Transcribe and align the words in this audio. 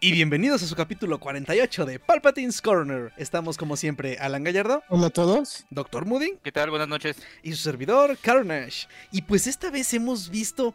Y 0.00 0.12
bienvenidos 0.12 0.62
a 0.62 0.66
su 0.66 0.76
capítulo 0.76 1.18
48 1.18 1.84
de 1.84 1.98
Palpatine's 1.98 2.62
Corner. 2.62 3.12
Estamos 3.16 3.58
como 3.58 3.76
siempre 3.76 4.16
Alan 4.18 4.44
Gallardo, 4.44 4.84
Hola 4.88 5.08
a 5.08 5.10
todos. 5.10 5.64
Dr. 5.70 6.04
Moody 6.06 6.38
¿Qué 6.44 6.52
tal? 6.52 6.70
Buenas 6.70 6.86
noches. 6.86 7.16
y 7.42 7.50
su 7.50 7.56
servidor 7.56 8.16
Carnage. 8.18 8.86
Y 9.10 9.22
pues 9.22 9.46
esta 9.48 9.70
vez 9.70 9.92
hemos 9.94 10.30
visto... 10.30 10.74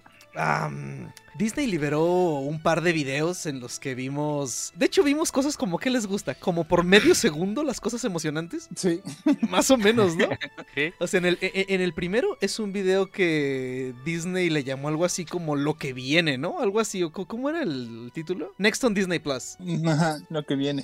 Disney 1.37 1.67
liberó 1.67 2.03
un 2.39 2.61
par 2.61 2.81
de 2.81 2.91
videos 2.93 3.45
en 3.45 3.59
los 3.59 3.79
que 3.79 3.95
vimos... 3.95 4.71
De 4.75 4.85
hecho 4.85 5.03
vimos 5.03 5.31
cosas 5.31 5.57
como 5.57 5.77
que 5.79 5.89
les 5.89 6.05
gusta, 6.05 6.35
como 6.35 6.63
por 6.63 6.83
medio 6.83 7.15
segundo 7.15 7.63
las 7.63 7.79
cosas 7.79 8.03
emocionantes. 8.03 8.69
Sí. 8.75 9.01
Más 9.49 9.69
o 9.71 9.77
menos, 9.77 10.15
¿no? 10.15 10.27
Sí. 10.75 10.91
O 10.99 11.05
sea, 11.05 11.19
en 11.19 11.25
el, 11.25 11.37
e- 11.41 11.51
e- 11.53 11.75
en 11.75 11.81
el 11.81 11.93
primero 11.93 12.35
es 12.41 12.57
un 12.57 12.73
video 12.73 13.11
que 13.11 13.93
Disney 14.05 14.49
le 14.49 14.63
llamó 14.63 14.87
algo 14.87 15.05
así 15.05 15.23
como 15.23 15.55
lo 15.55 15.75
que 15.77 15.93
viene, 15.93 16.37
¿no? 16.39 16.59
Algo 16.59 16.79
así, 16.79 17.03
¿cómo 17.11 17.49
era 17.49 17.61
el 17.61 18.09
título? 18.13 18.53
Next 18.57 18.83
on 18.83 18.93
Disney 18.95 19.19
Plus. 19.19 19.57
Ajá, 19.85 20.17
lo 20.29 20.43
que 20.43 20.55
viene. 20.55 20.83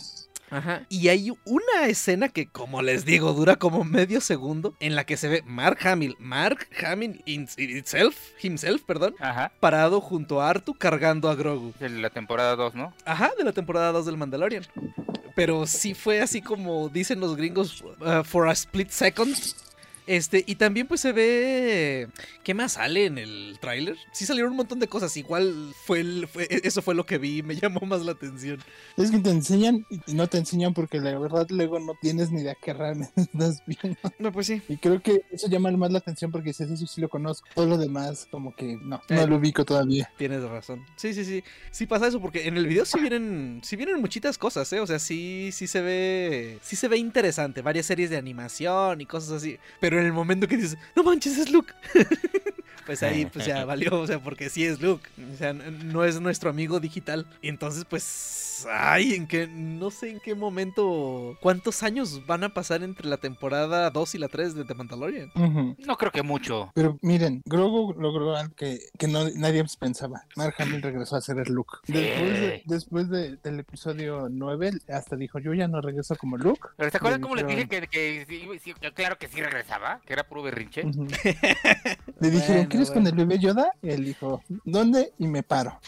Ajá. 0.52 0.84
Y 0.90 1.08
hay 1.10 1.32
una 1.46 1.86
escena 1.88 2.30
que, 2.30 2.48
como 2.48 2.82
les 2.82 3.06
digo, 3.06 3.34
dura 3.34 3.56
como 3.58 3.84
medio 3.84 4.22
segundo, 4.22 4.74
en 4.80 4.96
la 4.96 5.04
que 5.06 5.18
se 5.18 5.28
ve 5.28 5.44
Mark 5.46 5.80
Hamill, 5.88 6.16
Mark 6.20 6.68
Hamill 6.86 7.22
in- 7.26 7.48
itself, 7.58 8.16
himself, 8.42 8.82
perdón, 8.84 9.16
Ajá. 9.20 9.52
parado 9.60 10.02
junto 10.02 10.42
a 10.42 10.50
Artu 10.50 10.74
cargando 10.74 11.30
a 11.30 11.36
Grogu. 11.36 11.74
De 11.80 11.90
la 11.90 12.10
temporada 12.10 12.56
2, 12.56 12.76
¿no? 12.76 12.94
Ajá, 13.06 13.32
de 13.38 13.44
la 13.44 13.52
temporada 13.54 13.92
2 13.92 14.06
del 14.06 14.18
Mandalorian. 14.18 14.66
Pero 15.36 15.66
sí 15.68 15.94
fue 15.94 16.22
así 16.22 16.42
como 16.42 16.90
dicen 16.90 17.20
los 17.20 17.36
gringos, 17.38 17.82
uh, 17.82 18.24
for 18.24 18.50
a 18.50 18.52
split 18.52 18.90
second. 18.90 19.36
Este, 20.10 20.44
y 20.48 20.56
también 20.56 20.88
pues 20.88 21.02
se 21.02 21.12
ve... 21.12 22.08
¿Qué 22.44 22.56
más 22.56 22.74
sale 22.74 23.06
en 23.06 23.20
el 23.20 23.58
tráiler? 23.62 23.96
Sí 24.12 24.26
salieron 24.26 24.50
un 24.52 24.58
montón 24.58 24.80
de 24.80 24.88
cosas, 24.88 25.16
igual 25.18 25.72
fue, 25.86 26.00
el- 26.00 26.28
fue 26.28 26.48
eso 26.64 26.82
fue 26.82 26.96
lo 26.96 27.06
que 27.06 27.20
vi, 27.20 27.44
me 27.44 27.56
llamó 27.62 27.82
más 27.82 28.02
la 28.02 28.14
atención. 28.14 28.60
Es 28.98 29.12
que 29.12 29.20
te 29.20 29.30
enseñan 29.30 29.86
y 30.08 30.14
no 30.16 30.26
te 30.28 30.40
enseñan 30.40 30.74
porque 30.74 31.00
la 31.00 31.18
verdad 31.20 31.46
luego 31.52 31.80
no 31.80 31.94
tienes 32.02 32.32
ni 32.32 32.42
idea 32.42 32.56
qué 32.60 32.74
realmente 32.74 33.14
estás 33.22 33.62
viendo. 33.68 34.00
No, 34.18 34.32
pues 34.32 34.48
sí. 34.48 34.64
Y 34.68 34.78
creo 34.78 35.00
que 35.02 35.22
eso 35.32 35.48
llama 35.48 35.70
más 35.72 35.92
la 35.92 36.00
atención 36.00 36.32
porque 36.32 36.50
dices, 36.50 36.72
eso 36.72 36.88
sí 36.88 37.00
lo 37.02 37.08
conozco. 37.10 37.48
Todo 37.54 37.68
lo 37.68 37.78
demás 37.78 38.28
como 38.32 38.56
que 38.56 38.78
no, 38.82 38.96
Eh. 39.10 39.16
no 39.16 39.28
lo 39.28 39.36
ubico 39.36 39.64
todavía. 39.64 40.12
Tienes 40.18 40.42
razón. 40.42 40.84
Sí, 40.96 41.14
sí, 41.14 41.24
sí. 41.24 41.44
Sí 41.70 41.86
pasa 41.86 42.08
eso 42.08 42.20
porque 42.20 42.48
en 42.48 42.58
el 42.58 42.66
video 42.66 42.84
sí 42.86 43.00
vienen, 43.00 43.62
sí 43.64 43.76
vienen 43.76 44.02
muchitas 44.02 44.40
cosas, 44.40 44.74
¿eh? 44.74 44.80
O 44.80 44.88
sea, 44.88 44.98
sí, 44.98 45.52
sí 45.54 45.68
se 45.68 45.82
ve, 45.82 46.58
sí 46.64 46.76
se 46.76 46.88
ve 46.88 46.98
interesante. 46.98 47.62
Varias 47.62 47.86
series 47.86 48.10
de 48.10 48.18
animación 48.18 49.02
y 49.02 49.06
cosas 49.06 49.34
así. 49.34 49.60
Pero 49.80 49.99
en 50.00 50.06
el 50.06 50.14
momento 50.14 50.48
que 50.48 50.58
dices, 50.58 50.78
no 50.96 51.04
manches, 51.04 51.38
es 51.38 51.52
Luke. 51.52 51.74
pues 52.86 53.04
ahí, 53.04 53.26
pues 53.26 53.46
ya 53.46 53.66
valió, 53.66 54.00
o 54.00 54.08
sea, 54.08 54.20
porque 54.20 54.50
sí 54.50 54.66
es 54.66 54.82
Luke. 54.82 55.08
O 55.34 55.38
sea, 55.38 55.54
no 55.54 56.06
es 56.06 56.20
nuestro 56.20 56.50
amigo 56.50 56.80
digital. 56.80 57.26
Y 57.42 57.50
entonces, 57.50 57.86
pues, 57.86 58.04
ay, 58.70 59.14
en 59.14 59.28
qué, 59.28 59.48
no 59.48 59.92
sé 59.92 60.10
en 60.12 60.20
qué 60.20 60.36
momento, 60.36 61.38
cuántos 61.42 61.84
años 61.84 62.26
van 62.26 62.44
a 62.44 62.54
pasar 62.54 62.84
entre 62.84 63.08
la 63.08 63.18
temporada 63.18 63.90
2 63.90 64.16
y 64.16 64.18
la 64.18 64.28
3 64.28 64.56
de 64.56 64.66
The 64.66 64.74
Mandalorian. 64.74 65.32
No 65.36 65.98
creo 65.98 66.12
que 66.12 66.24
mucho. 66.24 66.72
Pero 66.76 66.98
miren, 67.02 67.42
Grogu 67.46 67.94
logró 68.00 68.36
algo 68.36 68.54
que, 68.56 68.80
que 68.98 69.08
no, 69.08 69.30
nadie 69.36 69.64
pensaba. 69.80 70.24
Mark 70.36 70.56
Hamill 70.60 70.82
regresó 70.82 71.16
a 71.16 71.22
ser 71.22 71.38
el 71.40 71.54
Luke. 71.54 71.78
Después, 71.88 72.40
de- 72.42 72.64
después 72.66 73.10
de- 73.10 73.38
del 73.38 73.60
episodio 73.60 74.28
9, 74.30 74.72
hasta 74.90 75.16
dijo, 75.16 75.40
yo 75.40 75.54
ya 75.54 75.68
no 75.68 75.82
regreso 75.82 76.16
como 76.16 76.38
Luke. 76.38 76.70
¿Pero 76.78 76.90
se 76.92 76.98
acuerdan 76.98 77.22
Le 77.22 77.24
cómo 77.24 77.36
les 77.36 77.48
dije 77.48 77.66
dijeron- 77.66 77.88
que, 77.90 78.26
que 78.26 78.26
sí, 78.28 78.60
sí, 78.64 78.74
que 78.80 78.92
claro 78.94 79.18
que 79.18 79.28
sí 79.28 79.42
regresaba? 79.42 80.02
Que 80.06 80.14
era 80.14 80.24
puro 80.28 80.44
berrinche. 80.44 80.84
Le 82.20 82.30
dijeron, 82.32 82.56
Bueno, 82.58 82.70
¿quieres 82.70 82.90
bueno. 82.90 82.94
con 82.94 83.08
el 83.08 83.14
bebé 83.28 83.40
Yoda? 83.40 83.72
Y 83.82 83.90
él 83.90 84.06
dijo, 84.06 84.44
¿dónde? 84.66 85.14
Y 85.18 85.28
me 85.28 85.44
paro. 85.44 85.80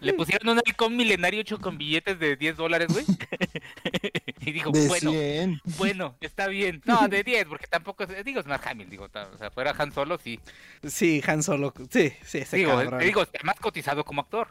Le 0.00 0.12
pusieron 0.14 0.48
un 0.48 0.58
halcón 0.66 0.96
milenario 0.96 1.40
hecho 1.40 1.58
con 1.58 1.78
billetes 1.78 2.09
de 2.18 2.36
10 2.36 2.56
dólares, 2.56 2.88
güey. 2.92 3.04
y 4.40 4.52
dijo, 4.52 4.70
De 4.70 4.88
bueno, 4.88 5.10
100. 5.10 5.60
bueno, 5.78 6.16
está 6.20 6.48
bien. 6.48 6.82
No, 6.84 7.06
de 7.08 7.22
10, 7.22 7.46
porque 7.46 7.66
tampoco, 7.66 8.04
es- 8.04 8.24
digo, 8.24 8.40
es 8.40 8.46
más 8.46 8.60
Hamill, 8.66 8.88
digo, 8.90 9.04
o 9.12 9.38
sea, 9.38 9.50
fuera 9.50 9.74
Han 9.78 9.92
Solo, 9.92 10.18
sí. 10.22 10.40
Sí, 10.86 11.22
Han 11.26 11.42
Solo. 11.42 11.72
Sí, 11.90 12.12
sí, 12.24 12.38
ese 12.38 12.56
Digo, 12.56 12.70
cabrón. 12.72 12.98
te 13.00 13.04
digo, 13.06 13.22
está 13.22 13.38
más 13.44 13.56
cotizado 13.56 14.04
como 14.04 14.22
actor. 14.22 14.48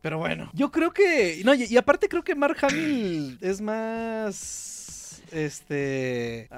Pero 0.00 0.18
bueno, 0.18 0.50
yo 0.54 0.70
creo 0.70 0.92
que. 0.92 1.40
No, 1.44 1.54
y, 1.54 1.64
y 1.64 1.76
aparte 1.76 2.08
creo 2.08 2.22
que 2.24 2.34
Mark 2.34 2.56
Hamill 2.62 3.38
es 3.40 3.60
más. 3.60 5.22
Este. 5.32 6.48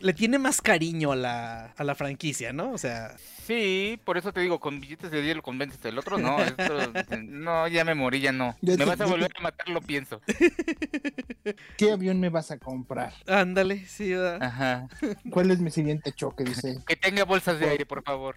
le 0.00 0.12
tiene 0.12 0.38
más 0.38 0.60
cariño 0.60 1.12
a 1.12 1.16
la, 1.16 1.64
a 1.76 1.84
la 1.84 1.94
franquicia, 1.94 2.52
¿no? 2.52 2.70
O 2.72 2.78
sea. 2.78 3.16
Sí, 3.46 3.98
por 4.04 4.16
eso 4.18 4.32
te 4.32 4.40
digo, 4.40 4.60
con 4.60 4.80
billetes 4.80 5.10
de 5.10 5.20
10 5.20 5.36
lo 5.36 5.42
convences, 5.42 5.84
el 5.84 5.98
otro 5.98 6.16
no. 6.18 6.38
esto- 6.40 6.92
no, 7.22 7.66
ya 7.68 7.84
me 7.84 7.94
morí, 7.94 8.20
ya 8.20 8.30
no. 8.32 8.56
Ya 8.60 8.72
Me 8.72 8.76
te- 8.78 8.84
vas 8.84 9.00
a 9.00 9.06
volver 9.06 9.32
te- 9.32 9.38
a 9.40 9.42
matar, 9.42 9.68
lo 9.68 9.80
pienso. 9.80 10.20
¿Qué 11.76 11.90
avión 11.90 12.20
me 12.20 12.28
vas 12.28 12.50
a 12.50 12.58
comprar? 12.58 13.12
Ándale, 13.26 13.84
sí, 13.86 14.10
¿verdad? 14.12 14.42
Ajá. 14.42 14.88
¿Cuál 15.30 15.50
es 15.50 15.58
mi 15.60 15.70
siguiente 15.70 16.12
choque? 16.12 16.44
Dice. 16.44 16.78
Que 16.86 16.94
tenga 16.96 17.24
bolsas 17.24 17.58
de 17.58 17.68
aire, 17.68 17.84
por 17.86 18.02
favor. 18.04 18.36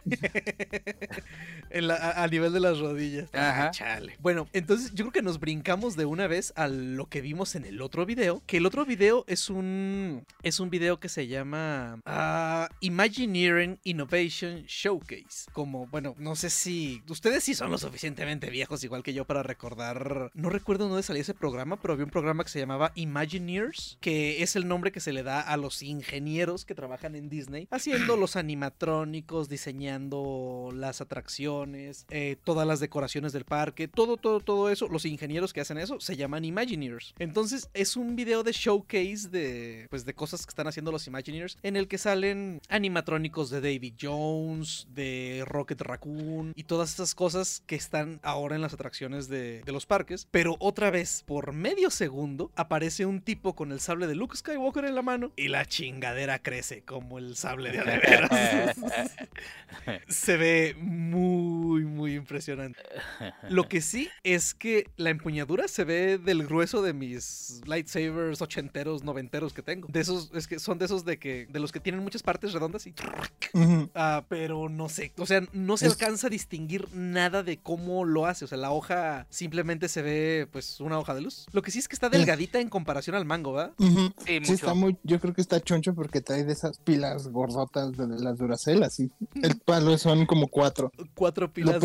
En 1.69 1.87
la- 1.87 1.95
a, 1.95 2.23
a 2.23 2.27
nivel 2.27 2.53
de 2.53 2.59
las 2.59 2.79
rodillas. 2.79 3.29
Ajá. 3.33 3.67
Ah, 3.67 3.71
chale. 3.71 4.15
Bueno, 4.19 4.47
entonces 4.53 4.91
yo 4.93 5.05
creo 5.05 5.11
que 5.11 5.21
nos 5.21 5.39
brincamos 5.39 5.95
de 5.95 6.05
una 6.05 6.27
vez 6.27 6.51
a 6.55 6.67
lo 6.67 7.05
que 7.07 7.21
vimos 7.21 7.55
en 7.55 7.65
el 7.65 7.81
otro 7.81 8.05
video. 8.05 8.41
Que 8.47 8.57
el 8.57 8.65
otro 8.65 8.85
video 8.85 9.23
es 9.27 9.49
un. 9.49 10.25
Es 10.43 10.59
un 10.59 10.69
video 10.69 10.99
que 10.99 11.09
se 11.09 11.27
llama. 11.27 11.99
ah, 12.05 12.69
Imagineering 12.79 13.79
Innovation 13.83 14.63
Showcase. 14.95 15.51
Como, 15.53 15.87
bueno, 15.87 16.15
no 16.17 16.35
sé 16.35 16.49
si. 16.49 17.01
Ustedes 17.09 17.43
sí 17.43 17.53
son 17.53 17.71
lo 17.71 17.77
suficientemente 17.77 18.49
viejos, 18.49 18.83
igual 18.83 19.03
que 19.03 19.13
yo, 19.13 19.25
para 19.25 19.43
recordar. 19.43 20.31
No 20.33 20.49
recuerdo 20.49 20.87
dónde 20.87 21.03
salía 21.03 21.21
ese 21.21 21.33
programa, 21.33 21.79
pero 21.81 21.93
había 21.93 22.05
un 22.05 22.11
programa 22.11 22.43
que 22.43 22.49
se 22.49 22.59
llamaba 22.59 22.91
Imagineers. 22.95 23.97
Que 24.01 24.43
es 24.43 24.55
el 24.55 24.67
nombre 24.67 24.91
que 24.91 24.99
se 24.99 25.13
le 25.13 25.23
da 25.23 25.41
a 25.41 25.57
los 25.57 25.83
ingenieros 25.83 26.65
que 26.65 26.75
trabajan 26.75 27.15
en 27.15 27.29
Disney. 27.29 27.67
Haciendo 27.71 28.15
los 28.17 28.35
animatrónicos, 28.35 29.49
diseñando 29.49 30.69
las 30.73 31.01
atracciones, 31.01 32.05
eh, 32.09 32.37
todas 32.43 32.67
las 32.67 32.79
decoraciones 32.79 33.33
del 33.33 33.45
parque, 33.45 33.87
todo, 33.87 34.17
todo, 34.17 34.39
todo 34.39 34.69
eso. 34.69 34.87
Los 34.87 35.05
ingenieros 35.05 35.53
que 35.53 35.61
hacen 35.61 35.77
eso 35.77 35.99
se 35.99 36.15
llaman 36.15 36.45
Imagineers. 36.45 37.13
Entonces 37.19 37.69
es 37.73 37.95
un 37.95 38.15
video 38.15 38.43
de 38.43 38.51
showcase 38.51 39.29
de, 39.29 39.87
pues, 39.89 40.05
de 40.05 40.13
cosas 40.13 40.45
que 40.45 40.49
están 40.49 40.67
haciendo 40.67 40.91
los 40.91 41.07
Imagineers 41.07 41.57
en 41.63 41.75
el 41.75 41.87
que 41.87 41.97
salen 41.97 42.61
animatrónicos 42.69 43.49
de 43.49 43.61
David 43.61 43.93
Jones, 43.99 44.84
de 44.93 45.43
Rocket 45.45 45.81
Raccoon 45.81 46.53
y 46.55 46.63
todas 46.63 46.91
estas 46.91 47.15
cosas 47.15 47.63
que 47.65 47.75
están 47.75 48.19
ahora 48.23 48.55
en 48.55 48.61
las 48.61 48.73
atracciones 48.73 49.27
de, 49.27 49.61
de 49.61 49.71
los 49.71 49.85
parques. 49.85 50.27
Pero 50.31 50.55
otra 50.59 50.91
vez, 50.91 51.23
por 51.25 51.53
medio 51.53 51.89
segundo, 51.89 52.51
aparece 52.55 53.05
un 53.05 53.21
tipo 53.21 53.55
con 53.55 53.71
el 53.71 53.79
sable 53.79 54.07
de 54.07 54.15
Luke 54.15 54.37
Skywalker 54.37 54.85
en 54.85 54.95
la 54.95 55.01
mano 55.01 55.31
y 55.35 55.47
la 55.47 55.65
chingadera 55.65 56.39
crece 56.39 56.83
como 56.83 57.17
el 57.17 57.35
sable 57.35 57.71
de 57.71 57.83
veras. 57.83 58.77
Se 60.07 60.37
ve 60.37 60.75
muy, 60.79 61.83
muy 61.83 62.15
impresionante. 62.15 62.79
Lo 63.49 63.67
que 63.67 63.81
sí 63.81 64.09
es 64.23 64.53
que 64.53 64.89
la 64.97 65.09
empuñadura 65.09 65.67
se 65.67 65.83
ve 65.83 66.17
del 66.17 66.45
grueso 66.45 66.81
de 66.81 66.93
mis 66.93 67.61
lightsabers 67.65 68.41
ochenteros, 68.41 69.03
noventeros 69.03 69.53
que 69.53 69.61
tengo. 69.61 69.87
De 69.91 69.99
esos, 69.99 70.31
es 70.33 70.47
que 70.47 70.59
son 70.59 70.77
de 70.77 70.85
esos 70.85 71.05
de 71.05 71.17
que, 71.17 71.47
de 71.49 71.59
los 71.59 71.71
que 71.71 71.79
tienen 71.79 72.01
muchas 72.01 72.23
partes 72.23 72.53
redondas 72.53 72.87
y. 72.87 72.93
Ah, 73.93 74.25
pero 74.27 74.69
no 74.75 74.89
sé. 74.89 75.11
O 75.17 75.25
sea, 75.25 75.41
no 75.53 75.77
se 75.77 75.87
Es- 75.87 75.93
alcanza 75.93 76.27
a 76.27 76.29
distinguir 76.29 76.87
nada 76.93 77.43
de 77.43 77.57
cómo 77.57 78.05
lo 78.05 78.25
hace. 78.25 78.45
O 78.45 78.47
sea, 78.47 78.57
la 78.57 78.71
hoja 78.71 79.25
simplemente 79.29 79.87
se 79.89 80.01
ve, 80.01 80.47
pues, 80.51 80.79
una 80.79 80.99
hoja 80.99 81.13
de 81.15 81.21
luz. 81.21 81.45
Lo 81.51 81.61
que 81.61 81.71
sí 81.71 81.79
es 81.79 81.87
que 81.87 81.95
está 81.95 82.09
delgadita 82.09 82.59
en 82.59 82.69
comparación 82.69 83.15
al 83.15 83.25
mango, 83.25 83.53
¿verdad? 83.53 83.73
Ujú. 83.79 84.13
Sí, 84.19 84.25
Sí, 84.35 84.39
mucho. 84.41 84.53
está 84.53 84.73
muy, 84.73 84.97
yo 85.03 85.19
creo 85.19 85.33
que 85.33 85.41
está 85.41 85.59
choncho 85.61 85.93
porque 85.95 86.21
trae 86.21 86.43
de 86.43 86.53
esas 86.53 86.77
pilas 86.79 87.27
gordotas 87.29 87.95
de 87.97 88.07
las 88.07 88.37
Duracell, 88.37 88.83
así. 88.83 89.11
El 89.41 89.57
palo 89.59 89.97
son 89.97 90.25
como 90.25 90.47
cuatro. 90.47 90.91
Cuatro 91.13 91.51
pilas. 91.51 91.79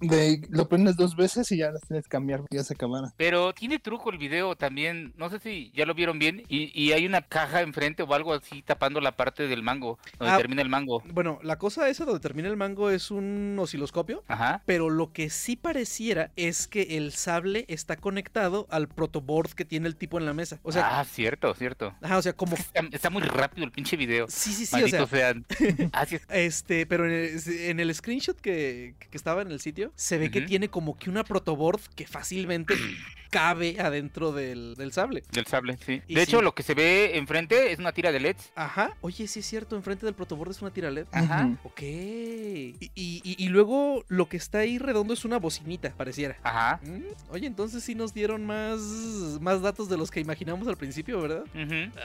De, 0.00 0.46
lo 0.50 0.68
prendes 0.68 0.96
dos 0.96 1.16
veces 1.16 1.50
y 1.52 1.58
ya 1.58 1.70
las 1.70 1.82
tienes 1.82 2.04
que 2.04 2.10
cambiar 2.10 2.40
porque 2.40 2.56
ya 2.56 2.64
se 2.64 2.74
acabaron. 2.74 3.10
Pero 3.16 3.52
tiene 3.54 3.78
truco 3.78 4.10
el 4.10 4.18
video 4.18 4.56
también. 4.56 5.12
No 5.16 5.30
sé 5.30 5.38
si 5.38 5.70
ya 5.74 5.86
lo 5.86 5.94
vieron 5.94 6.18
bien. 6.18 6.42
Y, 6.48 6.70
y 6.80 6.92
hay 6.92 7.06
una 7.06 7.22
caja 7.22 7.62
enfrente 7.62 8.02
o 8.02 8.14
algo 8.14 8.34
así 8.34 8.62
tapando 8.62 9.00
la 9.00 9.16
parte 9.16 9.46
del 9.48 9.62
mango. 9.62 9.98
Donde 10.18 10.34
Ah. 10.34 10.36
termina 10.38 10.62
el 10.62 10.68
mango. 10.68 11.02
Bueno, 11.12 11.38
la 11.42 11.58
cosa 11.58 11.88
esa 11.88 12.04
donde 12.08 12.20
termina 12.20 12.48
el 12.48 12.56
mango 12.56 12.90
es 12.90 13.10
un 13.10 13.56
osciloscopio. 13.58 14.24
Ajá. 14.28 14.62
Pero 14.66 14.90
lo 14.90 15.12
que 15.12 15.30
sí 15.30 15.56
pareciera 15.56 16.32
es 16.36 16.68
que 16.68 16.96
el 16.96 17.12
sable 17.12 17.64
está 17.68 17.96
conectado 17.96 18.66
al 18.70 18.88
protoboard 18.88 19.52
que 19.52 19.64
tiene 19.64 19.88
el 19.88 19.96
tipo 19.96 20.18
en 20.18 20.26
la 20.26 20.34
mesa. 20.34 20.58
O 20.62 20.72
sea, 20.72 21.00
ah, 21.00 21.04
cierto, 21.04 21.54
cierto. 21.54 21.94
ajá, 22.02 22.18
o 22.18 22.22
sea, 22.22 22.32
como. 22.32 22.56
Está, 22.56 22.80
está 22.92 23.10
muy 23.10 23.22
rápido 23.22 23.64
el 23.64 23.72
pinche 23.72 23.96
video. 23.96 24.26
Sí, 24.28 24.52
sí, 24.52 24.66
sí, 24.66 24.82
o 24.82 24.88
sea. 24.88 25.06
Sean. 25.06 25.46
Así 25.92 26.16
es. 26.16 26.26
Este, 26.30 26.86
pero 26.86 27.06
en 27.06 27.12
el, 27.12 27.60
en 27.60 27.80
el 27.80 27.94
screenshot 27.94 28.38
que, 28.40 28.94
que 28.98 29.16
estaba 29.16 29.42
en 29.42 29.50
el 29.50 29.60
sitio, 29.60 29.92
se 29.94 30.18
ve 30.18 30.30
que 30.30 30.42
tiene 30.42 30.68
como 30.68 30.98
que 30.98 31.10
una 31.10 31.24
protoboard 31.24 31.80
que 31.94 32.06
fácilmente 32.06 32.74
cabe 33.30 33.80
adentro 33.80 34.32
del, 34.32 34.74
del 34.76 34.92
sable. 34.92 35.22
Del 35.32 35.46
sable, 35.46 35.78
sí. 35.84 36.02
Y 36.08 36.14
De 36.14 36.22
hecho, 36.22 36.42
lo 36.42 36.54
que 36.54 36.62
se 36.62 36.74
ve 36.74 37.16
enfrente 37.18 37.72
es 37.72 37.78
una 37.78 37.92
tira 37.92 38.12
de 38.12 38.20
LEDs. 38.20 38.50
Ajá. 38.54 38.96
Oye, 39.00 39.26
sí 39.28 39.40
es 39.40 39.46
cierto, 39.46 39.76
enfrente 39.76 40.06
del 40.06 40.14
protoboard 40.14 40.50
es 40.50 40.62
una 40.62 40.70
tira 40.72 40.90
LED. 40.90 41.06
Ajá. 41.12 41.48
Ok. 41.64 41.82
Y, 41.82 42.76
y- 42.94 43.22
y- 43.38 43.48
luego 43.48 44.04
lo 44.08 44.28
que 44.28 44.36
está 44.36 44.58
ahí 44.58 44.78
redondo 44.78 45.14
es 45.14 45.24
una 45.24 45.38
bocinita, 45.38 45.90
pareciera. 45.96 46.36
Ajá. 46.42 46.80
Mm, 46.84 47.02
Oye, 47.30 47.46
entonces 47.46 47.82
sí 47.82 47.94
nos 47.94 48.14
dieron 48.14 48.44
más, 48.46 48.78
más 49.40 49.62
datos 49.62 49.88
de 49.88 49.96
los 49.96 50.10
que 50.10 50.20
imaginamos 50.20 50.68
al 50.68 50.76
principio, 50.76 51.20
¿verdad? 51.20 51.44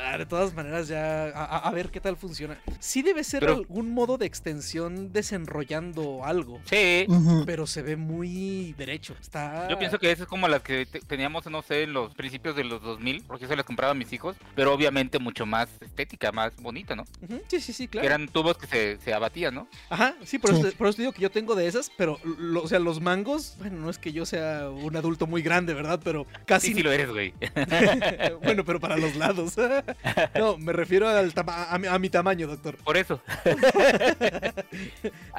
Ah, 0.03 0.17
de 0.17 0.25
todas 0.25 0.53
maneras, 0.53 0.87
ya 0.87 1.27
a, 1.29 1.71
ver 1.71 1.89
qué 1.89 1.99
tal 1.99 2.17
funciona. 2.17 2.57
Sí 2.79 3.01
debe 3.01 3.23
ser 3.23 3.41
Pero- 3.41 3.53
algún 3.55 3.91
modo 3.93 4.17
de 4.17 4.25
extensión 4.25 5.11
desenrollando 5.13 6.23
algo. 6.25 6.59
Sí. 6.65 7.05
Pero 7.45 7.67
se 7.67 7.81
ve 7.81 7.95
muy 7.95 8.73
derecho. 8.77 9.15
Está. 9.19 9.67
Yo 9.69 9.77
pienso 9.79 9.99
que 9.99 10.11
esa 10.11 10.23
es 10.23 10.29
como 10.29 10.47
las 10.47 10.61
que 10.61 10.85
te- 10.85 10.99
teníamos, 11.13 11.45
no 11.45 11.61
sé, 11.61 11.83
en 11.83 11.93
los 11.93 12.13
principios 12.15 12.55
de 12.55 12.63
los 12.63 12.81
2000, 12.81 13.23
porque 13.27 13.45
eso 13.45 13.55
las 13.55 13.65
compraba 13.65 13.91
a 13.91 13.93
mis 13.95 14.11
hijos, 14.13 14.35
pero 14.55 14.73
obviamente 14.73 15.19
mucho 15.19 15.45
más 15.45 15.69
estética, 15.79 16.31
más 16.31 16.55
bonita, 16.57 16.95
¿no? 16.95 17.05
Sí, 17.47 17.61
sí, 17.61 17.71
sí, 17.71 17.83
Que 17.85 17.91
claro. 17.99 18.07
eran 18.07 18.27
tubos 18.27 18.57
que 18.57 18.65
se, 18.65 18.97
se 18.99 19.13
abatían, 19.13 19.53
¿no? 19.53 19.67
Ajá, 19.89 20.15
sí, 20.23 20.39
por, 20.39 20.53
Sí. 20.55 20.59
Eso, 20.61 20.77
por 20.77 20.87
eso 20.87 20.97
digo 21.01 21.11
que 21.11 21.21
yo 21.21 21.29
tengo 21.29 21.53
de 21.55 21.67
esas, 21.67 21.91
pero, 21.97 22.19
lo- 22.23 22.63
o 22.63 22.67
sea, 22.67 22.79
los 22.79 22.99
mangos, 22.99 23.55
bueno, 23.59 23.77
no 23.77 23.89
es 23.91 23.97
que 23.99 24.11
yo 24.11 24.25
sea 24.25 24.69
un 24.69 24.95
adulto 24.95 25.27
muy 25.27 25.41
grande, 25.43 25.73
¿verdad? 25.75 25.99
Pero 26.03 26.25
casi. 26.45 26.67
Sí, 26.69 26.73
sí 26.75 26.81
lo 26.83 26.91
eres, 26.91 27.09
güey. 27.11 27.33
bueno, 28.43 28.63
pero 28.65 28.79
para 28.79 28.97
los 28.97 29.15
lados. 29.15 29.53
no, 30.35 30.57
me 30.57 30.73
refiero 30.73 31.07
al 31.07 31.33
tama- 31.33 31.67
a, 31.69 31.77
mi, 31.77 31.87
a 31.87 31.99
mi 31.99 32.09
tamaño, 32.09 32.47
doctor. 32.47 32.75
Por 32.77 32.97
eso. 32.97 33.21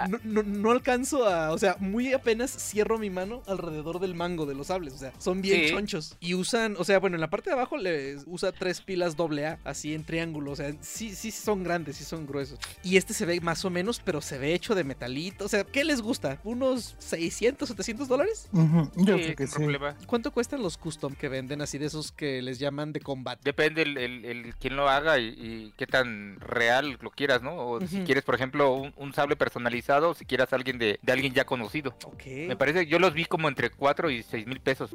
No, 0.09 0.19
no- 0.25 0.43
no 0.43 0.71
alcanzo 0.71 1.27
a. 1.27 1.53
O 1.53 1.59
sea, 1.59 1.77
muy 1.81 2.13
apenas 2.13 2.51
cierro 2.51 2.99
mi 2.99 3.11
mano 3.11 3.43
alrededor 3.47 4.01
del 4.01 4.15
mango 4.15 4.47
de 4.47 4.55
los 4.55 4.67
sables. 4.69 4.93
O 4.95 4.99
sea, 4.99 5.13
son 5.19 5.41
bien 5.41 5.63
Sí. 5.63 5.64
Chonchos. 5.71 6.17
Y 6.21 6.35
usan. 6.35 6.77
O 6.79 6.85
sea, 6.85 6.99
bueno, 6.99 7.17
en 7.17 7.21
la 7.21 7.31
parte 7.31 7.51
de 7.51 7.55
abajo 7.55 7.77
le 7.77 8.17
usa 8.27 8.53
tres 8.53 8.81
pilas 8.81 9.17
AA, 9.19 9.59
así 9.65 9.95
en 9.95 10.05
triángulo. 10.05 10.53
O 10.53 10.57
sea, 10.57 10.75
sí, 10.81 11.15
sí 11.15 11.31
son 11.31 11.63
grandes, 11.65 11.97
sí 11.97 12.05
son 12.05 12.27
gruesos. 12.27 12.59
Y 12.83 12.97
este 12.97 13.15
se 13.15 13.27
ve 13.27 13.41
más 13.41 13.65
o 13.65 13.71
menos, 13.71 14.01
pero 14.05 14.21
se 14.21 14.39
ve 14.39 14.55
hecho 14.55 14.75
de 14.75 14.85
metalito. 14.85 15.45
O 15.45 15.49
sea, 15.49 15.65
¿qué 15.65 15.85
les 15.85 16.01
gusta? 16.03 16.39
¿Unos 16.45 16.95
600, 16.99 17.69
700 17.69 18.09
dólares? 18.09 18.49
Yo 18.53 19.17
Sí, 19.17 19.23
creo 19.23 19.37
que 19.37 19.47
sí. 19.47 19.55
problema. 19.57 19.97
¿Cuánto 20.07 20.33
cuestan 20.33 20.63
los 20.63 20.77
custom 20.77 21.15
que 21.15 21.29
venden 21.29 21.63
así 21.63 21.79
de 21.79 21.87
esos 21.87 22.13
que 22.13 22.43
les 22.43 22.59
llaman 22.59 22.93
de 22.93 23.01
combate? 23.01 23.41
Depende 23.45 23.83
el, 23.83 23.97
el, 23.99 24.25
el 24.25 24.55
quién 24.57 24.77
lo 24.77 24.89
haga 24.89 25.19
y, 25.19 25.29
y 25.29 25.73
qué 25.77 25.87
tan 25.87 26.39
real 26.41 26.99
lo 27.01 27.11
quieras, 27.11 27.43
¿no? 27.43 27.55
O 27.57 27.81
si 27.87 28.01
quieres, 28.01 28.25
por 28.25 28.35
ejemplo, 28.35 28.73
un, 28.75 28.93
un 28.97 29.13
sable 29.13 29.37
personalizado, 29.37 30.11
o 30.11 30.15
si 30.15 30.25
quieras 30.25 30.53
alguien 30.53 30.79
de, 30.79 30.99
de 31.03 31.13
alguien 31.13 31.33
ya 31.35 31.45
conocido. 31.45 31.95
Ok. 32.05 32.23
Me 32.49 32.57
parece, 32.57 32.87
yo 32.87 32.99
los 32.99 33.15
vi 33.15 33.25
como 33.25 33.49
entre 33.49 33.71
4 33.71 34.11
y 34.11 34.23
6 34.23 34.47
mil 34.47 34.61
pesos. 34.61 34.91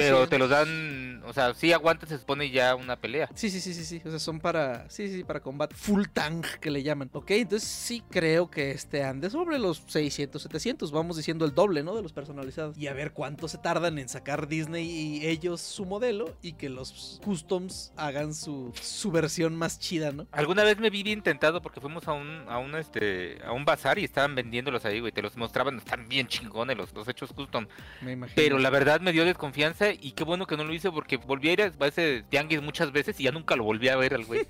Pero 0.00 0.26
300. 0.26 0.30
te 0.30 0.38
los 0.38 0.50
dan, 0.50 1.22
o 1.26 1.32
sea, 1.32 1.54
sí 1.54 1.72
aguantas, 1.72 2.08
se 2.08 2.18
supone 2.18 2.50
ya 2.50 2.74
una 2.74 2.96
pelea. 2.96 3.28
Sí, 3.34 3.50
sí, 3.50 3.60
sí, 3.60 3.74
sí, 3.74 3.84
sí. 3.84 4.02
O 4.04 4.10
sea, 4.10 4.18
son 4.18 4.40
para. 4.40 4.88
Sí, 4.90 5.08
sí, 5.08 5.24
para 5.24 5.40
combate. 5.40 5.74
Full 5.74 6.04
tank 6.12 6.46
que 6.60 6.70
le 6.70 6.82
llaman. 6.82 7.10
Ok, 7.12 7.30
entonces 7.32 7.68
sí 7.68 8.02
creo 8.10 8.50
que 8.50 8.70
este 8.70 9.04
ande 9.04 9.30
sobre 9.30 9.58
los 9.58 9.82
600, 9.86 10.42
700. 10.42 10.92
Vamos 10.92 11.16
diciendo 11.16 11.44
el 11.44 11.54
doble, 11.54 11.82
¿no? 11.82 11.94
De 11.94 12.02
los 12.02 12.12
personalizados. 12.12 12.76
Y 12.76 12.86
a 12.86 12.92
ver 12.92 13.12
cuánto 13.12 13.48
se 13.48 13.58
tardan 13.58 13.98
en 13.98 14.08
sacar 14.08 14.48
Disney 14.48 14.88
y 14.88 15.26
ellos 15.26 15.60
su 15.60 15.84
modelo 15.84 16.36
y 16.42 16.52
que 16.52 16.68
los 16.68 17.20
customs 17.24 17.92
hagan 17.96 18.34
su, 18.34 18.72
su 18.80 19.10
versión 19.10 19.56
más 19.56 19.78
chida, 19.78 20.12
¿no? 20.12 20.26
Alguna 20.32 20.64
vez 20.64 20.78
me 20.78 20.90
vi 20.90 21.02
bien 21.02 21.22
tentado 21.22 21.62
porque 21.62 21.80
fuimos 21.80 22.06
a 22.08 22.12
un, 22.12 22.44
a 22.48 22.58
un 22.58 22.74
este, 22.74 23.38
a 23.44 23.52
un 23.52 23.64
bazar 23.64 23.98
y 23.98 24.04
estaban 24.04 24.34
vendiéndolos 24.34 24.84
ahí, 24.84 25.00
güey. 25.00 25.12
Te 25.12 25.22
los 25.22 25.36
mostraban, 25.36 25.78
están 25.78 26.08
bien 26.08 26.26
chingones 26.26 26.76
los, 26.76 26.92
los 26.94 27.08
hechos 27.08 27.32
custom. 27.32 27.66
Me 28.00 28.12
imagino. 28.12 28.36
Pero 28.36 28.58
la 28.58 28.70
verdad 28.70 29.00
me 29.00 29.12
dio 29.12 29.24
desconfianza 29.24 29.89
y 30.00 30.12
qué 30.12 30.24
bueno 30.24 30.46
que 30.46 30.56
no 30.56 30.64
lo 30.64 30.72
hice 30.74 30.90
porque 30.90 31.16
volví 31.16 31.48
a 31.48 31.52
ir 31.52 31.62
a 31.62 31.86
ese 31.86 32.24
tianguis 32.28 32.60
muchas 32.62 32.92
veces 32.92 33.18
y 33.20 33.24
ya 33.24 33.32
nunca 33.32 33.56
lo 33.56 33.64
volví 33.64 33.88
a 33.88 33.96
ver 33.96 34.14
al 34.14 34.24
güey. 34.24 34.46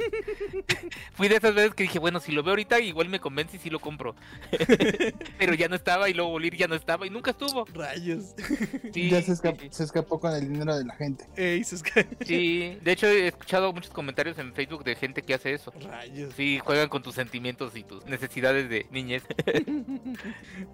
Fui 1.14 1.28
de 1.28 1.36
esas 1.36 1.54
veces 1.54 1.74
que 1.74 1.84
dije, 1.84 1.98
bueno, 1.98 2.20
si 2.20 2.32
lo 2.32 2.42
veo 2.42 2.52
ahorita 2.52 2.80
igual 2.80 3.08
me 3.08 3.20
convence 3.20 3.56
y 3.56 3.60
sí 3.60 3.70
lo 3.70 3.78
compro. 3.78 4.14
Pero 5.38 5.54
ya 5.54 5.68
no 5.68 5.76
estaba 5.76 6.08
y 6.08 6.14
luego 6.14 6.30
volví 6.30 6.50
ya 6.56 6.66
no 6.68 6.74
estaba 6.74 7.06
y 7.06 7.10
nunca 7.10 7.30
estuvo. 7.30 7.64
Rayos. 7.72 8.34
Sí, 8.92 9.08
ya 9.10 9.22
se, 9.22 9.36
sí, 9.36 9.42
esca- 9.42 9.58
sí. 9.60 9.68
se 9.70 9.84
escapó 9.84 10.18
con 10.18 10.34
el 10.34 10.48
dinero 10.52 10.76
de 10.76 10.84
la 10.84 10.94
gente. 10.96 11.26
Ey, 11.36 11.62
se 11.64 11.76
esca- 11.76 12.06
Sí, 12.26 12.76
de 12.82 12.92
hecho 12.92 13.06
he 13.06 13.28
escuchado 13.28 13.72
muchos 13.72 13.92
comentarios 13.92 14.36
en 14.38 14.52
Facebook 14.52 14.82
de 14.84 14.96
gente 14.96 15.22
que 15.22 15.34
hace 15.34 15.52
eso. 15.52 15.72
Rayos. 15.80 16.34
Sí, 16.36 16.58
juegan 16.58 16.88
con 16.88 17.02
tus 17.02 17.14
sentimientos 17.14 17.76
y 17.76 17.84
tus 17.84 18.04
necesidades 18.06 18.68
de 18.68 18.86
niñez. 18.90 19.22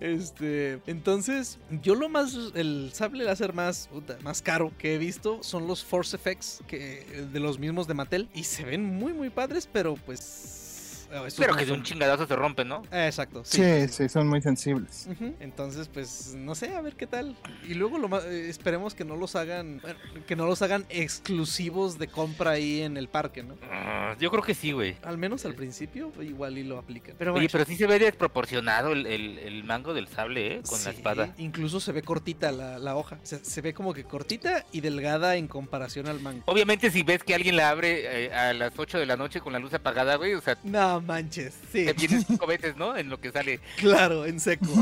Este, 0.01 0.81
entonces, 0.87 1.59
yo 1.83 1.95
lo 1.95 2.09
más, 2.09 2.37
el 2.55 2.91
sable 2.95 3.25
láser 3.25 3.53
más, 3.53 3.89
puta, 3.93 4.17
más 4.23 4.41
caro 4.41 4.56
que 4.79 4.95
he 4.95 4.99
visto 4.99 5.43
son 5.43 5.67
los 5.67 5.85
Force 5.85 6.17
Effects 6.17 6.63
que, 6.67 7.27
de 7.33 7.41
los 7.41 7.59
mismos 7.59 7.87
de 7.87 7.95
Mattel 7.95 8.29
y 8.35 8.45
se 8.45 8.65
ven 8.65 8.85
muy, 8.85 9.13
muy 9.13 9.31
padres, 9.31 9.69
pero 9.73 9.95
pues... 9.95 10.66
ah, 11.13 11.25
Pero 11.37 11.57
que 11.57 11.67
de 11.67 11.73
un 11.73 11.83
chingadazo 11.83 12.27
se 12.27 12.37
rompen, 12.37 12.69
¿no? 12.69 12.83
Ah, 12.91 13.07
Exacto, 13.07 13.45
sí. 13.45 13.63
Sí, 13.63 13.89
sí, 13.89 14.09
son 14.09 14.29
muy 14.29 14.41
sensibles. 14.43 15.09
Entonces, 15.41 15.89
pues, 15.89 16.35
no 16.37 16.55
sé, 16.55 16.75
a 16.75 16.81
ver 16.81 16.95
qué 16.97 17.07
tal. 17.07 17.37
Y 17.67 17.75
luego 17.75 17.99
lo 17.99 18.09
más, 18.09 18.25
eh, 18.25 18.49
esperemos 18.49 18.95
que 18.95 19.05
no 19.05 19.17
los 19.17 19.37
hagan, 19.37 19.81
bueno, 19.83 19.99
que 20.27 20.37
no 20.37 20.47
los 20.47 20.63
hagan 20.63 20.85
exclusivos 20.89 21.99
de 21.99 22.09
compra 22.09 22.53
ahí 22.53 22.83
en 22.83 22.97
el 22.97 23.09
parque, 23.09 23.43
¿no? 23.43 23.57
Ah, 23.71 24.15
yo 24.21 24.31
creo 24.31 24.43
que 24.43 24.55
sí, 24.55 24.73
güey. 24.73 24.97
Al 25.03 25.19
menos 25.19 25.45
al 25.45 25.55
principio, 25.55 26.13
igual 26.23 26.59
y 26.59 26.63
lo 26.65 26.79
aplican. 26.79 27.15
Pero 27.19 27.33
Oye, 27.33 27.41
bueno, 27.41 27.49
pero 27.53 27.65
sí 27.65 27.77
se 27.77 27.87
ve 27.87 27.99
desproporcionado 27.99 28.93
el, 28.93 29.07
el- 29.07 29.39
el 29.39 29.65
mango 29.65 29.95
del 29.95 30.09
sable, 30.09 30.57
¿eh? 30.57 30.63
Con 30.67 30.79
la 30.85 30.91
Sí, 30.93 30.97
espada. 30.97 31.35
Incluso 31.39 31.81
se 31.81 31.93
ve 31.93 32.03
cortita 32.03 32.53
la, 32.53 32.79
la 32.79 32.97
hoja. 32.97 33.19
Se, 33.23 33.45
se 33.45 33.61
ve 33.61 33.75
como 33.75 33.93
que 33.95 34.05
cortita 34.05 34.65
y 34.73 34.81
delgada 34.81 35.37
en 35.37 35.49
comparación 35.49 36.07
al 36.07 36.21
mango. 36.21 36.43
Obviamente 36.47 36.91
si 36.91 37.03
ves 37.03 37.23
que 37.25 37.35
alguien 37.35 37.57
la 37.57 37.71
abre 37.71 38.27
eh, 38.27 38.33
a 38.33 38.53
las 38.53 38.73
8 38.79 38.99
de 38.99 39.07
la 39.07 39.17
noche 39.17 39.41
con 39.41 39.53
la 39.53 39.59
luz 39.59 39.75
apagada, 39.75 40.17
güey, 40.17 40.35
o 40.35 40.41
sea, 40.41 40.57
No 40.63 40.96
manches, 41.01 41.55
sí, 41.73 41.85
te 41.87 41.93
vienes 41.93 42.25
cinco 42.27 42.47
veces, 42.47 42.77
¿no? 42.77 42.97
En 42.97 43.09
lo 43.09 43.21
que 43.21 43.31
sale. 43.33 43.61
claro, 43.77 44.27
en 44.27 44.41
seco. 44.41 44.67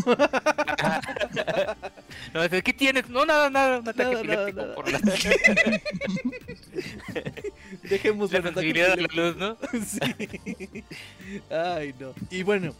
No, 2.33 2.43
dices, 2.43 2.63
¿qué 2.63 2.73
tienes? 2.73 3.09
No, 3.09 3.27
nada, 3.27 3.51
nada, 3.51 3.79
un 3.81 3.89
ataque 3.89 4.03
Nada, 4.05 4.23
nada, 4.23 4.49
epiléptico 4.49 4.63
nada. 4.63 4.75
por 4.75 4.91
la, 4.91 5.01
Dejemos 7.83 8.33
la 8.33 8.43
sensibilidad 8.43 8.97
de 8.97 9.03
la 9.03 9.09
luz, 9.15 9.37
¿no? 9.37 9.57
Sí. 9.85 10.85
Ay, 11.51 11.95
no. 11.99 12.13
Y 12.31 12.43
bueno, 12.43 12.75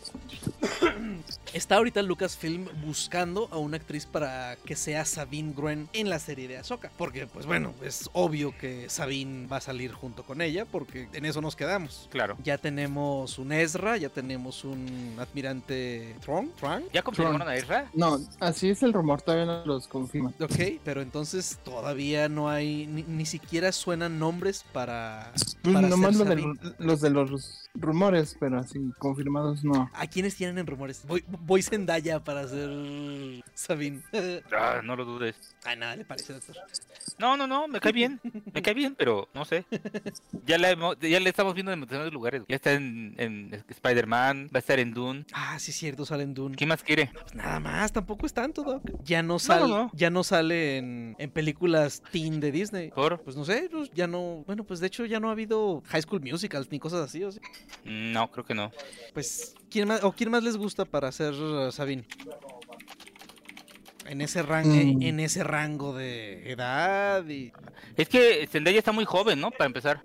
está 1.53 1.77
ahorita 1.77 2.03
Lucasfilm 2.03 2.69
buscando 2.85 3.49
a 3.51 3.59
una 3.59 3.77
actriz 3.77 4.07
para 4.07 4.57
que 4.65 4.77
sea 4.77 5.05
Sabine 5.05 5.53
Gruen 5.55 5.89
en 5.93 6.09
la 6.11 6.19
serie 6.19 6.49
de 6.49 6.59
Ahsoka. 6.59 6.91
Porque, 6.97 7.27
pues 7.27 7.47
bueno, 7.47 7.75
es 7.83 8.09
obvio 8.13 8.57
que 8.57 8.89
Sabine 8.89 9.47
va 9.47 9.59
a 9.59 9.61
salir 9.61 9.93
junto 9.93 10.23
con 10.25 10.41
ella, 10.43 10.65
porque 10.65 11.09
en 11.13 11.25
eso 11.25 11.41
nos 11.41 11.57
quedamos. 11.57 12.09
Claro. 12.11 12.37
Ya 12.43 12.59
tenemos 12.59 13.24
un 13.39 13.53
Ezra, 13.53 13.97
ya 13.97 14.09
tenemos 14.09 14.65
un 14.65 15.17
admirante 15.19 16.15
Tron, 16.21 16.51
Tron. 16.59 16.85
¿Ya 16.93 17.03
confirmaron 17.03 17.49
a 17.49 17.57
Ezra? 17.57 17.91
No, 17.95 18.19
así 18.41 18.71
es 18.71 18.83
el 18.83 18.93
rumor, 18.93 19.23
todavía 19.23 19.47
no 19.47 19.65
los 19.67 19.87
confirman. 19.89 20.35
Ok, 20.41 20.81
pero 20.85 21.03
entonces 21.03 21.59
todavía 21.65 22.29
no 22.29 22.49
hay, 22.49 22.87
ni, 22.87 23.03
ni 23.03 23.27
siquiera 23.27 23.73
suenan 23.73 24.19
nombres 24.19 24.65
para... 24.73 25.33
Pues 25.63 25.75
para 25.75 25.89
nomás 25.89 26.17
lo 26.17 26.25
los- 26.79 27.01
de 27.01 27.11
los 27.11 27.69
rumores, 27.75 28.37
pero 28.39 28.59
así 28.61 28.79
confirmados 28.99 29.65
no. 29.65 29.91
¿A 29.95 30.07
quiénes 30.07 30.37
tienen 30.37 30.59
en 30.59 30.67
rumores? 30.67 31.03
Voy, 31.07 31.25
voy 31.27 31.63
Zendaya 31.63 32.23
para 32.23 32.47
ser 32.47 32.71
Sabine. 33.55 34.01
Ah, 34.53 34.81
no 34.85 34.95
lo 34.97 35.05
dudes. 35.05 35.37
Ay, 35.65 35.77
nada, 35.77 35.97
le 35.97 36.05
parece, 36.05 36.33
doctor. 36.35 36.57
No, 37.19 37.37
no, 37.37 37.47
no, 37.47 37.67
me 37.69 37.81
cae 37.81 37.93
bien. 37.93 38.21
Me 38.53 38.63
cae 38.63 38.75
bien, 38.75 38.95
pero 38.97 39.29
no 39.35 39.45
sé. 39.45 39.65
Ya 40.47 40.59
la, 40.59 40.71
hemos- 40.71 40.99
ya 41.01 41.19
la 41.21 41.29
estamos 41.29 41.55
viendo 41.55 41.73
en 41.73 41.81
muchos 41.81 42.13
lugares. 42.13 42.43
Ya 42.49 42.57
está 42.57 42.73
en, 42.73 43.14
en 43.19 43.65
Spider-Man, 43.69 44.47
va 44.55 44.57
a 44.57 44.59
estar 44.59 44.79
en 44.79 44.93
Dune. 44.95 45.25
Ah, 45.33 45.59
sí, 45.59 45.73
cierto, 45.73 46.05
sale 46.05 46.23
en 46.25 46.35
Dune. 46.35 46.57
¿Qué 46.57 46.67
más 46.67 46.83
quiere? 46.83 47.11
Pues 47.13 47.35
nada 47.35 47.61
más, 47.61 47.93
tampoco 47.93 48.27
es 48.27 48.33
tanto, 48.33 48.63
Doc. 48.63 48.83
Ya 49.05 49.23
no 49.23 49.39
sale, 49.39 49.69
no. 49.69 49.91
ya 49.95 50.11
no 50.11 50.25
sale 50.25 50.79
en, 50.79 51.17
en 51.19 51.31
películas 51.31 52.03
teen 52.11 52.41
de 52.41 52.53
Disney. 52.53 52.91
¿Por? 52.91 53.21
Pues 53.23 53.37
no 53.37 53.45
sé, 53.45 53.69
pues, 53.71 53.91
ya 53.95 54.07
no. 54.07 54.45
Bueno, 54.47 54.65
pues 54.65 54.81
de 54.81 54.87
hecho 54.87 55.05
ya 55.05 55.21
no 55.21 55.29
ha 55.29 55.33
habido 55.33 55.83
High 55.87 56.03
School 56.03 56.21
Musicals 56.23 56.71
ni 56.71 56.79
cosas 56.79 57.01
así. 57.01 57.23
O 57.25 57.31
sea, 57.33 57.43
No, 57.85 58.31
creo 58.31 58.45
que 58.45 58.55
no. 58.55 58.71
pues, 59.13 59.55
¿quién 59.71 59.89
más, 59.89 60.03
o 60.05 60.13
quién 60.13 60.31
más 60.31 60.43
les 60.43 60.57
gusta 60.57 60.85
para 60.85 61.11
ser 61.13 61.33
uh, 61.35 61.71
Sabine? 61.73 62.05
En 64.07 64.21
ese 64.21 64.43
rango, 64.43 64.75
Mm. 64.75 65.03
en 65.03 65.21
ese 65.21 65.43
rango 65.45 65.95
de 65.97 66.51
edad 66.53 67.27
y. 67.27 67.53
Es 67.97 68.09
que 68.09 68.47
Zendaya 68.51 68.79
está 68.79 68.93
muy 68.93 69.07
joven, 69.07 69.41
¿no? 69.41 69.51
Para 69.51 69.65
empezar. 69.67 70.03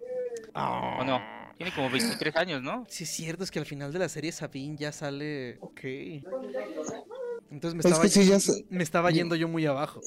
Ah. 0.54 0.98
¿O 1.02 1.04
no? 1.04 1.39
Tiene 1.60 1.74
como 1.74 1.90
23 1.90 2.38
años, 2.38 2.62
¿no? 2.62 2.86
Sí, 2.88 3.04
es 3.04 3.10
cierto, 3.10 3.44
es 3.44 3.52
que 3.52 3.60
al 3.60 3.66
final 3.66 3.92
de 3.92 4.00
la 4.00 4.08
serie 4.08 4.32
Sabine 4.32 4.78
ya 4.78 4.94
sale. 4.94 5.58
Ok. 5.60 5.82
Entonces 7.52 7.76
me 7.76 7.80
Es 7.80 7.86
estaba, 7.86 8.04
que 8.04 8.10
sí, 8.10 8.26
ya 8.26 8.40
se- 8.40 8.66
me 8.70 8.84
estaba 8.84 9.12
yendo 9.12 9.36
yo 9.36 9.48
muy 9.48 9.66
abajo. 9.66 10.02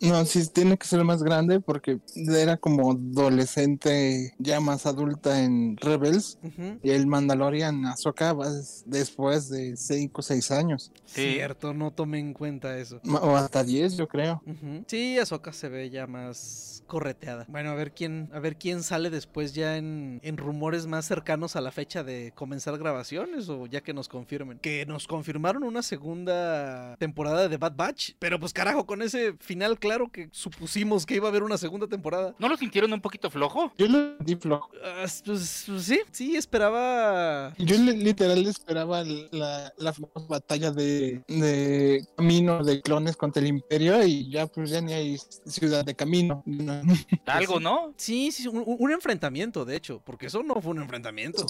No, 0.00 0.24
sí 0.24 0.46
tiene 0.52 0.76
que 0.76 0.86
ser 0.86 1.02
más 1.04 1.22
grande 1.22 1.60
porque 1.60 2.00
era 2.14 2.56
como 2.56 2.92
adolescente 2.92 4.34
ya 4.38 4.60
más 4.60 4.86
adulta 4.86 5.42
en 5.42 5.76
Rebels. 5.76 6.38
Y 6.82 6.90
el 6.90 7.06
Mandalorian 7.06 7.86
Ahsoka 7.86 8.32
va 8.32 8.48
después 8.86 9.48
de 9.48 9.76
5 9.76 10.20
o 10.20 10.22
6 10.22 10.50
años. 10.50 10.92
Sí. 11.04 11.32
Cierto, 11.34 11.72
no 11.74 11.90
tomé 11.92 12.18
en 12.18 12.34
cuenta 12.34 12.76
eso. 12.78 13.00
O 13.22 13.36
hasta 13.36 13.64
10, 13.64 13.96
yo 13.96 14.08
creo. 14.08 14.42
Sí, 14.86 15.18
Ahsoka 15.18 15.52
se 15.52 15.68
ve 15.68 15.90
ya 15.90 16.06
más 16.06 16.82
correteada. 16.86 17.46
Bueno, 17.48 17.70
a 17.70 17.74
ver 17.74 17.92
quién, 17.92 18.28
a 18.34 18.38
ver 18.38 18.56
quién 18.56 18.82
sale 18.82 19.08
después 19.08 19.54
ya 19.54 19.76
en, 19.78 20.20
en 20.22 20.36
rumores 20.36 20.86
más 20.86 21.06
cercanos 21.06 21.56
a 21.56 21.60
la 21.62 21.72
fecha 21.72 22.04
de 22.04 22.32
comenzar 22.34 22.76
grabaciones 22.78 23.48
o 23.48 23.66
ya 23.66 23.80
que 23.82 23.94
nos 23.94 24.08
confirmen. 24.08 24.58
Que 24.58 24.84
nos 24.84 25.06
confirmaron 25.06 25.62
una 25.62 25.82
segunda 25.82 26.81
temporada 26.98 27.48
de 27.48 27.56
Bad 27.56 27.74
Batch, 27.76 28.12
pero 28.18 28.38
pues 28.38 28.52
carajo, 28.52 28.86
con 28.86 29.02
ese 29.02 29.34
final 29.40 29.78
claro 29.78 30.10
que 30.10 30.28
supusimos 30.32 31.06
que 31.06 31.16
iba 31.16 31.26
a 31.28 31.30
haber 31.30 31.42
una 31.42 31.58
segunda 31.58 31.86
temporada. 31.86 32.34
¿No 32.38 32.48
lo 32.48 32.56
sintieron 32.56 32.92
un 32.92 33.00
poquito 33.00 33.30
flojo? 33.30 33.72
Yo 33.78 33.88
lo 33.88 34.16
di 34.18 34.36
flojo. 34.36 34.70
Ah, 34.84 35.02
pues, 35.02 35.22
pues, 35.24 35.84
sí, 35.84 36.00
sí, 36.10 36.36
esperaba... 36.36 37.54
Yo 37.58 37.76
li- 37.76 37.96
literal 37.96 38.46
esperaba 38.46 39.02
la, 39.04 39.72
la 39.76 39.92
famosa 39.92 40.26
batalla 40.28 40.70
de, 40.70 41.22
de 41.28 42.04
camino 42.16 42.62
de 42.64 42.80
clones 42.82 43.16
contra 43.16 43.40
el 43.42 43.48
imperio 43.48 44.02
y 44.04 44.30
ya 44.30 44.46
pues 44.46 44.70
ya 44.70 44.80
ni 44.80 44.92
hay 44.92 45.18
ciudad 45.46 45.84
de 45.84 45.94
camino. 45.94 46.42
No. 46.46 46.82
Algo, 47.26 47.60
¿no? 47.60 47.92
Sí, 47.96 48.30
sí, 48.32 48.46
un, 48.48 48.64
un 48.66 48.90
enfrentamiento, 48.92 49.64
de 49.64 49.76
hecho, 49.76 50.00
porque 50.04 50.26
eso 50.26 50.42
no 50.42 50.60
fue 50.60 50.72
un 50.72 50.82
enfrentamiento. 50.82 51.46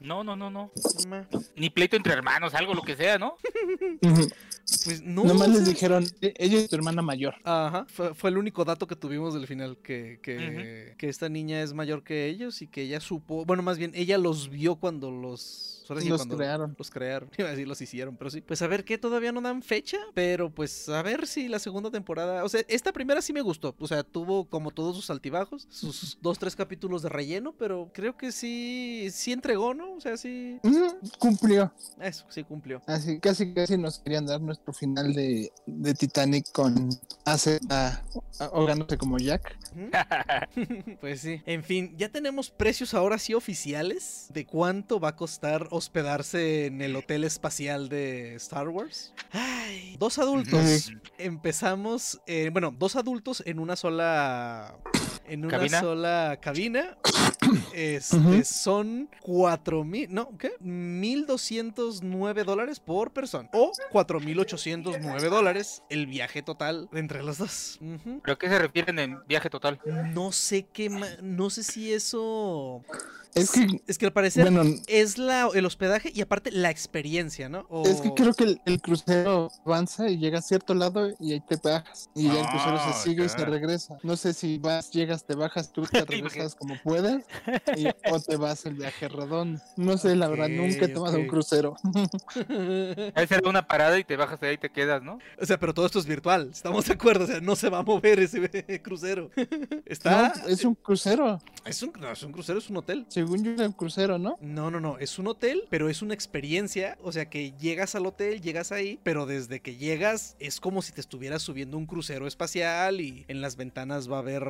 No, 0.00 0.22
no, 0.24 0.36
no, 0.36 0.50
no. 0.50 0.70
Ni 1.56 1.70
pleito 1.70 1.96
entre 1.96 2.12
hermanos, 2.12 2.54
algo, 2.54 2.74
lo 2.74 2.82
que 2.82 2.96
sea, 2.96 3.18
¿no? 3.18 3.36
Pues 4.84 5.02
no. 5.02 5.24
Nomás 5.24 5.48
les 5.48 5.64
dijeron, 5.66 6.04
"E- 6.20 6.34
ella 6.36 6.58
es 6.58 6.68
tu 6.68 6.76
hermana 6.76 7.02
mayor. 7.02 7.34
Ajá, 7.44 7.86
fue, 7.88 8.14
fue 8.14 8.30
el 8.30 8.38
único 8.38 8.64
dato 8.64 8.86
que 8.86 8.96
tuvimos 8.96 9.34
del 9.34 9.46
final, 9.46 9.78
que, 9.82 10.20
que, 10.22 10.94
que 10.98 11.08
esta 11.08 11.28
niña 11.28 11.62
es 11.62 11.72
mayor 11.72 12.02
que 12.04 12.26
ellos 12.26 12.60
y 12.62 12.66
que 12.68 12.82
ella 12.82 13.00
supo, 13.00 13.44
bueno, 13.44 13.62
más 13.62 13.78
bien, 13.78 13.92
ella 13.94 14.18
los 14.18 14.48
vio 14.50 14.76
cuando 14.76 15.10
los... 15.10 15.84
ahora 15.88 16.02
sí, 16.02 16.08
Los 16.08 16.18
cuando 16.20 16.36
crearon. 16.36 16.74
Los 16.78 16.90
crearon, 16.90 17.30
iba 17.38 17.48
a 17.48 17.50
decir 17.52 17.66
los 17.66 17.80
hicieron, 17.80 18.16
pero 18.16 18.30
sí. 18.30 18.40
Pues 18.42 18.60
a 18.62 18.66
ver 18.66 18.84
qué 18.84 18.98
todavía 18.98 19.32
no 19.32 19.40
dan 19.40 19.62
fecha, 19.62 19.96
pero 20.14 20.50
pues 20.50 20.88
a 20.90 21.02
ver 21.02 21.26
si 21.26 21.48
la 21.48 21.58
segunda 21.58 21.90
temporada, 21.90 22.44
o 22.44 22.48
sea, 22.48 22.62
esta 22.68 22.92
primera 22.92 23.22
sí 23.22 23.32
me 23.32 23.40
gustó, 23.40 23.74
o 23.78 23.88
sea, 23.88 24.02
tuvo 24.02 24.44
como 24.48 24.70
todos 24.70 24.96
sus 24.96 25.08
altibajos, 25.10 25.66
sus 25.70 26.18
dos, 26.20 26.38
tres 26.38 26.54
capítulos 26.56 27.02
de 27.02 27.08
relleno, 27.08 27.54
pero 27.58 27.90
creo 27.94 28.16
que 28.18 28.32
sí, 28.32 29.08
sí 29.12 29.32
entregó, 29.32 29.72
¿no? 29.74 29.94
O 29.94 30.00
sea, 30.00 30.16
sí, 30.18 30.58
Cumplió. 31.18 31.72
eso, 32.00 32.26
sí 32.28 32.44
cumplió. 32.44 32.82
Así 32.86 33.18
casi 33.18 33.52
casi 33.54 33.76
nos 33.78 33.98
querían 33.98 34.26
dar 34.26 34.40
nuestro 34.58 34.72
final 34.72 35.14
de, 35.14 35.52
de 35.66 35.94
Titanic 35.94 36.50
con 36.52 36.90
hace 37.24 37.58
ahogándose 38.38 38.96
como 38.98 39.18
Jack. 39.18 39.56
Pues 41.00 41.20
sí. 41.20 41.42
En 41.46 41.62
fin, 41.62 41.94
ya 41.96 42.08
tenemos 42.08 42.50
precios 42.50 42.94
ahora 42.94 43.18
sí 43.18 43.34
oficiales 43.34 44.26
de 44.32 44.44
cuánto 44.46 44.98
va 44.98 45.10
a 45.10 45.16
costar 45.16 45.68
hospedarse 45.70 46.66
en 46.66 46.82
el 46.82 46.96
hotel 46.96 47.24
espacial 47.24 47.88
de 47.88 48.34
Star 48.36 48.68
Wars. 48.68 49.12
Ay, 49.30 49.96
dos 49.98 50.18
adultos. 50.18 50.90
Empezamos, 51.18 52.20
eh, 52.26 52.50
bueno, 52.52 52.74
dos 52.76 52.96
adultos 52.96 53.42
en 53.46 53.58
una 53.58 53.76
sola 53.76 54.78
en 55.28 55.44
una 55.44 55.58
¿Cabina? 55.58 55.80
sola 55.80 56.38
cabina. 56.40 56.96
Este, 57.72 58.44
son 58.44 59.08
cuatro 59.20 59.84
mil, 59.84 60.12
no, 60.12 60.36
¿qué? 60.36 60.58
1.209 60.58 62.44
dólares 62.44 62.80
por 62.80 63.12
persona. 63.12 63.48
O 63.52 63.70
4.809 63.92 65.30
dólares 65.30 65.82
el 65.88 66.06
viaje 66.06 66.42
total 66.42 66.88
entre 66.92 67.22
los 67.22 67.38
dos. 67.38 67.78
¿Pero 68.22 68.34
a 68.34 68.38
qué 68.38 68.48
se 68.48 68.58
refieren 68.58 68.98
en 68.98 69.20
viaje 69.26 69.48
total? 69.48 69.80
No 70.12 70.32
sé 70.32 70.66
qué, 70.72 70.90
no 71.22 71.50
sé 71.50 71.62
si 71.62 71.92
eso... 71.92 72.82
Es 73.38 73.50
que, 73.50 73.66
Es 73.86 73.98
que 73.98 74.06
al 74.06 74.12
parecer 74.12 74.42
bueno, 74.50 74.62
es 74.86 75.18
la, 75.18 75.48
el 75.54 75.64
hospedaje 75.66 76.10
y 76.14 76.20
aparte 76.20 76.50
la 76.50 76.70
experiencia, 76.70 77.48
¿no? 77.48 77.66
O- 77.68 77.86
es 77.86 78.00
que 78.00 78.12
creo 78.14 78.34
que 78.34 78.44
el, 78.44 78.60
el 78.64 78.80
crucero 78.80 79.50
avanza 79.64 80.08
y 80.08 80.18
llega 80.18 80.38
a 80.38 80.42
cierto 80.42 80.74
lado 80.74 81.10
y 81.18 81.32
ahí 81.32 81.40
te 81.40 81.56
bajas. 81.56 82.08
Y 82.14 82.24
ya 82.24 82.40
el 82.40 82.46
crucero 82.48 82.76
Ah, 82.80 82.92
se 82.92 83.08
sigue 83.08 83.24
y 83.24 83.28
se 83.28 83.44
regresa. 83.44 83.98
No 84.02 84.16
sé 84.16 84.32
si 84.34 84.58
vas, 84.58 84.90
llegas, 84.90 85.24
te 85.24 85.34
bajas, 85.34 85.72
tú 85.72 85.82
te 85.82 86.04
regresas 86.04 86.54
como 86.54 86.76
puedes 86.82 87.24
y- 87.76 87.86
o 88.10 88.20
te 88.20 88.36
vas 88.36 88.64
el 88.66 88.74
viaje 88.74 89.08
redondo. 89.08 89.60
No 89.76 89.96
sé, 89.98 90.16
la 90.16 90.28
verdad, 90.28 90.48
nunca 90.48 90.84
he 90.86 90.88
tomado 90.88 91.18
un 91.18 91.24
ok. 91.24 91.30
crucero. 91.30 91.76
Ahí 93.14 93.26
se 93.26 93.40
da 93.40 93.48
una 93.48 93.66
parada 93.66 93.98
y 93.98 94.04
te 94.04 94.16
bajas 94.16 94.40
de 94.40 94.48
ahí 94.48 94.54
y 94.54 94.58
te 94.58 94.70
quedas, 94.70 95.02
¿no? 95.02 95.18
O 95.40 95.46
sea, 95.46 95.58
pero 95.58 95.74
todo 95.74 95.86
esto 95.86 95.98
es 95.98 96.06
virtual, 96.06 96.50
estamos 96.52 96.86
de 96.86 96.94
acuerdo, 96.94 97.24
o 97.24 97.26
sea, 97.26 97.40
no 97.40 97.56
se 97.56 97.68
va 97.68 97.78
a 97.78 97.82
mover 97.82 98.20
ese 98.20 98.38
crucero. 98.82 99.30
Está... 99.86 100.32
No, 100.42 100.48
es 100.48 100.64
un 100.64 100.74
crucero. 100.74 101.40
es, 101.64 101.82
un, 101.82 101.92
no, 101.98 102.10
es 102.10 102.22
un 102.22 102.32
crucero, 102.32 102.58
es 102.58 102.68
un 102.70 102.76
hotel. 102.78 103.06
Según 103.28 103.44
yo 103.44 103.50
era 103.52 103.66
un 103.66 103.72
crucero, 103.72 104.16
¿no? 104.18 104.38
No, 104.40 104.70
no, 104.70 104.80
no, 104.80 104.96
es 104.98 105.18
un 105.18 105.26
hotel, 105.26 105.64
pero 105.68 105.90
es 105.90 106.00
una 106.00 106.14
experiencia, 106.14 106.96
o 107.02 107.12
sea 107.12 107.28
que 107.28 107.52
llegas 107.58 107.94
al 107.94 108.06
hotel, 108.06 108.40
llegas 108.40 108.72
ahí, 108.72 108.98
pero 109.02 109.26
desde 109.26 109.60
que 109.60 109.76
llegas 109.76 110.34
es 110.38 110.60
como 110.60 110.80
si 110.80 110.92
te 110.92 111.02
estuvieras 111.02 111.42
subiendo 111.42 111.76
un 111.76 111.84
crucero 111.84 112.26
espacial 112.26 113.02
y 113.02 113.26
en 113.28 113.42
las 113.42 113.56
ventanas 113.56 114.10
va 114.10 114.16
a 114.16 114.20
haber 114.20 114.48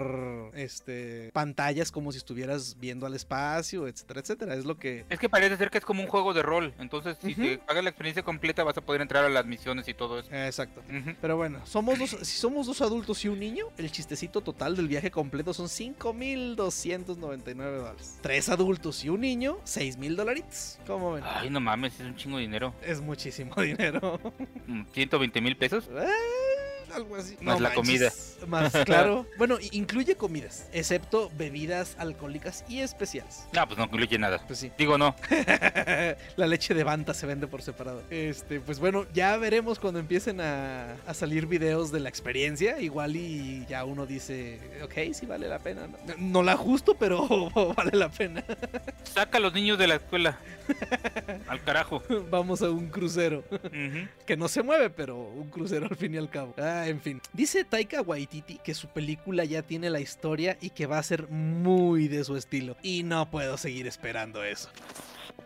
este 0.55 1.31
pantallas 1.33 1.91
como 1.91 2.13
si 2.13 2.19
estuvieras 2.19 2.77
viendo 2.79 3.05
al 3.05 3.15
espacio, 3.15 3.89
etcétera, 3.89 4.21
etcétera, 4.21 4.55
es 4.55 4.65
lo 4.65 4.77
que 4.79 5.05
Es 5.09 5.19
que 5.19 5.29
parece 5.29 5.57
ser 5.57 5.71
que 5.71 5.79
es 5.79 5.85
como 5.85 6.03
un 6.05 6.09
juego 6.09 6.33
de 6.33 6.43
rol. 6.43 6.73
Entonces, 6.79 7.17
si 7.21 7.33
Ujú. 7.33 7.43
te 7.43 7.59
pagas 7.59 7.83
la 7.83 7.91
experiencia 7.91 8.23
completa, 8.23 8.63
vas 8.63 8.79
a 8.79 8.83
poder 8.83 9.01
entrar 9.03 9.25
a 9.25 9.29
las 9.29 9.45
misiones 9.45 9.89
y 9.89 9.95
todo 9.95 10.21
eso. 10.21 10.29
Exacto. 10.33 10.83
Pero 11.21 11.37
bueno, 11.37 11.67
somos 11.67 11.99
dos, 11.99 12.11
si 12.11 12.39
somos 12.39 12.69
dos 12.69 12.81
adultos 12.81 13.25
y 13.25 13.29
un 13.29 13.41
niño, 13.41 13.67
el 13.77 13.91
chistecito 13.91 14.41
total 14.41 14.77
del 14.77 14.87
viaje 14.87 15.11
completo 15.11 15.53
son 15.53 15.67
5.299 15.67 17.57
dólares. 17.57 18.19
Tres 18.21 18.49
adultos 18.49 18.58
y 19.05 19.09
un 19.09 19.21
niño, 19.21 19.59
6.000 19.65 20.17
dolaritos. 20.17 20.79
¿Cómo 20.87 21.13
ven? 21.13 21.25
Ay, 21.27 21.51
no 21.51 21.61
mames, 21.61 21.95
es 22.01 22.07
un 22.07 22.17
chingo 22.17 22.37
de 22.39 22.43
dinero. 22.43 22.75
Es 22.83 23.01
muchísimo 23.01 23.55
dinero. 23.63 24.21
Mm, 24.67 24.83
120 24.93 25.41
mil 25.41 25.57
pesos. 25.57 25.89
Eh, 25.93 26.07
algo 26.95 27.17
así. 27.17 27.37
Más 27.41 27.61
la 27.61 27.75
comida. 27.75 28.13
Más, 28.47 28.73
claro. 28.85 29.27
Bueno, 29.39 29.57
incluye 29.73 30.17
comidas, 30.17 30.69
excepto 30.73 31.31
bebidas 31.37 31.97
alcohólicas 31.99 32.65
y 32.69 32.81
especiales. 32.81 33.47
No, 33.53 33.67
pues 33.67 33.79
no 33.79 33.85
incluye 33.85 34.19
nada. 34.19 34.43
Pues 34.47 34.59
sí. 34.59 34.73
Digo, 34.77 34.99
no. 34.99 35.15
la 36.37 36.47
leche 36.47 36.75
de 36.75 36.85
Banta 36.85 37.15
se 37.15 37.27
vende 37.27 37.47
por 37.47 37.63
separado. 37.63 38.03
Este, 38.11 38.61
pues 38.61 38.79
bueno, 38.81 39.07
ya 39.13 39.37
veremos 39.37 39.79
cuando 39.79 40.01
empiecen 40.01 40.41
a, 40.41 40.95
a 41.07 41.15
salir 41.15 41.47
videos 41.47 41.93
de 41.93 42.01
la 42.01 42.09
experiencia. 42.09 42.81
Igual 42.81 43.17
y 43.17 43.65
ya 43.67 43.85
uno 43.85 44.07
dice, 44.07 44.59
ok, 44.83 45.15
sí 45.15 45.27
vale 45.27 45.49
la 45.49 45.59
pena. 45.59 45.87
No, 46.07 46.15
no 46.19 46.43
la 46.43 46.53
ajusto, 46.53 46.95
pero 46.95 47.51
vale 47.77 47.97
la 47.97 48.09
pena. 48.09 48.45
Saca 49.05 49.39
a 49.39 49.41
los 49.41 49.53
niños 49.53 49.79
de 49.79 49.87
la 49.87 49.97
escuela. 49.97 50.39
Al 51.49 51.63
carajo. 51.63 52.03
Vamos 52.31 52.63
a 52.63 52.71
un 52.71 52.89
crucero. 52.89 53.45
Que 54.27 54.37
no 54.37 54.49
se 54.49 54.63
mueve, 54.63 54.91
pero 54.91 55.17
un 55.17 55.49
crucero 55.49 55.87
al 55.91 55.97
fin 55.97 56.15
y 56.15 56.19
al 56.19 56.31
cabo. 56.31 56.55
Ah, 56.59 56.78
en 56.87 57.01
fin. 57.01 57.21
Dice 57.33 57.65
Taika 57.65 58.03
Waititi 58.03 58.59
que 58.59 58.75
su 58.75 58.89
película 58.89 59.45
ya 59.45 59.63
tiene 59.63 59.91
la 59.91 60.01
historia 60.01 60.57
y 60.61 60.71
que 60.71 60.87
va 60.87 60.99
a 60.99 61.03
ser 61.03 61.29
muy 61.29 62.09
de 62.09 62.25
su 62.25 62.37
estilo. 62.37 62.77
Y 62.83 63.03
no 63.03 63.31
puedo 63.31 63.57
seguir 63.59 63.87
esperando 63.87 64.45
eso. 64.45 64.69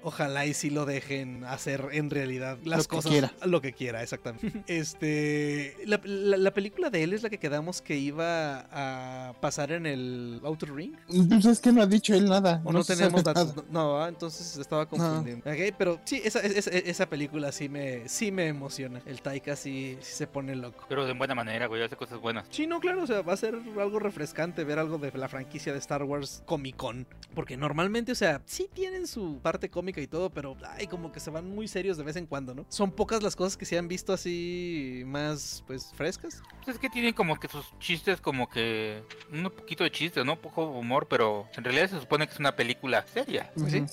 Ojalá 0.03 0.47
y 0.47 0.55
si 0.55 0.71
lo 0.71 0.85
dejen 0.85 1.45
hacer 1.45 1.89
en 1.93 2.11
realidad 2.11 2.59
las 2.65 2.79
Lo 2.79 2.83
que 2.85 2.89
cosas 2.97 3.13
quiera. 3.13 3.33
lo 3.45 3.61
que 3.61 3.73
quiera, 3.73 4.03
exactamente. 4.03 4.63
Este, 4.67 5.77
la, 5.87 6.01
la- 6.05 6.37
la 6.37 6.51
película 6.55 6.91
de 6.91 7.03
él 7.05 7.13
es 7.13 7.23
la 7.23 7.31
que 7.31 7.39
quedamos 7.39 7.83
que 7.83 7.97
iba 7.97 8.67
a 8.73 9.35
pasar 9.41 9.71
en 9.71 9.87
el 9.87 10.41
Outer 10.45 10.73
Ring. 10.75 10.95
Pues 11.29 11.45
es 11.45 11.61
que 11.61 11.71
no 11.73 11.83
ha 11.83 11.87
dicho 11.87 12.15
él 12.15 12.29
nada. 12.29 12.61
O 12.65 12.73
no, 12.73 12.83
tenemos 12.83 13.23
datos. 13.23 13.49
nada. 13.57 13.65
No, 13.71 13.83
no, 13.99 14.03
ah, 14.03 14.09
entonces 14.09 14.57
estaba 14.57 14.87
confundiendo. 14.87 15.49
Ok, 15.49 15.75
pero 15.77 16.01
sí, 16.05 16.21
esa, 16.25 16.41
esa, 16.41 16.71
esa 16.71 17.07
película 17.09 17.53
sí 17.53 17.69
me, 17.69 18.09
sí 18.09 18.33
me 18.33 18.47
emociona. 18.49 19.03
El 19.07 19.21
Taika 19.23 19.55
sí, 19.57 19.99
sí 20.01 20.15
se 20.15 20.27
pone 20.27 20.57
loco. 20.57 20.85
Pero 20.89 21.05
de 21.05 21.13
buena 21.13 21.35
manera, 21.35 21.67
güey. 21.67 21.83
Hace 21.83 21.97
cosas 21.97 22.19
buenas. 22.21 22.47
Sí, 22.51 22.67
no, 22.67 22.81
claro, 22.81 23.03
o 23.03 23.07
sea, 23.07 23.23
va 23.23 23.35
a 23.35 23.37
ser 23.37 23.55
algo 23.55 23.99
refrescante 23.99 24.65
ver 24.65 24.79
algo 24.79 24.99
de 24.99 25.13
la 25.13 25.29
franquicia 25.29 25.73
de 25.73 25.79
Star 25.79 26.03
Wars 26.03 26.43
Comic 26.47 26.77
Con. 26.77 27.07
Porque 27.35 27.57
normalmente, 27.57 28.13
o 28.13 28.17
sea, 28.17 28.41
sí 28.47 28.69
tienen 28.73 29.07
su 29.07 29.39
parte 29.43 29.69
cómica 29.69 29.82
cómica 29.83 30.01
y 30.01 30.07
todo, 30.07 30.31
pero 30.31 30.57
ay, 30.79 30.87
como 30.87 31.11
que 31.11 31.19
se 31.19 31.29
van 31.31 31.51
muy 31.51 31.67
serios 31.67 31.97
de 31.97 32.05
vez 32.05 32.15
en 32.15 32.27
cuando, 32.27 32.55
¿no? 32.55 32.65
Son 32.69 32.93
pocas 32.93 33.21
las 33.21 33.35
cosas 33.35 33.57
que 33.57 33.65
se 33.65 33.77
han 33.77 33.89
visto 33.89 34.13
así 34.13 35.03
más, 35.07 35.65
pues, 35.67 35.93
frescas. 35.97 36.41
Pues 36.65 36.77
es 36.77 36.79
que 36.81 36.89
tienen 36.89 37.13
como 37.15 37.39
que 37.41 37.49
sus 37.49 37.67
chistes 37.81 38.21
como 38.21 38.49
que 38.49 39.03
un 39.33 39.43
poquito 39.51 39.83
de 39.83 39.91
chiste, 39.91 40.25
¿no? 40.25 40.41
Poco 40.41 40.67
humor, 40.67 41.09
pero 41.11 41.49
en 41.57 41.65
realidad 41.65 41.91
se 41.91 41.99
supone 41.99 42.29
que 42.29 42.35
es 42.35 42.39
una 42.39 42.55
película 42.55 43.05
seria. 43.13 43.51
Pues 43.57 43.73
sí. 43.73 43.85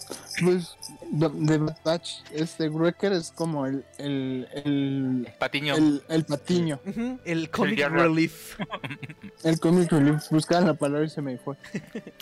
Pues 0.43 0.77
de 1.11 1.57
Batch, 1.83 2.21
este 2.33 2.69
Wrecker 2.69 3.11
es 3.13 3.31
como 3.31 3.65
el, 3.65 3.83
el, 3.97 4.47
el, 4.63 5.27
Patiño. 5.39 5.75
el, 5.75 6.03
el 6.07 6.25
patiño, 6.25 6.79
El 7.25 7.49
comic 7.49 7.79
relief. 7.89 8.59
el 9.43 9.59
comic 9.59 9.91
relief. 9.91 10.29
Buscaba 10.29 10.67
la 10.67 10.73
palabra 10.75 11.07
y 11.07 11.09
se 11.09 11.23
me 11.23 11.39
fue. 11.39 11.55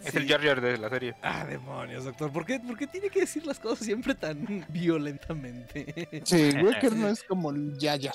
Es 0.05 0.13
Sí. 0.13 0.17
el 0.19 0.27
Jar 0.29 0.41
Jar 0.41 0.62
de 0.62 0.77
la 0.77 0.89
serie. 0.89 1.15
Ah, 1.21 1.43
demonios, 1.45 2.05
doctor. 2.05 2.31
¿Por 2.31 2.45
qué, 2.45 2.62
por 2.62 2.77
qué 2.77 2.88
tiene 2.88 3.09
que 3.09 3.19
decir 3.21 3.45
las 3.57 3.59
cosas 3.59 3.85
siempre 3.85 4.15
tan 4.15 4.65
violentamente? 4.69 6.21
Sí, 6.23 6.51
Wrecker 6.61 6.93
no 6.93 7.07
es 7.07 7.23
como 7.23 7.51
el 7.51 7.77
Yaya. 7.77 8.13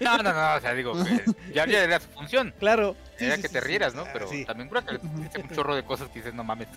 No, 0.00 0.18
no, 0.18 0.32
no, 0.32 0.54
o 0.56 0.60
sea, 0.60 0.74
digo, 0.74 0.92
que 1.04 1.54
Jar 1.54 1.68
era 1.70 2.00
su 2.00 2.08
función. 2.08 2.54
Claro. 2.58 2.96
sí, 3.16 3.24
Era 3.24 3.36
sí, 3.36 3.42
que 3.42 3.48
sí, 3.48 3.54
te 3.54 3.60
sí. 3.60 3.66
rieras, 3.66 3.94
¿no? 3.94 4.02
Ah, 4.02 4.10
Pero 4.12 4.28
sí. 4.28 4.44
también 4.44 4.68
Cracker 4.68 5.00
dice 5.16 5.40
un 5.40 5.48
chorro 5.50 5.74
de 5.74 5.84
cosas 5.84 6.08
que 6.08 6.20
dices, 6.20 6.34
no 6.34 6.44
mames. 6.44 6.68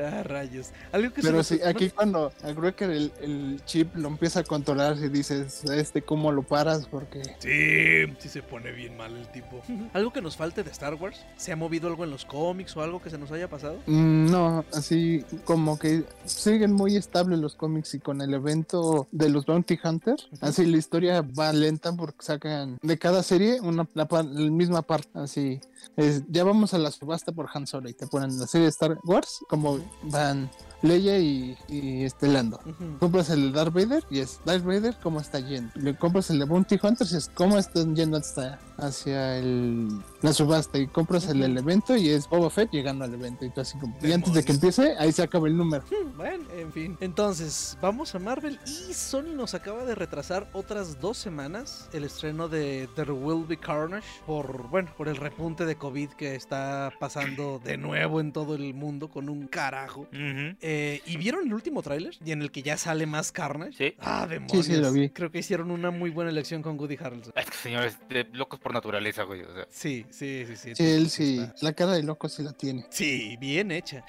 Ah, 0.10 0.22
rayos. 0.22 0.70
Algo 0.92 1.12
que 1.12 1.22
se 1.22 1.28
Pero 1.28 1.42
sí, 1.44 1.60
aquí 1.64 1.90
cuando 1.90 2.32
a 2.42 2.52
Wrecker 2.52 2.90
el, 2.90 3.12
el 3.20 3.60
chip 3.64 3.94
lo 3.96 4.08
empieza 4.08 4.40
a 4.40 4.44
controlar 4.44 4.96
y 4.96 5.08
dices, 5.08 5.64
este, 5.64 6.02
¿cómo 6.02 6.32
lo 6.32 6.42
paras? 6.42 6.86
Porque 6.86 7.22
Sí, 7.38 8.12
sí 8.18 8.28
se 8.28 8.42
pone 8.42 8.72
bien 8.72 8.96
mal 8.96 9.14
el 9.16 9.28
tipo. 9.30 9.60
¿Algo 9.92 10.12
que 10.12 10.20
nos 10.22 10.36
falte 10.36 10.62
de 10.62 10.70
Star 10.70 10.94
Wars? 10.94 11.20
¿Se 11.36 11.52
ha 11.52 11.56
movido 11.56 11.88
algo 11.88 12.04
en 12.04 12.10
los 12.10 12.24
cómics 12.24 12.76
o 12.76 12.82
algo 12.82 13.00
que 13.02 13.10
se 13.10 13.18
nos 13.18 13.30
haya 13.32 13.48
pasado? 13.48 13.78
Mm, 13.86 14.30
No, 14.30 14.64
así 14.72 15.24
como 15.44 15.78
que 15.78 16.04
siguen 16.24 16.72
muy 16.72 16.96
estables 16.96 17.38
los 17.38 17.54
cómics 17.54 17.94
y 17.94 18.00
con 18.00 18.20
el 18.20 18.32
evento 18.34 19.06
de 19.12 19.28
los 19.28 19.46
Bounty 19.46 19.78
Hunters, 19.82 20.28
así 20.40 20.66
la 20.66 20.76
historia 20.78 21.22
va 21.22 21.52
lenta 21.52 21.92
porque 21.92 22.22
sacan 22.24 22.78
de 22.82 22.98
cada 22.98 23.22
serie 23.22 23.60
una 23.60 23.86
la, 23.94 24.08
la 24.10 24.22
misma 24.50 24.82
parte, 24.82 25.10
así 25.14 25.60
es, 25.96 26.22
ya 26.28 26.44
vamos 26.44 26.74
a 26.74 26.78
la 26.78 26.90
subasta 26.90 27.32
por 27.32 27.48
Han 27.52 27.66
Solo 27.66 27.88
y 27.88 27.94
te 27.94 28.06
ponen 28.06 28.38
la 28.38 28.46
serie 28.46 28.66
de 28.66 28.70
Star 28.70 28.98
Wars 29.04 29.40
como 29.48 29.78
van 30.04 30.50
Leia 30.82 31.18
y, 31.18 31.56
y 31.68 32.04
este 32.04 32.28
Lando. 32.28 32.60
Compras 32.98 33.30
el 33.30 33.52
de 33.52 33.58
Darth 33.58 33.74
Vader 33.74 34.04
y 34.10 34.20
es 34.20 34.40
Darth 34.44 34.64
Vader 34.64 34.96
cómo 35.02 35.20
está 35.20 35.40
yendo. 35.40 35.70
Le 35.74 35.96
compras 35.96 36.30
el 36.30 36.38
de 36.38 36.44
Bounty 36.46 36.78
Hunters 36.82 37.12
y 37.12 37.16
es 37.16 37.28
cómo 37.28 37.58
están 37.58 37.94
yendo 37.94 38.16
hasta 38.16 38.58
hacia 38.80 39.38
el, 39.38 39.88
la 40.22 40.32
subasta. 40.32 40.78
Y 40.78 40.86
compras 40.86 41.28
el 41.28 41.40
del 41.40 41.56
evento 41.58 41.96
y 41.96 42.10
es 42.10 42.28
Boba 42.28 42.50
Fett 42.50 42.70
llegando 42.70 43.04
al 43.04 43.14
evento. 43.14 43.44
Y, 43.44 43.50
tú 43.50 43.60
así 43.60 43.78
como, 43.78 43.96
y 44.02 44.12
antes 44.12 44.32
de 44.32 44.44
que 44.44 44.52
empiece, 44.52 44.94
ahí 44.98 45.12
se 45.12 45.22
acaba 45.22 45.48
el 45.48 45.56
número. 45.56 45.84
Bueno, 46.16 46.44
en 46.56 46.72
fin. 46.72 46.96
Entonces, 47.00 47.78
vamos 47.80 48.14
a 48.14 48.18
Marvel 48.18 48.58
y 48.66 48.92
Sony 48.92 49.34
nos 49.34 49.54
acaba 49.54 49.84
de 49.84 49.94
retrasar 49.94 50.48
otras 50.52 51.00
dos 51.00 51.16
semanas 51.16 51.88
el 51.92 52.04
estreno 52.04 52.48
de 52.48 52.88
There 52.94 53.12
Will 53.12 53.46
Be 53.46 53.56
Carnage 53.56 54.06
por, 54.26 54.68
bueno, 54.68 54.92
por 54.96 55.08
el 55.08 55.16
repunte 55.16 55.64
de 55.64 55.76
COVID 55.76 56.10
que 56.10 56.34
está 56.34 56.92
pasando 56.98 57.60
de 57.62 57.76
nuevo 57.76 58.20
en 58.20 58.32
todo 58.32 58.54
el 58.54 58.74
mundo 58.74 59.08
con 59.08 59.28
un 59.28 59.46
carajo. 59.46 60.06
Eh, 60.12 61.00
¿Y 61.06 61.16
vieron 61.16 61.46
el 61.46 61.54
último 61.54 61.82
tráiler? 61.82 62.16
Y 62.24 62.32
en 62.32 62.42
el 62.42 62.50
que 62.50 62.62
ya 62.62 62.76
sale 62.76 63.06
más 63.06 63.32
Carnage. 63.32 63.72
Sí. 63.76 63.94
Ah, 64.00 64.26
demonios. 64.28 64.66
Sí, 64.66 64.74
sí, 64.74 64.80
lo 64.80 64.92
vi. 64.92 65.10
Creo 65.10 65.30
que 65.30 65.38
hicieron 65.38 65.70
una 65.70 65.90
muy 65.90 66.10
buena 66.10 66.30
elección 66.30 66.62
con 66.62 66.78
Woody 66.78 66.96
Harrelson. 67.00 67.32
Es 67.36 67.46
que 67.46 67.56
señores, 67.56 67.98
de 68.08 68.24
locos 68.32 68.60
por 68.60 68.69
naturaleza, 68.72 69.22
güey. 69.24 69.42
O 69.42 69.54
sea, 69.54 69.66
Sí, 69.70 70.06
sí, 70.10 70.44
sí, 70.46 70.74
sí. 70.74 70.82
Él 70.82 71.08
sí, 71.10 71.38
está- 71.40 71.54
la 71.66 71.72
cara 71.72 71.92
de 71.92 72.02
loco 72.02 72.28
sí 72.28 72.42
la 72.42 72.52
tiene. 72.52 72.86
Sí, 72.90 73.36
bien 73.40 73.70
hecha. 73.70 74.04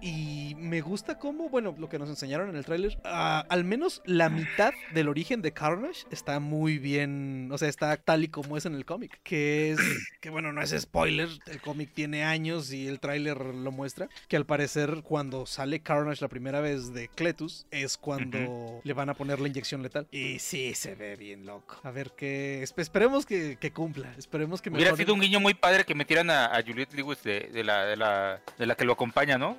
Y 0.00 0.54
me 0.58 0.80
gusta 0.82 1.18
cómo, 1.18 1.48
bueno, 1.48 1.74
lo 1.78 1.88
que 1.88 1.98
nos 1.98 2.08
enseñaron 2.10 2.50
en 2.50 2.56
el 2.56 2.64
tráiler, 2.64 2.98
ah, 3.04 3.46
al 3.48 3.64
menos 3.64 4.02
la 4.04 4.28
mitad 4.28 4.72
del 4.92 5.08
origen 5.08 5.40
de 5.40 5.52
Carnage 5.52 6.04
está 6.10 6.40
muy 6.40 6.78
bien, 6.78 7.48
o 7.50 7.56
sea, 7.56 7.68
está 7.68 7.96
tal 7.96 8.24
y 8.24 8.28
como 8.28 8.56
es 8.58 8.66
en 8.66 8.74
el 8.74 8.84
cómic, 8.84 9.18
que 9.22 9.70
es, 9.70 9.78
que 10.20 10.28
bueno, 10.30 10.52
no 10.52 10.60
es 10.60 10.74
spoiler, 10.78 11.28
el 11.46 11.60
cómic 11.60 11.90
tiene 11.94 12.22
años 12.24 12.70
y 12.72 12.86
el 12.86 13.00
tráiler 13.00 13.38
lo 13.38 13.72
muestra, 13.72 14.08
que 14.28 14.36
al 14.36 14.44
parecer 14.44 15.02
cuando 15.04 15.46
sale 15.46 15.80
Carnage 15.80 16.20
la 16.20 16.28
primera 16.28 16.60
vez 16.60 16.92
de 16.92 17.08
Cletus 17.08 17.66
es 17.70 17.96
cuando 17.96 18.80
le 18.84 18.92
van 18.92 19.08
a 19.08 19.14
poner 19.14 19.40
la 19.40 19.48
inyección 19.48 19.82
letal. 19.82 20.06
Y 20.10 20.38
sí, 20.38 20.74
se 20.74 20.94
ve 20.96 21.16
bien 21.16 21.46
loco. 21.46 21.76
A 21.82 21.90
ver 21.90 22.12
qué, 22.16 22.62
espe- 22.62 22.82
esperemos 22.82 23.24
que, 23.24 23.56
que 23.58 23.70
cumpla, 23.70 24.03
esperemos 24.16 24.60
que 24.62 24.70
hubiera 24.70 24.90
sido 24.96 25.14
un 25.14 25.20
guiño 25.20 25.40
muy 25.40 25.54
padre 25.54 25.84
que 25.84 25.94
metieran 25.94 26.30
a, 26.30 26.46
a 26.46 26.62
Juliette 26.62 26.94
Lewis 26.94 27.22
de, 27.22 27.50
de 27.52 27.64
la, 27.64 27.84
de, 27.84 27.96
la, 27.96 28.40
de 28.58 28.66
la 28.66 28.74
que 28.74 28.84
lo 28.84 28.92
acompaña, 28.94 29.38
¿no? 29.38 29.58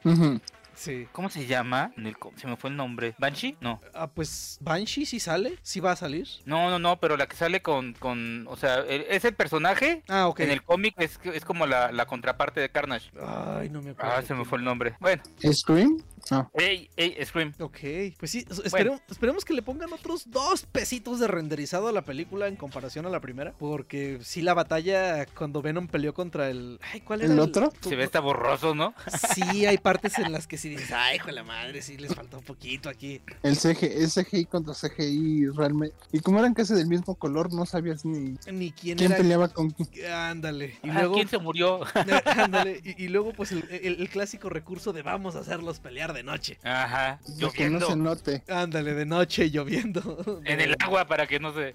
Sí. 0.75 1.07
¿Cómo 1.11 1.29
se 1.29 1.45
llama? 1.47 1.91
Se 2.35 2.47
me 2.47 2.55
fue 2.57 2.69
el 2.69 2.75
nombre. 2.75 3.15
¿Banshee? 3.17 3.57
No. 3.61 3.81
Ah, 3.93 4.07
pues 4.07 4.57
Banshee 4.61 5.05
sí 5.05 5.19
sale, 5.19 5.57
sí 5.61 5.79
va 5.79 5.91
a 5.91 5.95
salir. 5.95 6.27
No, 6.45 6.69
no, 6.69 6.79
no, 6.79 6.99
pero 6.99 7.17
la 7.17 7.27
que 7.27 7.35
sale 7.35 7.61
con, 7.61 7.93
con 7.93 8.45
o 8.47 8.55
sea, 8.57 8.79
el- 8.79 9.05
es 9.09 9.25
el 9.25 9.33
personaje. 9.33 10.03
Ah, 10.07 10.27
ok. 10.27 10.41
En 10.41 10.51
el 10.51 10.63
cómic 10.63 10.93
es, 10.97 11.19
es 11.23 11.45
como 11.45 11.65
la, 11.65 11.91
la 11.91 12.05
contraparte 12.05 12.59
de 12.59 12.69
Carnage. 12.69 13.09
Ay, 13.25 13.69
no 13.69 13.81
me 13.81 13.91
acuerdo. 13.91 14.11
Ah, 14.17 14.21
se 14.21 14.33
me 14.33 14.45
fue 14.45 14.57
el 14.57 14.63
nombre. 14.63 14.95
Bueno, 14.99 15.23
¿Scream? 15.51 16.03
No. 16.31 16.49
ey, 16.55 16.89
ey, 16.97 17.23
Scream. 17.23 17.53
Ok, 17.59 17.77
pues 18.17 18.31
sí, 18.31 18.45
es- 18.49 18.59
esperemos, 18.59 18.99
esperemos 19.09 19.45
que 19.45 19.53
le 19.53 19.61
pongan 19.61 19.93
otros 19.93 20.29
dos 20.31 20.65
pesitos 20.65 21.19
de 21.19 21.27
renderizado 21.27 21.87
a 21.87 21.91
la 21.91 22.01
película 22.03 22.47
en 22.47 22.55
comparación 22.55 23.05
a 23.05 23.09
la 23.09 23.19
primera. 23.21 23.53
Porque 23.59 24.19
sí, 24.23 24.41
la 24.41 24.53
batalla 24.55 25.25
cuando 25.27 25.61
Venom 25.61 25.87
peleó 25.87 26.13
contra 26.13 26.49
el. 26.49 26.79
Ay, 26.91 27.01
¿cuál 27.01 27.21
era? 27.21 27.31
¿El 27.33 27.39
otro? 27.39 27.71
Se 27.81 27.95
ve 27.95 28.03
hasta 28.05 28.19
borroso, 28.19 28.73
¿no? 28.75 28.93
Sí, 29.35 29.65
hay 29.65 29.77
partes 29.77 30.17
en 30.17 30.31
las 30.31 30.47
que 30.47 30.57
sí 30.57 30.64
dices, 30.69 30.91
ay, 30.91 31.17
hijo 31.17 31.27
de 31.27 31.33
la 31.33 31.43
madre, 31.43 31.81
sí 31.81 31.97
les 31.97 32.13
faltó 32.13 32.37
un 32.39 32.43
poquito 32.43 32.89
aquí. 32.89 33.21
El 33.43 33.55
CG, 33.57 33.83
es 33.83 34.13
CGI 34.15 34.45
contra 34.45 34.73
CGI 34.73 35.47
realmente. 35.55 35.95
Y 36.11 36.19
como 36.19 36.39
eran 36.39 36.53
casi 36.53 36.73
del 36.73 36.87
mismo 36.87 37.15
color, 37.15 37.53
no 37.53 37.65
sabías 37.65 38.05
ni 38.05 38.37
Ni 38.51 38.71
quién, 38.71 38.97
quién 38.97 39.11
era. 39.11 39.17
peleaba 39.17 39.47
con 39.49 39.71
quién. 39.71 40.05
Ándale. 40.11 40.77
Y 40.83 40.89
Ah, 40.89 40.93
luego. 40.99 41.15
¿Quién 41.15 41.27
se 41.27 41.37
murió? 41.37 41.81
Ándale. 42.25 42.81
Y, 42.83 43.05
y 43.05 43.07
luego, 43.09 43.33
pues, 43.33 43.51
el, 43.51 43.63
el- 43.69 44.01
el 44.01 44.09
clásico 44.09 44.49
recurso 44.49 44.93
de 44.93 45.01
vamos 45.01 45.35
a 45.35 45.39
hacerlos 45.39 45.79
pelear 45.79 46.13
de 46.13 46.23
noche. 46.23 46.57
Ajá, 46.63 47.19
Lo 47.39 47.51
que 47.51 47.69
no 47.69 47.79
lloviendo. 47.79 47.87
se 47.87 47.95
note. 47.95 48.43
Ándale, 48.47 48.93
de 48.93 49.05
noche 49.05 49.49
lloviendo. 49.49 50.41
En 50.45 50.61
el 50.61 50.75
agua 50.79 51.05
para 51.07 51.27
que 51.27 51.39
no 51.39 51.53
se, 51.53 51.73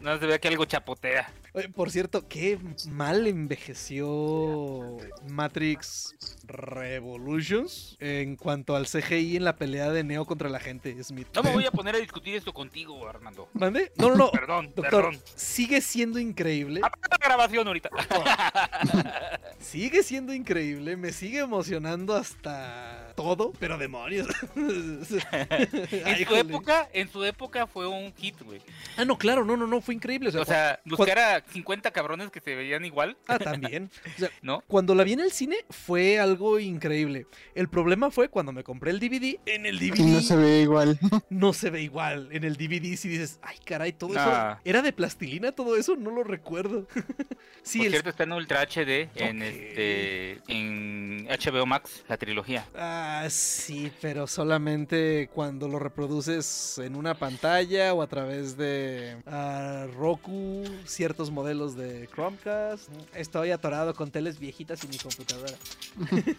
no 0.00 0.18
se 0.18 0.26
vea 0.26 0.38
que 0.38 0.48
algo 0.48 0.64
chapotea. 0.64 1.32
Oye, 1.52 1.68
Por 1.68 1.90
cierto, 1.90 2.28
qué 2.28 2.58
mal 2.88 3.26
envejeció 3.26 4.98
Matrix 5.28 6.14
Revolutions 6.46 7.96
en 8.20 8.36
cuanto 8.36 8.76
al 8.76 8.86
CGI 8.86 9.36
en 9.36 9.44
la 9.44 9.56
pelea 9.56 9.90
de 9.90 10.04
Neo 10.04 10.24
contra 10.24 10.48
la 10.48 10.60
gente 10.60 11.02
Smith. 11.02 11.28
No 11.34 11.42
me 11.42 11.52
voy 11.52 11.66
a 11.66 11.70
poner 11.70 11.94
a 11.94 11.98
discutir 11.98 12.34
esto 12.34 12.52
contigo, 12.52 13.08
Armando. 13.08 13.48
¿Mande? 13.54 13.92
No, 13.96 14.08
no, 14.10 14.16
no. 14.16 14.30
Perdón, 14.32 14.72
Doctor, 14.74 15.04
perdón. 15.04 15.20
sigue 15.34 15.80
siendo 15.80 16.18
increíble. 16.18 16.80
Apaga 16.82 17.08
la 17.10 17.16
grabación 17.26 17.66
ahorita. 17.66 17.90
Sigue 19.60 20.02
siendo 20.02 20.32
increíble. 20.32 20.96
Me 20.96 21.12
sigue 21.12 21.40
emocionando 21.40 22.16
hasta 22.16 23.09
todo. 23.14 23.52
Pero 23.58 23.78
demonios. 23.78 24.28
En 26.10 26.26
su 26.26 26.34
época, 26.36 26.88
en 26.92 27.10
su 27.10 27.24
época 27.24 27.66
fue 27.66 27.86
un 27.86 28.12
hit, 28.14 28.40
güey. 28.42 28.60
Ah, 28.96 29.04
no, 29.04 29.16
claro, 29.18 29.44
no, 29.44 29.56
no, 29.56 29.66
no. 29.66 29.80
Fue 29.80 29.94
increíble. 29.94 30.28
O 30.28 30.32
sea, 30.32 30.40
O 30.42 30.44
sea, 30.44 30.80
buscar 30.84 31.18
a 31.18 31.40
50 31.52 31.90
cabrones 31.90 32.30
que 32.30 32.40
se 32.40 32.54
veían 32.54 32.84
igual, 32.84 33.16
ah, 33.26 33.38
también. 33.38 33.90
O 34.16 34.18
sea, 34.18 34.30
¿no? 34.42 34.62
Cuando 34.66 34.94
la 34.94 35.04
vi 35.04 35.12
en 35.14 35.20
el 35.20 35.32
cine 35.32 35.56
fue 35.70 36.18
algo 36.18 36.58
increíble. 36.58 37.26
El 37.54 37.68
problema 37.68 38.10
fue 38.10 38.28
cuando 38.28 38.52
me 38.52 38.64
compré 38.64 38.90
el 38.90 39.00
DVD. 39.00 39.38
En 39.46 39.66
el 39.66 39.78
DVD 39.78 40.00
no 40.00 40.20
se 40.20 40.36
ve 40.36 40.60
igual. 40.62 40.98
no 41.30 41.52
se 41.52 41.70
ve 41.70 41.82
igual. 41.82 42.28
En 42.32 42.44
el 42.44 42.56
DVD 42.56 42.96
si 42.96 43.08
dices, 43.08 43.38
ay 43.42 43.56
caray, 43.64 43.92
todo 43.92 44.14
Nah. 44.14 44.52
eso 44.54 44.60
era 44.64 44.82
de 44.82 44.92
plastilina, 44.92 45.52
todo 45.52 45.76
eso 45.76 45.96
no 45.96 46.10
lo 46.10 46.24
recuerdo. 46.24 46.86
sí, 47.62 47.78
Por 47.78 47.86
el- 47.86 47.92
cierto, 47.92 48.10
está 48.10 48.24
en 48.24 48.32
Ultra 48.32 48.62
HD, 48.62 49.08
en 49.14 49.42
este, 49.42 50.40
en 50.48 51.26
HBO 51.28 51.66
Max, 51.66 52.04
la 52.08 52.16
trilogía. 52.16 52.66
Ah, 52.74 52.99
sí, 53.28 53.92
pero 54.00 54.26
solamente 54.26 55.28
cuando 55.34 55.68
lo 55.68 55.78
reproduces 55.78 56.78
en 56.78 56.96
una 56.96 57.14
pantalla 57.14 57.92
o 57.94 58.02
a 58.02 58.06
través 58.06 58.56
de 58.56 59.16
ah, 59.26 59.86
Roku, 59.96 60.64
ciertos 60.84 61.30
modelos 61.30 61.76
de 61.76 62.08
Chromecast. 62.14 62.88
Estoy 63.14 63.50
atorado 63.50 63.94
con 63.94 64.10
teles 64.10 64.38
viejitas 64.38 64.82
y 64.84 64.88
mi 64.88 64.98
computadora. 64.98 65.52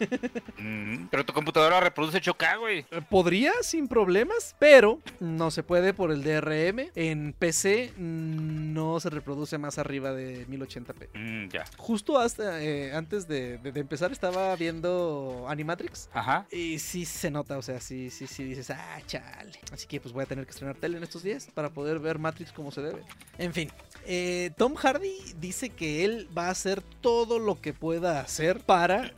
Mm, 0.58 1.08
pero 1.10 1.26
tu 1.26 1.34
computadora 1.34 1.80
reproduce 1.80 2.22
8K, 2.22 2.60
güey. 2.60 2.86
Eh, 2.92 3.02
Podría 3.10 3.52
sin 3.64 3.88
problemas, 3.88 4.56
pero 4.60 5.00
no 5.20 5.50
se 5.50 5.64
puede 5.64 5.94
por 5.94 6.12
el 6.12 6.24
DRM. 6.24 6.92
En 6.96 7.34
PC 7.34 7.92
mm, 7.98 8.74
no 8.74 9.00
se 9.00 9.10
reproduce 9.10 9.58
más 9.58 9.78
arriba 9.80 10.12
de 10.14 10.46
1080p. 10.48 11.10
Mm, 11.14 11.50
ya. 11.50 11.64
Justo 11.78 12.20
hasta 12.20 12.62
eh, 12.62 12.94
antes 12.94 13.28
de, 13.28 13.58
de- 13.58 13.72
de 13.72 13.80
empezar 13.80 14.12
estaba 14.12 14.56
viendo 14.56 15.46
Animatrix 15.48 16.10
Ajá. 16.14 16.46
Y, 16.52 16.80
sí 16.80 17.06
se 17.06 17.32
nota, 17.32 17.58
o 17.58 17.62
sea, 17.62 17.80
sí, 17.80 18.10
sí, 18.10 18.28
sí 18.28 18.44
dices, 18.44 18.70
ah, 18.72 19.00
chale. 19.06 19.60
Así 19.72 19.88
que 19.88 20.00
pues 20.00 20.14
voy 20.14 20.24
a 20.24 20.26
tener 20.26 20.46
que 20.46 20.52
estrenar 20.52 20.76
tele 20.76 20.98
en 20.98 21.04
estos 21.04 21.24
días 21.24 21.48
para 21.54 21.70
poder 21.70 22.00
ver 22.00 22.20
Matrix 22.20 22.52
como 22.52 22.72
se 22.72 22.82
debe. 22.82 23.04
En 23.38 23.54
fin, 23.54 23.70
eh, 24.06 24.52
Tom 24.58 24.76
Hardy 24.76 25.16
dice 25.40 25.70
que 25.70 26.06
él 26.06 26.28
va 26.38 26.48
a 26.48 26.52
hacer 26.52 26.82
todo 27.02 27.40
lo 27.40 27.62
que 27.62 27.74
pueda 27.74 28.20
hacer 28.20 28.60
para 28.60 29.14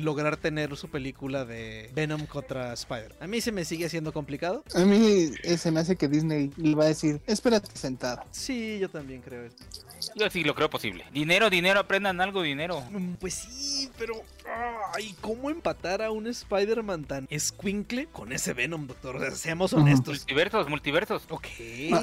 lograr 0.00 0.36
tener 0.36 0.76
su 0.76 0.88
película 0.88 1.44
de 1.44 1.90
Venom 1.94 2.26
contra 2.26 2.72
Spider. 2.72 3.14
A 3.20 3.26
mí 3.26 3.40
se 3.40 3.52
me 3.52 3.64
sigue 3.64 3.86
haciendo 3.86 4.12
complicado. 4.12 4.64
A 4.74 4.80
mí 4.80 5.30
eh, 5.42 5.56
se 5.58 5.70
me 5.70 5.80
hace 5.80 5.96
que 5.96 6.08
Disney 6.08 6.50
le 6.56 6.74
va 6.74 6.84
a 6.84 6.88
decir, 6.88 7.20
espérate 7.26 7.68
sentado. 7.74 8.22
Sí, 8.30 8.78
yo 8.80 8.88
también 8.88 9.20
creo 9.22 9.44
eso. 9.44 9.56
Yo 10.16 10.30
sí 10.30 10.42
lo 10.44 10.54
creo 10.54 10.70
posible. 10.70 11.04
Dinero, 11.12 11.50
dinero, 11.50 11.80
aprendan 11.80 12.20
algo, 12.20 12.42
dinero. 12.42 12.80
Mm, 12.90 13.14
Pues 13.14 13.34
sí, 13.34 13.90
pero. 13.98 14.14
Ay, 14.94 15.14
¿cómo 15.20 15.50
empatar 15.50 16.02
a 16.02 16.10
un 16.10 16.26
Spider-Man 16.26 17.04
tan 17.04 17.26
escuincle 17.30 18.06
con 18.06 18.32
ese 18.32 18.52
Venom, 18.54 18.86
doctor? 18.86 19.16
O 19.16 19.20
sea, 19.20 19.30
seamos 19.32 19.72
honestos. 19.74 20.16
Multiversos, 20.18 20.68
multiversos. 20.68 21.22
Ok. 21.28 21.46
Ah, 21.92 22.00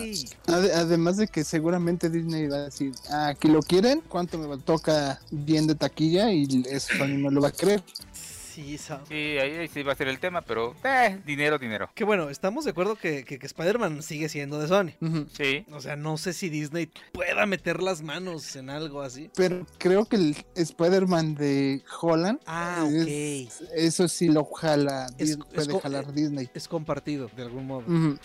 Ade- 0.53 0.71
además 0.73 1.17
de 1.17 1.27
que 1.27 1.43
seguramente 1.43 2.09
Disney 2.09 2.47
va 2.47 2.57
a 2.57 2.63
decir, 2.65 2.93
ah, 3.09 3.27
aquí 3.29 3.47
lo 3.49 3.61
quieren, 3.61 4.01
cuánto 4.07 4.37
me 4.37 4.57
toca 4.59 5.19
bien 5.31 5.67
de 5.67 5.75
taquilla 5.75 6.31
y 6.31 6.63
eso 6.69 6.93
Sony 6.97 7.17
no 7.17 7.29
lo 7.31 7.41
va 7.41 7.49
a 7.49 7.51
creer. 7.51 7.83
Sí, 8.11 8.77
Sam. 8.79 9.01
Sí, 9.07 9.13
ahí, 9.13 9.51
ahí 9.55 9.67
sí 9.67 9.83
va 9.83 9.93
a 9.93 9.95
ser 9.95 10.07
el 10.07 10.17
tema, 10.19 10.41
pero 10.41 10.75
eh, 10.83 11.19
dinero, 11.27 11.59
dinero. 11.59 11.91
Que 11.93 12.03
bueno, 12.03 12.31
estamos 12.31 12.65
de 12.65 12.71
acuerdo 12.71 12.95
que, 12.95 13.23
que- 13.23 13.37
que 13.37 13.45
Spider-Man 13.45 14.01
sigue 14.01 14.29
siendo 14.29 14.57
de 14.59 14.67
Sony. 14.67 14.93
Sí. 15.31 15.63
O 15.71 15.79
sea, 15.79 15.95
no 15.95 16.17
sé 16.17 16.33
si 16.33 16.49
Disney 16.49 16.89
pueda 17.11 17.45
meter 17.45 17.83
las 17.83 18.01
manos 18.01 18.55
en 18.55 18.71
algo 18.71 19.01
así. 19.03 19.29
Pero 19.35 19.67
creo 19.77 20.05
que 20.05 20.15
el 20.15 20.35
Spider-Man 20.55 21.35
de 21.35 21.83
Holland, 22.01 22.39
Ah, 22.47 22.83
es- 22.91 23.61
ok. 23.61 23.69
eso 23.75 24.07
sí 24.07 24.27
lo 24.27 24.43
jala, 24.45 25.05
Es- 25.19 25.37
Dis- 25.37 25.45
es 25.51 25.53
puede 25.67 25.79
jalar 25.79 26.11
Disney. 26.11 26.49
Es 26.55 26.67
compartido, 26.67 27.29
de 27.35 27.43
algún 27.43 27.67
modo. 27.67 27.85
Ujú. 27.85 28.17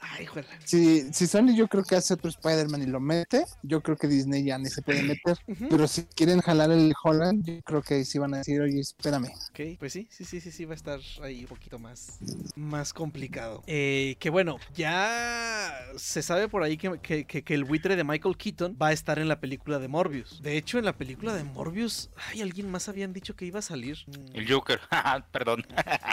Ay, 0.00 0.26
juela. 0.26 0.46
Si, 0.64 1.12
si 1.12 1.26
Sony 1.26 1.54
yo 1.56 1.66
creo 1.66 1.82
que 1.82 1.96
hace 1.96 2.14
otro 2.14 2.30
Spider-Man 2.30 2.82
y 2.82 2.86
lo 2.86 3.00
mete, 3.00 3.44
yo 3.62 3.80
creo 3.82 3.96
que 3.96 4.06
Disney 4.06 4.44
ya 4.44 4.56
ni 4.58 4.66
se 4.70 4.80
puede 4.82 5.02
meter. 5.02 5.36
Pero 5.70 5.88
si 5.88 6.04
quieren 6.04 6.40
jalar 6.40 6.70
el 6.70 6.94
Holland, 7.02 7.44
yo 7.44 7.60
creo 7.62 7.82
que 7.82 8.04
sí 8.04 8.18
van 8.18 8.34
a 8.34 8.38
decir, 8.38 8.60
oye, 8.60 8.78
espérame. 8.80 9.26
Ok, 9.50 9.76
pues 9.78 9.92
sí, 9.92 10.06
sí, 10.10 10.24
sí, 10.24 10.40
sí, 10.40 10.52
sí, 10.52 10.64
va 10.64 10.74
a 10.74 10.76
estar 10.76 11.00
ahí 11.22 11.40
un 11.40 11.46
poquito 11.48 11.78
más, 11.80 12.18
más 12.54 12.92
complicado. 12.92 13.62
Eh, 13.66 14.16
que 14.20 14.30
bueno, 14.30 14.58
ya 14.74 15.72
se 15.96 16.22
sabe 16.22 16.48
por 16.48 16.62
ahí 16.62 16.76
que, 16.76 16.98
que- 17.00 17.24
que- 17.24 17.42
que 17.42 17.54
el 17.54 17.64
buitre 17.64 17.96
de 17.96 18.04
Michael 18.04 18.36
Keaton 18.36 18.76
va 18.80 18.88
a 18.88 18.92
estar 18.92 19.18
en 19.18 19.26
la 19.28 19.40
película 19.40 19.78
de 19.80 19.88
Morbius. 19.88 20.40
De 20.42 20.56
hecho, 20.56 20.78
en 20.78 20.84
la 20.84 20.92
película 20.96 21.34
de 21.34 21.42
Morbius, 21.44 22.10
ay, 22.28 22.40
alguien 22.42 22.70
más 22.70 22.88
habían 22.88 23.12
dicho 23.12 23.34
que 23.34 23.44
iba 23.46 23.58
a 23.58 23.62
salir. 23.62 23.98
El 24.32 24.48
Joker. 24.50 24.80
Perdón. 25.32 25.66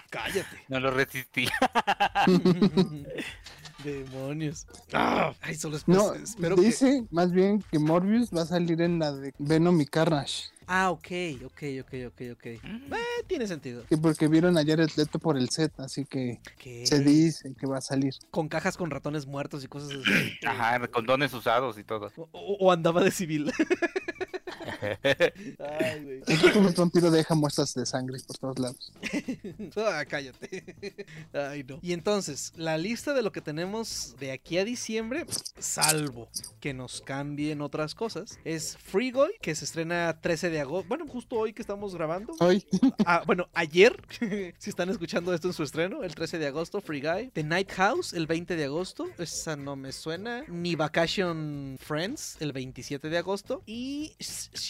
Cállate. 0.10 0.64
No 0.70 0.80
lo 0.80 0.90
resistí. 0.92 1.48
Demonios. 3.86 4.66
Ah, 4.94 5.34
ay, 5.42 5.56
solo 5.56 5.78
espero, 5.78 5.98
No, 6.00 6.14
espero 6.14 6.56
que... 6.56 6.62
dice 6.64 7.06
más 7.12 7.32
bien 7.32 7.64
que 7.72 7.80
Morbius 7.80 8.30
va 8.36 8.42
a 8.42 8.46
salir 8.46 8.82
en 8.82 9.00
la 9.00 9.12
de 9.12 9.34
Venom 9.38 9.80
y 9.80 9.86
Carnage. 9.86 10.46
Ah, 10.68 10.90
ok, 10.90 11.08
ok, 11.46 11.64
ok, 11.82 11.94
ok, 12.08 12.22
ok. 12.34 12.46
Eh, 12.48 12.60
tiene 13.28 13.46
sentido. 13.46 13.84
Que 13.88 13.98
porque 13.98 14.28
vieron 14.28 14.58
ayer 14.58 14.80
el 14.80 14.90
Leto 14.98 15.20
por 15.20 15.38
el 15.38 15.50
set, 15.50 15.72
así 15.80 16.06
que 16.06 16.40
se 16.86 17.00
dice 17.02 17.54
que 17.60 17.68
va 17.68 17.78
a 17.78 17.82
salir. 17.82 18.16
Con 18.32 18.48
cajas 18.48 18.76
con 18.76 18.90
ratones 18.90 19.28
muertos 19.28 19.64
y 19.64 19.68
cosas 19.68 19.92
así. 19.92 20.34
Ajá, 20.44 20.80
condones 20.88 21.32
usados 21.36 21.78
y 21.78 21.84
todo. 21.84 22.12
O, 22.18 22.30
o- 22.32 22.58
o 22.66 22.72
andaba 22.72 23.04
de 23.04 23.12
civil. 23.12 23.52
Ay, 25.04 26.04
güey. 26.04 26.22
Es 26.28 26.44
el 26.44 26.74
vampiro 26.74 27.12
deja 27.12 27.36
muestras 27.36 27.74
de 27.74 27.86
sangre 27.86 28.20
por 28.26 28.38
todos 28.38 28.60
lados. 28.60 28.92
Ah, 29.78 30.04
cállate. 30.08 31.06
Ay, 31.34 31.64
no. 31.64 31.80
Y 31.82 31.94
entonces, 31.94 32.54
la 32.56 32.78
lista 32.78 33.14
de 33.14 33.22
lo 33.22 33.32
que 33.32 33.42
tenemos 33.42 34.16
de 34.20 34.32
aquí 34.32 34.58
a 34.58 34.66
diciembre, 34.66 35.26
salvo 35.60 36.30
que 36.60 36.74
nos 36.74 37.02
cambien 37.02 37.62
otras 37.62 37.94
cosas, 37.96 38.40
es 38.44 38.78
Free 38.78 39.12
Guy, 39.12 39.32
que 39.42 39.54
se 39.56 39.66
estrena 39.66 40.20
13 40.22 40.50
de 40.50 40.62
agosto. 40.62 40.88
Bueno, 40.88 41.06
justo 41.08 41.36
hoy 41.38 41.54
que 41.54 41.62
estamos 41.62 41.94
grabando. 41.96 42.34
Hoy, 42.40 42.66
Ah, 43.06 43.24
bueno, 43.26 43.48
ayer, 43.54 43.96
si 44.58 44.70
están 44.70 44.90
escuchando 44.90 45.34
esto 45.34 45.48
en 45.48 45.54
su 45.54 45.64
estreno, 45.64 46.04
el 46.04 46.16
13 46.16 46.40
de 46.40 46.48
agosto, 46.48 46.82
Free 46.82 47.02
Guy. 47.02 47.32
The 47.34 47.44
Night 47.44 47.72
House, 47.74 48.14
el 48.14 48.28
20 48.28 48.56
de 48.56 48.66
agosto. 48.66 49.08
Esa 49.18 49.56
no 49.56 49.76
me 49.76 49.92
suena. 49.92 50.44
Ni 50.48 50.76
Vacation 50.76 51.78
Friends, 51.80 52.38
el 52.40 52.52
27 52.54 53.10
de 53.10 53.18
agosto. 53.18 53.62
Y 53.66 54.16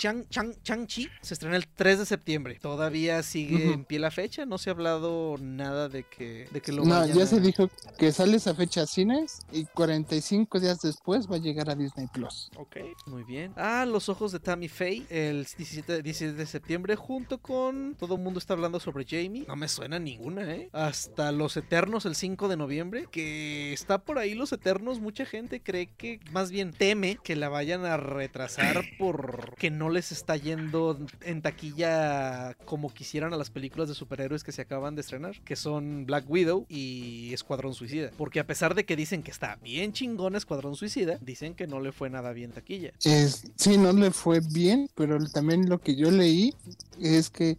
Shang, 0.06 0.28
Chang, 0.30 0.54
Chang-Chi 0.62 1.10
se 1.22 1.34
estrena 1.34 1.56
el 1.56 1.68
3 1.68 1.98
de 2.00 2.06
septiembre. 2.06 2.60
Todavía 2.62 3.24
sigue 3.24 3.72
en 3.74 3.86
pie 3.86 3.98
la 3.98 4.12
fecha. 4.12 4.46
No 4.46 4.60
se 4.60 4.70
ha 4.70 4.74
hablado 4.74 5.36
nada 5.42 5.90
de 5.90 6.04
que, 6.04 6.48
de 6.52 6.62
que 6.62 6.72
lo 6.72 6.84
no, 6.86 6.92
vayan 7.00 7.18
ya 7.18 7.24
a- 7.24 7.28
se 7.28 7.40
dijo 7.40 7.70
que 7.98 8.12
sale 8.12 8.38
esa 8.38 8.54
fecha 8.54 8.84
a 8.84 8.86
cines 8.86 9.40
y 9.52 9.66
45 9.66 10.60
días 10.60 10.80
después 10.82 11.30
va 11.30 11.38
a 11.38 11.40
llegar 11.40 11.70
a 11.72 11.76
Disney 11.76 12.06
Plus. 12.14 12.52
Ok, 12.56 12.78
muy 13.08 13.24
bien. 13.24 13.52
Ah, 13.56 13.86
Los 13.88 14.08
Ojos 14.10 14.32
de 14.32 14.40
Tammy 14.40 14.68
Faye, 14.68 15.06
el 15.10 15.46
17, 15.58 16.04
17 16.04 16.34
de 16.36 16.46
septiembre, 16.46 16.96
junto 16.96 17.40
con. 17.40 17.96
Todo 17.96 18.16
el 18.16 18.22
mundo 18.22 18.38
está 18.38 18.54
hablando 18.54 18.80
sobre 18.80 19.06
Jamie. 19.06 19.46
No 19.48 19.56
me 19.56 19.68
suena 19.68 19.98
ninguna, 19.98 20.54
¿eh? 20.54 20.70
Hasta 20.72 21.32
Los 21.32 21.58
Eternos, 21.58 22.06
el 22.06 22.16
5 22.16 22.48
de 22.48 22.58
noviembre. 22.58 23.08
Que 23.10 23.74
está 23.74 23.98
por 23.98 24.20
ahí 24.20 24.36
Los 24.36 24.52
Eternos. 24.54 25.00
Mucha 25.00 25.26
gente 25.26 25.62
cree 25.62 25.88
que, 25.98 26.20
más 26.32 26.52
bien 26.52 26.74
teme 26.74 27.18
que 27.24 27.36
la 27.36 27.50
vayan 27.50 27.86
a 27.86 27.98
retrasar 27.98 28.84
porque 29.00 29.72
no 29.72 29.90
les 29.96 30.12
está 30.12 30.36
yendo 30.36 31.00
en 31.22 31.42
taquilla 31.42 32.54
como 32.66 32.94
quisieran 32.94 33.34
a 33.34 33.38
las 33.38 33.50
películas 33.50 33.88
de 33.88 33.96
superhéroes 33.96 34.44
que 34.44 34.52
se 34.52 34.62
acaban 34.62 34.94
de 34.96 35.02
estrenar, 35.02 35.40
que 35.44 35.56
son 35.56 36.06
Black 36.06 36.30
Widow 36.30 36.66
y 36.70 37.34
Escuadrón 37.34 37.74
Suicida. 37.74 38.12
Porque 38.18 38.40
a 38.40 38.46
pesar 38.46 38.76
de 38.76 38.86
que 38.86 38.96
dicen 38.96 39.24
que 39.24 39.32
está 39.32 39.56
bien 39.64 39.94
chingón 39.94 40.36
Escuadrón 40.36 40.76
Suicida, 40.76 41.18
dicen 41.22 41.56
que 41.56 41.66
no 41.66 41.80
le 41.80 41.92
fue 41.92 42.10
nada 42.10 42.34
bien 42.34 42.52
taquilla. 42.52 42.92
Es, 43.04 43.46
sí, 43.56 43.78
no 43.78 43.94
le 43.94 44.12
fue 44.12 44.42
bien, 44.42 44.90
pero 44.96 45.18
también 45.30 45.70
lo 45.70 45.80
que 45.80 45.96
yo 45.96 46.12
leí 46.12 46.54
es 47.00 47.30
que 47.30 47.58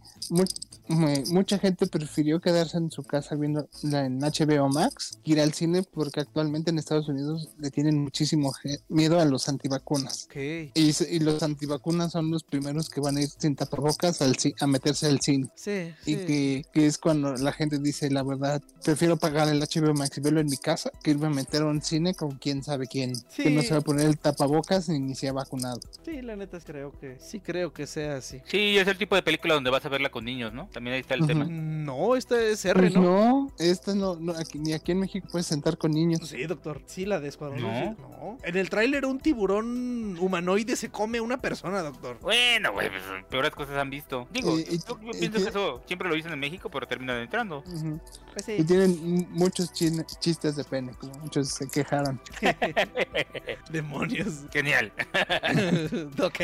mucha 0.89 1.59
gente 1.59 1.87
prefirió 1.87 2.39
quedarse 2.39 2.77
en 2.77 2.91
su 2.91 3.03
casa 3.03 3.35
viendo 3.35 3.67
la 3.83 4.05
en 4.05 4.19
HBO 4.19 4.69
Max 4.69 5.19
que 5.23 5.31
ir 5.33 5.41
al 5.41 5.53
cine 5.53 5.83
porque 5.83 6.21
actualmente 6.21 6.71
en 6.71 6.79
Estados 6.79 7.07
Unidos 7.09 7.49
le 7.59 7.71
tienen 7.71 7.99
muchísimo 7.99 8.53
miedo 8.89 9.19
a 9.19 9.25
los 9.25 9.49
antivacunas. 9.49 10.27
Y, 10.35 11.19
los 11.19 11.43
antivacunas 11.43 12.11
son 12.11 12.31
los 12.31 12.43
primeros 12.43 12.89
que 12.89 13.01
van 13.01 13.17
a 13.17 13.21
ir 13.21 13.29
sin 13.29 13.55
tapabocas 13.55 14.21
al 14.21 14.35
a 14.59 14.67
meterse 14.67 15.07
al 15.07 15.19
cine. 15.19 15.47
Sí, 15.55 15.93
Y 16.05 16.15
sí. 16.15 16.25
que, 16.25 16.65
que 16.71 16.85
es 16.85 16.97
cuando 16.97 17.33
la 17.35 17.51
gente 17.51 17.79
dice 17.79 18.09
la 18.09 18.23
verdad, 18.23 18.61
prefiero 18.83 19.17
pagar 19.17 19.47
el 19.49 19.59
HBO 19.59 19.93
Max 19.93 20.17
y 20.17 20.21
verlo 20.21 20.39
en 20.39 20.47
mi 20.47 20.57
casa 20.57 20.91
que 21.03 21.11
irme 21.11 21.27
a 21.27 21.31
meter 21.31 21.63
a 21.63 21.65
un 21.65 21.81
cine 21.81 22.13
con 22.13 22.37
quién 22.37 22.63
sabe 22.63 22.87
quién, 22.87 23.13
que 23.35 23.49
no 23.49 23.61
se 23.61 23.73
va 23.73 23.79
a 23.79 23.81
poner 23.81 24.07
el 24.07 24.17
tapabocas 24.17 24.89
ni, 24.89 24.99
ni 24.99 25.15
se 25.15 25.27
ha 25.27 25.33
vacunado. 25.33 25.79
Sí, 26.05 26.21
la 26.21 26.35
neta 26.35 26.59
creo 26.59 26.91
que 26.99 27.17
sí 27.19 27.39
creo 27.39 27.73
que 27.73 27.87
sea 27.87 28.17
así. 28.17 28.41
Sí, 28.45 28.77
es 28.77 28.87
el 28.87 28.97
tipo 28.97 29.15
de 29.15 29.23
película 29.23 29.55
donde 29.55 29.69
vas 29.69 29.85
a 29.85 29.89
verla 29.89 30.09
con 30.09 30.25
niños, 30.25 30.53
¿no? 30.53 30.69
También 30.77 30.93
ahí 30.93 30.99
está 31.01 31.15
el 31.15 31.25
tema. 31.25 31.43
No, 31.49 32.15
este 32.15 32.51
es 32.51 32.63
R, 32.63 32.79
Pues 32.79 32.93
¿no? 32.93 33.01
no, 33.01 33.51
esta 33.57 33.95
no, 33.95 34.15
no 34.15 34.33
aquí- 34.33 34.59
ni 34.59 34.73
aquí 34.73 34.91
en 34.91 34.99
México 34.99 35.27
puedes 35.31 35.47
sentar 35.47 35.75
con 35.75 35.89
niños. 35.89 36.29
Sí, 36.29 36.45
doctor. 36.45 36.83
Sí, 36.85 37.07
la 37.07 37.19
de 37.19 37.29
Escuadrón. 37.29 37.63
¿No? 37.63 38.37
En 38.43 38.55
el 38.57 38.69
tráiler 38.69 39.03
un 39.07 39.17
tiburón 39.17 40.15
humanoide 40.19 40.75
se 40.75 40.89
come 40.89 41.17
a 41.17 41.23
una 41.23 41.41
persona, 41.41 41.81
doctor. 41.81 42.19
Bueno, 42.21 42.73
güey, 42.73 42.89
pues, 42.91 43.01
peores 43.27 43.49
cosas 43.55 43.75
han 43.77 43.89
visto. 43.89 44.27
Digo, 44.31 44.55
Eh, 44.55 44.67
y- 44.69 44.77
yo, 44.77 44.99
yo 45.01 45.09
y 45.09 45.17
pienso 45.17 45.37
que- 45.39 45.43
que 45.45 45.49
eso 45.49 45.81
siempre 45.87 46.09
lo 46.09 46.13
dicen 46.13 46.31
en 46.31 46.39
México, 46.39 46.69
pero 46.69 46.85
terminan 46.87 47.17
entrando. 47.21 47.63
Pues 47.63 48.47
Y 48.49 48.57
sí. 48.57 48.63
tienen 48.63 48.91
m- 48.91 49.27
muchos 49.31 49.73
chin- 49.73 50.05
chistes 50.19 50.55
de 50.57 50.63
pene, 50.63 50.91
como 50.99 51.11
muchos 51.23 51.47
se 51.47 51.67
quejaron. 51.67 52.21
Demonios. 53.71 54.45
Genial. 54.53 54.91
ok, 56.21 56.39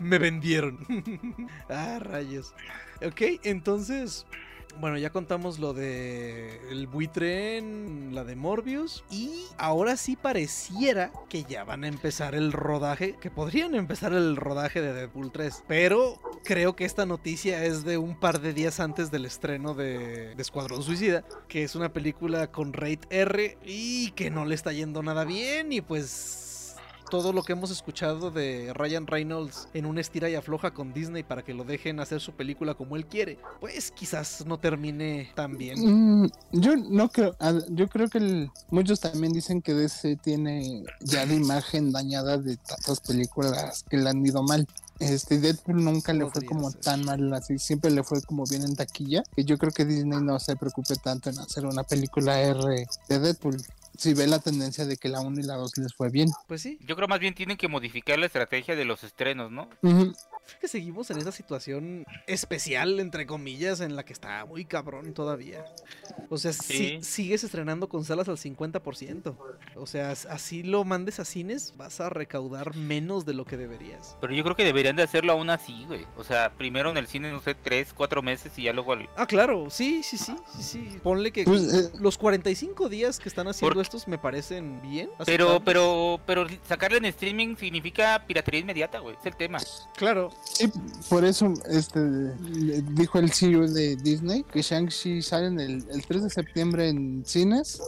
me 0.00 0.16
vendieron. 0.18 0.78
ah, 1.68 1.98
rayos. 2.00 2.54
Ok, 3.04 3.20
entonces, 3.44 4.26
bueno, 4.80 4.96
ya 4.96 5.10
contamos 5.10 5.58
lo 5.58 5.74
de 5.74 6.60
el 6.70 6.86
buitre 6.86 7.62
la 8.10 8.24
de 8.24 8.36
Morbius 8.36 9.04
y 9.10 9.44
ahora 9.58 9.96
sí 9.96 10.16
pareciera 10.16 11.12
que 11.28 11.44
ya 11.44 11.64
van 11.64 11.84
a 11.84 11.88
empezar 11.88 12.34
el 12.34 12.52
rodaje, 12.52 13.16
que 13.20 13.30
podrían 13.30 13.74
empezar 13.74 14.12
el 14.12 14.36
rodaje 14.36 14.80
de 14.80 14.92
Deadpool 14.92 15.30
3, 15.30 15.64
pero 15.68 16.20
creo 16.44 16.74
que 16.74 16.84
esta 16.84 17.06
noticia 17.06 17.64
es 17.64 17.84
de 17.84 17.98
un 17.98 18.18
par 18.18 18.40
de 18.40 18.52
días 18.52 18.80
antes 18.80 19.10
del 19.10 19.26
estreno 19.26 19.74
de, 19.74 20.34
de 20.34 20.42
Escuadrón 20.42 20.82
Suicida, 20.82 21.24
que 21.48 21.62
es 21.62 21.74
una 21.74 21.92
película 21.92 22.50
con 22.50 22.72
rate 22.72 23.06
R 23.10 23.58
y 23.64 24.10
que 24.12 24.30
no 24.30 24.44
le 24.44 24.54
está 24.54 24.72
yendo 24.72 25.02
nada 25.02 25.24
bien 25.24 25.72
y 25.72 25.80
pues 25.80 26.51
todo 27.12 27.34
lo 27.34 27.42
que 27.42 27.52
hemos 27.52 27.70
escuchado 27.70 28.30
de 28.30 28.72
Ryan 28.72 29.06
Reynolds 29.06 29.68
en 29.74 29.84
un 29.84 29.98
estira 29.98 30.30
y 30.30 30.34
afloja 30.34 30.72
con 30.72 30.94
Disney 30.94 31.22
para 31.22 31.42
que 31.42 31.52
lo 31.52 31.62
dejen 31.62 32.00
hacer 32.00 32.22
su 32.22 32.32
película 32.32 32.72
como 32.72 32.96
él 32.96 33.04
quiere, 33.04 33.38
pues 33.60 33.90
quizás 33.90 34.46
no 34.46 34.58
termine 34.58 35.30
tan 35.34 35.58
bien. 35.58 36.22
Mm, 36.22 36.30
yo 36.52 36.74
no 36.74 37.10
creo, 37.10 37.36
yo 37.68 37.86
creo 37.88 38.08
que 38.08 38.16
el- 38.16 38.50
muchos 38.70 38.98
también 39.00 39.34
dicen 39.34 39.60
que 39.60 39.74
DC 39.74 40.16
tiene 40.22 40.84
ya 41.00 41.26
la 41.26 41.34
imagen 41.34 41.92
dañada 41.92 42.38
de 42.38 42.56
tantas 42.56 43.00
películas 43.00 43.84
que 43.90 43.98
le 43.98 44.08
han 44.08 44.24
ido 44.24 44.42
mal. 44.42 44.66
Este 44.98 45.38
Deadpool 45.38 45.84
nunca 45.84 46.14
le 46.14 46.30
fue 46.30 46.46
como 46.46 46.70
ser. 46.70 46.80
tan 46.80 47.04
mal 47.04 47.30
así, 47.34 47.58
siempre 47.58 47.90
le 47.90 48.02
fue 48.04 48.22
como 48.22 48.44
bien 48.46 48.62
en 48.62 48.74
taquilla, 48.74 49.22
que 49.36 49.44
yo 49.44 49.58
creo 49.58 49.72
que 49.72 49.84
Disney 49.84 50.20
no 50.22 50.38
se 50.40 50.56
preocupe 50.56 50.96
tanto 50.96 51.28
en 51.28 51.38
hacer 51.40 51.66
una 51.66 51.82
película 51.82 52.40
R 52.40 52.86
de 53.08 53.18
Deadpool. 53.18 53.60
Si 53.96 54.14
ve 54.14 54.26
la 54.26 54.38
tendencia 54.38 54.84
de 54.86 54.96
que 54.96 55.08
la 55.08 55.20
1 55.20 55.40
y 55.40 55.42
la 55.42 55.54
2 55.54 55.78
les 55.78 55.94
fue 55.94 56.10
bien. 56.10 56.30
Pues 56.46 56.62
sí, 56.62 56.78
Yo 56.86 56.96
creo 56.96 57.08
más 57.08 57.20
bien 57.20 57.34
tienen 57.34 57.56
que 57.56 57.68
modificar 57.68 58.18
la 58.18 58.26
estrategia 58.26 58.74
de 58.74 58.84
los 58.84 59.04
estrenos, 59.04 59.50
¿no? 59.50 59.68
Que 60.60 60.68
seguimos 60.68 61.10
en 61.10 61.18
esa 61.18 61.32
situación 61.32 62.04
especial, 62.26 63.00
entre 63.00 63.26
comillas, 63.26 63.80
en 63.80 63.96
la 63.96 64.04
que 64.04 64.12
está 64.12 64.44
muy 64.44 64.64
cabrón 64.64 65.12
todavía. 65.14 65.64
O 66.28 66.38
sea, 66.38 66.52
si- 66.52 67.02
sigues 67.02 67.44
estrenando 67.44 67.88
con 67.88 68.04
salas 68.04 68.28
al 68.28 68.38
50%. 68.38 69.36
O 69.76 69.86
sea, 69.86 70.10
as- 70.10 70.26
así 70.26 70.62
lo 70.62 70.84
mandes 70.84 71.20
a 71.20 71.24
cines, 71.24 71.74
vas 71.76 72.00
a 72.00 72.08
recaudar 72.10 72.74
menos 72.76 73.24
de 73.24 73.34
lo 73.34 73.44
que 73.44 73.56
deberías. 73.56 74.16
Pero 74.20 74.34
yo 74.34 74.42
creo 74.44 74.56
que 74.56 74.64
deberían 74.64 74.96
de 74.96 75.02
hacerlo 75.02 75.32
aún 75.32 75.50
así, 75.50 75.84
güey. 75.86 76.06
O 76.16 76.24
sea, 76.24 76.52
primero 76.56 76.90
en 76.90 76.96
el 76.96 77.06
cine, 77.06 77.30
no 77.30 77.40
sé, 77.40 77.54
tres, 77.54 77.92
cuatro 77.92 78.22
meses 78.22 78.52
y 78.58 78.64
ya 78.64 78.72
luego 78.72 78.92
al... 78.92 79.08
Ah, 79.16 79.26
claro, 79.26 79.68
sí, 79.70 80.02
sí, 80.02 80.16
sí, 80.18 80.34
sí, 80.56 80.62
sí. 80.62 80.98
Ponle 81.02 81.32
que 81.32 81.44
Pues, 81.44 81.72
eh, 81.72 81.90
los 82.00 82.18
45 82.18 82.88
días 82.88 83.18
que 83.18 83.28
están 83.28 83.48
haciendo 83.48 83.74
Porque- 83.74 83.82
estos 83.86 84.08
me 84.08 84.18
parecen 84.18 84.80
bien. 84.82 85.10
Pero, 85.26 85.62
pero, 85.64 86.20
pero 86.26 86.46
sacarle 86.66 86.98
en 86.98 87.04
streaming 87.06 87.56
significa 87.56 88.24
piratería 88.26 88.60
inmediata, 88.60 88.98
güey. 88.98 89.16
Es 89.18 89.26
el 89.26 89.36
tema. 89.36 89.58
Claro, 89.96 90.31
Sí, 90.52 90.70
por 91.08 91.24
eso 91.24 91.52
este 91.70 92.00
dijo 92.94 93.18
el 93.18 93.32
CEO 93.32 93.66
de 93.68 93.96
Disney 93.96 94.44
que 94.44 94.60
Shang-Chi 94.62 95.22
sale 95.22 95.46
en 95.46 95.60
el, 95.60 95.84
el 95.90 96.04
3 96.06 96.24
de 96.24 96.30
septiembre 96.30 96.88
en 96.88 97.22
cines 97.26 97.80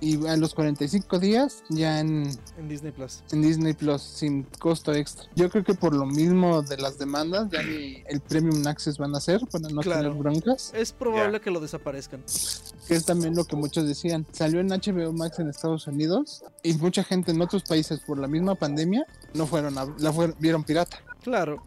y 0.00 0.26
a 0.26 0.36
los 0.36 0.52
45 0.54 1.18
días 1.20 1.62
ya 1.68 2.00
en, 2.00 2.28
en 2.58 2.68
Disney 2.68 2.90
Plus. 2.90 3.22
en 3.30 3.42
Disney 3.42 3.72
Plus 3.72 4.02
sin 4.02 4.42
costo 4.58 4.92
extra. 4.92 5.28
Yo 5.36 5.48
creo 5.48 5.62
que 5.62 5.74
por 5.74 5.94
lo 5.94 6.06
mismo 6.06 6.62
de 6.62 6.76
las 6.78 6.98
demandas 6.98 7.48
ya 7.52 7.62
ni 7.62 8.02
el 8.08 8.20
Premium 8.20 8.66
Access 8.66 8.98
van 8.98 9.14
a 9.14 9.18
hacer 9.18 9.40
para 9.50 9.68
no 9.68 9.80
Claro. 9.80 10.02
tener 10.02 10.18
broncas, 10.18 10.72
Es 10.74 10.92
probable 10.92 11.40
que 11.40 11.50
lo 11.52 11.60
desaparezcan. 11.60 12.22
que 12.88 12.94
es 12.96 13.04
también 13.04 13.36
lo 13.36 13.44
que 13.44 13.54
muchos 13.54 13.86
decían. 13.86 14.26
Salió 14.32 14.58
en 14.60 14.68
HBO 14.68 15.12
Max 15.12 15.38
en 15.38 15.48
Estados 15.48 15.86
Unidos 15.86 16.42
y 16.64 16.72
mucha 16.74 17.04
gente 17.04 17.30
en 17.30 17.40
otros 17.40 17.62
países 17.62 18.00
por 18.00 18.18
la 18.18 18.26
misma 18.26 18.56
pandemia 18.56 19.06
no 19.34 19.46
fueron 19.46 19.78
a, 19.78 19.86
la 19.98 20.12
fueron- 20.12 20.34
vieron 20.40 20.64
pirata. 20.64 20.98
Claro. 21.22 21.62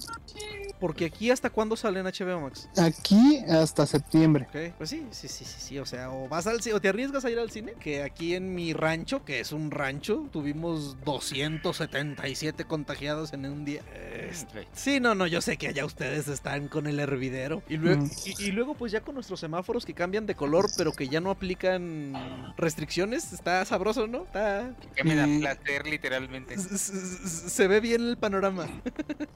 Porque 0.80 1.06
aquí 1.06 1.32
hasta 1.32 1.50
cuándo 1.50 1.76
sale 1.76 2.00
en 2.02 2.06
HBO 2.06 2.42
Max. 2.42 2.68
Aquí 2.78 3.40
hasta 3.50 3.86
septiembre. 3.86 4.46
Ok, 4.50 4.74
pues 4.78 4.90
sí, 4.90 5.06
sí, 5.12 5.28
sí, 5.28 5.46
sí, 5.46 5.56
sí, 5.60 5.80
o 5.80 5.86
sea, 5.86 6.12
o 6.12 6.28
vas 6.28 6.48
al 6.48 6.60
ci- 6.60 6.74
o 6.74 6.82
te 6.82 6.90
arriesgas 6.90 7.24
a 7.26 7.30
ir 7.32 7.40
al 7.40 7.50
cine, 7.50 7.74
que 7.80 8.04
aquí 8.04 8.36
en 8.36 8.54
mi 8.54 8.74
rancho, 8.74 9.24
que 9.24 9.40
es 9.40 9.52
un 9.52 9.72
rancho, 9.72 10.28
tuvimos 10.32 10.98
277 11.06 12.66
contagiados 12.66 13.34
en 13.34 13.46
un 13.46 13.66
día. 13.66 13.82
Este, 14.30 14.68
Sí, 14.74 15.00
no, 15.00 15.16
no, 15.16 15.28
yo 15.28 15.42
sé 15.42 15.58
que 15.58 15.68
allá 15.70 15.86
ustedes 15.86 16.28
están 16.28 16.68
con 16.68 16.88
el 16.88 17.00
hervidero. 17.00 17.64
Y 17.70 17.78
luego, 17.78 18.04
Mm. 18.04 18.10
y, 18.26 18.44
y 18.46 18.52
luego 18.52 18.74
pues 18.76 18.92
ya 18.92 19.02
con 19.02 19.16
nuestros 19.16 19.40
semáforos 19.40 19.86
que 19.86 19.94
cambian 19.94 20.26
de 20.26 20.36
color, 20.36 20.70
pero 20.78 20.92
que 20.92 21.08
ya 21.08 21.22
no 21.22 21.30
aplican 21.32 22.14
restricciones, 22.58 23.32
está 23.34 23.64
sabroso, 23.66 24.08
¿no? 24.08 24.24
Está... 24.24 24.74
Que 24.96 25.04
me 25.04 25.16
da 25.16 25.26
Mm. 25.28 25.40
placer, 25.40 25.86
literalmente. 25.88 26.58
Se 26.58 27.68
ve 27.68 27.80
bien 27.80 28.02
el 28.02 28.18
panorama. 28.18 28.68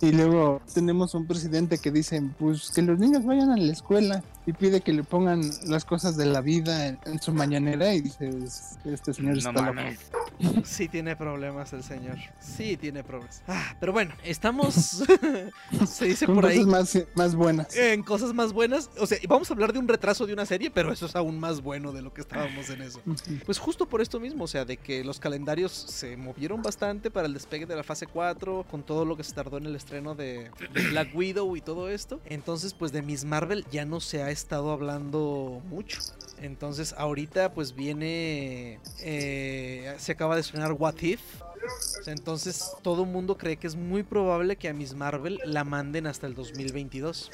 Y 0.01 0.11
luego 0.11 0.61
tenemos 0.73 1.13
un 1.13 1.27
presidente 1.29 1.77
que 1.77 1.91
dice, 1.91 2.21
pues 2.37 2.71
que 2.71 2.81
los 2.81 2.99
niños 2.99 3.23
vayan 3.23 3.51
a 3.51 3.55
la 3.55 3.71
escuela 3.71 4.23
y 4.45 4.51
pide 4.51 4.81
que 4.81 4.91
le 4.91 5.03
pongan 5.03 5.41
las 5.67 5.85
cosas 5.85 6.17
de 6.17 6.25
la 6.25 6.41
vida 6.41 6.87
en, 6.87 6.99
en 7.05 7.21
su 7.21 7.31
mañanera 7.31 7.93
y 7.93 8.01
dice, 8.01 8.29
este 8.83 9.13
señor 9.13 9.33
No 9.33 9.37
está 9.37 9.51
loco. 9.51 9.81
Sí 10.63 10.87
tiene 10.87 11.15
problemas 11.15 11.73
el 11.73 11.83
señor. 11.83 12.17
Sí 12.39 12.77
tiene 12.77 13.03
problemas. 13.03 13.43
Ah, 13.47 13.75
pero 13.79 13.91
bueno, 13.91 14.13
estamos... 14.23 14.73
se 15.87 16.05
dice 16.05 16.25
por 16.27 16.45
ahí... 16.45 16.63
cosas 16.63 16.67
más, 16.67 17.07
más 17.15 17.35
buenas. 17.35 17.75
En 17.75 18.03
cosas 18.03 18.33
más 18.33 18.53
buenas, 18.53 18.89
o 18.97 19.05
sea, 19.05 19.17
vamos 19.27 19.49
a 19.49 19.53
hablar 19.53 19.73
de 19.73 19.79
un 19.79 19.87
retraso 19.87 20.25
de 20.25 20.33
una 20.33 20.45
serie, 20.45 20.71
pero 20.71 20.91
eso 20.91 21.05
es 21.05 21.15
aún 21.15 21.39
más 21.39 21.61
bueno 21.61 21.91
de 21.91 22.01
lo 22.01 22.13
que 22.13 22.21
estábamos 22.21 22.69
en 22.69 22.81
eso. 22.81 23.01
Pues 23.45 23.59
justo 23.59 23.87
por 23.87 24.01
esto 24.01 24.19
mismo, 24.19 24.45
o 24.45 24.47
sea, 24.47 24.65
de 24.65 24.77
que 24.77 25.03
los 25.03 25.19
calendarios 25.19 25.71
se 25.71 26.17
movieron 26.17 26.61
bastante 26.61 27.11
para 27.11 27.27
el 27.27 27.33
despegue 27.33 27.65
de 27.65 27.75
la 27.75 27.83
fase 27.83 28.07
4, 28.07 28.65
con 28.69 28.83
todo 28.83 29.05
lo 29.05 29.17
que 29.17 29.23
se 29.23 29.33
tardó 29.33 29.57
en 29.57 29.65
el 29.65 29.75
estreno 29.75 30.15
de, 30.15 30.51
de 30.73 30.89
Black 30.89 31.09
Widow 31.13 31.55
y 31.55 31.61
todo 31.61 31.89
esto. 31.89 32.19
Entonces, 32.25 32.73
pues 32.73 32.91
de 32.91 33.01
Miss 33.01 33.25
Marvel 33.25 33.65
ya 33.71 33.85
no 33.85 33.99
se 33.99 34.23
ha 34.23 34.31
estado 34.31 34.71
hablando 34.71 35.61
mucho. 35.69 35.99
Entonces, 36.41 36.95
ahorita 36.97 37.53
pues 37.53 37.75
viene... 37.75 38.79
eh, 39.01 39.95
se 39.97 40.11
acaba 40.13 40.28
de 40.35 40.41
estrenar 40.41 40.73
What 40.73 41.01
If. 41.01 41.21
Entonces, 42.05 42.71
todo 42.81 43.03
el 43.03 43.09
mundo 43.09 43.37
cree 43.37 43.57
que 43.57 43.67
es 43.67 43.75
muy 43.75 44.03
probable 44.03 44.55
que 44.55 44.69
a 44.69 44.73
Miss 44.73 44.93
Marvel 44.93 45.39
la 45.45 45.63
manden 45.63 46.07
hasta 46.07 46.27
el 46.27 46.35
2022. 46.35 47.31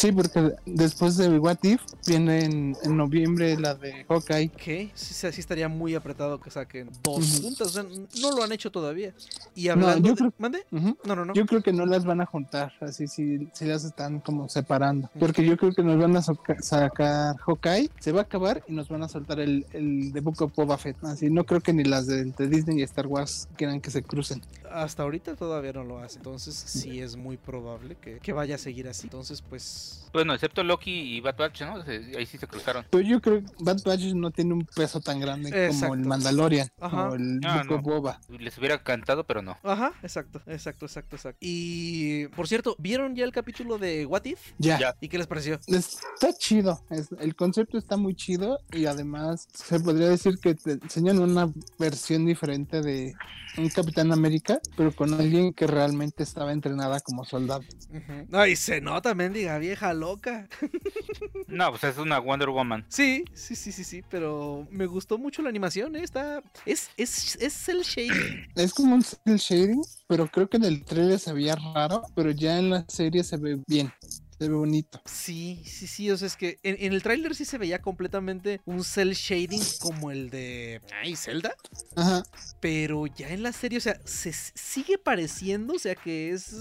Sí, 0.00 0.12
porque 0.12 0.52
después 0.64 1.18
de 1.18 1.38
What 1.38 1.58
If 1.62 1.82
viene 2.06 2.44
en, 2.46 2.74
en 2.82 2.96
noviembre 2.96 3.58
la 3.60 3.74
de 3.74 4.06
Hawkeye. 4.08 4.48
que 4.48 4.90
sí, 4.94 5.12
sí, 5.12 5.30
sí 5.30 5.40
estaría 5.40 5.68
muy 5.68 5.94
apretado 5.94 6.40
que 6.40 6.50
saquen 6.50 6.88
dos 7.02 7.40
juntas. 7.42 7.66
O 7.66 7.70
sea, 7.70 7.82
no 7.82 8.30
lo 8.34 8.42
han 8.42 8.50
hecho 8.52 8.70
todavía. 8.70 9.12
Y 9.54 9.68
hablando 9.68 10.08
yo 10.08 10.14
de- 10.14 10.18
creo- 10.18 10.32
¿Mande? 10.38 10.64
No, 10.70 11.14
no, 11.14 11.24
no. 11.26 11.34
Yo 11.34 11.44
creo 11.44 11.62
que 11.62 11.74
no 11.74 11.84
las 11.84 12.06
van 12.06 12.22
a 12.22 12.24
juntar, 12.26 12.72
así 12.80 13.06
si, 13.08 13.46
si 13.52 13.66
las 13.66 13.84
están 13.84 14.20
como 14.20 14.48
separando. 14.48 15.10
Porque 15.18 15.44
yo 15.44 15.58
creo 15.58 15.72
que 15.74 15.82
nos 15.82 15.98
van 16.00 16.16
a 16.16 16.22
sacar 16.22 17.36
Hawkeye, 17.36 17.90
se 18.00 18.12
va 18.12 18.20
a 18.20 18.22
acabar 18.22 18.64
y 18.68 18.72
nos 18.72 18.88
van 18.88 19.02
a 19.02 19.08
soltar 19.08 19.38
el, 19.38 19.66
el 19.74 20.12
de 20.12 20.20
Book 20.22 20.40
of 20.40 20.54
Boba 20.56 20.78
Fett. 20.78 20.96
Así 21.04 21.28
no 21.28 21.44
creo 21.44 21.60
que 21.60 21.74
ni 21.74 21.84
las 21.84 22.06
de, 22.06 22.24
de 22.24 22.48
Disney 22.48 22.78
y 22.80 22.82
Star 22.84 23.06
Wars 23.06 23.48
quieran 23.56 23.82
que 23.82 23.90
se 23.90 24.02
crucen. 24.02 24.40
Hasta 24.70 25.02
ahorita 25.02 25.36
todavía 25.36 25.72
no 25.72 25.84
lo 25.84 25.98
hace. 25.98 26.18
Entonces 26.18 26.54
sí 26.54 27.00
es 27.00 27.16
muy 27.16 27.36
probable 27.36 27.96
que, 27.96 28.18
que 28.20 28.32
vaya 28.32 28.54
a 28.54 28.58
seguir 28.58 28.88
así. 28.88 29.06
Entonces, 29.06 29.42
pues... 29.42 30.08
Bueno, 30.12 30.34
excepto 30.34 30.64
Loki 30.64 30.90
y 30.90 31.20
Bad 31.20 31.36
Batch, 31.36 31.62
¿no? 31.62 31.82
Ahí 31.82 32.26
sí 32.26 32.36
se 32.36 32.46
cruzaron. 32.48 32.84
Pero 32.90 33.02
yo 33.06 33.20
creo 33.20 33.42
que 33.44 33.50
Bad 33.60 33.82
Batch 33.84 34.12
no 34.14 34.30
tiene 34.32 34.54
un 34.54 34.66
peso 34.66 35.00
tan 35.00 35.20
grande 35.20 35.50
como 35.50 35.62
Exacto. 35.62 35.94
el 35.94 36.00
Mandalorian 36.04 36.68
Ajá. 36.80 37.10
o 37.10 37.14
el 37.14 37.40
Ah, 37.44 37.62
Book 37.68 37.78
of 37.78 37.86
no. 37.86 37.92
Boba. 37.94 38.20
Les 38.28 38.58
hubiera 38.58 38.82
cantado, 38.82 39.24
pero 39.24 39.40
no. 39.42 39.56
Ajá, 39.62 39.92
exacto, 40.02 40.42
exacto, 40.46 40.86
exacto, 40.86 41.14
exacto. 41.16 41.38
Y, 41.40 42.26
por 42.28 42.48
cierto, 42.48 42.74
¿vieron 42.78 43.14
ya 43.14 43.24
el 43.24 43.30
capítulo 43.32 43.78
de 43.78 44.04
What 44.06 44.24
If? 44.24 44.52
Ya. 44.58 44.78
Ya. 44.80 44.96
¿Y 45.00 45.08
qué 45.08 45.18
les 45.18 45.26
pareció? 45.28 45.60
Está 45.66 46.32
chido, 46.36 46.82
es- 46.90 47.12
el 47.20 47.34
concepto 47.36 47.78
está 47.78 47.96
muy 47.96 48.14
chido 48.14 48.58
y 48.72 48.86
además 48.86 49.46
se 49.52 49.78
podría 49.78 50.08
decir 50.08 50.38
que 50.40 50.54
te 50.54 50.72
enseñan 50.72 51.20
una 51.20 51.52
versión 51.78 52.26
diferente 52.26 52.80
de 52.82 53.14
un 53.58 53.68
Capitán 53.68 54.12
América, 54.12 54.59
pero 54.76 54.92
con 54.92 55.12
alguien 55.14 55.52
que 55.52 55.66
realmente 55.66 56.22
estaba 56.22 56.52
entrenada 56.52 57.00
como 57.00 57.24
soldado. 57.24 57.64
Ujú. 57.90 58.26
Ay, 58.32 58.56
se 58.56 58.80
nota, 58.80 59.14
mendiga 59.14 59.58
vieja 59.58 59.92
loca. 59.94 60.48
No, 61.50 61.70
pues 61.70 61.82
es 61.82 61.98
una 61.98 62.20
Wonder 62.20 62.48
Woman. 62.48 62.86
Sí, 62.88 63.24
sí, 63.34 63.56
sí, 63.56 63.72
sí, 63.72 63.82
sí, 63.82 64.04
pero 64.08 64.68
me 64.70 64.86
gustó 64.86 65.18
mucho 65.18 65.42
la 65.42 65.48
animación, 65.48 65.96
¿eh? 65.96 66.04
Está... 66.04 66.44
Es, 66.64 66.90
es, 66.96 67.36
es 67.40 67.68
el 67.68 67.82
shading. 67.82 68.46
Es 68.54 68.72
como 68.72 68.94
un 68.94 69.02
cel 69.02 69.36
shading, 69.36 69.82
pero 70.06 70.28
creo 70.28 70.48
que 70.48 70.58
en 70.58 70.64
el 70.64 70.84
trailer 70.84 71.18
se 71.18 71.32
veía 71.32 71.56
raro, 71.56 72.04
pero 72.14 72.30
ya 72.30 72.58
en 72.58 72.70
la 72.70 72.84
serie 72.88 73.24
se 73.24 73.36
ve 73.36 73.60
bien, 73.66 73.92
se 74.40 74.48
ve 74.48 74.54
bonito. 74.54 75.00
Sí, 75.04 75.62
sí, 75.66 75.86
sí, 75.86 76.10
o 76.10 76.16
sea, 76.16 76.26
es 76.26 76.36
que 76.36 76.58
en, 76.62 76.76
en 76.80 76.94
el 76.94 77.02
tráiler 77.02 77.34
sí 77.34 77.44
se 77.44 77.58
veía 77.58 77.82
completamente 77.82 78.62
un 78.64 78.84
cel 78.84 79.12
shading 79.12 79.60
como 79.80 80.10
el 80.10 80.30
de... 80.30 80.80
Ay, 81.02 81.14
Zelda. 81.14 81.54
Ajá, 81.94 82.22
Pero 82.58 83.06
ya 83.06 83.28
en 83.28 83.42
la 83.42 83.52
serie, 83.52 83.76
o 83.76 83.80
sea, 83.82 84.00
se 84.04 84.32
sigue 84.32 84.96
pareciendo, 84.96 85.74
o 85.74 85.78
sea, 85.78 85.94
que 85.94 86.30
es 86.30 86.54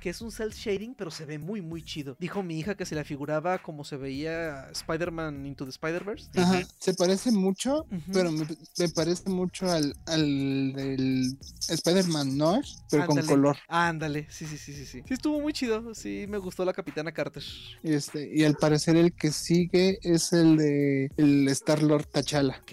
que 0.00 0.08
es 0.10 0.22
un 0.22 0.32
cel 0.32 0.50
shading, 0.52 0.94
pero 0.94 1.10
se 1.10 1.26
ve 1.26 1.38
muy, 1.38 1.60
muy 1.60 1.82
chido. 1.84 2.16
Dijo 2.18 2.42
mi 2.42 2.58
hija 2.58 2.76
que 2.76 2.86
se 2.86 2.94
la 2.94 3.04
figuraba 3.04 3.58
como 3.62 3.84
se 3.84 3.98
veía 3.98 4.70
Spider-Man 4.70 5.44
Into 5.44 5.64
the 5.64 5.70
Spider-Verse. 5.70 6.30
ajá, 6.40 6.62
se 6.78 6.94
parece 6.94 7.30
mucho, 7.30 7.86
pero 8.10 8.32
me, 8.32 8.46
me 8.78 8.88
parece 8.88 9.28
mucho 9.28 9.70
al, 9.70 9.94
al 10.06 10.72
del 10.72 11.38
Spider-Man 11.68 12.38
Noir, 12.38 12.64
pero 12.90 13.02
Ándale. 13.02 13.20
con 13.20 13.28
color. 13.28 13.56
Ándale, 13.68 14.26
sí, 14.30 14.46
sí, 14.46 14.56
sí, 14.56 14.72
sí, 14.72 14.86
sí. 14.86 15.02
Sí, 15.06 15.14
estuvo 15.14 15.40
muy 15.40 15.52
chido, 15.52 15.94
sí, 15.94 16.24
me 16.28 16.38
gustó 16.38 16.64
la 16.64 16.72
Capitana 17.02 17.12
Carter. 17.12 17.42
Este, 17.82 18.30
y 18.32 18.44
al 18.44 18.54
parecer 18.54 18.96
el 18.96 19.12
que 19.12 19.30
sigue 19.32 19.98
es 20.02 20.32
el 20.32 20.56
de 20.56 21.10
el 21.16 21.48
Star 21.48 21.82
Lord 21.82 22.06
T'Challa, 22.12 22.58
Ok. 22.62 22.72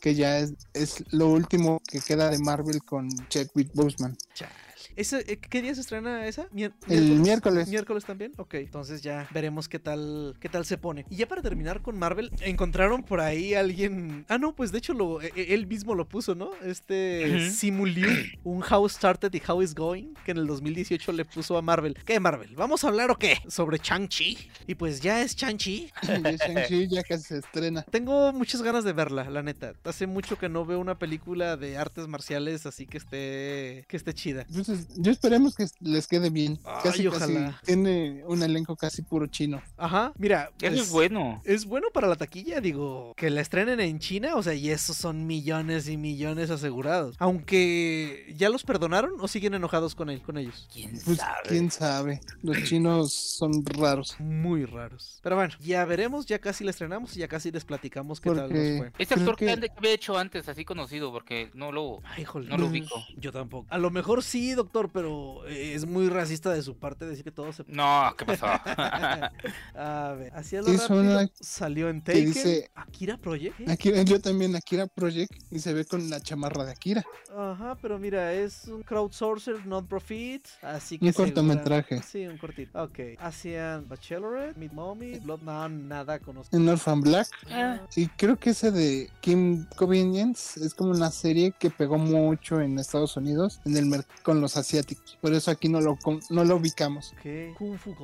que 0.00 0.14
ya 0.14 0.38
es, 0.40 0.52
es 0.74 1.04
lo 1.12 1.28
último 1.28 1.80
que 1.88 2.00
queda 2.00 2.30
de 2.30 2.38
Marvel 2.38 2.82
con 2.82 3.08
Chadwick 3.28 3.70
Boseman. 3.74 4.16
Chale. 4.34 4.52
¿Ese, 4.96 5.24
eh, 5.32 5.36
¿Qué 5.38 5.62
día 5.62 5.74
se 5.74 5.80
estrena 5.80 6.26
esa? 6.26 6.48
Mier- 6.50 6.72
El 6.88 7.20
miércoles. 7.20 7.68
¿Miércoles 7.68 8.04
también? 8.04 8.32
Ok, 8.36 8.54
entonces 8.54 9.02
ya 9.02 9.28
veremos 9.32 9.68
qué 9.68 9.78
tal, 9.78 10.36
qué 10.40 10.48
tal 10.48 10.64
se 10.64 10.78
pone. 10.78 11.04
Y 11.10 11.16
ya 11.16 11.26
para 11.26 11.42
terminar 11.42 11.82
con 11.82 11.98
Marvel, 11.98 12.30
encontraron 12.40 13.02
por 13.02 13.20
ahí 13.20 13.54
alguien... 13.54 14.24
Ah, 14.28 14.38
no, 14.38 14.54
pues 14.54 14.72
de 14.72 14.78
hecho 14.78 14.94
lo, 14.94 15.20
e- 15.20 15.32
e- 15.34 15.54
él 15.54 15.66
mismo 15.66 15.94
lo 15.94 16.08
puso, 16.08 16.34
¿no? 16.34 16.50
Este. 16.64 17.50
Simu 17.50 17.86
Liu, 17.86 18.08
un 18.44 18.62
How 18.62 18.88
Started 18.88 19.32
y 19.34 19.42
How 19.46 19.62
Is 19.62 19.74
Going, 19.74 20.14
que 20.24 20.30
en 20.32 20.38
el 20.38 20.46
2018 20.46 21.12
le 21.12 21.24
puso 21.24 21.56
a 21.56 21.62
Marvel. 21.62 21.96
¿Qué 22.04 22.20
Marvel? 22.20 22.54
¿Vamos 22.56 22.84
a 22.84 22.88
hablar 22.88 23.10
o 23.10 23.16
qué? 23.18 23.38
Sobre 23.48 23.78
Chang-Chi. 23.78 24.38
Y 24.66 24.74
pues 24.76 25.00
ya 25.00 25.22
es 25.22 25.34
Chang-Chi. 25.36 25.90
Shang-Chi 26.02 26.88
ya 26.88 27.02
casi 27.02 27.24
se 27.24 27.38
estrena. 27.38 27.82
Tengo 27.82 28.32
muchas 28.32 28.62
ganas 28.62 28.84
de 28.84 28.92
verla, 28.92 29.28
la 29.30 29.42
neta. 29.42 29.74
Hace 29.84 30.06
mucho 30.06 30.38
que 30.38 30.48
no 30.48 30.64
veo 30.64 30.78
una 30.78 30.98
película 30.98 31.56
de 31.56 31.76
artes 31.78 32.06
marciales 32.08 32.66
así 32.66 32.86
que 32.86 32.98
esté 32.98 33.84
que 33.88 33.96
esté 33.96 34.12
chida. 34.14 34.42
Entonces, 34.48 34.83
yo 34.96 35.10
esperemos 35.12 35.54
que 35.54 35.66
les 35.80 36.06
quede 36.06 36.30
bien. 36.30 36.58
Ay, 36.64 36.80
Casi, 36.82 37.04
casi 37.04 37.06
ojalá. 37.08 37.60
tiene 37.64 38.22
un 38.26 38.42
elenco 38.42 38.76
casi 38.76 39.02
puro 39.02 39.26
chino. 39.26 39.62
Ajá, 39.76 40.12
mira, 40.18 40.50
Eso 40.60 40.74
pues, 40.74 40.80
es 40.80 40.90
bueno. 40.90 41.42
es 41.44 41.64
bueno 41.66 41.88
para 41.92 42.08
la 42.08 42.16
taquilla, 42.16 42.60
digo, 42.60 43.12
que 43.16 43.30
la 43.30 43.40
estrenen 43.40 43.80
en 43.80 43.98
China, 43.98 44.36
o 44.36 44.42
sea, 44.42 44.54
y 44.54 44.70
esos 44.70 44.96
son 44.96 45.26
millones 45.26 45.88
y 45.88 45.96
millones 45.96 46.50
asegurados. 46.50 47.16
Aunque 47.18 48.34
ya 48.36 48.48
los 48.50 48.64
perdonaron 48.64 49.12
o 49.20 49.28
siguen 49.28 49.54
enojados 49.54 49.94
con 49.94 50.10
él, 50.10 50.20
con 50.22 50.36
ellos. 50.38 50.68
¿Quién 50.72 50.92
Pues 51.04 51.18
sabe? 51.18 51.38
quién 51.48 51.70
sabe. 51.70 52.20
Los 52.42 52.62
chinos 52.64 53.12
son 53.12 53.64
raros. 53.64 54.16
Muy 54.18 54.64
raros. 54.64 55.20
Pero 55.22 55.36
bueno, 55.36 55.54
ya 55.60 55.84
veremos, 55.84 56.26
ya 56.26 56.38
casi 56.38 56.64
la 56.64 56.70
estrenamos 56.70 57.16
y 57.16 57.20
ya 57.20 57.28
casi 57.28 57.50
les 57.50 57.64
platicamos 57.64 58.20
qué 58.20 58.30
tal 58.30 58.52
nos 58.52 58.78
fue. 58.78 58.92
Ese 58.98 59.14
actor 59.14 59.36
que- 59.36 59.46
que... 59.46 59.60
que 59.60 59.70
había 59.76 59.92
hecho 59.92 60.18
antes, 60.18 60.48
así 60.48 60.64
conocido, 60.64 61.12
porque 61.12 61.50
no 61.54 61.72
lo, 61.72 62.00
Ay, 62.04 62.26
no 62.48 62.56
lo 62.58 62.66
ubico. 62.66 62.94
Yo 63.16 63.32
tampoco. 63.32 63.66
A 63.70 63.78
lo 63.78 63.90
mejor 63.90 64.22
sí, 64.22 64.52
doctor, 64.52 64.73
pero 64.92 65.46
eh, 65.46 65.74
es 65.74 65.86
muy 65.86 66.08
racista 66.08 66.52
de 66.52 66.62
su 66.62 66.76
parte 66.76 67.06
decir 67.06 67.22
que 67.24 67.30
todo 67.30 67.52
se 67.52 67.64
No, 67.68 68.12
¿qué 68.18 68.24
pasó? 68.24 68.46
A 69.74 70.12
ver, 70.18 70.32
así 70.34 70.56
a 70.56 70.62
lo 70.62 70.68
Es 70.68 70.82
rápido, 70.88 71.00
una 71.00 71.30
salió 71.40 71.88
en 71.88 72.02
Taken, 72.02 72.24
dice- 72.26 72.70
Akira 72.74 73.16
Project. 73.16 73.60
¿eh? 73.60 73.64
Akira, 73.70 74.02
yo 74.02 74.20
también 74.20 74.54
Akira 74.56 74.86
Project 74.86 75.32
y 75.50 75.58
se 75.60 75.72
ve 75.72 75.84
con 75.84 76.08
la 76.10 76.20
chamarra 76.20 76.64
de 76.64 76.72
Akira. 76.72 77.04
Ajá, 77.36 77.76
pero 77.80 77.98
mira, 77.98 78.32
es 78.32 78.66
un 78.68 78.82
crowdsourcer, 78.82 79.66
non-profit, 79.66 80.46
así 80.62 80.98
que 80.98 81.06
Un 81.06 81.12
segura- 81.12 81.32
cortometraje. 81.34 82.02
Sí, 82.02 82.26
un 82.26 82.38
cortito. 82.38 82.82
Ok, 82.82 82.98
hacían 83.18 83.88
Bachelorette, 83.88 84.56
Meet 84.56 84.72
Mommy, 84.72 85.18
Blood, 85.18 85.40
no, 85.42 85.68
nada 85.68 86.18
conozco. 86.18 86.56
En 86.56 86.68
Orphan 86.68 87.00
Black. 87.00 87.28
Ah. 87.50 87.80
Y 87.96 88.06
creo 88.08 88.36
que 88.38 88.50
ese 88.50 88.70
de 88.70 89.10
Kim 89.20 89.66
Convenience 89.76 90.64
es 90.64 90.74
como 90.74 90.90
una 90.92 91.10
serie 91.10 91.52
que 91.58 91.70
pegó 91.70 91.98
mucho 91.98 92.60
en 92.60 92.78
Estados 92.78 93.16
Unidos 93.16 93.60
en 93.64 93.76
el 93.76 94.04
con 94.22 94.40
los 94.40 94.56
asiáticos. 94.66 95.18
Por 95.20 95.32
eso 95.34 95.50
aquí 95.50 95.68
no 95.68 95.80
lo, 95.80 95.96
con- 95.96 96.20
no 96.30 96.44
lo 96.44 96.56
ubicamos. 96.56 97.12
Ok, 97.12 97.56
Kung 97.56 97.78
Fu 97.78 97.94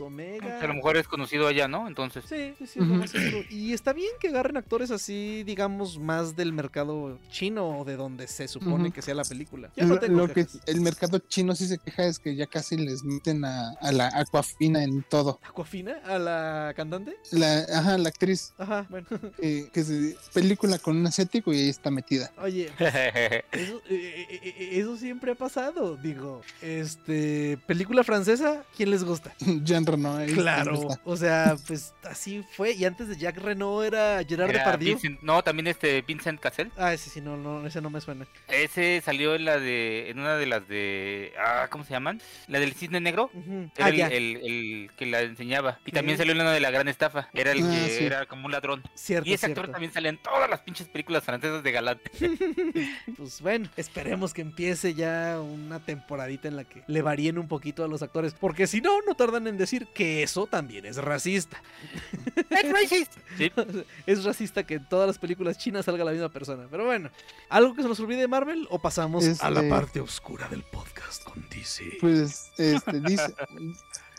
Omega. 0.00 0.60
a 0.60 0.66
lo 0.66 0.74
mejor 0.74 0.96
es 0.96 1.08
conocido 1.08 1.46
allá, 1.46 1.68
¿no? 1.68 1.88
Entonces. 1.88 2.24
Sí, 2.28 2.54
sí, 2.58 2.66
sí, 2.66 2.78
es. 3.04 3.50
Y 3.50 3.72
está 3.72 3.92
bien 3.92 4.10
que 4.20 4.28
agarren 4.28 4.56
actores 4.56 4.90
así, 4.90 5.42
digamos, 5.44 5.98
más 5.98 6.36
del 6.36 6.52
mercado 6.52 7.18
chino 7.30 7.80
o 7.80 7.84
de 7.84 7.96
donde 7.96 8.26
se 8.26 8.48
supone 8.48 8.90
que 8.92 9.02
sea 9.02 9.14
la 9.14 9.24
película. 9.24 9.70
Ya 9.76 9.84
no 9.84 9.94
Lo, 9.94 10.00
tengo 10.00 10.18
lo 10.18 10.28
que 10.32 10.46
el 10.66 10.80
mercado 10.80 11.18
chino 11.18 11.54
sí 11.54 11.66
se 11.66 11.78
queja 11.78 12.04
es 12.06 12.18
que 12.18 12.34
ya 12.34 12.46
casi 12.46 12.76
les 12.76 13.02
meten 13.04 13.44
a, 13.44 13.70
a 13.80 13.92
la 13.92 14.08
Aquafina 14.14 14.82
en 14.84 15.02
todo. 15.02 15.40
¿Aquafina? 15.42 16.00
¿A 16.04 16.18
la 16.18 16.72
cantante? 16.76 17.16
La, 17.30 17.58
ajá, 17.72 17.98
la 17.98 18.08
actriz 18.08 18.52
Ajá, 18.58 18.86
bueno. 18.90 19.06
eh, 19.38 19.68
que 19.72 19.84
se 19.84 20.16
película 20.32 20.78
con 20.78 20.96
un 20.96 21.06
asiático 21.06 21.52
y 21.52 21.58
ahí 21.58 21.68
está 21.68 21.90
metida. 21.90 22.30
Oye, 22.38 22.70
Eso, 23.52 23.82
eh, 23.88 24.26
eh, 24.28 24.38
eh, 24.42 24.68
eso 24.72 24.96
siempre 24.96 25.32
ha 25.32 25.34
pasado, 25.34 25.96
digo. 26.02 26.42
Este, 26.60 27.58
película 27.66 28.02
francesa, 28.04 28.64
¿quién 28.76 28.90
les 28.90 29.04
gusta? 29.04 29.32
Jean 29.64 29.86
Reno. 29.86 30.16
ahí 30.16 30.32
Claro, 30.32 30.88
o 31.04 31.16
sea, 31.16 31.56
pues 31.66 31.94
así 32.04 32.44
fue. 32.56 32.72
Y 32.72 32.84
antes 32.84 33.08
de 33.08 33.16
Jack 33.16 33.38
Renault 33.38 33.86
era 33.86 34.22
Gerard 34.28 34.50
Era 34.50 34.58
Depardieu. 34.60 34.98
Vincent- 34.98 35.18
no, 35.22 35.42
también 35.42 35.66
este 35.68 36.02
Vincent 36.02 36.40
Cassel. 36.40 36.70
Ah, 36.76 36.92
ese 36.92 37.10
sí, 37.10 37.20
no, 37.20 37.36
no, 37.36 37.66
ese 37.66 37.80
no 37.80 37.90
me 37.90 38.00
suena. 38.00 38.26
Ese 38.48 39.00
salió 39.04 39.34
en 39.34 39.44
la 39.44 39.58
de, 39.58 40.10
en 40.10 40.18
una 40.18 40.36
de 40.36 40.46
las 40.46 40.66
de, 40.68 41.32
ah, 41.38 41.68
¿cómo 41.70 41.84
se 41.84 41.90
llaman? 41.90 42.20
La 42.48 42.58
del 42.60 42.72
cisne 42.74 43.00
negro. 43.00 43.30
Era 43.76 43.86
Ah, 43.86 43.88
el, 43.90 43.96
ya, 43.96 44.06
el- 44.08 44.36
el 44.42 44.90
que 44.96 45.06
la 45.06 45.20
enseñaba. 45.22 45.78
Y 45.86 45.92
también 45.92 46.18
salió 46.18 46.32
en 46.32 46.40
una 46.40 46.52
de 46.52 46.60
la 46.60 46.70
gran 46.70 46.88
estafa. 46.88 47.28
Era 47.34 47.52
el 47.52 47.62
Ah, 47.62 47.70
que 47.70 47.90
sí. 47.98 48.04
era 48.04 48.26
como 48.26 48.46
un 48.46 48.52
ladrón. 48.52 48.82
cierto, 48.94 49.28
Y 49.28 49.34
ese 49.34 49.46
cierto. 49.46 49.60
actor 49.62 49.72
también 49.72 49.92
salía 49.92 50.10
en 50.10 50.18
todas 50.18 50.48
las 50.50 50.60
pinches 50.60 50.88
películas 50.88 51.22
francesas 51.24 51.62
de 51.62 51.72
galán. 51.72 52.00
Pues 53.16 53.40
bueno, 53.40 53.68
esperemos 53.76 54.32
que 54.34 54.42
empiece 54.42 54.94
ya 54.94 55.38
una 55.40 55.78
temporadita 55.92 56.48
en 56.48 56.56
la 56.56 56.64
que 56.64 56.82
le 56.86 57.02
varíen 57.02 57.36
un 57.38 57.48
poquito 57.48 57.84
a 57.84 57.88
los 57.88 58.02
actores. 58.02 58.34
Porque 58.34 58.66
si 58.66 58.80
no, 58.80 59.02
no 59.06 59.14
tardan 59.14 59.46
en 59.46 59.58
decir 59.58 59.86
que 59.94 60.22
eso 60.22 60.46
también 60.46 60.86
es 60.86 60.96
racista. 60.96 61.62
¡Es 62.50 62.72
racist! 62.72 63.12
Sí. 63.36 63.52
es 64.06 64.24
racista 64.24 64.64
que 64.64 64.74
en 64.74 64.88
todas 64.88 65.06
las 65.06 65.18
películas 65.18 65.58
chinas 65.58 65.84
salga 65.84 66.04
la 66.04 66.12
misma 66.12 66.30
persona. 66.30 66.66
Pero 66.70 66.86
bueno, 66.86 67.10
¿algo 67.50 67.74
que 67.74 67.82
se 67.82 67.88
nos 67.88 68.00
olvide 68.00 68.20
de 68.20 68.28
Marvel 68.28 68.66
o 68.70 68.78
pasamos 68.78 69.42
a 69.42 69.50
la 69.50 69.60
Este- 69.60 69.70
parte 69.70 70.00
oscura 70.00 70.48
del 70.48 70.62
podcast 70.62 71.22
con 71.24 71.46
DC? 71.50 71.98
Pues, 72.00 72.50
este, 72.56 73.00
dice, 73.00 73.34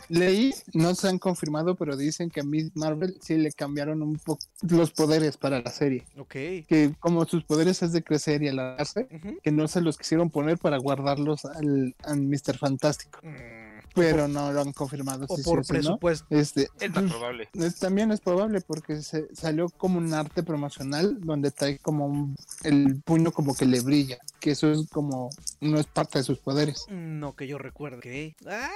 leí, 0.09 0.53
no 0.73 0.95
se 0.95 1.07
han 1.07 1.19
confirmado, 1.19 1.75
pero 1.75 1.95
dicen 1.97 2.29
que 2.29 2.41
a 2.41 2.43
Miss 2.43 2.71
Marvel 2.75 3.17
sí 3.21 3.37
le 3.37 3.51
cambiaron 3.51 4.01
un 4.01 4.15
poco 4.17 4.43
los 4.61 4.91
poderes 4.91 5.37
para 5.37 5.61
la 5.61 5.71
serie. 5.71 6.05
Ok. 6.17 6.31
Que 6.67 6.93
como 6.99 7.25
sus 7.25 7.43
poderes 7.43 7.81
es 7.83 7.91
de 7.93 8.03
crecer 8.03 8.43
y 8.43 8.47
alargarse, 8.49 9.07
que 9.43 9.51
no 9.51 9.67
se 9.67 9.81
los 9.81 9.97
quisieron 9.97 10.29
poner 10.29 10.57
para 10.57 10.77
guardarlos 10.77 11.45
al, 11.45 11.95
al 12.03 12.21
Mr. 12.21 12.57
Fantástico. 12.57 13.19
Mm, 13.23 13.83
Pero 13.95 14.27
no 14.27 14.51
lo 14.51 14.61
han 14.61 14.73
confirmado. 14.73 15.25
O 15.29 15.37
si 15.37 15.43
por 15.43 15.59
o 15.59 15.63
si 15.63 15.71
no. 15.73 15.79
presupuesto. 15.79 16.25
Este, 16.31 16.67
Es 16.79 16.89
más 16.95 17.03
probable. 17.11 17.49
es- 17.53 17.77
también 17.79 18.11
es 18.11 18.21
probable 18.21 18.59
porque 18.61 19.01
se 19.03 19.27
salió 19.35 19.69
como 19.69 19.99
un 19.99 20.13
arte 20.15 20.41
promocional 20.41 21.19
donde 21.21 21.51
trae 21.51 21.77
como 21.77 22.07
un- 22.07 22.35
el 22.63 23.01
puño 23.03 23.31
como 23.31 23.53
que 23.55 23.65
le 23.67 23.81
brilla, 23.81 24.17
que 24.39 24.51
eso 24.51 24.71
es 24.71 24.87
como 24.89 25.29
no 25.61 25.79
es 25.79 25.85
parte 25.85 26.17
de 26.19 26.23
sus 26.23 26.39
poderes. 26.39 26.85
No 26.89 27.35
que 27.35 27.45
yo 27.45 27.59
recuerde. 27.59 28.35
Ay, 28.47 28.69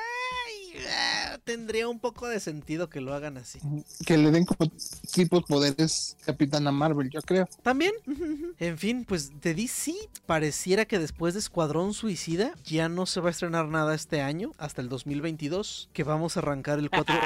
ah, 0.89 1.37
tendría 1.43 1.87
un 1.87 1.99
poco 1.99 2.27
de 2.27 2.39
sentido 2.39 2.89
que 2.89 3.01
lo 3.01 3.13
hagan 3.13 3.37
así. 3.37 3.59
Que 4.05 4.17
le 4.17 4.31
den 4.31 4.45
como 4.45 4.71
tipos 5.13 5.43
poderes 5.43 6.17
Capitana 6.25 6.71
Marvel, 6.71 7.09
yo 7.09 7.21
creo. 7.21 7.47
También. 7.63 7.93
En 8.59 8.77
fin, 8.77 9.05
pues 9.05 9.41
de 9.41 9.53
DC 9.53 9.93
pareciera 10.25 10.85
que 10.85 10.99
después 10.99 11.33
de 11.33 11.39
Escuadrón 11.39 11.93
Suicida 11.93 12.53
ya 12.63 12.89
no 12.89 13.05
se 13.05 13.21
va 13.21 13.29
a 13.29 13.31
estrenar 13.31 13.67
nada 13.67 13.95
este 13.95 14.21
año 14.21 14.51
hasta 14.57 14.81
el 14.81 14.89
2022, 14.89 15.89
que 15.93 16.03
vamos 16.03 16.37
a 16.37 16.41
arrancar 16.41 16.79
el 16.79 16.89
4 16.89 17.15
eh, 17.15 17.19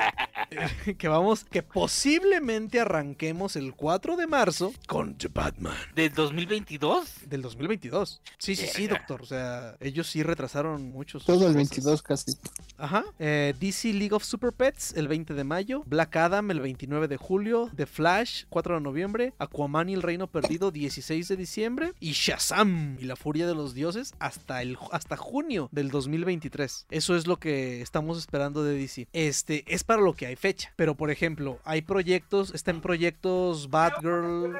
que 0.97 1.07
vamos 1.07 1.45
que 1.45 1.63
posiblemente 1.63 2.79
arranquemos 2.79 3.55
el 3.55 3.73
4 3.73 4.17
de 4.17 4.27
marzo 4.27 4.73
con 4.87 5.17
The 5.17 5.29
Batman 5.29 5.75
¿De 5.95 6.09
2022? 6.09 7.29
del 7.29 7.41
2022. 7.41 8.21
Sí, 8.37 8.55
sí, 8.55 8.67
sí, 8.67 8.87
doctor, 8.87 9.21
o 9.21 9.25
sea, 9.25 9.75
ellos 9.79 10.07
sí 10.07 10.23
retrasaron 10.23 10.91
muchos 10.91 11.25
Todo 11.25 11.47
el 11.47 11.53
22 11.53 12.01
casi. 12.01 12.33
Ajá. 12.77 13.05
Eh, 13.19 13.40
DC 13.59 13.93
League 13.93 14.13
of 14.13 14.23
Super 14.23 14.51
Pets 14.53 14.93
el 14.95 15.07
20 15.07 15.33
de 15.33 15.43
mayo. 15.43 15.83
Black 15.85 16.15
Adam 16.15 16.51
el 16.51 16.59
29 16.59 17.07
de 17.07 17.17
julio. 17.17 17.69
The 17.75 17.85
Flash 17.85 18.45
4 18.49 18.75
de 18.75 18.81
noviembre. 18.81 19.33
Aquaman 19.39 19.89
y 19.89 19.93
el 19.93 20.01
Reino 20.01 20.27
Perdido 20.27 20.71
16 20.71 21.27
de 21.27 21.35
diciembre. 21.35 21.93
Y 21.99 22.11
Shazam 22.11 22.97
y 22.99 23.05
la 23.05 23.15
Furia 23.15 23.47
de 23.47 23.55
los 23.55 23.73
Dioses 23.73 24.13
hasta, 24.19 24.61
el, 24.61 24.77
hasta 24.91 25.17
junio 25.17 25.69
del 25.71 25.89
2023. 25.89 26.87
Eso 26.89 27.15
es 27.15 27.27
lo 27.27 27.37
que 27.37 27.81
estamos 27.81 28.17
esperando 28.17 28.63
de 28.63 28.77
DC. 28.77 29.07
Este 29.13 29.63
es 29.67 29.83
para 29.83 30.01
lo 30.01 30.13
que 30.13 30.27
hay 30.27 30.35
fecha. 30.35 30.73
Pero 30.75 30.95
por 30.95 31.11
ejemplo, 31.11 31.59
hay 31.63 31.81
proyectos, 31.81 32.53
están 32.53 32.81
proyectos 32.81 33.69
Batgirl, 33.69 34.57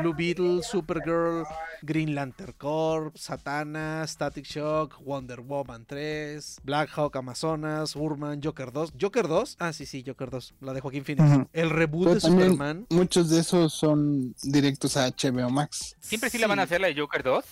Blue 0.00 0.14
Beetle, 0.14 0.62
Supergirl, 0.62 1.44
Green 1.82 2.14
Lantern 2.14 2.54
Corps, 2.58 3.12
Satana, 3.14 4.06
Static 4.06 4.44
Shock, 4.44 5.00
Wonder 5.04 5.40
Woman 5.40 5.84
3, 5.86 6.60
Black 6.62 6.90
Hawk 6.96 7.16
Amazonas, 7.16 7.94
Urman, 8.12 8.40
Joker 8.42 8.72
2. 8.72 8.92
¿Joker 9.00 9.28
2? 9.28 9.56
Ah, 9.58 9.72
sí, 9.72 9.86
sí, 9.86 10.04
Joker 10.06 10.30
2, 10.30 10.54
la 10.60 10.72
de 10.72 10.80
Joaquín 10.80 11.04
Phoenix. 11.04 11.30
Ujú. 11.30 11.48
El 11.52 11.70
reboot 11.70 12.04
Pero 12.04 12.14
de 12.14 12.20
Superman. 12.20 12.86
Muchos 12.90 13.30
de 13.30 13.40
esos 13.40 13.72
son 13.72 14.34
directos 14.42 14.96
a 14.96 15.06
HBO 15.08 15.50
Max. 15.50 15.96
¿Siempre 16.00 16.30
sí, 16.30 16.38
la 16.38 16.46
van 16.46 16.58
a 16.58 16.62
hacer 16.62 16.80
la 16.80 16.88
de 16.88 17.00
Joker 17.00 17.22
2? 17.22 17.44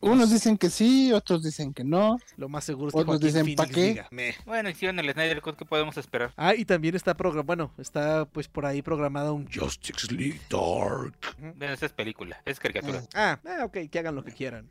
Unos 0.00 0.30
dicen 0.30 0.56
que 0.56 0.70
sí, 0.70 1.12
otros 1.12 1.42
dicen 1.42 1.74
que 1.74 1.82
no. 1.82 2.18
Lo 2.36 2.48
más 2.48 2.64
seguro 2.64 2.88
es 2.88 2.94
que 2.94 3.00
Otros 3.00 3.20
dicen, 3.20 3.40
Phoenix 3.44 3.56
¿pa' 3.56 3.66
qué? 3.66 3.82
diga. 3.88 4.08
Bueno, 4.46 4.70
hicieron 4.70 4.98
el 5.00 5.12
Snyder 5.12 5.42
Cut, 5.42 5.56
¿qué 5.56 5.64
podemos 5.64 5.96
esperar? 5.96 6.32
Ah, 6.36 6.54
y 6.54 6.64
también 6.64 6.94
está 6.94 7.16
programado, 7.16 7.46
bueno, 7.46 7.72
está 7.78 8.24
pues 8.26 8.46
por 8.46 8.64
ahí 8.64 8.80
programada 8.80 9.32
un 9.32 9.48
Justice 9.52 10.12
League 10.14 10.40
Dark. 10.48 11.16
Bueno, 11.56 11.74
esa 11.74 11.86
es 11.86 11.92
película, 11.92 12.40
es 12.44 12.60
caricatura. 12.60 13.02
Ah, 13.14 13.40
ah, 13.44 13.64
ok, 13.64 13.78
que 13.90 13.98
hagan 13.98 14.14
lo 14.14 14.24
que 14.24 14.30
quieran. 14.32 14.68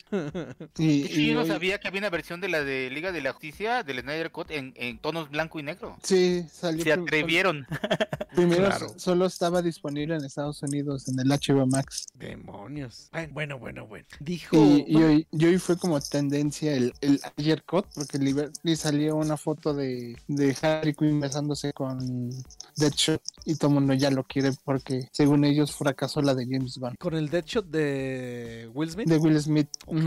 Y, 0.78 0.86
y 1.22 1.28
yo 1.28 1.34
no 1.36 1.46
sabía 1.46 1.80
que 1.80 1.88
había 1.90 2.00
una 2.00 2.10
versión 2.10 2.40
de 2.40 2.48
la 2.50 2.64
de 2.64 2.90
Liga 2.90 3.12
de 3.12 3.22
la 3.22 3.34
Justicia, 3.34 3.84
del 3.84 4.00
Snyder 4.02 4.32
Cut, 4.32 4.50
en, 4.52 4.74
en 4.78 4.98
tonos 4.98 5.30
blanco 5.30 5.60
y 5.60 5.64
negro. 5.64 5.98
Sí, 6.04 6.46
salió 6.50 6.84
Se 6.84 6.94
atrevieron. 6.94 7.68
primero 8.36 8.66
Claro. 8.68 8.94
solo 8.98 9.26
estaba 9.26 9.62
disponible 9.62 10.16
en 10.16 10.24
Estados 10.24 10.62
Unidos 10.64 11.08
en 11.10 11.20
el 11.20 11.28
HBO 11.28 11.66
Max. 11.68 12.08
Demonios. 12.14 13.10
Bueno, 13.32 13.60
bueno, 13.60 13.86
bueno. 13.88 14.06
Dijo. 14.20 14.56
Y, 14.56 14.86
y 14.88 14.94
bueno, 14.94 15.17
hoy 15.18 15.28
yo 15.32 15.48
hoy 15.50 15.58
fue 15.58 15.78
como 15.78 16.00
tendencia 16.00 16.74
el, 16.74 16.94
el 17.02 17.20
Ayer 17.38 17.64
Cut, 17.64 17.86
porque 17.96 18.18
liber- 18.20 18.52
le 18.64 18.76
salió 18.76 19.16
una 19.16 19.38
foto 19.38 19.74
de, 19.74 20.16
de 20.28 20.56
Harry 20.62 20.94
Quinn 20.94 21.20
besándose 21.20 21.74
con 21.74 22.30
Deadshot 22.76 23.22
y 23.46 23.56
todo 23.56 23.70
el 23.70 23.74
mundo 23.76 23.94
ya 23.94 24.12
lo 24.12 24.24
quiere 24.24 24.52
porque 24.64 25.10
según 25.12 25.46
ellos 25.46 25.72
fracasó 25.76 26.22
la 26.22 26.36
de 26.36 26.46
James 26.46 26.78
Gunn. 26.78 26.96
Con 27.00 27.16
el 27.16 27.30
Deadshot 27.30 27.66
de 27.68 28.70
Will 28.74 28.92
Smith. 28.92 29.08
De 29.08 29.18
Will 29.18 29.40
Smith. 29.42 29.70
Ok. 29.86 29.98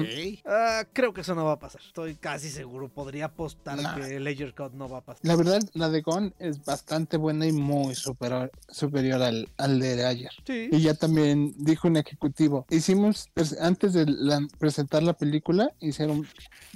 Ah, 0.46 0.84
creo 0.92 1.12
que 1.12 1.22
eso 1.22 1.34
no 1.34 1.44
va 1.44 1.52
a 1.52 1.58
pasar. 1.58 1.80
Estoy 1.86 2.14
casi 2.16 2.48
seguro. 2.50 2.88
Podría 2.88 3.26
apostar 3.26 3.80
Nah. 3.80 3.94
que 3.94 4.16
el 4.16 4.24
Ledger 4.24 4.54
Cut 4.54 4.72
no 4.74 4.88
va 4.88 4.98
a 4.98 5.00
pasar. 5.04 5.20
La 5.24 5.36
verdad, 5.36 5.60
la 5.74 5.88
de 5.88 6.02
Gunn 6.02 6.34
es 6.38 6.64
bastante 6.64 7.16
buena 7.16 7.46
y 7.46 7.52
muy 7.52 7.94
superior, 7.94 8.50
superior 8.68 9.22
al, 9.22 9.48
al 9.56 9.80
de 9.80 10.04
ayer. 10.04 10.30
Sí. 10.46 10.68
Y 10.70 10.80
ya 10.82 10.94
también 10.94 11.54
dijo 11.58 11.88
un 11.88 11.96
ejecutivo, 11.96 12.66
hicimos, 12.70 13.28
antes 13.60 13.92
de 13.94 14.06
la- 14.06 14.46
presentar 14.58 14.99
la 15.02 15.12
película, 15.14 15.72
hicieron, 15.80 16.26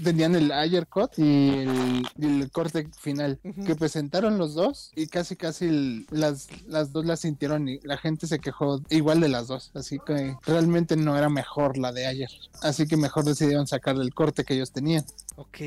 tenían 0.02 0.34
el 0.34 0.52
Ayer 0.52 0.86
Cut 0.86 1.12
y 1.18 1.48
el, 1.50 2.02
y 2.18 2.26
el 2.42 2.50
corte 2.50 2.88
final, 3.00 3.38
que 3.66 3.74
presentaron 3.76 4.38
los 4.38 4.54
dos 4.54 4.90
y 4.94 5.06
casi 5.06 5.36
casi 5.36 5.66
el- 5.66 6.06
las, 6.10 6.48
las 6.66 6.92
dos 6.92 7.04
las 7.06 7.20
sintieron 7.20 7.68
y 7.68 7.78
la 7.82 7.96
gente 7.96 8.26
se 8.26 8.38
quejó 8.38 8.80
igual 8.90 9.20
de 9.20 9.28
las 9.28 9.46
dos, 9.48 9.70
así 9.74 9.98
que 10.04 10.36
realmente 10.46 10.96
no 10.96 11.16
era 11.16 11.28
mejor 11.28 11.78
la 11.78 11.92
de 11.92 12.06
ayer, 12.06 12.30
así 12.62 12.86
que 12.86 12.96
mejor 12.96 13.24
decidieron 13.24 13.66
sacar 13.66 13.96
el 13.96 14.12
corte 14.14 14.44
que 14.44 14.54
ellos 14.54 14.72
tenían. 14.72 15.04
Ok. 15.36 15.58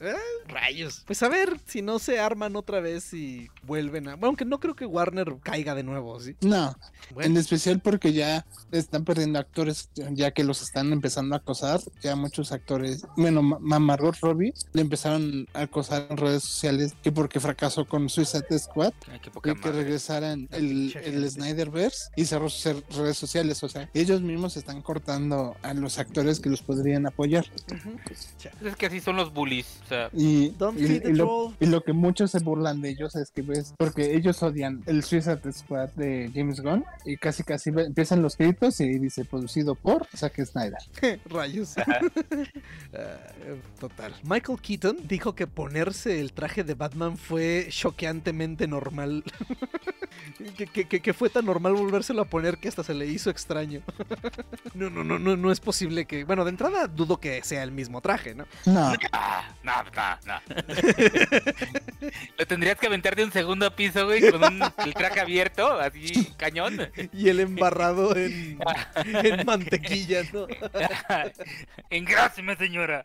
Ah, 0.00 0.14
rayos. 0.46 1.02
Pues 1.04 1.20
a 1.24 1.28
ver 1.28 1.58
si 1.66 1.82
no 1.82 1.98
se 1.98 2.20
arman 2.20 2.54
otra 2.54 2.78
vez 2.78 3.12
y 3.12 3.48
vuelven 3.64 4.06
a. 4.06 4.12
Bueno, 4.14 4.28
aunque 4.28 4.44
no 4.44 4.60
creo 4.60 4.76
que 4.76 4.86
Warner 4.86 5.34
caiga 5.42 5.74
de 5.74 5.82
nuevo, 5.82 6.20
¿sí? 6.20 6.36
No, 6.42 6.76
Bueno. 7.12 7.30
En 7.32 7.36
especial 7.36 7.80
porque 7.80 8.12
ya 8.12 8.46
están 8.70 9.04
perdiendo 9.04 9.40
actores, 9.40 9.90
ya 10.12 10.30
que 10.30 10.44
los 10.44 10.62
están 10.62 10.92
empezando 10.92 11.34
a 11.34 11.38
acosar. 11.38 11.80
Ya 12.06 12.14
muchos 12.14 12.52
actores, 12.52 13.04
bueno, 13.16 13.42
Ma- 13.42 13.80
Margot 13.80 14.14
Robbie 14.20 14.54
le 14.74 14.82
empezaron 14.82 15.48
a 15.54 15.62
acosar 15.62 16.06
en 16.08 16.16
redes 16.16 16.44
sociales 16.44 16.94
que 17.02 17.10
porque 17.10 17.40
fracasó 17.40 17.84
con 17.84 18.08
Suicide 18.08 18.56
Squad 18.60 18.92
Ay, 19.10 19.18
poca 19.32 19.50
y 19.50 19.54
que 19.56 19.72
regresaran 19.72 20.46
el, 20.52 20.96
el. 21.02 21.28
Snyderverse 21.28 22.10
y 22.14 22.26
cerró 22.26 22.48
sus 22.48 22.84
redes 22.96 23.16
sociales. 23.18 23.60
O 23.64 23.68
sea, 23.68 23.90
ellos 23.92 24.20
mismos 24.22 24.56
están 24.56 24.82
cortando 24.82 25.56
a 25.62 25.74
los 25.74 25.98
actores 25.98 26.38
que 26.38 26.48
los 26.48 26.62
podrían 26.62 27.06
apoyar. 27.08 27.44
Es 28.64 28.76
que 28.76 28.86
así 28.86 29.00
son 29.00 29.16
los 29.16 29.32
bullies. 29.34 29.66
O 29.84 29.88
sea, 29.88 30.10
Y, 30.12 30.50
Don't 30.50 30.78
y- 30.80 30.86
feed 30.86 31.02
the 31.02 31.10
y 31.10 31.12
lo, 31.14 31.24
troll. 31.24 31.54
y 31.58 31.66
lo 31.66 31.82
que 31.82 31.92
muchos 31.92 32.30
se 32.30 32.38
burlan 32.38 32.80
de 32.82 32.90
ellos 32.90 33.16
es 33.16 33.32
que 33.32 33.42
ves, 33.42 33.74
porque 33.76 34.14
ellos 34.14 34.40
odian 34.44 34.84
el 34.86 35.02
Suicide 35.02 35.40
Squad 35.52 35.88
de 35.96 36.30
James 36.32 36.60
Gunn 36.60 36.84
y 37.04 37.16
casi 37.16 37.42
casi 37.42 37.70
empiezan 37.70 38.22
los 38.22 38.36
créditos 38.36 38.78
y 38.80 38.98
dice 39.00 39.24
producido 39.24 39.74
por 39.74 40.06
Zack 40.16 40.36
Snyder. 40.44 40.78
Rayos. 41.26 41.74
Ah, 42.94 43.18
total. 43.78 44.14
Michael 44.22 44.60
Keaton 44.60 44.96
dijo 45.06 45.34
que 45.34 45.46
ponerse 45.46 46.20
el 46.20 46.32
traje 46.32 46.64
de 46.64 46.74
Batman 46.74 47.18
fue 47.18 47.66
choqueantemente 47.70 48.66
normal. 48.66 49.22
que, 50.56 50.66
que- 50.66 50.84
que- 50.88 51.00
que 51.00 51.12
fue 51.14 51.28
tan 51.30 51.44
normal 51.46 51.74
volvérselo 51.74 52.22
a 52.22 52.24
poner 52.24 52.58
que 52.58 52.68
hasta 52.68 52.82
se 52.84 52.94
le 52.94 53.06
hizo 53.06 53.30
extraño. 53.30 53.82
no, 54.74 54.90
no, 54.90 55.04
no, 55.04 55.18
no, 55.18 55.36
no 55.36 55.52
es 55.52 55.60
posible 55.60 56.04
que. 56.06 56.24
Bueno, 56.24 56.44
de 56.44 56.50
entrada 56.50 56.86
dudo 56.86 57.18
que 57.18 57.42
sea 57.42 57.62
el 57.62 57.72
mismo 57.72 58.00
traje, 58.00 58.34
¿no? 58.34 58.46
No, 58.66 58.92
ah, 59.12 59.44
no, 59.62 59.72
no, 59.84 60.18
no. 60.26 60.40
Lo 62.38 62.46
tendrías 62.46 62.78
que 62.78 62.86
aventar 62.86 63.16
de 63.16 63.24
un 63.24 63.32
segundo 63.32 63.74
piso, 63.74 64.04
güey, 64.06 64.30
con 64.30 64.42
un, 64.44 64.62
el 64.84 64.94
traje 64.94 65.20
abierto, 65.20 65.78
así, 65.80 66.26
cañón. 66.36 66.90
Y 67.12 67.28
el 67.28 67.40
embarrado 67.40 68.14
en, 68.16 68.58
en 69.04 69.46
mantequilla, 69.46 70.22
¿no? 70.32 70.46
Engráseme, 71.90 72.56
señora. 72.56 73.02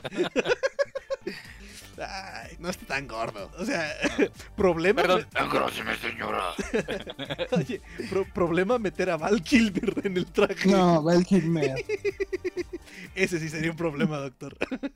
Ay, 1.97 2.55
no 2.59 2.69
está 2.69 2.85
tan 2.85 3.07
gordo. 3.07 3.49
O 3.57 3.65
sea, 3.65 3.93
problema. 4.55 5.01
Perdón. 5.01 5.27
Engráseme, 5.35 5.95
señora. 5.97 6.43
Oye, 7.51 7.81
pro- 8.09 8.25
problema 8.33 8.77
meter 8.79 9.09
a 9.09 9.17
Val 9.17 9.41
Kilmer 9.43 9.93
en 10.03 10.17
el 10.17 10.25
traje. 10.25 10.69
no, 10.69 11.01
Val 11.03 11.25
Kilmer. 11.25 11.75
Ese 13.15 13.39
sí 13.39 13.49
sería 13.49 13.71
un 13.71 13.77
problema, 13.77 14.17
doctor. 14.17 14.55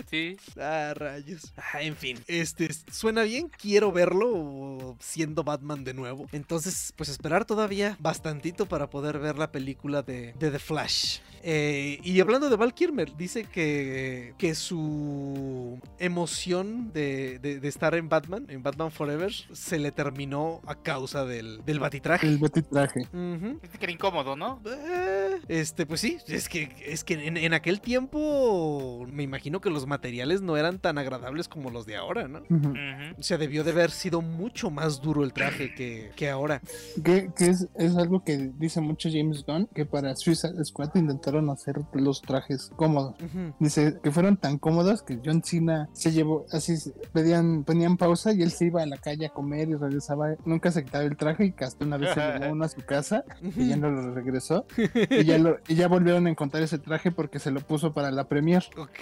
Sí. 0.10 0.38
Ah, 0.58 0.94
rayos. 0.96 1.54
Ah, 1.58 1.82
en 1.82 1.96
fin. 1.98 2.18
Este, 2.28 2.70
suena 2.92 3.24
bien. 3.24 3.50
Quiero 3.50 3.92
verlo 3.92 4.96
siendo 5.00 5.44
Batman 5.44 5.84
de 5.84 5.94
nuevo. 5.94 6.28
Entonces, 6.32 6.94
pues 6.96 7.10
esperar 7.10 7.46
todavía 7.46 7.98
bastantito 8.00 8.68
para 8.68 8.90
poder 8.90 9.20
ver 9.20 9.38
la 9.38 9.52
película 9.52 10.02
de, 10.02 10.34
de 10.40 10.52
The 10.52 10.60
Flash. 10.60 11.20
Eh, 11.44 12.00
y 12.04 12.20
hablando 12.22 12.50
de 12.50 12.56
Val 12.56 12.74
Kilmer, 12.74 13.16
dice 13.16 13.44
que, 13.46 14.34
que 14.38 14.56
su 14.56 15.80
emoción 16.00 16.92
de, 16.96 17.38
de- 17.40 17.60
de 17.60 17.68
estar 17.68 17.94
en 17.94 18.10
Batman, 18.10 18.46
en 18.50 18.64
Batman 18.64 18.90
Forever, 18.90 19.32
se 19.52 19.78
le 19.78 19.92
terminó 19.92 20.62
a 20.66 20.76
causa 20.76 21.26
del, 21.26 21.64
del 21.66 21.80
batitraje. 21.80 22.26
El 22.26 22.38
batitraje. 22.40 23.02
Ujú. 23.14 23.60
Dice 23.62 23.78
que 23.78 23.86
era 23.86 23.92
incómodo, 23.92 24.36
¿no? 24.36 24.60
Eh, 24.66 25.40
Este, 25.50 25.86
pues 25.86 26.00
sí, 26.02 26.18
es 26.28 26.48
que, 26.50 26.74
es 26.86 27.04
que 27.04 27.28
en, 27.28 27.38
en 27.38 27.54
aquel 27.54 27.82
tiempo 27.82 29.06
me 29.12 29.24
imagino 29.24 29.62
que 29.62 29.70
los 29.70 29.86
materiales 29.86 30.42
no 30.42 30.58
eran 30.58 30.80
tan 30.80 30.98
agradables 30.98 31.48
como 31.48 31.70
los 31.70 31.86
de 31.86 31.96
ahora, 31.98 32.28
¿no? 32.28 32.40
Ujú. 32.50 32.70
Ujú. 32.70 33.20
O 33.20 33.24
sea, 33.24 33.38
debió 33.38 33.64
de 33.64 33.72
haber 33.72 33.92
sido 33.92 34.22
mucho 34.22 34.70
más 34.72 35.02
duro 35.02 35.24
el 35.24 35.34
traje 35.34 35.74
que, 35.76 36.12
que 36.16 36.30
ahora. 36.30 36.62
Que, 37.04 37.30
que 37.36 37.48
es, 37.48 37.68
es 37.76 37.96
algo 37.98 38.24
que 38.24 38.52
dice 38.58 38.80
mucho 38.82 39.10
James 39.12 39.44
Gunn, 39.46 39.68
que 39.76 39.86
para 39.86 40.16
Suicide 40.16 40.64
Squad 40.64 40.92
intentaron 40.96 41.50
hacer 41.50 41.76
los 41.94 42.22
trajes 42.22 42.72
cómodos. 42.76 43.16
Dice 43.60 43.98
que 44.02 44.12
fueron 44.12 44.38
tan 44.38 44.58
cómodos 44.58 45.02
que 45.04 45.20
John 45.24 45.44
Cena 45.44 45.90
se 45.94 46.12
llevó, 46.12 46.46
así 46.52 46.75
se- 46.78 46.92
pedían, 47.14 47.64
ponían 47.64 47.98
pausa 47.98 48.34
y 48.34 48.42
él 48.42 48.52
se 48.52 48.66
iba 48.66 48.82
a 48.82 48.86
la 48.86 48.98
calle 48.98 49.26
a 49.26 49.30
comer 49.30 49.70
y 49.70 49.76
regresaba, 49.76 50.36
nunca 50.46 50.72
se 50.72 50.84
quitaba 50.84 51.04
el 51.04 51.16
traje 51.18 51.46
y 51.58 51.64
hasta 51.64 51.86
una 51.86 51.98
vez 51.98 52.14
se 52.14 52.20
llevó 52.40 52.52
uno 52.54 52.66
a 52.66 52.70
su 52.70 52.82
casa 52.82 53.24
y 53.56 53.70
ya 53.70 53.78
no 53.78 53.90
lo 53.90 54.14
regresó 54.14 54.66
y 55.10 55.24
ya, 55.24 55.38
lo, 55.38 55.58
y 55.68 55.76
ya 55.76 55.88
volvieron 55.88 56.28
a 56.28 56.30
encontrar 56.30 56.64
ese 56.64 56.78
traje 56.78 57.12
porque 57.12 57.40
se 57.40 57.52
lo 57.52 57.60
puso 57.62 57.94
para 57.94 58.12
la 58.12 58.28
premier. 58.28 58.64
Ok. 58.78 59.00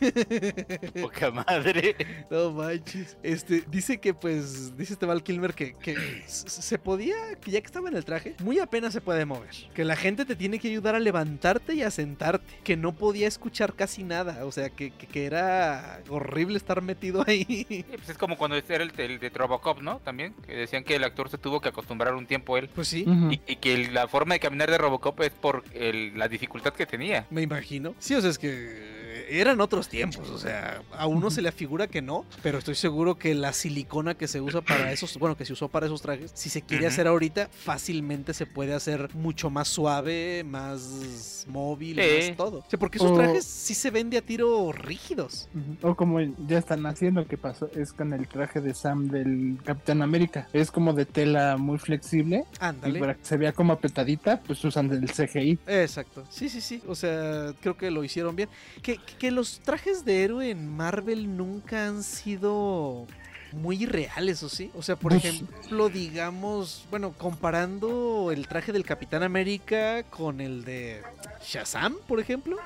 Poca 1.02 1.30
madre. 1.30 1.96
No 2.30 2.52
manches. 2.52 3.16
Este, 3.22 3.64
dice 3.70 3.98
que 3.98 4.14
pues, 4.14 4.76
dice 4.76 4.94
este 4.94 5.06
Val 5.06 5.22
Kilmer 5.22 5.54
que, 5.54 5.74
que 5.74 5.96
se 6.26 6.78
podía, 6.78 7.14
que 7.40 7.50
ya 7.50 7.60
que 7.60 7.66
estaba 7.66 7.88
en 7.88 7.96
el 7.96 8.04
traje, 8.04 8.34
muy 8.42 8.58
apenas 8.58 8.92
se 8.92 9.00
puede 9.00 9.24
mover. 9.24 9.50
Que 9.74 9.84
la 9.84 9.96
gente 9.96 10.24
te 10.24 10.36
tiene 10.36 10.58
que 10.58 10.68
ayudar 10.68 10.94
a 10.94 11.00
levantarte 11.00 11.74
y 11.74 11.82
a 11.82 11.90
sentarte. 11.90 12.44
Que 12.64 12.76
no 12.76 12.92
podía 12.94 13.28
escuchar 13.28 13.74
casi 13.74 14.02
nada. 14.04 14.44
O 14.44 14.52
sea, 14.52 14.70
que, 14.70 14.90
que- 14.90 15.06
que 15.06 15.24
era 15.26 16.00
horrible 16.08 16.56
estar 16.56 16.82
metido 16.90 17.24
ahí. 17.26 17.66
Sí, 17.68 17.84
pues 17.88 18.08
es 18.10 18.18
como 18.18 18.36
cuando 18.36 18.56
era 18.56 18.82
el, 18.82 18.92
el 18.96 19.18
de 19.18 19.28
Robocop, 19.30 19.80
¿no? 19.80 19.98
También, 20.04 20.34
que 20.46 20.54
decían 20.54 20.84
que 20.84 20.96
el 20.96 21.04
actor 21.04 21.28
se 21.30 21.38
tuvo 21.38 21.60
que 21.60 21.68
acostumbrar 21.68 22.14
un 22.14 22.26
tiempo 22.26 22.56
él. 22.56 22.68
Pues 22.74 22.88
sí. 22.88 23.04
Ujú. 23.06 23.32
Y, 23.32 23.40
y 23.46 23.56
que 23.56 23.88
la 23.88 24.08
forma 24.08 24.34
de 24.34 24.40
caminar 24.40 24.70
de 24.70 24.78
Robocop 24.78 25.20
es 25.20 25.30
por 25.30 25.64
el- 25.74 26.18
la 26.18 26.28
dificultad 26.28 26.72
que 26.72 26.86
tenía. 26.86 27.26
Me 27.30 27.42
imagino. 27.42 27.94
Sí, 27.98 28.14
o 28.14 28.20
sea, 28.20 28.30
es 28.30 28.38
que 28.38 28.99
eran 29.30 29.60
otros 29.60 29.88
tiempos. 29.88 30.28
O 30.30 30.38
sea, 30.38 30.82
a 30.92 31.06
uno 31.06 31.30
se 31.30 31.42
le 31.42 31.48
afigura 31.48 31.86
que 31.86 32.02
no, 32.02 32.24
pero 32.42 32.58
estoy 32.58 32.74
seguro 32.74 33.16
que 33.16 33.34
la 33.34 33.52
silicona 33.52 34.14
que 34.14 34.28
se 34.28 34.40
usa 34.40 34.60
para 34.60 34.92
esos, 34.92 35.18
bueno, 35.18 35.36
que 35.36 35.44
se 35.44 35.52
usó 35.52 35.68
para 35.68 35.86
esos 35.86 36.02
trajes, 36.02 36.30
si 36.34 36.48
se 36.50 36.62
quiere 36.62 36.86
hacer 36.86 37.06
ahorita, 37.06 37.48
fácilmente 37.52 38.34
se 38.34 38.46
puede 38.46 38.74
hacer 38.74 39.14
mucho 39.14 39.50
más 39.50 39.68
suave, 39.68 40.44
más 40.44 41.44
móvil, 41.48 41.96
más 41.96 42.36
todo. 42.36 42.58
O 42.58 42.64
sea, 42.70 42.78
porque 42.78 42.98
esos 42.98 43.10
O- 43.12 43.14
trajes 43.14 43.44
sí 43.44 43.74
se 43.74 43.90
ven 43.90 44.10
de 44.10 44.18
a 44.18 44.22
tiro 44.22 44.72
rígidos. 44.72 45.48
O 45.82 45.94
como 45.94 46.20
ya 46.20 46.58
están 46.58 46.84
haciendo, 46.86 47.26
que 47.26 47.36
pasó, 47.38 47.70
es 47.74 47.92
con 47.92 48.12
el 48.12 48.26
traje 48.28 48.60
de 48.60 48.74
Sam 48.74 49.08
del 49.08 49.58
Capitán 49.64 50.02
América. 50.02 50.48
Es 50.52 50.70
como 50.70 50.92
de 50.92 51.06
tela 51.06 51.56
muy 51.56 51.78
flexible 51.78 52.44
y 52.52 52.56
Ándale. 52.64 52.98
para 53.00 53.14
que 53.14 53.24
se 53.24 53.36
vea 53.36 53.52
como 53.52 53.72
apretadita, 53.72 54.40
pues 54.46 54.64
usan 54.64 54.90
el 54.90 55.10
CGI. 55.10 55.58
Exacto. 55.66 56.24
Sí, 56.30 56.48
sí, 56.48 56.60
sí. 56.60 56.82
O 56.86 56.94
sea, 56.94 57.52
creo 57.60 57.76
que 57.76 57.90
lo 57.90 58.02
hicieron 58.04 58.34
bien. 58.36 58.48
Que, 58.82 58.96
que- 58.98 59.19
que 59.20 59.30
los 59.30 59.60
trajes 59.60 60.04
de 60.06 60.24
héroe 60.24 60.50
en 60.50 60.66
Marvel 60.66 61.36
nunca 61.36 61.86
han 61.86 62.02
sido 62.02 63.06
muy 63.52 63.84
reales, 63.84 64.42
¿o 64.42 64.48
sí? 64.48 64.70
O 64.74 64.82
sea, 64.82 64.96
por 64.96 65.12
Pues- 65.12 65.24
ejemplo, 65.26 65.90
digamos, 65.90 66.86
bueno, 66.90 67.12
comparando 67.12 68.30
el 68.32 68.48
traje 68.48 68.72
del 68.72 68.84
Capitán 68.86 69.22
América 69.22 70.04
con 70.04 70.40
el 70.40 70.64
de 70.64 71.02
Shazam, 71.44 71.96
por 72.08 72.18
ejemplo. 72.18 72.56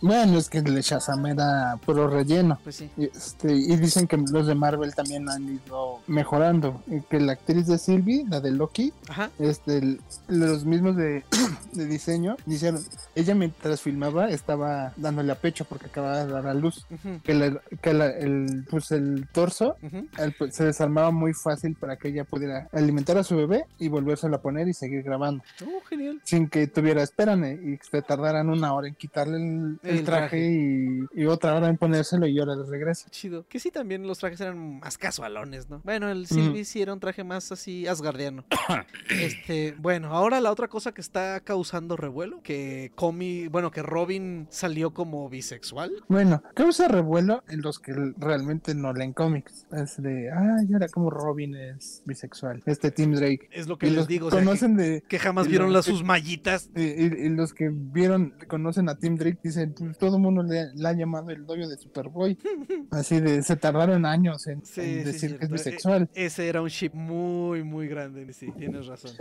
Bueno, 0.00 0.38
es 0.38 0.48
que 0.50 0.58
el 0.58 0.80
Shazam 0.80 1.26
era 1.26 1.78
puro 1.84 2.08
relleno. 2.08 2.58
Pues 2.62 2.76
sí. 2.76 2.90
Y, 2.96 3.04
Este, 3.04 3.52
y 3.52 3.76
dicen 3.76 4.06
que 4.06 4.16
los 4.16 4.46
de 4.46 4.54
Marvel 4.54 4.94
también 4.94 5.28
han 5.28 5.44
ido 5.48 6.00
mejorando. 6.06 6.82
Y 6.86 7.00
que 7.02 7.20
la 7.20 7.32
actriz 7.32 7.66
de 7.66 7.78
Sylvie, 7.78 8.24
la 8.28 8.40
de 8.40 8.50
Loki, 8.50 8.92
Ajá. 9.08 9.30
este, 9.38 9.78
el- 9.78 10.00
los 10.28 10.64
mismos 10.64 10.96
de, 10.96 11.24
de 11.72 11.86
diseño, 11.86 12.36
dijeron, 12.46 12.80
ella 13.14 13.34
mientras 13.34 13.80
filmaba 13.80 14.28
estaba 14.30 14.92
dándole 14.96 15.32
a 15.32 15.36
pecho 15.36 15.64
porque 15.64 15.86
acababa 15.86 16.24
de 16.24 16.32
dar 16.32 16.46
a 16.46 16.54
luz. 16.54 16.86
Que, 17.24 17.34
la- 17.34 17.60
que 17.80 17.92
la- 17.94 18.10
el, 18.10 18.66
pues 18.70 18.90
el 18.90 19.26
torso 19.32 19.76
el- 20.18 20.32
pues, 20.32 20.54
se 20.54 20.64
desarmaba 20.64 21.10
muy 21.10 21.32
fácil 21.32 21.74
para 21.74 21.96
que 21.96 22.08
ella 22.08 22.24
pudiera 22.24 22.68
alimentar 22.72 23.16
a 23.18 23.24
su 23.24 23.36
bebé 23.36 23.64
y 23.78 23.88
volvérselo 23.88 24.36
a 24.36 24.40
poner 24.42 24.68
y 24.68 24.74
seguir 24.74 25.02
grabando. 25.02 25.42
Oh, 25.64 25.80
genial. 25.88 26.20
Sin 26.24 26.48
que 26.48 26.66
tuviera, 26.66 27.02
espérame, 27.02 27.58
y 27.74 27.78
se 27.90 28.02
tardaran 28.02 28.50
una 28.50 28.72
hora 28.74 28.88
en 28.88 28.94
quitarle 28.94 29.36
el, 29.36 29.78
el 29.88 29.98
El 29.98 30.04
traje, 30.04 30.28
traje. 30.28 31.06
Y, 31.14 31.22
y 31.22 31.26
otra 31.26 31.54
hora 31.54 31.68
en 31.68 31.76
ponérselo 31.76 32.26
y 32.26 32.38
ahora 32.38 32.56
le 32.56 32.64
regresa. 32.64 33.08
Chido. 33.10 33.46
Que 33.48 33.58
sí, 33.58 33.70
también 33.70 34.06
los 34.06 34.18
trajes 34.18 34.40
eran 34.40 34.80
más 34.80 34.98
casualones, 34.98 35.68
¿no? 35.68 35.80
Bueno, 35.84 36.10
el 36.10 36.26
Sylvie 36.26 36.64
sí 36.64 36.82
era 36.82 36.92
un 36.92 37.00
traje 37.00 37.24
más 37.24 37.50
así 37.52 37.86
asgardiano. 37.86 38.44
este, 39.10 39.74
bueno, 39.78 40.08
ahora 40.14 40.40
la 40.40 40.50
otra 40.50 40.68
cosa 40.68 40.92
que 40.92 41.00
está 41.00 41.40
causando 41.40 41.96
revuelo, 41.96 42.40
que 42.42 42.92
Comi, 42.94 43.48
bueno, 43.48 43.70
que 43.70 43.82
Robin 43.82 44.46
salió 44.50 44.92
como 44.92 45.28
bisexual. 45.28 45.92
Bueno, 46.08 46.42
causa 46.54 46.88
revuelo 46.88 47.42
en 47.48 47.62
los 47.62 47.78
que 47.78 47.92
realmente 48.16 48.74
no 48.74 48.92
leen 48.92 49.12
cómics. 49.12 49.66
Es 49.72 50.00
de, 50.02 50.30
ah, 50.30 50.58
y 50.68 50.72
ahora 50.72 50.88
como 50.88 51.10
Robin 51.10 51.54
es 51.54 52.02
bisexual. 52.04 52.62
Este 52.66 52.90
Tim 52.90 53.12
Drake. 53.14 53.48
Es 53.52 53.66
lo 53.68 53.78
que 53.78 53.86
Y 53.86 53.90
les 53.90 53.98
los 53.98 54.08
digo, 54.08 54.26
o 54.28 54.30
sea, 54.30 54.40
que, 54.40 54.44
conocen 54.44 54.76
de... 54.76 55.02
que 55.08 55.18
jamás 55.18 55.48
vieron 55.48 55.72
las 55.72 55.84
sus 55.86 56.02
mallitas. 56.02 56.70
Y, 56.74 56.82
y- 56.82 57.26
y 57.26 57.28
los 57.30 57.54
que 57.54 57.70
vieron, 57.72 58.34
conocen 58.48 58.88
a 58.88 58.96
Tim 58.98 59.16
Drake, 59.16 59.38
dicen, 59.42 59.74
pues 59.78 59.98
todo 59.98 60.16
el 60.16 60.22
mundo 60.22 60.42
le, 60.42 60.74
le 60.74 60.88
ha 60.88 60.92
llamado 60.92 61.30
el 61.30 61.44
novio 61.46 61.68
de 61.68 61.76
Superboy. 61.76 62.38
Así 62.90 63.20
de, 63.20 63.42
se 63.42 63.56
tardaron 63.56 64.06
años 64.06 64.46
en, 64.46 64.64
Sí, 64.64 64.80
en 64.80 64.86
sí, 64.86 65.04
decir 65.04 65.38
que 65.38 65.44
es 65.44 65.50
bisexual. 65.50 66.08
Ese 66.14 66.48
era 66.48 66.62
un 66.62 66.68
ship 66.68 66.92
muy, 66.94 67.62
muy 67.62 67.88
grande. 67.88 68.32
Sí, 68.32 68.50
tienes 68.56 68.86
razón. 68.86 69.12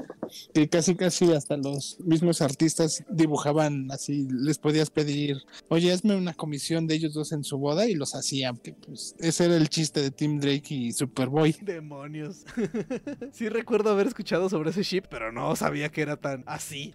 Y 0.54 0.68
casi, 0.68 0.96
casi 0.96 1.32
hasta 1.34 1.58
los 1.58 2.00
mismos 2.00 2.42
artistas 2.42 3.04
dibujaban 3.10 3.92
así, 3.92 4.28
les 4.32 4.58
podías 4.58 4.90
pedir, 4.90 5.38
oye, 5.70 5.92
hazme 5.92 6.16
una 6.16 6.34
comisión 6.34 6.88
de 6.88 6.96
ellos 6.96 7.14
dos 7.14 7.32
en 7.32 7.44
su 7.44 7.58
boda 7.58 7.88
y 7.88 7.96
los 7.96 8.16
hacían. 8.16 8.58
Que, 8.58 8.74
pues, 8.74 9.16
ese 9.20 9.46
era 9.46 9.58
el 9.58 9.70
chiste 9.70 10.02
de 10.02 10.12
Tim 10.12 10.40
Drake 10.40 10.74
y 10.74 10.92
Superboy. 10.92 11.56
Demonios. 11.62 12.46
sí 13.32 13.50
recuerdo 13.50 13.92
haber 13.92 14.08
escuchado 14.08 14.50
sobre 14.50 14.72
ese 14.72 14.84
ship, 14.84 15.04
pero 15.10 15.32
no 15.32 15.56
sabía 15.56 15.90
que 15.90 16.02
era 16.02 16.18
tan 16.18 16.44
así. 16.48 16.94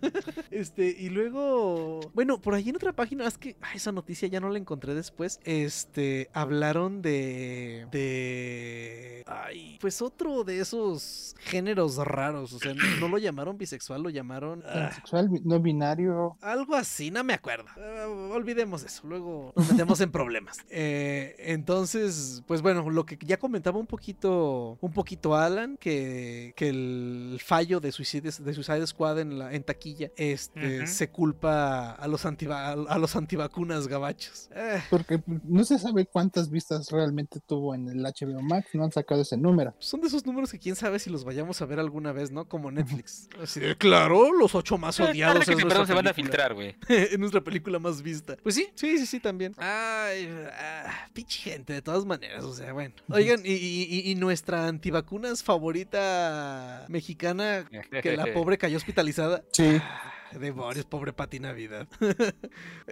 este, 0.50 0.88
y 0.98 1.08
luego, 1.10 2.00
bueno, 2.14 2.40
por 2.40 2.54
ahí 2.54 2.68
en 2.68 2.76
otra 2.76 2.92
página, 2.92 3.26
es 3.26 3.38
que 3.38 3.49
ah, 3.62 3.74
esa 3.74 3.92
noticia 3.92 4.28
ya 4.28 4.40
no 4.40 4.48
la 4.50 4.58
encontré 4.58 4.94
después. 4.94 5.40
Este, 5.44 6.28
hablaron 6.32 7.02
de 7.02 7.86
de 7.90 9.24
ay, 9.26 9.78
pues 9.80 10.02
otro 10.02 10.44
de 10.44 10.60
esos 10.60 11.34
géneros 11.40 11.96
raros, 11.96 12.52
o 12.52 12.58
sea, 12.58 12.74
no, 12.74 12.82
no 13.00 13.08
lo 13.08 13.18
llamaron 13.18 13.58
bisexual, 13.58 14.02
lo 14.02 14.10
llamaron 14.10 14.62
ah, 14.66 14.72
Transexual, 14.72 15.28
bi- 15.28 15.40
no 15.44 15.60
binario. 15.60 16.36
algo 16.40 16.74
así, 16.74 17.10
no 17.10 17.22
me 17.24 17.34
acuerdo. 17.34 17.66
Eh, 17.76 18.04
olvidemos 18.32 18.82
eso, 18.84 19.06
luego 19.06 19.52
nos 19.56 19.70
metemos 19.70 20.00
en 20.00 20.10
problemas. 20.10 20.58
Eh, 20.72 21.34
entonces, 21.38 22.42
pues 22.46 22.62
bueno, 22.62 22.88
lo 22.90 23.04
que 23.04 23.18
ya 23.20 23.38
comentaba 23.38 23.78
un 23.78 23.86
poquito, 23.86 24.78
un 24.80 24.92
poquito 24.92 25.34
Alan, 25.36 25.76
que, 25.78 26.52
que 26.56 26.68
el 26.68 27.40
fallo 27.44 27.80
de 27.80 27.92
Suicide, 27.92 28.30
de 28.38 28.54
Suicide 28.54 28.86
Squad 28.86 29.18
en, 29.20 29.38
la, 29.38 29.52
en 29.52 29.62
taquilla 29.62 30.10
este, 30.16 30.86
se 30.86 31.10
culpa 31.10 31.92
a 31.92 32.08
los, 32.08 32.24
antiva- 32.24 32.70
a 32.88 32.98
los 32.98 33.16
antivacunas 33.44 33.88
gabachos. 33.88 34.48
Eh, 34.54 34.82
Porque 34.90 35.20
no 35.44 35.64
se 35.64 35.78
sabe 35.78 36.06
cuántas 36.06 36.50
vistas 36.50 36.90
realmente 36.90 37.40
tuvo 37.40 37.74
en 37.74 37.88
el 37.88 38.02
HBO 38.02 38.42
Max, 38.42 38.68
no 38.74 38.84
han 38.84 38.92
sacado 38.92 39.22
ese 39.22 39.36
número. 39.36 39.74
son 39.78 40.00
de 40.00 40.08
esos 40.08 40.26
números 40.26 40.50
que 40.52 40.58
quién 40.58 40.76
sabe 40.76 40.98
si 40.98 41.10
los 41.10 41.24
vayamos 41.24 41.60
a 41.62 41.66
ver 41.66 41.80
alguna 41.80 42.12
vez, 42.12 42.30
¿no? 42.30 42.46
Como 42.48 42.70
Netflix. 42.70 43.28
Así 43.42 43.60
de, 43.60 43.76
claro, 43.76 44.32
los 44.32 44.54
ocho 44.54 44.76
más 44.78 44.96
Tarde 44.96 45.12
odiados. 45.12 45.44
que 45.46 45.52
es 45.52 45.58
temprano 45.58 45.80
nuestra 45.80 45.86
se 45.86 45.94
van 45.94 46.06
a 46.08 46.12
película". 46.12 46.48
filtrar, 46.48 46.54
güey. 46.54 46.76
es 47.12 47.18
nuestra 47.18 47.40
película 47.40 47.78
más 47.78 48.02
vista. 48.02 48.36
Pues 48.42 48.54
sí, 48.54 48.68
sí, 48.74 48.98
sí, 48.98 49.06
sí, 49.06 49.20
también. 49.20 49.54
Ay, 49.58 50.28
ah, 50.52 51.08
pinche 51.12 51.38
gente, 51.40 51.72
de 51.72 51.82
todas 51.82 52.04
maneras, 52.04 52.44
o 52.44 52.52
sea, 52.52 52.72
bueno. 52.72 52.94
Oigan, 53.10 53.40
y, 53.44 53.52
y- 53.52 53.82
y- 53.90 54.10
y 54.10 54.14
nuestra 54.16 54.66
antivacunas 54.66 55.42
favorita 55.42 56.84
mexicana, 56.88 57.64
que 58.02 58.16
la 58.16 58.26
pobre 58.34 58.58
cayó 58.58 58.76
hospitalizada. 58.76 59.42
Sí. 59.52 59.80
Demonios, 60.38 60.84
pobre 60.86 61.12
Pati 61.12 61.40
Navidad. 61.40 61.86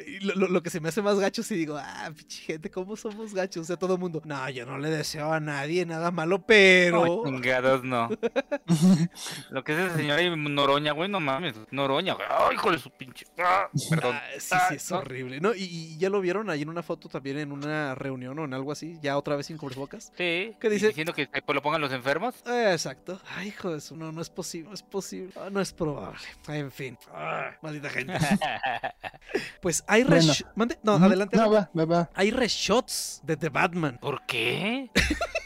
Y 0.06 0.20
lo, 0.20 0.34
lo- 0.34 0.48
lo 0.48 0.62
que 0.62 0.70
se 0.70 0.80
me 0.80 0.88
hace 0.88 1.02
más 1.02 1.18
gacho 1.18 1.42
si 1.42 1.54
digo, 1.56 1.76
ah, 1.76 2.10
pinche 2.16 2.42
gente, 2.42 2.70
¿cómo 2.70 2.96
somos 2.96 3.34
gachos? 3.34 3.62
O 3.62 3.64
sea, 3.64 3.76
todo 3.76 3.94
el 3.94 4.00
mundo, 4.00 4.22
no, 4.24 4.48
yo 4.50 4.64
no 4.64 4.78
le 4.78 4.90
deseo 4.90 5.32
a 5.32 5.40
nadie 5.40 5.84
nada 5.86 6.10
malo, 6.10 6.40
pero... 6.46 7.24
Chingados, 7.24 7.82
no. 7.84 8.08
Lo 9.50 9.64
que 9.64 9.72
es 9.72 9.78
esa 9.78 9.96
señora 9.96 10.16
ahí, 10.20 10.30
Noroña, 10.36 10.92
güey, 10.92 11.08
no 11.08 11.20
mames. 11.20 11.54
Noroña, 11.70 12.14
güey. 12.14 12.26
Ay, 12.30 12.54
hijo 12.54 12.70
de 12.70 12.78
su 12.78 12.90
pinche. 12.90 13.26
Ah, 13.38 13.68
perdón. 13.90 14.14
Ah, 14.16 14.22
sí, 14.38 14.48
Ah, 14.52 14.66
sí, 14.68 14.74
es 14.76 14.92
horrible. 14.92 15.40
¿no? 15.40 15.54
Y, 15.54 15.64
y 15.64 15.98
ya 15.98 16.10
lo 16.10 16.20
vieron 16.20 16.50
ahí 16.50 16.62
en 16.62 16.68
una 16.68 16.82
foto 16.82 17.08
también 17.08 17.38
en 17.38 17.52
una 17.52 17.94
reunión 17.94 18.38
o 18.38 18.44
en 18.44 18.54
algo 18.54 18.72
así, 18.72 18.98
ya 19.02 19.16
otra 19.18 19.36
vez 19.36 19.46
sin 19.46 19.56
cubrebocas. 19.58 20.12
Sí. 20.16 20.54
¿Qué 20.60 20.70
dice? 20.70 20.88
Diciendo 20.88 21.12
que 21.12 21.26
pues, 21.26 21.54
lo 21.54 21.62
pongan 21.62 21.80
los 21.80 21.92
enfermos. 21.92 22.34
Eh, 22.46 22.70
exacto. 22.72 23.20
Ay, 23.36 23.48
hijo 23.48 23.70
de 23.70 23.78
eso, 23.78 23.96
no, 23.96 24.12
no 24.12 24.20
es 24.22 24.30
posible, 24.30 24.68
no 24.68 24.74
es 24.74 24.82
posible. 24.82 25.32
Ah, 25.36 25.48
no 25.50 25.60
es 25.60 25.72
probable. 25.72 26.20
En 26.48 26.70
fin. 26.70 26.96
Maldita 27.62 27.90
gente. 27.90 28.14
Pues 29.60 29.84
hay 29.86 30.04
Bueno. 30.04 30.22
resh- 30.32 30.44
mande- 30.56 30.78
No, 30.82 30.94
adelante. 30.94 31.36
No, 31.36 31.42
adelante. 31.44 31.70
va, 31.74 31.84
va, 31.86 31.96
va. 31.98 32.10
Hay 32.14 32.30
reshots 32.30 33.20
de 33.24 33.36
The 33.36 33.48
Batman. 33.50 33.98
¿Por 34.00 34.24
qué? 34.26 34.90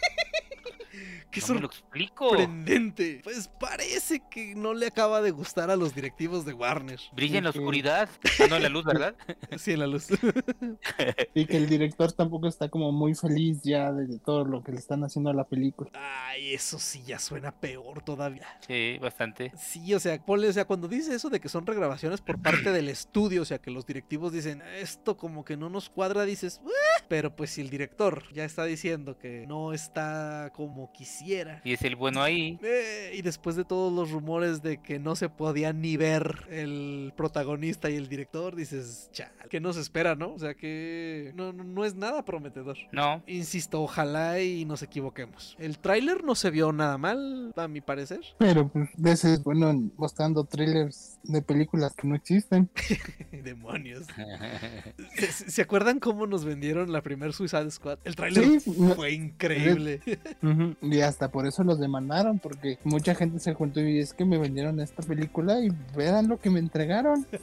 Qué 1.33 1.41
No 1.49 1.55
me 1.55 1.61
lo 1.63 1.67
explico. 1.67 2.29
sorprendente. 2.29 3.21
Pues 3.25 3.49
parece 3.59 4.23
que 4.31 4.55
no 4.55 4.75
le 4.75 4.87
acaba 4.87 5.23
de 5.23 5.31
gustar 5.31 5.71
a 5.71 5.77
los 5.77 5.95
directivos 5.95 6.45
de 6.45 6.53
Warner. 6.53 7.01
Brilla 7.15 7.39
en 7.39 7.45
la 7.45 7.51
oscuridad. 7.51 8.09
Ah, 8.39 8.47
no 8.51 8.57
en 8.57 8.63
la 8.63 8.69
luz, 8.69 8.85
¿verdad? 8.85 9.15
Sí, 9.59 9.73
en 9.73 9.81
la 9.81 9.87
luz. 9.87 10.09
Y 11.35 11.47
que 11.47 11.57
el 11.57 11.69
director 11.69 12.13
tampoco 12.13 12.49
está 12.49 12.69
como 12.69 12.93
muy 12.93 13.15
feliz 13.15 13.61
ya 13.63 13.93
de 13.93 14.19
todo 14.19 14.45
lo 14.45 14.63
que 14.63 14.73
le 14.73 14.79
están 14.79 15.03
haciendo 15.05 15.31
a 15.31 15.35
la 15.35 15.45
película. 15.45 15.91
Ay, 15.95 16.53
eso 16.53 16.79
sí 16.79 17.03
ya 17.07 17.19
suena 17.19 17.51
peor 17.53 18.03
todavía. 18.03 18.47
Sí, 18.67 18.99
bastante. 19.01 19.53
Sí, 19.57 19.95
o 19.95 20.01
sea, 20.01 20.23
ponle, 20.23 20.49
o 20.49 20.53
sea, 20.53 20.67
cuando 20.67 20.87
dice 20.89 21.15
eso 21.15 21.31
de 21.31 21.41
que 21.41 21.49
son 21.49 21.67
regrabaciones 21.67 22.21
por 22.21 22.41
parte 22.43 22.73
del 22.73 22.89
estudio, 22.89 23.43
o 23.43 23.45
sea, 23.47 23.59
que 23.59 23.71
los 23.71 23.87
directivos 23.87 24.33
dicen, 24.33 24.63
esto 24.79 25.17
como 25.17 25.45
que 25.45 25.57
no 25.57 25.71
nos 25.71 25.89
cuadra, 25.89 26.25
dices, 26.25 26.61
"Ah", 26.67 27.05
pero 27.09 27.35
pues 27.35 27.51
si 27.51 27.63
el 27.63 27.71
director 27.71 28.23
ya 28.35 28.45
está 28.45 28.65
diciendo 28.65 29.17
que 29.19 29.47
no 29.47 29.73
está 29.73 30.51
como 30.55 30.93
quisiera. 30.93 31.22
Y 31.65 31.73
es 31.73 31.83
el 31.83 31.97
bueno 31.97 32.23
ahí. 32.23 32.59
eh, 32.63 33.13
y 33.15 33.23
después 33.23 33.57
de 33.57 33.65
todos 33.65 33.93
los 33.93 34.11
rumores 34.11 34.63
de 34.63 34.79
que 34.83 34.99
no 34.99 35.15
se 35.17 35.29
podía 35.29 35.73
ni 35.73 35.97
ver 35.97 36.47
el 36.51 37.13
protagonista 37.17 37.91
y 37.91 37.97
el 37.97 38.09
director, 38.09 38.57
dices, 38.57 39.09
chal, 39.13 39.31
que 39.51 39.61
nos 39.61 39.77
espera, 39.77 40.15
¿no? 40.15 40.33
O 40.35 40.39
sea 40.39 40.55
que 40.55 41.33
no, 41.35 41.53
no, 41.53 41.65
no 41.65 41.85
es 41.85 41.95
nada 41.95 42.25
prometedor. 42.25 42.77
No. 42.93 43.23
Insisto, 43.27 43.83
ojalá 43.83 44.41
y 44.41 44.65
nos 44.65 44.83
equivoquemos. 44.83 45.57
El 45.59 45.79
tráiler 45.79 46.25
no 46.25 46.35
se 46.35 46.51
vio 46.51 46.73
nada 46.73 46.99
mal, 46.99 47.53
a 47.57 47.69
mi 47.69 47.81
parecer. 47.81 48.21
Pero 48.39 48.69
pues 48.69 48.89
veces 48.97 49.43
bueno 49.43 49.71
en- 49.71 49.93
mostrando 49.97 50.45
trailers 50.45 51.19
de 51.23 51.43
películas 51.43 51.95
que 51.95 52.09
no 52.09 52.15
existen. 52.15 52.69
Demonios. 53.33 54.07
¿Se, 55.47 55.63
acuerdan 55.63 55.99
cómo 56.01 56.27
nos 56.27 56.45
vendieron 56.45 56.93
la 56.93 57.03
primer 57.03 57.33
Suicide 57.33 57.71
Squad? 57.71 57.99
El 58.05 58.17
tráiler 58.17 58.61
Sí, 58.61 58.71
no- 58.79 58.95
fue 58.95 59.13
increíble. 59.13 60.01
Ujú, 60.43 60.77
Y 60.83 61.01
hasta 61.13 61.31
por 61.31 61.47
eso 61.47 61.63
los 61.63 61.79
demandaron, 61.79 62.39
porque 62.39 62.79
mucha 62.85 63.15
gente 63.15 63.39
se 63.39 63.53
juntó 63.55 63.81
y 63.81 64.01
es 64.01 64.15
que 64.15 64.25
me 64.25 64.39
vendieron 64.39 64.81
esta 64.81 65.03
película 65.03 65.61
y 65.61 65.71
vean 65.95 66.29
lo 66.29 66.41
que 66.41 66.49
me 66.51 66.59
entregaron. 66.59 67.27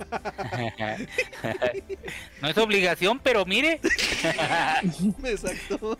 no 2.41 2.49
es 2.49 2.57
obligación, 2.57 3.19
pero 3.23 3.45
mire. 3.45 3.79
Exacto. 5.23 5.97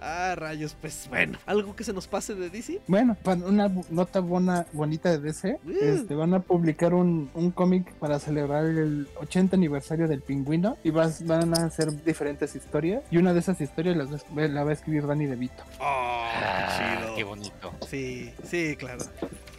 Ah, 0.00 0.34
rayos, 0.36 0.76
pues 0.80 1.06
bueno. 1.08 1.38
¿Algo 1.46 1.74
que 1.74 1.84
se 1.84 1.92
nos 1.92 2.06
pase 2.06 2.34
de 2.34 2.50
DC? 2.50 2.80
Bueno, 2.86 3.16
para 3.22 3.44
una 3.44 3.68
nota 3.90 4.20
buena, 4.20 4.66
bonita 4.72 5.10
de 5.10 5.18
DC, 5.18 5.58
Uh. 5.66 5.70
este, 5.70 6.14
van 6.14 6.34
a 6.34 6.40
publicar 6.40 6.94
un, 6.94 7.30
un 7.34 7.50
cómic 7.50 7.92
para 7.94 8.18
celebrar 8.18 8.64
el 8.64 9.08
80 9.20 9.56
aniversario 9.56 10.06
del 10.08 10.22
pingüino 10.22 10.76
y 10.84 10.90
vas- 10.90 11.26
van 11.26 11.52
a 11.58 11.66
hacer 11.66 12.04
diferentes 12.04 12.54
historias 12.54 13.02
y 13.10 13.18
una 13.18 13.32
de 13.32 13.40
esas 13.40 13.60
historias 13.60 13.96
las 13.96 14.24
la 14.34 14.64
va 14.64 14.70
a 14.70 14.74
escribir 14.74 15.06
Danny 15.06 15.26
DeVito. 15.26 15.62
Oh, 15.80 16.24
Ah, 16.40 17.12
qué 17.16 17.24
bonito. 17.24 17.72
Sí, 17.88 18.32
sí, 18.44 18.76
claro. 18.76 19.04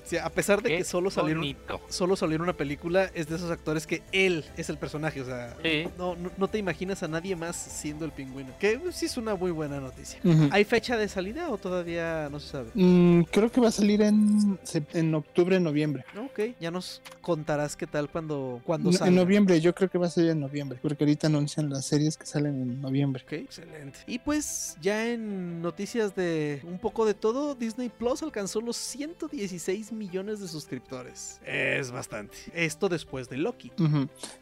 Sí, 0.10 0.18
a 0.18 0.30
pesar 0.30 0.62
de 0.64 0.70
Qué 0.70 0.78
que 0.80 0.84
solo 0.84 1.12
salieron, 1.12 1.56
solo 1.90 2.16
salió 2.16 2.36
en 2.36 2.42
una 2.42 2.54
película, 2.54 3.12
es 3.14 3.28
de 3.30 3.36
esos 3.36 3.52
actores 3.52 3.86
que 3.86 4.02
él 4.12 4.44
es 4.58 4.70
el 4.70 4.78
personaje. 4.80 5.22
O 5.22 5.26
sea, 5.26 5.56
Sí. 5.64 5.88
no, 6.00 6.16
no, 6.16 6.32
no 6.36 6.48
te 6.48 6.58
imaginas 6.58 7.04
a 7.04 7.08
nadie 7.08 7.36
más 7.36 7.56
siendo 7.56 8.06
el 8.06 8.12
pingüino. 8.12 8.52
Que 8.60 8.80
sí 8.92 9.06
es 9.06 9.18
una 9.18 9.36
muy 9.36 9.52
buena 9.52 9.80
noticia. 9.80 10.20
¿Hay 10.52 10.64
fecha 10.64 10.98
de 10.98 11.08
salida 11.08 11.50
o 11.50 11.58
todavía 11.60 12.28
no 12.32 12.40
se 12.40 12.50
sabe? 12.50 12.70
Mm, 12.74 13.22
creo 13.32 13.52
que 13.52 13.62
va 13.62 13.68
a 13.68 13.72
salir 13.72 14.02
en, 14.02 14.60
en 14.94 15.14
octubre, 15.14 15.60
noviembre. 15.60 16.04
Ok, 16.26 16.56
ya 16.60 16.72
nos 16.72 17.02
contarás 17.22 17.76
qué 17.76 17.86
tal 17.86 18.10
cuando, 18.10 18.62
cuando 18.66 18.90
No, 18.90 18.98
salga. 18.98 19.10
en 19.10 19.16
noviembre, 19.16 19.62
yo 19.62 19.76
creo 19.76 19.90
que 19.92 20.00
va 20.00 20.08
a 20.08 20.10
salir 20.10 20.32
en 20.32 20.40
noviembre, 20.40 20.80
porque 20.82 21.04
ahorita 21.04 21.28
anuncian 21.28 21.70
las 21.70 21.86
series 21.86 22.18
que 22.18 22.26
salen 22.26 22.60
en 22.62 22.82
noviembre. 22.82 23.22
Ok, 23.26 23.34
excelente. 23.34 24.00
Y 24.08 24.18
pues 24.18 24.76
ya 24.82 25.08
en 25.08 25.62
noticias 25.62 26.16
de 26.16 26.62
un 26.64 26.80
poco 26.80 27.06
de 27.06 27.14
todo, 27.14 27.54
Disney 27.54 27.90
Plus 27.90 28.24
alcanzó 28.24 28.60
los 28.60 28.76
116 28.76 29.92
millones 29.92 29.99
de 30.08 30.48
suscriptores. 30.48 31.42
Es 31.46 31.92
bastante. 31.92 32.36
Esto 32.54 32.88
después 32.90 33.30
de 33.30 33.38
Loki. 33.38 33.70
Casi 33.70 33.88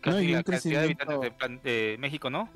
No, 0.05 0.22
y 0.22 0.28
la 0.30 0.43
cantidad 0.43 0.80
de 0.82 0.86
habitantes 0.86 1.22
de, 1.22 1.32
plan- 1.32 1.60
de 1.64 1.97
México, 1.99 2.30
¿no? 2.30 2.49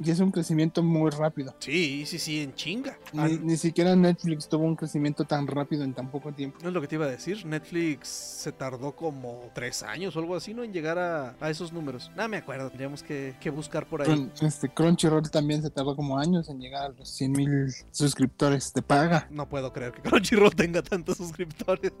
Y 0.00 0.10
es 0.10 0.20
un 0.20 0.30
crecimiento 0.30 0.82
muy 0.82 1.10
rápido. 1.10 1.54
Sí, 1.58 2.04
sí, 2.06 2.18
sí, 2.18 2.40
en 2.42 2.54
chinga. 2.54 2.96
Ah, 3.16 3.28
Ni, 3.28 3.38
ni 3.38 3.56
siquiera 3.56 3.94
Netflix 3.94 4.48
tuvo 4.48 4.64
un 4.64 4.76
crecimiento 4.76 5.24
tan 5.24 5.46
rápido 5.46 5.84
en 5.84 5.92
tan 5.92 6.10
poco 6.10 6.32
tiempo. 6.32 6.58
No 6.62 6.68
es 6.68 6.74
lo 6.74 6.80
que 6.80 6.88
te 6.88 6.94
iba 6.96 7.04
a 7.06 7.10
decir. 7.10 7.44
Netflix 7.44 8.08
se 8.08 8.52
tardó 8.52 8.92
como 8.96 9.50
tres 9.54 9.82
años 9.82 10.16
o 10.16 10.20
algo 10.20 10.34
así, 10.36 10.54
¿no? 10.54 10.62
En 10.64 10.72
llegar 10.72 10.98
a, 10.98 11.34
a 11.40 11.50
esos 11.50 11.72
números. 11.72 12.10
No 12.16 12.26
me 12.28 12.38
acuerdo. 12.38 12.68
Tendríamos 12.68 13.02
que, 13.02 13.34
que 13.40 13.50
buscar 13.50 13.86
por 13.86 14.02
ahí. 14.02 14.08
Con- 14.08 14.32
este 14.40 14.68
Crunchyroll 14.68 15.30
también 15.30 15.62
se 15.62 15.70
tardó 15.70 15.94
como 15.96 16.18
años 16.18 16.48
en 16.48 16.60
llegar 16.60 16.84
a 16.86 16.88
los 16.88 17.08
100 17.10 17.32
mil 17.32 17.68
suscriptores 17.90 18.72
de 18.72 18.82
paga, 18.82 19.26
No 19.30 19.48
puedo 19.48 19.72
creer 19.72 19.92
que 19.92 20.00
Crunchyroll 20.02 20.54
tenga 20.54 20.82
tantos 20.82 21.16
suscriptores. 21.22 21.92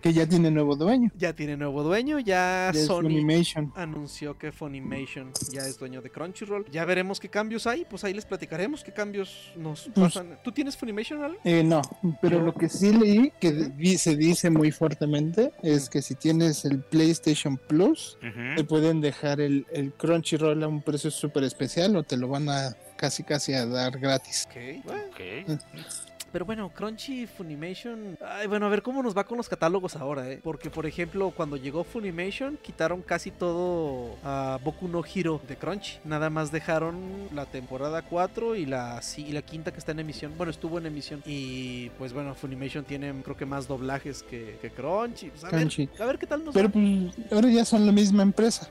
Que 0.00 0.12
ya 0.12 0.26
tiene 0.26 0.50
nuevo 0.50 0.76
dueño. 0.76 1.10
ya 1.16 1.32
tiene 1.32 1.56
nuevo 1.56 1.82
dueño. 1.82 2.18
Ya 2.18 2.70
Ya 2.72 2.80
es 2.80 2.86
Sony 2.86 3.02
Funimation. 3.02 3.72
anunció 3.76 4.36
que 4.38 4.52
Funimation 4.52 5.32
ya 5.52 5.62
es 5.62 5.78
dueño 5.78 6.00
de 6.02 6.10
Crunchyroll. 6.10 6.66
Ya 6.70 6.84
veremos 6.84 7.18
qué 7.20 7.28
cambios 7.28 7.66
hay. 7.66 7.84
Pues 7.84 8.04
ahí 8.04 8.14
les 8.14 8.24
platicaremos 8.26 8.84
qué 8.84 8.92
cambios 8.92 9.52
nos 9.56 9.90
Pues- 9.94 10.14
pasan. 10.14 10.38
¿Tú 10.44 10.52
tienes 10.52 10.76
Funimation, 10.76 11.22
Ale? 11.24 11.38
Eh, 11.44 11.62
no, 11.64 11.82
pero 12.20 12.40
lo 12.42 12.54
que 12.54 12.68
sí 12.68 12.92
leí, 12.92 13.32
que 13.40 13.72
se 13.98 14.16
dice 14.16 14.50
muy 14.50 14.70
fuertemente, 14.70 15.52
es 15.62 15.88
que 15.88 16.02
si 16.02 16.14
tienes 16.14 16.64
el 16.64 16.80
PlayStation 16.80 17.56
Plus, 17.56 18.18
te 18.56 18.64
pueden 18.64 19.00
dejar 19.00 19.40
el, 19.40 19.66
el 19.72 19.92
Crunchyroll 19.92 20.62
a 20.62 20.68
un 20.68 20.82
precio 20.82 21.10
súper 21.10 21.44
especial 21.44 21.96
o 21.96 22.02
te 22.02 22.16
lo 22.16 22.28
van 22.28 22.48
a 22.48 22.76
casi 22.96 23.22
casi 23.22 23.52
a 23.52 23.64
dar 23.66 23.98
gratis. 23.98 24.46
Ok. 24.50 24.84
Bueno, 24.84 25.02
Ok. 25.10 25.60
Pero 26.32 26.44
bueno, 26.44 26.70
Crunchy, 26.70 27.26
Funimation. 27.26 28.18
Ay, 28.24 28.46
bueno, 28.46 28.66
a 28.66 28.68
ver 28.68 28.82
cómo 28.82 29.02
nos 29.02 29.16
va 29.16 29.24
con 29.24 29.38
los 29.38 29.48
catálogos 29.48 29.96
ahora, 29.96 30.30
¿eh? 30.30 30.40
Porque, 30.42 30.70
por 30.70 30.86
ejemplo, 30.86 31.30
cuando 31.30 31.56
llegó 31.56 31.84
Funimation, 31.84 32.58
quitaron 32.60 33.02
casi 33.02 33.30
todo 33.30 34.16
a 34.22 34.58
Boku 34.62 34.88
no 34.88 35.02
Hero 35.04 35.40
de 35.48 35.56
Crunchy. 35.56 35.98
Nada 36.04 36.30
más 36.30 36.52
dejaron 36.52 37.28
la 37.34 37.46
temporada 37.46 38.02
4 38.02 38.56
y 38.56 38.66
la, 38.66 39.00
sí, 39.00 39.26
y 39.26 39.32
la 39.32 39.42
quinta 39.42 39.72
que 39.72 39.78
está 39.78 39.92
en 39.92 40.00
emisión. 40.00 40.34
Bueno, 40.36 40.50
estuvo 40.50 40.78
en 40.78 40.86
emisión. 40.86 41.22
Y 41.24 41.90
pues 41.90 42.12
bueno, 42.12 42.34
Funimation 42.34 42.84
tiene, 42.84 43.14
creo 43.22 43.36
que 43.36 43.46
más 43.46 43.66
doblajes 43.66 44.22
que, 44.22 44.58
que 44.60 44.70
Crunchy. 44.70 45.30
Pues, 45.30 45.44
a, 45.44 45.48
Crunchy. 45.48 45.86
Ver, 45.86 46.02
a 46.02 46.06
ver 46.06 46.18
qué 46.18 46.26
tal 46.26 46.44
nos 46.44 46.54
Pero 46.54 46.68
pues 46.68 47.14
ahora 47.32 47.48
ya 47.48 47.64
son 47.64 47.86
la 47.86 47.92
misma 47.92 48.22
empresa. 48.22 48.68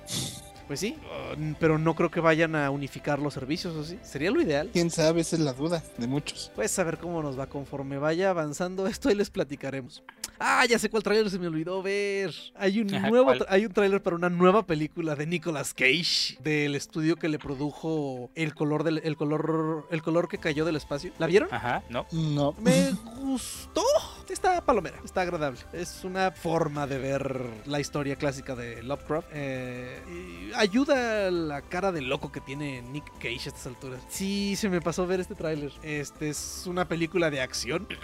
Pues 0.67 0.81
sí, 0.81 0.97
uh, 1.01 1.53
pero 1.59 1.77
no 1.77 1.95
creo 1.95 2.11
que 2.11 2.19
vayan 2.19 2.55
a 2.55 2.69
unificar 2.69 3.19
los 3.19 3.33
servicios, 3.33 3.73
¿o 3.75 3.85
sí? 3.85 3.97
Sería 4.03 4.31
lo 4.31 4.41
ideal. 4.41 4.69
Quién 4.73 4.91
sabe, 4.91 5.21
esa 5.21 5.37
es 5.37 5.41
la 5.41 5.53
duda 5.53 5.81
de 5.97 6.07
muchos. 6.07 6.51
Pues 6.55 6.77
a 6.77 6.83
ver 6.83 6.97
cómo 6.97 7.21
nos 7.23 7.39
va 7.39 7.47
conforme 7.47 7.97
vaya 7.97 8.29
avanzando 8.29 8.85
esto 8.87 9.09
y 9.09 9.15
les 9.15 9.29
platicaremos. 9.29 10.03
Ah, 10.39 10.65
ya 10.69 10.77
sé 10.77 10.89
cuál 10.89 11.03
tráiler 11.03 11.29
se 11.29 11.39
me 11.39 11.47
olvidó 11.47 11.81
ver. 11.81 12.33
Hay 12.55 12.81
un 12.81 12.93
Ajá, 12.93 13.09
nuevo 13.09 13.33
hay 13.47 13.65
un 13.65 13.71
tráiler 13.71 14.03
para 14.03 14.15
una 14.17 14.29
nueva 14.29 14.65
película 14.65 15.15
de 15.15 15.25
Nicolas 15.25 15.73
Cage 15.73 16.37
del 16.43 16.75
estudio 16.75 17.15
que 17.15 17.29
le 17.29 17.39
produjo 17.39 18.29
el 18.35 18.53
color 18.53 18.83
del 18.83 18.99
el 19.03 19.15
color 19.15 19.87
el 19.89 20.01
color 20.01 20.27
que 20.27 20.37
cayó 20.37 20.65
del 20.65 20.75
espacio. 20.75 21.11
¿La 21.17 21.27
vieron? 21.27 21.49
Ajá, 21.51 21.83
¿no? 21.89 22.05
No. 22.11 22.53
Me 22.59 22.91
gustó. 23.21 23.83
Está 24.29 24.61
palomera, 24.61 24.97
está 25.03 25.21
agradable. 25.21 25.59
Es 25.73 26.03
una 26.03 26.31
forma 26.31 26.85
de 26.87 26.97
ver 26.97 27.41
la 27.65 27.79
historia 27.79 28.15
clásica 28.15 28.55
de 28.55 28.83
Lovecraft. 28.83 29.27
Eh, 29.33 30.01
y 30.09 30.53
ayuda 30.53 31.27
a 31.27 31.31
la 31.31 31.61
cara 31.61 31.91
de 31.91 32.01
loco 32.01 32.31
que 32.31 32.41
tiene 32.41 32.81
Nick 32.81 33.09
Cage 33.19 33.45
a 33.45 33.49
estas 33.49 33.67
alturas. 33.67 34.01
Sí, 34.09 34.55
se 34.55 34.69
me 34.69 34.81
pasó 34.81 35.07
ver 35.07 35.19
este 35.19 35.35
tráiler. 35.35 35.71
Este 35.81 36.29
es 36.29 36.63
una 36.67 36.87
película 36.87 37.29
de 37.29 37.41
acción. 37.41 37.87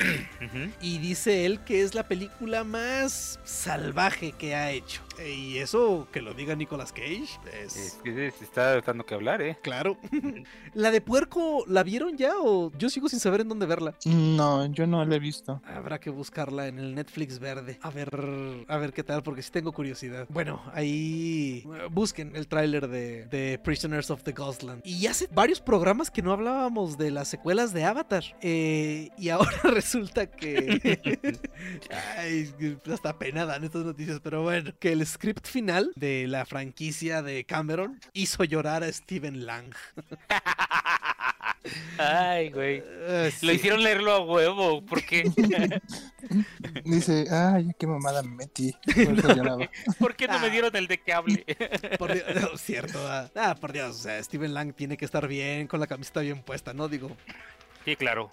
Y 0.82 0.98
dice 1.00 1.46
él 1.46 1.64
que 1.64 1.82
es 1.82 1.96
la 1.96 2.08
película 2.08 2.64
más 2.64 3.40
salvaje 3.44 4.32
que 4.34 4.56
ha 4.56 4.72
hecho. 4.72 5.02
Y 5.26 5.58
eso, 5.58 6.08
que 6.12 6.22
lo 6.22 6.34
diga 6.34 6.56
Nicolas 6.56 6.92
Cage, 6.92 7.40
es... 7.62 7.76
Es 7.76 7.94
que 8.04 8.32
se 8.32 8.44
está 8.44 8.82
dando 8.82 9.06
que 9.06 9.14
hablar, 9.14 9.42
¿eh? 9.42 9.58
Claro. 9.62 9.98
¿La 10.74 10.92
de 10.92 11.02
puerco 11.02 11.64
la 11.68 11.84
vieron 11.84 12.18
ya 12.18 12.34
o 12.40 12.72
yo 12.78 12.90
sigo 12.90 13.10
sin 13.10 13.20
saber 13.20 13.42
en 13.42 13.50
dónde 13.50 13.66
verla? 13.66 13.96
No, 14.06 14.66
yo 14.68 14.88
no 14.88 15.06
la 15.06 15.16
he 15.16 15.20
visto. 15.20 15.62
Habrá 15.66 16.00
que 16.00 16.10
buscarla 16.10 16.68
en 16.68 16.80
el 16.80 16.96
Netflix 16.96 17.40
verde. 17.40 17.80
A 17.82 17.90
ver, 17.90 18.10
a 18.68 18.78
ver 18.78 18.94
qué 18.94 19.04
tal, 19.04 19.24
porque 19.24 19.42
sí 19.42 19.52
tengo 19.52 19.72
curiosidad. 19.72 20.28
Bueno, 20.30 20.62
ahí 20.74 21.64
eh, 21.66 21.88
busquen 21.92 22.36
el 22.36 22.48
tráiler 22.48 22.88
de, 22.88 23.26
de 23.26 23.60
Prisoners 23.64 24.10
of 24.10 24.24
the 24.24 24.32
Ghostland. 24.32 24.82
Y 24.84 25.08
hace 25.08 25.28
varios 25.32 25.62
programas 25.62 26.10
que 26.10 26.22
no 26.22 26.32
hablábamos 26.32 26.98
de 26.98 27.12
las 27.12 27.28
secuelas 27.28 27.74
de 27.74 27.86
Avatar. 27.86 28.24
Eh, 28.42 29.10
y 29.18 29.30
ahora 29.30 29.58
resulta 29.64 30.28
que... 30.28 31.40
Ay, 32.18 32.54
hasta 32.92 33.18
pena 33.18 33.46
dan 33.46 33.64
estas 33.64 33.86
noticias, 33.86 34.20
pero 34.22 34.42
bueno. 34.42 34.72
Que 34.80 34.94
el 34.94 35.03
script 35.06 35.48
final 35.48 35.92
de 35.96 36.28
la 36.28 36.46
franquicia 36.46 37.22
de 37.22 37.44
Cameron 37.46 38.00
hizo 38.14 38.44
llorar 38.44 38.84
a 38.84 38.92
Steven 38.92 39.46
Lang. 39.46 39.74
Ay, 41.98 42.50
güey. 42.52 42.84
Eh, 42.86 43.32
Lo 43.42 43.52
hicieron 43.54 43.82
leerlo 43.84 44.12
a 44.12 44.20
huevo, 44.20 44.86
porque 44.86 45.24
Dice, 46.84 47.26
ay, 47.32 47.72
qué 47.80 47.88
mamada 47.88 48.22
me 48.24 48.36
metí. 48.36 48.74
Por 48.86 49.20
eso 49.20 49.36
lloraba. 49.36 49.70
¿por 50.00 50.16
qué 50.16 50.28
no 50.28 50.40
me 50.40 50.48
Ah. 50.48 50.50
dieron 50.50 50.76
el 50.76 50.88
de 50.88 50.98
que 51.00 51.14
hable? 51.14 51.46
Por 52.00 52.14
Dios, 52.14 52.26
no, 52.36 52.58
cierto. 52.58 53.00
Ah, 53.08 53.30
ah, 53.36 53.56
por 53.56 53.72
Dios, 53.72 53.96
o 53.98 54.00
sea, 54.04 54.22
Steven 54.22 54.54
Lang 54.54 54.74
tiene 54.74 54.98
que 54.98 55.06
estar 55.06 55.28
bien, 55.28 55.68
con 55.68 55.80
la 55.80 55.88
camiseta 55.88 56.20
bien 56.22 56.42
puesta, 56.42 56.74
¿no? 56.74 56.88
Digo, 56.90 57.16
Sí, 57.86 57.96
claro. 57.96 58.30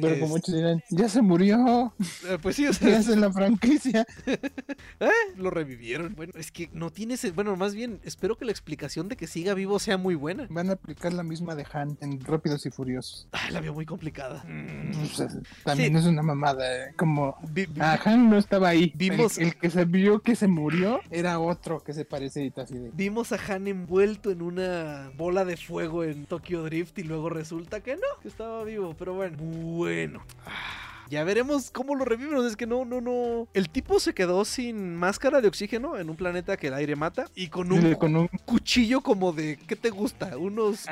Pero 0.00 0.14
es- 0.14 0.20
como 0.20 0.34
muchos 0.34 0.54
dirán, 0.54 0.82
ya 0.90 1.08
se 1.08 1.22
murió. 1.22 1.92
eh, 2.28 2.38
pues 2.42 2.56
sí, 2.56 2.66
o 2.66 2.70
Ya 2.72 2.78
sea, 2.78 2.98
es 2.98 3.08
en 3.08 3.20
la 3.20 3.30
franquicia. 3.32 4.04
lo 5.36 5.50
revivieron. 5.50 6.14
Bueno, 6.14 6.32
es 6.36 6.50
que 6.50 6.68
no 6.72 6.90
tiene, 6.90 7.16
se- 7.16 7.30
bueno, 7.30 7.54
más 7.56 7.74
bien, 7.74 8.00
espero 8.04 8.36
que 8.36 8.44
la 8.44 8.50
explicación 8.50 9.08
de 9.08 9.16
que 9.16 9.26
siga 9.26 9.54
vivo 9.54 9.78
sea 9.78 9.96
muy 9.96 10.14
buena. 10.14 10.46
Van 10.50 10.70
a 10.70 10.74
aplicar 10.74 11.12
la 11.12 11.22
misma 11.22 11.54
de 11.54 11.64
Han 11.72 11.96
en 12.00 12.20
Rápidos 12.24 12.66
y 12.66 12.70
Furiosos. 12.70 13.28
Ah, 13.32 13.50
la 13.52 13.60
veo 13.60 13.72
muy 13.74 13.86
complicada. 13.86 14.42
Mm. 14.48 14.92
Pues, 14.96 15.20
eh, 15.20 15.28
también 15.64 15.96
es 15.96 16.04
una 16.06 16.22
mamada. 16.22 16.86
eh, 16.88 16.92
Como 16.96 17.36
Vi- 17.52 17.66
vi- 17.66 17.80
ah, 17.80 17.98
Han 18.04 18.30
no 18.30 18.38
estaba 18.38 18.68
ahí. 18.70 18.92
Vimos- 18.96 19.38
El, 19.38 19.48
el 19.48 19.56
que 19.56 19.70
se 19.70 19.84
vio 19.84 20.20
que 20.20 20.34
se 20.34 20.48
murió 20.48 21.00
era 21.10 21.38
otro 21.38 21.80
que 21.84 21.92
se 21.92 22.04
parece 22.04 22.44
y 22.44 22.52
así 22.60 22.74
de. 22.78 22.90
Vimos 22.94 23.32
a 23.32 23.38
Han 23.48 23.68
envuelto 23.68 24.30
en 24.30 24.42
una 24.42 25.10
bola 25.16 25.44
de 25.44 25.56
fuego 25.56 26.04
en 26.04 26.26
Tokyo 26.26 26.62
Drift 26.64 26.98
y 26.98 27.02
luego 27.04 27.28
resulta 27.30 27.80
que 27.80 27.94
no, 27.96 28.02
que 28.22 28.28
estaba 28.28 28.64
vivo, 28.64 28.93
pero 28.98 29.14
bueno. 29.14 29.36
Bueno. 29.38 30.22
Ah, 30.46 30.83
Ya 31.14 31.22
veremos 31.22 31.70
cómo 31.70 31.94
lo 31.94 32.04
reviven. 32.04 32.44
Es 32.44 32.56
que 32.56 32.66
no, 32.66 32.84
no, 32.84 33.00
no. 33.00 33.46
El 33.54 33.70
tipo 33.70 34.00
se 34.00 34.14
quedó 34.14 34.44
sin 34.44 34.96
máscara 34.96 35.40
de 35.40 35.46
oxígeno 35.46 35.96
en 35.96 36.10
un 36.10 36.16
planeta 36.16 36.56
que 36.56 36.66
el 36.66 36.74
aire 36.74 36.96
mata 36.96 37.26
y 37.36 37.48
con 37.48 37.70
un, 37.70 37.94
con 37.94 38.16
un 38.16 38.26
cuchillo 38.44 39.00
como 39.00 39.32
de, 39.32 39.56
¿qué 39.68 39.76
te 39.76 39.90
gusta? 39.90 40.36
¿Unos 40.36 40.86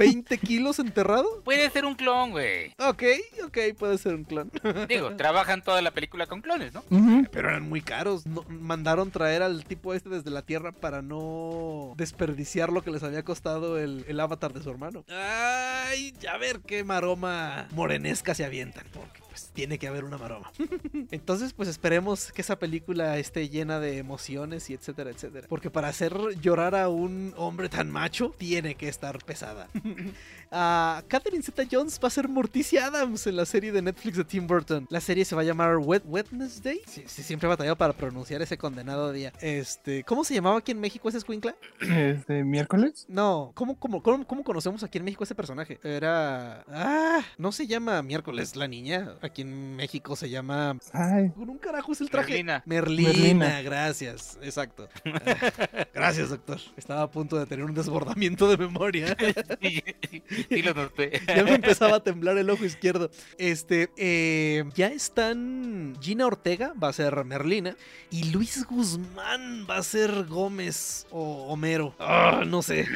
20 0.00 0.36
kilos 0.38 0.80
enterrado? 0.80 1.26
Puede 1.44 1.70
ser 1.70 1.84
un 1.84 1.94
clon, 1.94 2.32
güey. 2.32 2.72
Ok, 2.80 3.04
ok, 3.44 3.58
puede 3.78 3.98
ser 3.98 4.16
un 4.16 4.24
clon. 4.24 4.50
Digo, 4.88 5.10
trabajan 5.16 5.62
toda 5.62 5.80
la 5.80 5.92
película 5.92 6.26
con 6.26 6.40
clones, 6.40 6.72
¿no? 6.74 6.82
Pero 7.30 7.50
eran 7.50 7.68
muy 7.68 7.82
caros. 7.82 8.26
No- 8.26 8.44
mandaron 8.48 9.12
traer 9.12 9.42
al 9.44 9.64
tipo 9.64 9.94
este 9.94 10.08
desde 10.08 10.30
la 10.30 10.42
Tierra 10.42 10.72
para 10.72 11.02
no 11.02 11.94
desperdiciar 11.96 12.72
lo 12.72 12.82
que 12.82 12.90
les 12.90 13.04
había 13.04 13.22
costado 13.22 13.78
el, 13.78 14.04
el 14.08 14.18
avatar 14.18 14.52
de 14.52 14.60
su 14.60 14.70
hermano. 14.70 15.04
Ay, 15.08 16.14
a 16.28 16.36
ver 16.38 16.60
qué 16.66 16.82
maroma 16.82 17.68
morenesca 17.70 18.34
se 18.34 18.44
avientan. 18.44 18.86
Porque 18.92 19.21
pues 19.32 19.50
tiene 19.54 19.78
que 19.78 19.88
haber 19.88 20.04
una 20.04 20.18
maroma. 20.18 20.52
Entonces 21.10 21.54
pues 21.54 21.66
esperemos 21.68 22.32
que 22.32 22.42
esa 22.42 22.58
película 22.58 23.16
esté 23.16 23.48
llena 23.48 23.80
de 23.80 23.96
emociones 23.96 24.68
y 24.68 24.74
etcétera, 24.74 25.10
etcétera. 25.10 25.46
Porque 25.48 25.70
para 25.70 25.88
hacer 25.88 26.14
llorar 26.42 26.74
a 26.74 26.90
un 26.90 27.32
hombre 27.38 27.70
tan 27.70 27.90
macho 27.90 28.34
tiene 28.36 28.74
que 28.74 28.88
estar 28.88 29.24
pesada. 29.24 29.68
Ah, 30.54 31.02
Catherine 31.08 31.42
Zeta 31.42 31.62
Jones 31.70 31.98
va 32.02 32.08
a 32.08 32.10
ser 32.10 32.28
Morticia 32.28 32.86
Adams 32.86 33.26
en 33.26 33.36
la 33.36 33.46
serie 33.46 33.72
de 33.72 33.80
Netflix 33.80 34.18
de 34.18 34.24
Tim 34.24 34.46
Burton. 34.46 34.86
La 34.90 35.00
serie 35.00 35.24
se 35.24 35.34
va 35.34 35.40
a 35.40 35.44
llamar 35.44 35.76
Wed- 35.78 36.02
Wednesday. 36.04 36.80
Sí, 36.86 37.04
sí, 37.06 37.22
siempre 37.22 37.46
he 37.46 37.48
batallado 37.48 37.76
para 37.76 37.92
pronunciar 37.94 38.42
ese 38.42 38.58
condenado 38.58 39.12
día. 39.12 39.32
Este, 39.40 40.04
¿cómo 40.04 40.24
se 40.24 40.34
llamaba 40.34 40.58
aquí 40.58 40.72
en 40.72 40.80
México 40.80 41.08
ese 41.08 41.18
escuincla? 41.18 41.54
Este, 42.12 42.44
miércoles. 42.44 43.06
No, 43.08 43.52
¿cómo, 43.54 43.78
cómo, 43.78 44.02
cómo, 44.02 44.26
cómo 44.26 44.44
conocemos 44.44 44.82
aquí 44.82 44.98
en 44.98 45.04
México 45.04 45.24
ese 45.24 45.34
personaje? 45.34 45.78
Era. 45.82 46.64
Ah, 46.68 47.20
no 47.38 47.50
se 47.52 47.66
llama 47.66 48.02
miércoles 48.02 48.54
la 48.56 48.68
niña. 48.68 49.14
Aquí 49.22 49.42
en 49.42 49.76
México 49.76 50.16
se 50.16 50.28
llama. 50.28 50.76
Ay, 50.92 51.30
Con 51.30 51.48
un 51.48 51.58
carajo 51.58 51.92
es 51.92 52.00
el 52.02 52.10
traje. 52.10 52.28
Merlina. 52.32 52.62
Merlina, 52.66 53.08
Merlina. 53.12 53.62
gracias. 53.62 54.38
Exacto. 54.42 54.88
Ah, 55.24 55.86
gracias, 55.94 56.30
doctor. 56.30 56.58
Estaba 56.76 57.02
a 57.02 57.10
punto 57.10 57.38
de 57.38 57.46
tener 57.46 57.64
un 57.64 57.74
desbordamiento 57.74 58.48
de 58.48 58.56
memoria. 58.56 59.16
Sí, 60.42 60.46
sí, 60.48 60.56
sí 60.56 60.62
lo 60.62 60.74
noté. 60.74 61.20
Ya 61.26 61.44
me 61.44 61.54
empezaba 61.54 61.96
a 61.96 62.02
temblar 62.02 62.36
el 62.38 62.50
ojo 62.50 62.64
izquierdo. 62.64 63.10
Este, 63.38 63.90
eh, 63.96 64.64
ya 64.74 64.88
están. 64.88 65.96
Gina 66.00 66.26
Ortega 66.26 66.72
va 66.82 66.88
a 66.88 66.92
ser 66.92 67.24
Merlina. 67.24 67.76
Y 68.10 68.30
Luis 68.32 68.64
Guzmán 68.66 69.66
va 69.68 69.78
a 69.78 69.82
ser 69.82 70.24
Gómez 70.26 71.06
o 71.10 71.46
Homero. 71.48 71.94
Ah, 71.98 72.44
no 72.46 72.62
sé. 72.62 72.86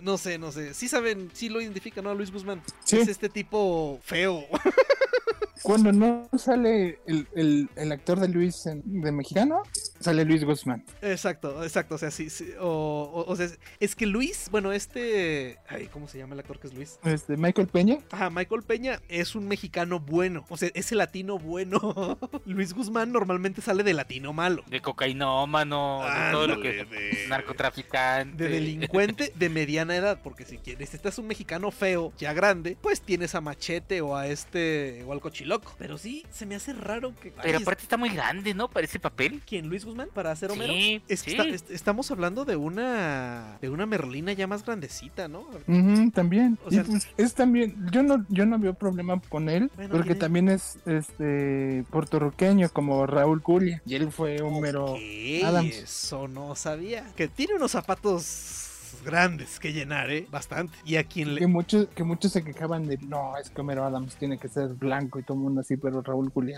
No 0.00 0.18
sé, 0.18 0.38
no 0.38 0.52
sé. 0.52 0.74
Sí 0.74 0.88
saben, 0.88 1.30
sí 1.32 1.48
lo 1.48 1.60
identifican, 1.60 2.04
¿no? 2.04 2.10
A 2.10 2.14
Luis 2.14 2.30
Guzmán. 2.30 2.62
Sí. 2.84 2.98
Es 2.98 3.08
este 3.08 3.28
tipo 3.28 4.00
feo. 4.02 4.44
Cuando 5.62 5.92
no 5.92 6.28
sale 6.38 7.00
el, 7.06 7.28
el, 7.34 7.68
el 7.76 7.92
actor 7.92 8.18
de 8.18 8.28
Luis 8.28 8.64
en- 8.66 8.82
de 9.02 9.12
mexicano, 9.12 9.62
sale 10.00 10.24
Luis 10.24 10.44
Guzmán. 10.44 10.84
Exacto, 11.02 11.62
exacto. 11.62 11.94
O 11.94 11.98
sea, 11.98 12.10
sí, 12.10 12.30
sí, 12.30 12.50
o, 12.58 12.66
o- 13.14 13.30
o 13.30 13.36
sea, 13.36 13.48
es- 13.78 13.94
que 13.94 14.06
Luis, 14.06 14.48
bueno, 14.50 14.72
este. 14.72 15.58
Ay, 15.68 15.88
¿cómo 15.92 16.08
se 16.08 16.18
llama 16.18 16.34
el 16.34 16.40
actor 16.40 16.58
que 16.58 16.68
es 16.68 16.74
Luis? 16.74 16.98
Este, 17.04 17.36
Michael 17.36 17.68
Peña. 17.68 17.98
Ajá, 18.10 18.30
Michael 18.30 18.62
Peña 18.62 19.00
es 19.08 19.34
un 19.34 19.46
mexicano 19.46 20.00
bueno. 20.00 20.46
O 20.48 20.56
sea, 20.56 20.70
es 20.74 20.90
el 20.92 20.98
latino 20.98 21.38
bueno. 21.38 22.18
Luis 22.46 22.72
Guzmán 22.72 23.12
normalmente 23.12 23.60
sale 23.60 23.82
de 23.82 23.92
latino 23.94 24.32
malo. 24.32 24.64
De 24.68 24.80
cocainómano, 24.80 26.02
de 26.04 26.30
todo 26.32 26.46
lo 26.46 26.60
que 26.62 27.26
narcotraficante. 27.28 28.44
De 28.44 28.48
delincuente 28.50 29.32
de 29.34 29.48
mediana 29.48 29.96
edad, 29.96 30.20
porque 30.22 30.44
si 30.44 30.58
quieres, 30.58 30.90
si 30.90 30.96
estás 30.96 31.18
un 31.18 31.26
mexicano 31.26 31.70
feo, 31.70 32.12
ya 32.18 32.32
grande, 32.32 32.76
pues 32.80 33.00
tienes 33.02 33.34
a 33.34 33.40
Machete 33.40 34.00
o 34.00 34.16
a 34.16 34.26
este, 34.28 35.04
o 35.06 35.12
al 35.12 35.20
Cochiloco. 35.20 35.74
Pero 35.78 35.98
sí, 35.98 36.24
se 36.30 36.46
me 36.46 36.54
hace 36.54 36.72
raro 36.72 37.14
que... 37.20 37.30
Pero 37.32 37.58
Ay, 37.58 37.62
aparte 37.62 37.82
está 37.82 37.96
muy 37.96 38.10
grande, 38.10 38.54
¿no? 38.54 38.68
Para 38.70 38.84
ese 38.86 38.98
papel. 38.98 39.42
¿Quién? 39.46 39.68
¿Luis 39.68 39.84
Guzmán? 39.84 39.89
¿Para 40.14 40.30
hacer 40.32 40.50
Homero? 40.50 40.72
Sí, 40.72 41.02
Es 41.08 41.22
que 41.22 41.30
sí. 41.32 41.36
está- 41.36 41.48
est- 41.48 41.70
estamos 41.70 42.10
hablando 42.10 42.44
de 42.44 42.56
una 42.56 43.58
de 43.60 43.68
una 43.68 43.86
Merlina 43.86 44.32
ya 44.32 44.46
más 44.46 44.64
grandecita, 44.64 45.28
¿no? 45.28 45.40
Ujú, 45.66 46.10
también. 46.12 46.58
O 46.64 46.68
Y, 46.70 46.74
sea- 46.74 46.84
pues, 46.84 47.08
es 47.16 47.34
también, 47.34 47.76
yo 47.92 48.02
no, 48.02 48.24
yo 48.28 48.46
no 48.46 48.58
veo 48.58 48.74
problema 48.74 49.20
con 49.28 49.48
él, 49.48 49.70
Bueno, 49.76 49.90
porque 49.92 50.14
tiene- 50.14 50.20
también 50.20 50.48
es 50.48 50.78
este 50.86 51.84
puertorriqueño 51.90 52.68
como 52.70 53.06
Raúl 53.06 53.40
Julia. 53.42 53.82
Y 53.86 53.94
él 53.94 54.10
fue 54.12 54.40
un 54.42 54.60
mero 54.60 54.92
Ok, 54.92 54.98
Adams. 55.44 55.74
Eso 55.76 56.28
no 56.28 56.54
sabía. 56.54 57.12
Que 57.16 57.28
tiene 57.28 57.54
unos 57.54 57.72
zapatos 57.72 58.66
grandes 59.02 59.58
que 59.58 59.72
llenar, 59.72 60.10
¿eh? 60.10 60.26
Bastante. 60.30 60.76
Y 60.84 60.96
a 60.96 61.04
quien 61.04 61.34
que 61.34 61.40
le... 61.40 61.46
muchos, 61.46 61.88
que 61.88 62.04
muchos 62.04 62.32
se 62.32 62.42
quejaban 62.42 62.86
de 62.86 62.98
no, 62.98 63.36
es 63.36 63.50
que 63.50 63.60
Homero 63.60 63.84
Adams 63.84 64.16
tiene 64.16 64.38
que 64.38 64.48
ser 64.48 64.68
blanco 64.68 65.18
y 65.18 65.22
todo 65.22 65.36
el 65.36 65.44
mundo 65.44 65.60
así, 65.60 65.76
pero 65.76 66.02
Raúl 66.02 66.30
pues, 66.30 66.54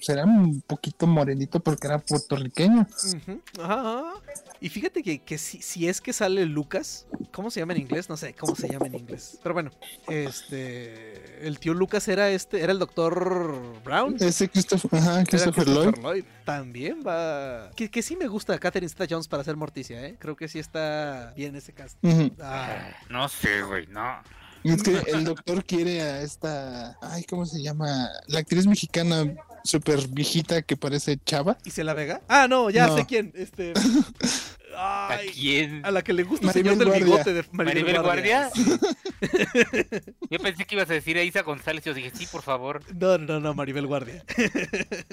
será 0.00 0.24
un 0.24 0.60
poquito 0.62 1.06
morenito 1.06 1.60
porque 1.60 1.86
era 1.86 1.98
puertorriqueño. 1.98 2.86
Ujú, 3.14 3.40
ajá, 3.62 3.80
ajá. 3.80 4.12
Y 4.60 4.68
fíjate 4.68 5.02
que, 5.02 5.18
que 5.20 5.38
si, 5.38 5.60
si 5.62 5.88
es 5.88 6.00
que 6.00 6.12
sale 6.12 6.46
Lucas, 6.46 7.06
¿cómo 7.32 7.50
se 7.50 7.60
llama 7.60 7.74
en 7.74 7.80
inglés? 7.80 8.08
No 8.08 8.16
sé 8.16 8.34
cómo 8.34 8.54
se 8.56 8.68
llama 8.68 8.86
en 8.86 8.94
inglés. 8.96 9.38
Pero 9.42 9.52
bueno, 9.54 9.70
este. 10.08 11.46
El 11.46 11.58
tío 11.58 11.74
Lucas 11.74 12.08
era 12.08 12.30
este, 12.30 12.62
era 12.62 12.72
el 12.72 12.78
doctor 12.78 13.82
Brown. 13.84 14.16
Ese 14.20 14.48
Christopher, 14.48 14.98
ajá, 15.00 15.14
Era 15.20 15.24
Christopher 15.24 15.68
Lloyd. 15.68 15.94
Lloyd. 16.02 16.24
También 16.44 17.02
va. 17.06 17.70
Que, 17.76 17.90
que 17.90 18.02
sí 18.02 18.16
me 18.16 18.26
gusta 18.28 18.58
Catherine 18.58 18.88
Zeta 18.88 19.06
Jones 19.08 19.28
para 19.28 19.44
ser 19.44 19.56
Morticia, 19.56 20.04
¿eh? 20.06 20.16
Creo 20.18 20.36
que 20.36 20.48
sí 20.48 20.58
está 20.58 21.32
bien 21.36 21.54
ese 21.56 21.72
cast. 21.72 21.98
Ujú. 22.02 22.32
Ah, 22.40 22.90
No 23.10 23.28
sé, 23.28 23.62
güey, 23.62 23.86
no. 23.88 24.22
Es 24.64 24.82
que 24.82 24.96
el 25.12 25.24
doctor 25.24 25.64
quiere 25.64 26.02
a 26.02 26.22
esta, 26.22 26.98
ay, 27.00 27.22
¿cómo 27.24 27.46
se 27.46 27.62
llama? 27.62 28.08
La 28.26 28.40
actriz 28.40 28.66
mexicana 28.66 29.24
súper 29.66 30.06
viejita 30.08 30.62
que 30.62 30.76
parece 30.76 31.18
chava. 31.24 31.58
¿Y 31.64 31.70
se 31.70 31.84
la 31.84 31.92
vega? 31.94 32.22
Ah, 32.28 32.46
no, 32.48 32.70
ya 32.70 32.86
No. 32.86 32.96
sé 32.96 33.06
quién. 33.06 33.32
Este. 33.34 33.72
¿A 34.76 35.08
Ay, 35.08 35.30
quién? 35.30 35.84
a 35.84 35.90
la 35.90 36.02
que 36.02 36.12
le 36.12 36.22
gusta 36.22 36.46
el 36.46 36.48
Maribel 36.48 36.72
señor 36.74 36.78
del 36.78 37.06
Guardia. 37.06 37.06
bigote 37.06 37.32
de 37.32 37.44
Maribel, 37.52 37.84
¿Maribel 37.84 38.02
Guardia. 38.02 38.50
Guardia? 38.54 38.78
Yo 40.30 40.38
pensé 40.38 40.64
que 40.64 40.74
ibas 40.74 40.90
a 40.90 40.94
decir 40.94 41.16
a 41.18 41.22
Isa 41.22 41.42
González. 41.42 41.84
Yo 41.84 41.94
dije, 41.94 42.10
sí, 42.14 42.26
por 42.30 42.42
favor. 42.42 42.82
No, 42.94 43.18
no, 43.18 43.40
no, 43.40 43.54
Maribel 43.54 43.86
Guardia. 43.86 44.24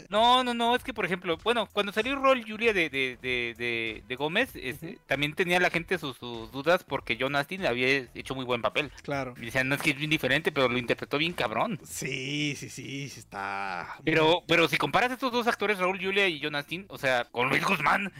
No, 0.09 0.43
no, 0.43 0.53
no, 0.53 0.76
es 0.76 0.84
que 0.84 0.93
por 0.93 1.05
ejemplo, 1.05 1.38
bueno, 1.43 1.68
cuando 1.72 1.91
salió 1.91 2.16
Rol 2.16 2.43
Julia 2.47 2.72
de, 2.74 2.89
de, 2.89 3.18
de, 3.22 3.55
de, 3.57 4.03
de 4.07 4.16
Gómez, 4.16 4.49
este, 4.55 4.91
Ujú. 4.91 4.99
también 5.07 5.34
tenía 5.34 5.59
la 5.59 5.70
gente 5.70 5.97
sus, 5.97 6.18
sus 6.18 6.51
dudas 6.51 6.84
porque 6.84 7.18
John 7.20 7.36
Astin 7.36 7.66
había 7.66 7.88
hecho 8.14 8.36
muy 8.36 8.45
buen 8.45 8.61
papel. 8.61 8.91
Claro. 9.01 9.34
Y 9.38 9.45
decían, 9.45 9.70
no 9.70 9.76
es 9.76 9.82
que 9.82 9.91
es 9.91 9.97
bien 9.97 10.09
diferente, 10.09 10.51
pero 10.51 10.70
lo 10.70 10.78
interpretó 10.78 11.18
bien 11.18 11.34
cabrón. 11.34 11.80
Sí, 11.84 12.55
sí, 12.57 12.70
sí, 12.70 13.09
sí 13.09 13.20
está. 13.20 13.95
Pero, 14.03 14.43
pero 14.47 14.68
si 14.68 14.78
comparas 14.78 15.11
estos 15.11 15.32
dos 15.32 15.47
actores, 15.47 15.80
Raúl 15.80 15.99
Julia 15.99 16.28
y 16.28 16.39
John 16.41 16.55
Astin, 16.55 16.86
o 16.89 16.97
sea, 16.97 17.26
con 17.26 17.49
Luis 17.49 17.64
Guzmán, 17.66 18.11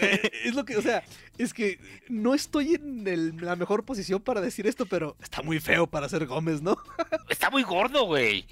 Eh, 0.00 0.30
es 0.44 0.54
lo 0.54 0.64
que, 0.64 0.76
o 0.76 0.82
sea, 0.82 0.87
accept. 0.88 1.27
Es 1.38 1.54
que 1.54 1.78
no 2.08 2.34
estoy 2.34 2.74
en 2.74 3.06
el- 3.08 3.36
la 3.38 3.56
mejor 3.56 3.84
posición 3.84 4.20
para 4.20 4.40
decir 4.40 4.66
esto, 4.66 4.86
pero 4.86 5.16
está 5.22 5.42
muy 5.42 5.60
feo 5.60 5.86
para 5.86 6.08
ser 6.08 6.26
Gómez, 6.26 6.60
¿no? 6.62 6.76
está 7.28 7.50
muy 7.50 7.62
gordo, 7.62 8.04
güey. 8.06 8.46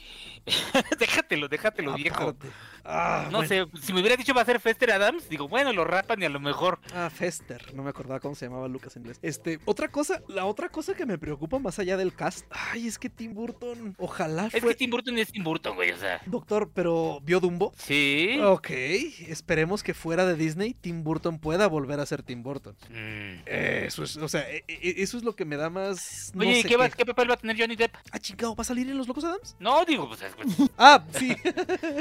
déjatelo, 0.98 1.48
déjatelo, 1.48 1.94
viejo. 1.94 2.36
Ah, 2.84 3.28
No 3.32 3.38
bueno. 3.38 3.48
sé, 3.48 3.66
si 3.82 3.92
me 3.92 3.98
hubiera 4.00 4.16
dicho 4.16 4.32
va 4.32 4.42
a 4.42 4.44
ser 4.44 4.60
Fester 4.60 4.92
Adams, 4.92 5.28
digo, 5.28 5.48
bueno, 5.48 5.72
lo 5.72 5.84
rapan 5.84 6.22
y 6.22 6.24
a 6.24 6.28
lo 6.28 6.38
mejor. 6.38 6.78
Ah, 6.94 7.10
Fester, 7.10 7.74
no 7.74 7.82
me 7.82 7.90
acordaba 7.90 8.20
cómo 8.20 8.36
se 8.36 8.46
llamaba 8.46 8.68
Lucas 8.68 8.94
en 8.94 9.02
inglés. 9.02 9.18
Este, 9.22 9.58
otra 9.64 9.88
cosa, 9.88 10.22
la 10.28 10.44
otra 10.44 10.68
cosa 10.68 10.94
que 10.94 11.04
me 11.04 11.18
preocupa 11.18 11.58
más 11.58 11.80
allá 11.80 11.96
del 11.96 12.14
cast, 12.14 12.46
ay, 12.50 12.86
es 12.86 12.98
que 12.98 13.10
Tim 13.10 13.34
Burton, 13.34 13.96
ojalá 13.98 14.46
Es 14.52 14.60
fue 14.60 14.70
que 14.70 14.76
Tim 14.76 14.90
Burton 14.90 15.18
es 15.18 15.32
Tim 15.32 15.42
Burton, 15.42 15.74
güey, 15.74 15.90
o 15.90 15.96
sea. 15.96 16.20
doctor, 16.26 16.70
pero 16.72 17.20
vio 17.22 17.40
Dumbo. 17.40 17.72
Sí. 17.76 18.38
Ok, 18.44 18.70
esperemos 18.70 19.82
que 19.82 19.94
fuera 19.94 20.24
de 20.26 20.36
Disney 20.36 20.74
Tim 20.74 21.02
Burton 21.02 21.40
pueda 21.40 21.66
volver 21.66 21.98
a 21.98 22.06
ser 22.06 22.22
Tim 22.22 22.44
Burton. 22.44 22.75
Mm. 22.90 23.42
Eso 23.46 24.04
es, 24.04 24.16
o 24.16 24.28
sea, 24.28 24.48
e- 24.50 24.64
e- 24.68 24.94
eso 25.02 25.16
es 25.18 25.24
lo 25.24 25.34
que 25.34 25.44
me 25.44 25.56
da 25.56 25.70
más. 25.70 26.30
no 26.34 26.42
Oye, 26.42 26.58
¿y 26.58 26.62
sé 26.62 26.68
qué, 26.68 26.76
va- 26.76 26.88
qué 26.88 27.04
papel 27.04 27.28
va 27.30 27.34
a 27.34 27.36
tener 27.36 27.58
Johnny 27.58 27.74
Depp? 27.76 27.94
Ah, 28.12 28.18
chingado, 28.18 28.54
¿va 28.54 28.62
a 28.62 28.64
salir 28.64 28.88
en 28.88 28.96
Los 28.96 29.08
Locos 29.08 29.24
Adams? 29.24 29.56
No, 29.58 29.84
digo, 29.84 30.08
pues 30.08 30.22
es, 30.22 30.32
Ah, 30.78 31.04
sí. 31.18 31.34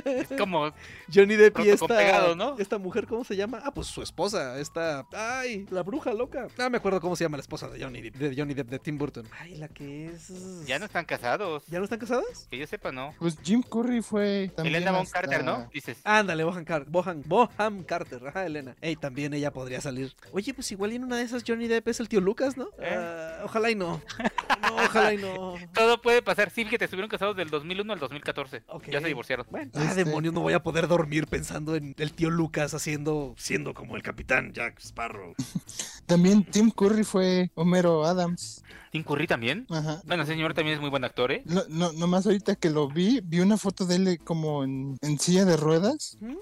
es 0.06 0.28
como 0.38 0.72
Johnny 1.14 1.36
Depp 1.36 1.60
y 1.60 1.70
esta, 1.70 1.88
con 1.88 1.98
pegado, 1.98 2.36
¿no? 2.36 2.56
esta 2.60 2.78
mujer, 2.78 3.08
¿cómo 3.08 3.24
se 3.24 3.36
llama? 3.36 3.62
Ah, 3.64 3.74
pues 3.74 3.88
su 3.88 4.02
esposa, 4.02 4.60
esta, 4.60 5.06
ay, 5.14 5.66
la 5.72 5.82
bruja 5.84 6.14
loca. 6.14 6.48
Ah, 6.58 6.70
me 6.70 6.78
acuerdo 6.78 7.02
cómo 7.02 7.16
se 7.16 7.24
llama 7.24 7.38
la 7.38 7.42
esposa 7.42 7.68
de 7.70 7.82
Johnny 7.84 8.02
Depp, 8.02 8.16
de 8.16 8.36
Johnny 8.36 8.54
Depp, 8.54 8.70
de 8.70 8.80
Tim 8.80 8.98
Burton. 8.98 9.28
Ay, 9.40 9.56
la 9.56 9.68
que 9.68 10.08
es... 10.08 10.66
ya 10.66 10.80
no 10.80 10.86
están 10.86 11.06
casados. 11.06 11.64
¿Ya 11.68 11.80
no 11.80 11.86
están 11.86 12.00
casadas? 12.00 12.48
Que 12.50 12.58
yo 12.58 12.68
sepa, 12.68 12.92
no. 12.92 13.14
Pues 13.20 13.38
Jim 13.44 13.64
Curry 13.64 14.02
fue 14.02 14.52
también 14.56 14.76
Elena 14.76 14.92
Von 14.92 15.02
hasta- 15.02 15.22
Carter, 15.22 15.44
¿no? 15.44 15.70
Dices. 15.74 15.98
Ándale, 16.04 16.44
Bohan, 16.44 16.66
Car 16.66 16.86
Bohan, 16.86 17.24
Bohan 17.26 17.84
Carter, 17.84 18.28
ajá, 18.28 18.46
Elena. 18.46 18.76
Ey, 18.82 18.96
también 18.96 19.34
ella 19.34 19.52
podría 19.52 19.82
salir. 19.82 20.14
Oye, 20.32 20.54
pues 20.54 20.65
igual 20.72 20.94
y 20.94 20.96
en 20.96 21.04
una 21.04 21.18
de 21.18 21.24
esas 21.24 21.44
Johnny 21.48 21.68
Depp 21.68 21.88
es 21.88 22.00
el 22.00 22.10
tío 22.10 22.22
Lucas, 22.22 22.58
¿no? 22.58 22.66
¿Eh? 22.80 22.96
Ah, 22.96 23.42
ojalá 23.44 23.72
y 23.72 23.76
no. 23.76 24.02
No, 24.66 24.76
ojalá 24.84 25.14
y 25.14 25.18
no. 25.18 25.56
Todo 25.74 26.02
puede 26.02 26.24
pasar. 26.24 26.50
Sí, 26.50 26.66
fíjate, 26.66 26.86
estuvieron 26.86 27.08
casados 27.10 27.36
del 27.38 27.50
2001 27.52 27.94
al 27.94 28.00
2014. 28.00 28.64
Ok. 28.68 28.88
Ya 28.90 29.00
se 29.00 29.08
divorciaron. 29.08 29.46
Bueno, 29.52 29.70
ah, 29.76 29.84
Este- 29.84 30.04
demonios, 30.06 30.34
no 30.34 30.42
voy 30.42 30.54
a 30.54 30.64
poder 30.64 30.88
dormir 30.88 31.28
pensando 31.28 31.76
en 31.76 31.94
el 32.00 32.14
tío 32.14 32.32
Lucas 32.32 32.74
haciendo, 32.74 33.36
siendo 33.38 33.74
como 33.76 33.96
el 33.96 34.02
capitán 34.02 34.54
Jack 34.54 34.80
Sparrow. 34.80 35.36
También 36.08 36.44
Tim 36.44 36.72
Curry 36.72 37.04
fue 37.04 37.52
Homero 37.56 38.06
Adams. 38.06 38.64
Tim 38.92 39.04
Curry 39.04 39.28
también. 39.28 39.68
Ajá. 39.70 40.02
Bueno, 40.06 40.24
ese 40.24 40.32
señor 40.34 40.54
también 40.54 40.76
es 40.76 40.82
muy 40.82 40.90
buen 40.90 41.04
actor, 41.04 41.32
¿eh? 41.32 41.44
No, 41.46 41.64
no, 41.70 41.92
nomás 41.94 42.26
ahorita 42.26 42.56
que 42.56 42.70
lo 42.70 42.88
vi, 42.88 43.20
vi 43.24 43.42
una 43.42 43.58
foto 43.58 43.86
de 43.86 43.96
él 43.98 44.20
como 44.24 44.64
en, 44.64 44.98
en 45.02 45.20
silla 45.20 45.44
de 45.46 45.58
ruedas 45.58 46.18
¿Mm? 46.22 46.36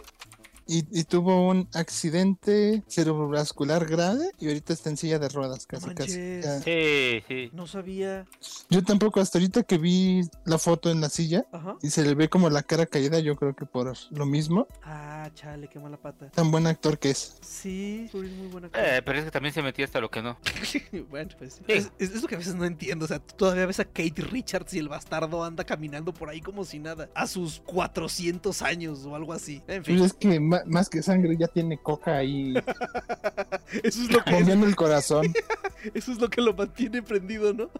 Y, 0.80 0.88
y 0.92 1.04
tuvo 1.04 1.48
un 1.50 1.68
accidente 1.74 2.84
cerebrovascular 2.88 3.86
grave 3.86 4.32
y 4.40 4.48
ahorita 4.48 4.74
está 4.74 4.90
en 4.90 4.98
silla 4.98 5.20
de 5.20 5.30
ruedas 5.30 5.66
casi 5.66 5.94
casi. 5.94 6.42
Sí, 6.64 7.24
sí. 7.28 7.50
No 7.54 7.68
sabía. 7.68 8.26
Yo 8.70 8.84
tampoco 8.84 9.20
hasta 9.20 9.38
ahorita 9.38 9.64
que 9.64 9.78
vi 9.78 10.22
la 10.46 10.58
foto 10.58 10.90
en 10.92 11.02
la 11.02 11.10
silla 11.10 11.46
Ajá. 11.52 11.78
y 11.82 11.90
se 11.90 12.04
le 12.04 12.16
ve 12.16 12.30
como 12.30 12.50
la 12.50 12.64
cara 12.64 12.86
caída, 12.86 13.20
yo 13.20 13.36
creo 13.36 13.56
que 13.56 13.66
por 13.66 13.94
lo 14.12 14.26
mismo, 14.26 14.68
Ah, 14.84 15.30
chale, 15.36 15.68
qué 15.68 15.80
mala 15.80 15.98
pata. 15.98 16.30
tan 16.32 16.52
buen 16.52 16.68
actor 16.68 16.98
que 16.98 17.12
es. 17.12 17.38
Sí, 17.42 18.06
es 18.08 18.14
muy 18.14 18.48
buena. 18.48 18.70
Eh, 18.74 19.02
pero 19.06 19.20
es 19.20 19.26
que 19.26 19.32
también 19.32 19.54
se 19.54 19.62
metía 19.62 19.86
hasta 19.86 20.00
lo 20.00 20.10
que 20.10 20.22
no. 20.22 20.38
bueno, 21.10 21.30
pues 21.38 21.54
sí. 21.56 21.62
Sí. 21.68 21.90
Es, 22.00 22.22
lo 22.22 22.28
que 22.28 22.36
a 22.36 22.38
veces 22.38 22.56
no 22.56 22.66
entiendo. 22.66 23.06
O 23.06 23.08
sea, 23.08 23.20
tú 23.20 23.36
todavía 23.36 23.66
ves 23.66 23.80
a 23.80 23.86
Kate 23.86 24.22
Richards 24.22 24.74
y 24.74 24.80
el 24.80 24.90
bastardo 24.90 25.44
anda 25.44 25.64
caminando 25.64 26.14
por 26.14 26.30
ahí 26.30 26.42
como 26.42 26.64
si 26.66 26.80
nada. 26.80 27.10
A 27.16 27.28
sus 27.28 27.60
400 27.66 28.62
años 28.62 29.06
o 29.06 29.16
algo 29.16 29.34
así. 29.34 29.62
En 29.68 29.84
Pues 29.84 29.86
fin, 29.98 30.04
es 30.04 30.14
que 30.14 30.40
más 30.66 30.89
que 30.89 31.01
sangre 31.01 31.38
ya 31.38 31.47
tiene 31.47 31.78
coca 31.78 32.18
ahí 32.18 32.53
eso 33.84 34.01
es 34.03 34.11
lo 34.11 34.24
que, 34.24 34.32
moviendo 34.32 34.66
el 34.66 34.76
corazón. 34.76 35.34
eso 35.93 36.11
es 36.11 36.20
lo, 36.20 36.30
que 36.30 36.41
lo 36.41 36.53
mantiene 36.53 37.01
prendido, 37.01 37.53
¿no? 37.53 37.70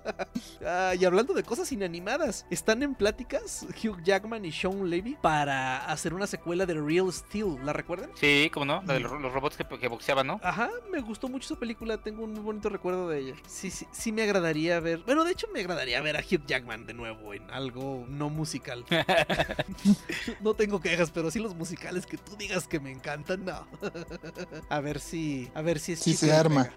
Ah, 0.66 0.94
y 0.98 1.04
hablando 1.04 1.34
de 1.34 1.44
cosas 1.44 1.72
inanimadas, 1.72 2.46
están 2.50 2.84
en 2.84 2.96
pláticas 2.96 3.66
Hugh 3.84 4.02
Jackman 4.04 4.46
y 4.46 4.52
Sean 4.52 4.90
Levy 4.90 5.18
para 5.22 5.86
hacer 5.86 6.14
una 6.14 6.26
secuela 6.26 6.66
de 6.66 6.76
Real 6.76 7.12
Steel. 7.12 7.58
¿La 7.66 7.74
recuerdan? 7.74 8.12
Sí, 8.16 8.50
¿cómo 8.54 8.66
no? 8.66 8.82
La 8.86 8.94
de 8.94 9.02
los, 9.02 9.12
los 9.20 9.34
robots 9.34 9.58
que, 9.58 9.66
que 9.66 9.88
boxeaban, 9.90 10.28
¿no? 10.28 10.40
Ajá, 10.42 10.70
me 10.90 11.02
gustó 11.02 11.28
mucho 11.28 11.54
esa 11.54 11.60
película, 11.60 11.98
tengo 11.98 12.24
un 12.24 12.34
muy 12.34 12.42
bonito 12.42 12.70
recuerdo 12.70 13.10
de 13.10 13.20
ella. 13.20 13.36
Sí, 13.46 13.70
sí, 13.72 13.86
sí 13.92 14.12
me 14.12 14.24
agradaría 14.24 14.80
ver. 14.80 15.00
Bueno, 15.06 15.24
de 15.26 15.32
hecho 15.32 15.48
me 15.54 15.60
agradaría 15.60 16.02
ver 16.02 16.16
a 16.16 16.22
Hugh 16.22 16.46
Jackman 16.46 16.86
de 16.86 16.94
nuevo 16.94 17.34
en 17.34 17.50
algo 17.52 18.06
no 18.08 18.30
musical. 18.30 18.86
no 20.42 20.54
tengo 20.54 20.80
quejas, 20.80 21.12
pero 21.12 21.30
sí 21.30 21.40
los 21.40 21.56
musicales 21.56 22.06
que 22.06 22.18
tú 22.18 22.38
digas 22.38 22.63
que 22.68 22.80
me 22.80 22.92
encantan, 22.92 23.46
no. 23.46 23.66
a 24.70 24.80
ver 24.80 25.00
si, 25.00 25.50
a 25.54 25.62
ver 25.62 25.80
si 25.80 25.94
es 25.94 26.00
se 26.00 26.32
arma. 26.34 26.70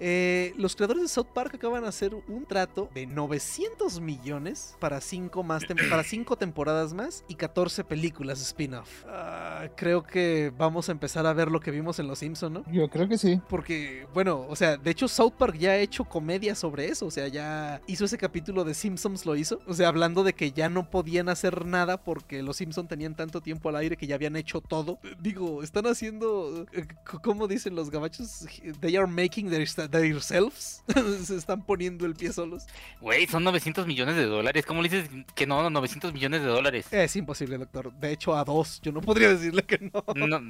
Eh, 0.00 0.52
los 0.56 0.74
creadores 0.76 1.02
de 1.02 1.08
South 1.08 1.28
Park 1.34 1.54
acaban 1.54 1.82
de 1.82 1.88
hacer 1.88 2.14
un 2.14 2.46
trato 2.46 2.88
de 2.94 3.06
900 3.06 4.00
millones 4.00 4.76
para 4.78 5.00
cinco, 5.00 5.42
más 5.42 5.62
tem- 5.64 5.88
para 5.88 6.02
cinco 6.04 6.36
temporadas 6.36 6.92
más 6.94 7.24
y 7.28 7.34
14 7.34 7.84
películas 7.84 8.40
spin-off. 8.40 9.04
Ah, 9.06 9.68
creo 9.76 10.02
que 10.02 10.52
vamos 10.56 10.88
a 10.88 10.92
empezar 10.92 11.26
a 11.26 11.32
ver 11.32 11.50
lo 11.50 11.60
que 11.60 11.70
vimos 11.70 11.98
en 11.98 12.06
Los 12.08 12.18
Simpson, 12.20 12.52
¿no? 12.52 12.64
Yo 12.70 12.88
creo 12.88 13.08
que 13.08 13.18
sí. 13.18 13.40
Porque, 13.48 14.06
bueno, 14.14 14.46
o 14.48 14.56
sea, 14.56 14.76
de 14.76 14.90
hecho 14.90 15.08
South 15.08 15.32
Park 15.38 15.56
ya 15.58 15.70
ha 15.70 15.76
hecho 15.78 16.04
comedia 16.04 16.54
sobre 16.54 16.88
eso, 16.88 17.06
o 17.06 17.10
sea, 17.10 17.28
ya 17.28 17.80
hizo 17.86 18.04
ese 18.04 18.18
capítulo 18.18 18.64
de 18.64 18.74
Simpsons, 18.74 19.26
lo 19.26 19.36
hizo, 19.36 19.60
o 19.66 19.74
sea, 19.74 19.88
hablando 19.88 20.24
de 20.24 20.32
que 20.32 20.52
ya 20.52 20.68
no 20.68 20.90
podían 20.90 21.28
hacer 21.28 21.64
nada 21.66 22.02
porque 22.02 22.42
los 22.42 22.56
Simpsons 22.56 22.88
tenían 22.88 23.14
tanto 23.14 23.40
tiempo 23.40 23.68
al 23.68 23.76
aire 23.76 23.96
que 23.96 24.06
ya 24.06 24.14
habían 24.14 24.36
hecho 24.36 24.60
todo. 24.60 24.98
Digo, 25.28 25.62
están 25.62 25.86
haciendo, 25.86 26.66
eh, 26.72 26.86
¿cómo 27.22 27.46
dicen 27.46 27.74
los 27.74 27.90
gabachos? 27.90 28.46
They 28.80 28.96
are 28.96 29.06
making 29.06 29.50
their, 29.50 29.68
themselves. 29.68 30.82
Se 31.22 31.36
están 31.36 31.66
poniendo 31.66 32.06
el 32.06 32.14
pie 32.14 32.32
solos. 32.32 32.64
Güey, 33.02 33.26
son 33.26 33.44
900 33.44 33.86
millones 33.86 34.16
de 34.16 34.24
dólares. 34.24 34.64
¿Cómo 34.64 34.80
le 34.80 34.88
dices 34.88 35.10
que 35.34 35.46
no? 35.46 35.68
900 35.68 36.14
millones 36.14 36.40
de 36.40 36.46
dólares. 36.46 36.86
Es 36.90 37.14
imposible, 37.14 37.58
doctor. 37.58 37.92
De 37.92 38.10
hecho, 38.10 38.34
a 38.34 38.42
dos. 38.42 38.80
Yo 38.80 38.90
no 38.90 39.02
podría 39.02 39.28
decirle 39.28 39.64
que 39.64 39.90
no. 39.92 40.02
No, 40.14 40.40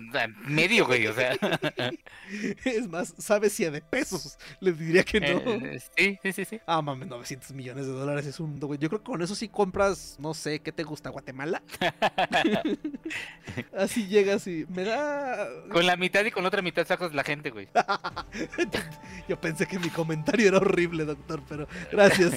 medio, 0.46 0.86
güey, 0.86 1.08
o 1.08 1.12
sea. 1.12 1.36
Es 2.64 2.86
más, 2.86 3.14
¿sabes 3.18 3.54
si 3.54 3.64
a 3.64 3.72
de 3.72 3.80
pesos? 3.80 4.38
Les 4.60 4.78
diría 4.78 5.02
que 5.02 5.18
no. 5.18 5.26
eh, 5.26 5.80
sí, 5.96 6.18
sí, 6.22 6.32
sí, 6.32 6.44
sí. 6.44 6.60
Ah, 6.66 6.80
mames, 6.82 7.08
900 7.08 7.50
millones 7.52 7.86
de 7.86 7.92
dólares 7.92 8.26
es 8.26 8.38
un... 8.38 8.60
güey. 8.60 8.78
Yo 8.78 8.88
creo 8.88 9.00
que 9.00 9.10
con 9.10 9.22
eso 9.22 9.34
sí 9.34 9.48
compras, 9.48 10.16
no 10.20 10.34
sé, 10.34 10.60
¿qué 10.60 10.70
te 10.70 10.84
gusta? 10.84 11.10
¿Guatemala? 11.10 11.62
así 13.76 14.06
llegas 14.06 14.46
y 14.46 14.67
me 14.68 14.84
da... 14.84 15.48
Con 15.70 15.86
la 15.86 15.96
mitad 15.96 16.24
y 16.24 16.30
con 16.30 16.42
la 16.42 16.48
otra 16.48 16.62
mitad 16.62 16.86
sacas 16.86 17.14
la 17.14 17.24
gente, 17.24 17.50
güey. 17.50 17.68
Yo 19.28 19.40
pensé 19.40 19.66
que 19.66 19.78
mi 19.78 19.90
comentario 19.90 20.48
era 20.48 20.58
horrible, 20.58 21.04
doctor, 21.04 21.42
pero 21.48 21.66
gracias. 21.92 22.34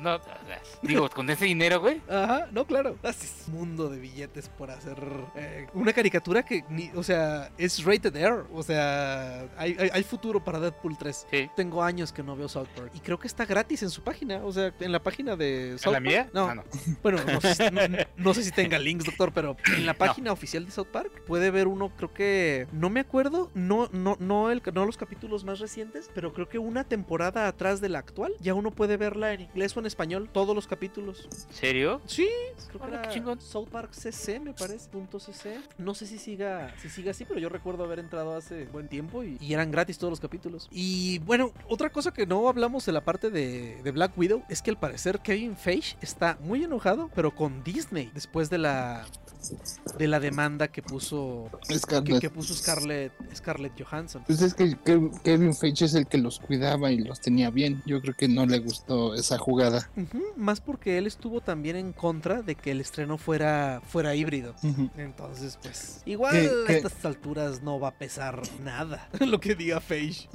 No, 0.00 0.18
no, 0.18 0.20
digo, 0.82 1.08
con 1.10 1.28
ese 1.30 1.44
dinero, 1.46 1.80
güey. 1.80 2.00
Ajá, 2.08 2.48
no, 2.52 2.66
claro. 2.66 2.96
Así 3.02 3.26
es 3.26 3.48
un 3.48 3.54
mundo 3.54 3.88
de 3.88 3.98
billetes 3.98 4.48
por 4.48 4.70
hacer 4.70 4.96
eh, 5.36 5.66
una 5.74 5.92
caricatura 5.92 6.42
que, 6.42 6.64
ni, 6.68 6.90
o 6.94 7.02
sea, 7.02 7.50
es 7.56 7.82
rated 7.84 8.14
R. 8.16 8.42
O 8.52 8.62
sea, 8.62 9.46
hay, 9.56 9.76
hay, 9.78 9.90
hay 9.92 10.02
futuro 10.02 10.42
para 10.42 10.60
Deadpool 10.60 10.96
3. 10.98 11.26
Sí. 11.30 11.50
Tengo 11.56 11.82
años 11.82 12.12
que 12.12 12.22
no 12.22 12.36
veo 12.36 12.48
South 12.48 12.68
Park. 12.76 12.90
Y 12.94 13.00
creo 13.00 13.18
que 13.18 13.26
está 13.26 13.44
gratis 13.46 13.82
en 13.82 13.90
su 13.90 14.02
página. 14.02 14.42
O 14.44 14.52
sea, 14.52 14.72
en 14.80 14.92
la 14.92 15.02
página 15.02 15.36
de 15.36 15.76
South 15.78 15.94
¿En 15.96 16.04
la 16.04 16.10
Park. 16.10 16.26
mía? 16.26 16.30
No, 16.34 16.48
Ah, 16.48 16.54
no. 16.56 16.64
Bueno, 17.02 17.18
no 18.16 18.34
sé 18.34 18.42
si 18.44 18.50
tenga 18.52 18.78
links, 18.78 19.04
doctor, 19.04 19.32
pero 19.32 19.56
en 19.74 19.86
la 19.86 19.94
página 19.94 20.32
oficial 20.32 20.64
de 20.66 20.70
South 20.72 20.88
Park 20.92 21.01
puede 21.26 21.50
ver 21.50 21.68
uno, 21.68 21.90
creo 21.96 22.12
que 22.12 22.66
no 22.72 22.90
me 22.90 23.00
acuerdo, 23.00 23.50
no 23.54 23.88
no 23.92 24.16
no 24.20 24.50
el 24.50 24.62
no 24.72 24.86
los 24.86 24.96
capítulos 24.96 25.44
más 25.44 25.58
recientes, 25.60 26.10
pero 26.14 26.32
creo 26.32 26.48
que 26.48 26.58
una 26.58 26.84
temporada 26.84 27.46
atrás 27.48 27.80
de 27.80 27.88
la 27.88 27.98
actual 27.98 28.32
ya 28.40 28.54
uno 28.54 28.70
puede 28.70 28.96
verla 28.96 29.32
en 29.32 29.42
inglés 29.42 29.76
o 29.76 29.80
en 29.80 29.86
español 29.86 30.28
todos 30.32 30.54
los 30.54 30.66
capítulos. 30.66 31.28
¿Serio? 31.50 32.00
Sí, 32.06 32.28
creo 32.68 32.80
que 32.80 32.88
era. 32.88 33.40
South 33.40 33.68
Park 33.68 33.92
CC, 33.92 34.40
me 34.40 34.52
parece, 34.52 34.88
punto 34.90 35.18
CC. 35.18 35.60
No 35.78 35.94
sé 35.94 36.06
si 36.06 36.18
siga 36.18 36.74
si 36.78 36.88
siga 36.88 37.10
así, 37.10 37.24
pero 37.24 37.40
yo 37.40 37.48
recuerdo 37.48 37.84
haber 37.84 37.98
entrado 37.98 38.34
hace 38.36 38.66
buen 38.66 38.88
tiempo 38.88 39.22
y, 39.24 39.36
y 39.40 39.54
eran 39.54 39.70
gratis 39.70 39.98
todos 39.98 40.10
los 40.10 40.20
capítulos. 40.20 40.68
Y 40.70 41.18
bueno, 41.20 41.52
otra 41.68 41.90
cosa 41.90 42.12
que 42.12 42.26
no 42.26 42.48
hablamos 42.48 42.84
de 42.86 42.92
la 42.92 43.04
parte 43.04 43.30
de, 43.30 43.80
de 43.82 43.90
Black 43.90 44.16
Widow 44.16 44.42
es 44.48 44.62
que 44.62 44.70
al 44.70 44.78
parecer 44.78 45.20
Kevin 45.20 45.56
Feige 45.56 45.96
está 46.00 46.38
muy 46.40 46.64
enojado, 46.64 47.10
pero 47.14 47.34
con 47.34 47.62
Disney 47.62 48.10
después 48.14 48.50
de 48.50 48.58
la 48.58 49.06
de 49.98 50.08
la 50.08 50.20
demanda 50.20 50.68
que 50.68 50.82
puso 50.82 51.50
que, 51.68 51.78
Scarlett. 51.78 52.20
que 52.20 52.30
puso 52.30 52.54
Scarlett 52.54 53.12
Scarlett 53.34 53.72
Johansson. 53.82 54.22
Pues 54.26 54.40
es 54.42 54.54
que 54.54 54.76
Ke- 54.76 55.10
Kevin 55.22 55.54
Feige 55.54 55.84
es 55.86 55.94
el 55.94 56.06
que 56.06 56.18
los 56.18 56.38
cuidaba 56.38 56.90
y 56.90 56.98
los 56.98 57.20
tenía 57.20 57.50
bien. 57.50 57.82
Yo 57.86 58.00
creo 58.00 58.14
que 58.14 58.28
no 58.28 58.46
le 58.46 58.58
gustó 58.60 59.14
esa 59.14 59.38
jugada. 59.38 59.90
Más 60.36 60.60
porque 60.60 60.98
él 60.98 61.06
estuvo 61.06 61.40
también 61.40 61.76
en 61.76 61.92
contra 61.92 62.42
de 62.42 62.54
que 62.54 62.70
el 62.70 62.80
estreno 62.80 63.18
fuera 63.18 63.80
fuera 63.88 64.14
híbrido. 64.14 64.54
Entonces, 64.96 65.58
pues, 65.62 66.02
igual 66.06 66.32
¿Qué- 66.66 66.72
a 66.72 66.76
estas 66.76 67.04
alturas 67.04 67.62
no 67.62 67.78
va 67.80 67.88
a 67.88 67.98
pesar 67.98 68.40
nada 68.62 69.08
lo 69.20 69.40
que 69.40 69.54
diga 69.54 69.80
Feige. 69.80 70.28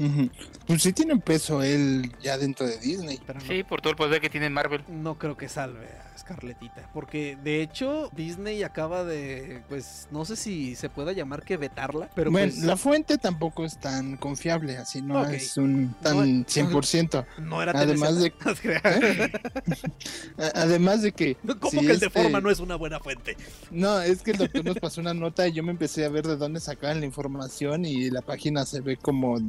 Pues 0.66 0.82
sí 0.84 0.94
tiene 0.94 1.18
peso 1.18 1.62
él 1.64 2.12
ya 2.22 2.38
dentro 2.38 2.68
de 2.68 2.78
Disney. 2.78 3.20
Pero 3.26 3.40
no, 3.40 3.46
Sí, 3.46 3.64
por 3.64 3.82
todo 3.82 3.92
el 3.92 3.98
poder 3.98 4.22
que 4.22 4.30
tiene 4.30 4.50
Marvel. 4.50 4.84
no 4.90 5.18
creo 5.18 5.38
que 5.38 5.48
salve 5.50 5.86
a 5.88 6.07
Scarlettita. 6.18 6.90
Porque 6.94 7.38
de 7.44 7.62
hecho, 7.62 8.10
Disney 8.16 8.64
acaba 8.64 9.04
de, 9.04 9.62
pues, 9.70 10.08
no 10.12 10.26
sé 10.26 10.36
si 10.36 10.76
se 10.76 10.90
pueda 10.90 11.12
llamar 11.14 11.44
que 11.44 11.58
vetarla. 11.58 12.10
Pero 12.16 12.32
bueno, 12.32 12.52
pues, 12.54 12.64
la 12.64 12.78
fuente 12.78 13.18
tampoco 13.18 13.66
es 13.66 13.80
tan 13.80 14.18
confiable, 14.18 14.78
así 14.78 15.02
no 15.02 15.26
es 15.26 15.58
un 15.58 15.94
tan 16.02 16.18
No- 16.18 16.24
100%. 16.46 17.26
no 17.40 17.62
era 17.62 17.72
además. 17.74 18.16
A- 20.38 20.62
Además 20.62 21.02
de 21.02 21.12
que... 21.12 21.36
¿Cómo 21.36 21.72
si 21.72 21.80
que 21.80 21.92
el 21.94 22.00
de 22.00 22.08
este- 22.08 22.22
forma 22.22 22.42
no 22.42 22.50
es 22.50 22.60
una 22.60 22.76
buena 22.76 23.00
fuente? 23.00 23.38
No, 23.72 24.02
es 24.02 24.22
que 24.22 24.32
el 24.32 24.38
doctor 24.38 24.66
nos 24.66 24.78
pasó 24.80 25.02
una 25.02 25.14
nota 25.14 25.48
y 25.48 25.54
yo 25.54 25.64
me 25.64 25.72
empecé 25.72 26.06
a 26.06 26.10
ver 26.10 26.26
de 26.28 26.36
dónde 26.38 26.60
sacaban 26.60 27.00
la 27.00 27.06
información 27.06 27.86
y 27.86 28.10
la 28.10 28.22
página 28.22 28.66
se 28.66 28.82
ve 28.82 28.98
como 28.98 29.40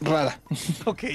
rara. 0.00 0.40
Ok. 0.84 1.04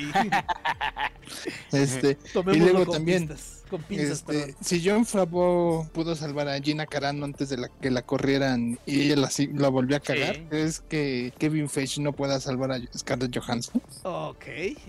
Este, 1.72 2.16
Tomémoslo 2.16 2.74
luego 2.74 2.94
también, 2.94 3.28
pinzas. 3.28 3.64
Con 3.78 3.84
pinzas, 3.84 4.10
este, 4.12 4.34
perdón. 4.34 4.56
si 4.62 4.82
John 4.88 5.06
Favreau 5.06 5.88
pudo 5.94 6.16
salvar 6.16 6.48
a 6.50 6.60
Gina 6.60 6.86
Carano 6.86 7.26
antes 7.26 7.50
de 7.50 7.58
la, 7.58 7.70
que 7.82 7.92
la 7.92 8.02
corrieran 8.02 8.80
y 8.86 9.02
ella 9.12 9.30
la, 9.54 9.70
volvió 9.70 9.98
a 9.98 10.00
cagar, 10.00 10.36
Sí. 10.36 10.42
es 10.52 10.80
que 10.82 11.34
Kevin 11.38 11.70
Feige 11.70 12.02
no 12.02 12.14
pueda 12.14 12.40
salvar 12.40 12.72
a 12.72 12.80
Scarlett 12.98 13.36
Johansson. 13.38 13.82
Ok, 14.04 14.46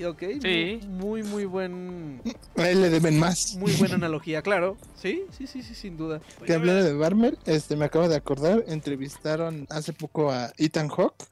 ok. 0.06 0.22
Sí. 0.42 0.80
Muy, 0.88 1.22
muy 1.22 1.44
buen. 1.46 2.20
A 2.56 2.68
él 2.68 2.82
le 2.82 2.90
deben 2.90 3.18
más. 3.18 3.56
Muy 3.56 3.72
buena 3.74 3.94
analogía, 3.96 4.42
claro. 4.42 4.76
Sí, 5.00 5.22
sí, 5.36 5.46
sí, 5.46 5.62
sí, 5.62 5.74
sin 5.74 5.96
duda. 5.96 6.20
Que 6.44 6.54
hablando 6.54 6.82
de 6.84 6.92
Barmer, 6.94 7.38
este, 7.46 7.76
me 7.76 7.84
acabo 7.86 8.08
de 8.08 8.16
acordar, 8.16 8.64
entrevistaron 8.66 9.66
hace 9.70 9.92
poco 9.92 10.30
a 10.30 10.52
Ethan 10.58 10.88
Hawke 10.88 11.24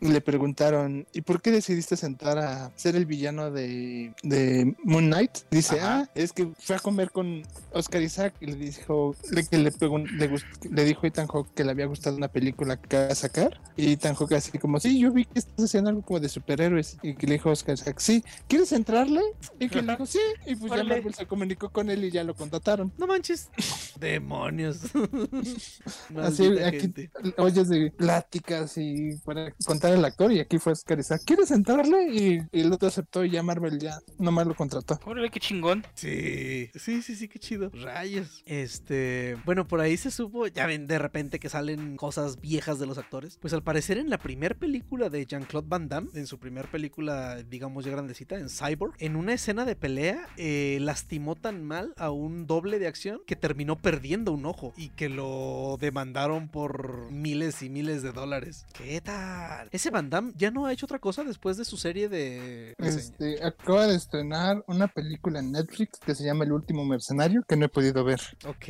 y 0.00 0.08
le 0.08 0.20
preguntaron, 0.20 1.06
¿y 1.12 1.20
por 1.22 1.40
qué 1.42 1.50
decidiste 1.50 1.96
sentar 1.96 2.38
a 2.38 2.72
ser 2.76 2.96
el 2.96 3.06
villano 3.06 3.50
de, 3.50 4.12
de 4.22 4.74
Moon 4.84 5.06
Knight? 5.06 5.38
Dice, 5.50 5.78
Ajá. 5.80 6.00
ah, 6.06 6.10
es 6.14 6.32
que 6.32 6.48
fue 6.58 6.76
a 6.76 6.78
comer 6.78 6.97
con 7.06 7.42
Oscar 7.72 8.02
Isaac 8.02 8.34
y 8.40 8.46
le 8.46 8.56
dijo, 8.56 9.14
le, 9.30 9.46
que 9.46 9.58
le, 9.58 9.72
pregun- 9.72 10.08
le, 10.10 10.30
le 10.70 10.84
dijo 10.84 11.00
a 11.04 11.08
Ethan 11.08 11.26
Hawke 11.28 11.52
que 11.54 11.64
le 11.64 11.70
había 11.70 11.86
gustado 11.86 12.16
una 12.16 12.28
película 12.28 12.76
que 12.80 12.96
va 12.96 13.06
a 13.08 13.14
sacar 13.14 13.60
y 13.76 13.92
Ethan 13.92 14.14
Hawke 14.14 14.32
así 14.32 14.58
como, 14.58 14.80
sí, 14.80 14.98
yo 14.98 15.12
vi 15.12 15.24
que 15.24 15.38
estás 15.38 15.64
haciendo 15.66 15.90
algo 15.90 16.02
como 16.02 16.20
de 16.20 16.28
superhéroes 16.28 16.98
y 17.02 17.14
que 17.14 17.26
le 17.26 17.34
dijo 17.34 17.48
a 17.48 17.52
Oscar 17.52 17.74
Isaac, 17.74 17.98
sí, 18.00 18.24
¿quieres 18.48 18.72
entrarle? 18.72 19.20
Y 19.60 19.68
que 19.68 19.80
le 19.82 19.92
dijo, 19.92 20.06
sí, 20.06 20.18
y 20.46 20.56
pues 20.56 20.72
ya. 20.72 20.82
Marvel 20.84 21.14
se 21.14 21.26
comunicó 21.26 21.70
con 21.70 21.90
él 21.90 22.04
y 22.04 22.10
ya 22.10 22.24
lo 22.24 22.34
contrataron. 22.34 22.92
No 22.98 23.06
manches. 23.06 23.48
Demonios. 24.00 24.80
Así 26.16 26.46
aquí 26.58 26.80
gente. 26.80 27.10
oyes 27.36 27.68
de 27.68 27.90
pláticas 27.90 28.76
y 28.78 29.16
para 29.24 29.52
contar 29.64 29.92
el 29.92 30.04
actor 30.04 30.32
y 30.32 30.40
aquí 30.40 30.58
fue 30.58 30.72
Oscar 30.72 30.98
Isaac, 30.98 31.22
¿quieres 31.24 31.50
entrarle? 31.50 32.08
Y, 32.12 32.38
y 32.52 32.60
el 32.60 32.72
otro 32.72 32.88
aceptó 32.88 33.24
y 33.24 33.30
ya 33.30 33.42
Marvel 33.42 33.78
ya 33.78 33.98
nomás 34.18 34.46
lo 34.46 34.54
contrató. 34.54 34.98
Órale, 35.04 35.30
qué 35.30 35.40
chingón. 35.40 35.84
Sí, 35.94 36.70
sí, 36.78 37.02
sí, 37.02 37.14
sí, 37.16 37.28
qué 37.28 37.38
chido. 37.38 37.70
Rayos. 37.70 38.42
Este, 38.46 39.36
bueno, 39.44 39.66
por 39.66 39.80
ahí 39.80 39.96
se 39.96 40.10
supo, 40.10 40.46
ya 40.46 40.66
ven 40.66 40.86
de 40.86 40.98
repente 40.98 41.38
que 41.38 41.48
salen 41.48 41.96
cosas 41.96 42.40
viejas 42.40 42.78
de 42.78 42.86
los 42.86 42.98
actores. 42.98 43.38
Pues 43.40 43.52
al 43.52 43.62
parecer 43.62 43.98
en 43.98 44.10
la 44.10 44.18
primer 44.18 44.56
película 44.56 45.10
de 45.10 45.26
Jean-Claude 45.26 45.68
Van 45.68 45.88
Damme, 45.88 46.10
en 46.14 46.26
su 46.26 46.38
primer 46.38 46.68
película, 46.68 47.42
digamos 47.42 47.84
ya 47.84 47.92
grandecita, 47.92 48.36
en 48.36 48.48
Cyborg, 48.48 48.94
en 48.98 49.16
una 49.16 49.32
escena 49.32 49.64
de 49.64 49.76
pelea, 49.76 50.28
eh, 50.36 50.78
lastimó 50.80 51.34
tan 51.34 51.64
mal 51.64 51.94
a 51.96 52.10
un 52.10 52.46
doble 52.46 52.78
de 52.78 52.86
acción 52.86 53.20
que 53.26 53.36
terminó 53.36 53.76
perdiendo 53.76 54.32
un 54.32 54.46
ojo 54.46 54.72
y 54.76 54.90
que 54.90 55.08
lo 55.08 55.76
demandaron 55.80 56.48
por 56.48 57.10
miles 57.10 57.62
y 57.62 57.70
miles 57.70 58.02
de 58.02 58.12
dólares. 58.12 58.66
¿Qué 58.72 59.00
tal? 59.00 59.68
Ese 59.72 59.90
Van 59.90 60.10
Damme 60.10 60.32
ya 60.36 60.50
no 60.50 60.66
ha 60.66 60.72
hecho 60.72 60.86
otra 60.86 60.98
cosa 60.98 61.24
después 61.24 61.56
de 61.56 61.64
su 61.64 61.76
serie 61.76 62.08
de... 62.08 62.74
Este, 62.78 63.44
acaba 63.44 63.86
de 63.86 63.96
estrenar 63.96 64.64
una 64.66 64.88
película 64.88 65.40
en 65.40 65.52
Netflix 65.52 65.98
que 65.98 66.14
se 66.14 66.24
llama 66.24 66.44
El 66.44 66.52
último 66.52 66.67
mercenario 66.72 67.42
que 67.42 67.56
no 67.56 67.66
he 67.66 67.68
podido 67.68 68.04
ver. 68.04 68.20
Ok. 68.46 68.68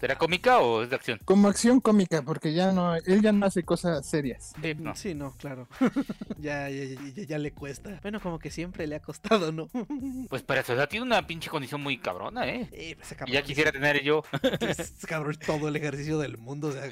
¿Será 0.00 0.16
cómica 0.16 0.58
o 0.58 0.82
es 0.82 0.90
de 0.90 0.96
acción? 0.96 1.20
Como 1.24 1.48
acción 1.48 1.80
cómica, 1.80 2.22
porque 2.22 2.52
ya 2.52 2.72
no, 2.72 2.94
él 2.94 3.22
ya 3.22 3.32
no 3.32 3.46
hace 3.46 3.62
cosas 3.62 4.04
serias. 4.06 4.52
Sí, 4.60 4.74
no. 4.74 4.96
Sí, 4.96 5.14
no, 5.14 5.32
claro. 5.36 5.68
ya, 6.38 6.68
ya, 6.68 6.84
ya, 7.26 7.38
le 7.38 7.52
cuesta. 7.52 7.98
Bueno, 8.02 8.20
como 8.20 8.38
que 8.38 8.50
siempre 8.50 8.86
le 8.86 8.96
ha 8.96 9.00
costado, 9.00 9.52
¿no? 9.52 9.68
Pues 10.28 10.42
para 10.42 10.62
su 10.62 10.72
edad 10.72 10.88
tiene 10.88 11.04
una 11.04 11.26
pinche 11.26 11.50
condición 11.50 11.82
muy 11.82 11.98
cabrona, 11.98 12.48
¿eh? 12.48 12.68
Eh, 12.72 12.96
pues 12.96 13.10
cabrón 13.10 13.32
ya 13.32 13.42
quisiera 13.42 13.72
tener 13.72 14.02
yo. 14.02 14.22
Cabrón 15.06 15.36
todo 15.44 15.68
el 15.68 15.76
ejercicio 15.76 16.18
del 16.18 16.38
mundo, 16.38 16.68
o 16.68 16.72
sea. 16.72 16.90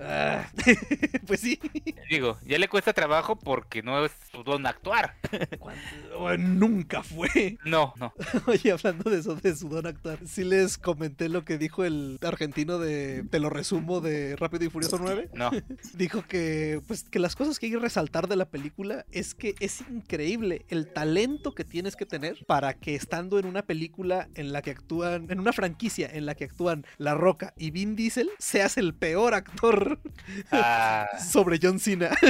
ah, 0.00 0.50
pues 1.26 1.40
sí. 1.40 1.58
Digo, 2.10 2.38
ya 2.44 2.58
le 2.58 2.68
cuesta 2.68 2.92
trabajo 2.92 3.36
porque 3.36 3.82
no 3.82 4.04
es 4.04 4.12
su 4.30 4.42
don 4.42 4.66
actuar. 4.66 5.16
Bueno, 6.18 6.48
nunca 6.48 7.02
fue. 7.02 7.58
No, 7.64 7.94
no. 7.96 8.12
Oye, 8.46 8.72
hablando 8.72 9.10
de 9.10 9.20
eso 9.20 9.34
de 9.36 9.56
su 9.56 9.68
don 9.68 9.86
actuar, 9.86 10.18
sí 10.26 10.44
les 10.44 10.78
comenté 10.78 11.28
lo 11.28 11.44
que 11.44 11.58
dijo 11.58 11.84
el, 11.84 12.03
el 12.04 12.18
argentino 12.22 12.78
de 12.78 13.24
te 13.30 13.38
lo 13.38 13.50
resumo 13.50 14.00
de 14.00 14.36
Rápido 14.36 14.64
y 14.64 14.70
Furioso 14.70 14.98
9? 14.98 15.30
No. 15.34 15.50
Dijo 15.94 16.24
que 16.26 16.80
pues 16.86 17.04
que 17.04 17.18
las 17.18 17.36
cosas 17.36 17.58
que 17.58 17.66
hay 17.66 17.72
que 17.72 17.78
resaltar 17.78 18.28
de 18.28 18.36
la 18.36 18.46
película 18.46 19.06
es 19.10 19.34
que 19.34 19.54
es 19.60 19.80
increíble 19.90 20.64
el 20.68 20.92
talento 20.92 21.54
que 21.54 21.64
tienes 21.64 21.96
que 21.96 22.06
tener 22.06 22.44
para 22.46 22.74
que 22.74 22.94
estando 22.94 23.38
en 23.38 23.46
una 23.46 23.62
película 23.62 24.28
en 24.34 24.52
la 24.52 24.62
que 24.62 24.70
actúan 24.70 25.30
en 25.30 25.40
una 25.40 25.52
franquicia 25.52 26.08
en 26.12 26.26
la 26.26 26.34
que 26.34 26.44
actúan 26.44 26.84
La 26.98 27.14
Roca 27.14 27.54
y 27.56 27.70
Vin 27.70 27.96
Diesel 27.96 28.30
seas 28.38 28.76
el 28.76 28.94
peor 28.94 29.34
actor 29.34 30.00
Ah, 30.50 31.08
sobre 31.32 31.58
John 31.60 31.78
Cena. 31.78 32.10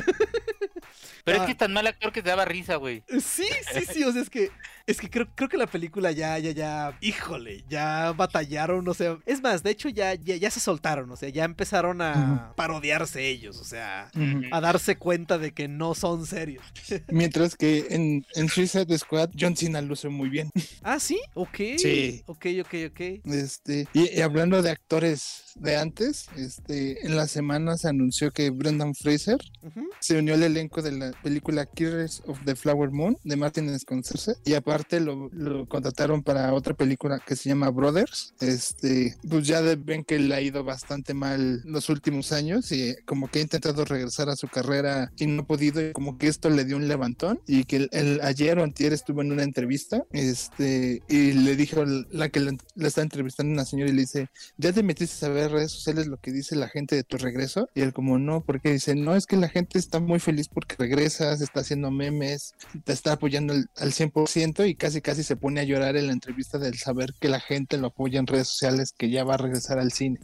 pero 1.25 1.39
Ah. 1.39 1.41
es 1.43 1.47
que 1.47 1.53
es 1.53 1.59
tan 1.59 1.72
mal 1.72 1.87
actor 1.87 2.12
que 2.12 2.22
te 2.22 2.29
daba 2.29 2.45
risa, 2.45 2.77
güey. 2.77 3.03
Sí, 3.09 3.45
sí, 3.72 3.85
sí, 3.93 4.05
o 4.05 4.12
sea, 4.12 4.22
es 4.22 4.31
que 4.31 4.51
es 4.87 5.01
que 5.01 5.09
creo, 5.09 5.27
creo 5.35 5.49
que 5.49 5.57
la 5.57 5.66
película 5.66 6.12
ya, 6.12 6.39
ya, 6.39 6.51
ya, 6.51 6.99
híjole, 7.01 7.64
ya 7.70 8.12
batallaron, 8.12 8.87
o 8.87 8.93
sea, 8.93 9.16
es 9.25 9.41
más, 9.43 9.62
de 9.62 9.70
hecho 9.70 9.89
ya, 9.89 10.14
ya, 10.14 10.37
ya 10.37 10.51
se 10.51 10.61
soltaron, 10.61 11.11
o 11.11 11.16
sea, 11.16 11.31
ya 11.31 11.45
empezaron 11.45 12.03
a 12.03 12.53
parodiarse 12.55 13.27
ellos, 13.27 13.59
o 13.61 13.64
sea, 13.64 14.11
a 14.53 14.61
darse 14.61 14.97
cuenta 14.97 15.39
de 15.39 15.53
que 15.53 15.68
no 15.68 15.95
son 15.95 16.27
serios. 16.27 16.62
Mientras 17.09 17.57
que 17.57 17.87
en, 17.91 18.27
en 18.35 18.49
Suicide 18.51 18.99
Squad, 18.99 19.31
John 19.39 19.57
Cena 19.57 19.81
luce 19.81 20.11
muy 20.11 20.29
bien. 20.29 20.51
Ah, 20.83 21.01
sí, 21.01 21.18
ok. 21.33 21.57
Sí. 21.79 22.22
Ok, 22.27 22.47
ok, 22.61 22.75
ok. 22.91 23.01
Este, 23.25 23.89
y, 23.95 24.18
y 24.18 24.20
hablando 24.20 24.61
de 24.61 24.70
actores 24.70 25.43
de 25.57 25.76
antes, 25.76 26.26
este, 26.36 27.07
en 27.07 27.16
la 27.16 27.26
semana 27.26 27.76
se 27.76 27.88
anunció 27.88 28.30
que 28.30 28.50
Brendan 28.50 28.94
Fraser 28.94 29.38
Ujú. 29.62 29.88
se 30.00 30.18
unió 30.18 30.34
al 30.34 30.42
elenco 30.42 30.82
de 30.82 30.92
la 30.92 31.12
película 31.22 31.66
Killers 31.66 32.22
of 32.26 32.38
the 32.44 32.55
Flower 32.57 32.90
Moon 32.90 33.16
de 33.24 33.36
Martin 33.36 33.78
Scorsese 33.78 34.36
y 34.44 34.55
aparte 34.55 35.00
lo, 35.00 35.28
lo 35.32 35.66
contrataron 35.68 36.22
para 36.22 36.52
otra 36.52 36.74
película 36.74 37.20
que 37.24 37.36
se 37.36 37.48
llama 37.48 37.70
Brothers. 37.70 38.34
Este, 38.40 39.16
pues 39.28 39.46
ya 39.46 39.61
ven 39.61 40.05
que 40.05 40.18
le 40.18 40.34
ha 40.34 40.40
ido 40.40 40.64
bastante 40.64 41.14
mal 41.14 41.62
los 41.64 41.88
últimos 41.88 42.32
años 42.32 42.72
y 42.72 42.94
como 43.05 43.28
que 43.28 43.38
ha 43.38 43.42
intentado 43.42 43.84
regresar 43.84 44.28
a 44.28 44.36
su 44.36 44.48
carrera 44.48 45.12
y 45.16 45.26
no 45.26 45.42
ha 45.42 45.46
podido 45.46 45.88
y 45.88 45.92
como 45.92 46.18
que 46.18 46.28
esto 46.28 46.50
le 46.50 46.64
dio 46.64 46.76
un 46.76 46.88
levantón 46.88 47.40
y 47.46 47.64
que 47.64 47.76
el, 47.76 47.88
el- 47.92 48.20
ayer 48.22 48.59
o 48.59 48.62
antier 48.64 48.92
estuvo 48.92 49.22
en 49.22 49.32
una 49.32 49.42
entrevista 49.42 50.05
este 50.12 51.02
y 51.09 51.32
le 51.32 51.57
dijo 51.57 51.84
la 52.11 52.28
que 52.28 52.40
le, 52.40 52.57
le 52.74 52.88
está 52.88 53.02
entrevistando 53.02 53.52
una 53.52 53.64
señora 53.64 53.90
y 53.90 53.94
le 53.94 54.00
dice 54.02 54.28
¿ya 54.57 54.72
te 54.72 54.82
metiste 54.82 55.24
a 55.26 55.28
ver 55.28 55.43
redes 55.49 55.72
sociales 55.72 56.07
lo 56.07 56.18
que 56.18 56.32
dice 56.32 56.57
la 56.57 56.68
gente 56.68 56.97
de 56.97 57.05
tu 57.05 57.16
regreso? 57.16 57.68
Y 57.74 57.82
él 57.82 57.92
como 57.92 58.18
no, 58.18 58.42
porque 58.42 58.72
dice, 58.72 58.95
no, 58.95 59.14
es 59.14 59.26
que 59.26 59.36
la 59.36 59.49
gente 59.49 59.78
está 59.78 60.01
muy 60.01 60.20
feliz 60.20 60.49
porque 60.49 60.76
regresas, 60.78 61.40
está 61.40 61.61
haciendo 61.61 61.90
memes, 61.90 62.55
te 62.84 62.92
está 62.92 63.12
apoyando 63.12 63.53
al, 63.53 63.68
al 63.76 63.92
100% 63.92 64.68
y 64.68 64.74
casi 64.74 65.01
casi 65.01 65.22
se 65.22 65.36
pone 65.36 65.61
a 65.61 65.64
llorar 65.64 65.97
en 65.97 66.07
la 66.07 66.12
entrevista 66.12 66.59
del 66.59 66.76
saber 66.78 67.14
que 67.20 67.28
la 67.28 67.40
gente 67.40 67.78
lo 67.78 67.88
apoya 67.88 68.18
en 68.18 68.26
redes 68.26 68.49
sociales, 68.49 68.92
que 68.97 69.11
ya 69.11 69.24
va 69.24 69.34
a 69.34 69.38
regresar 69.38 69.78
al 69.78 69.92
cine. 69.92 70.20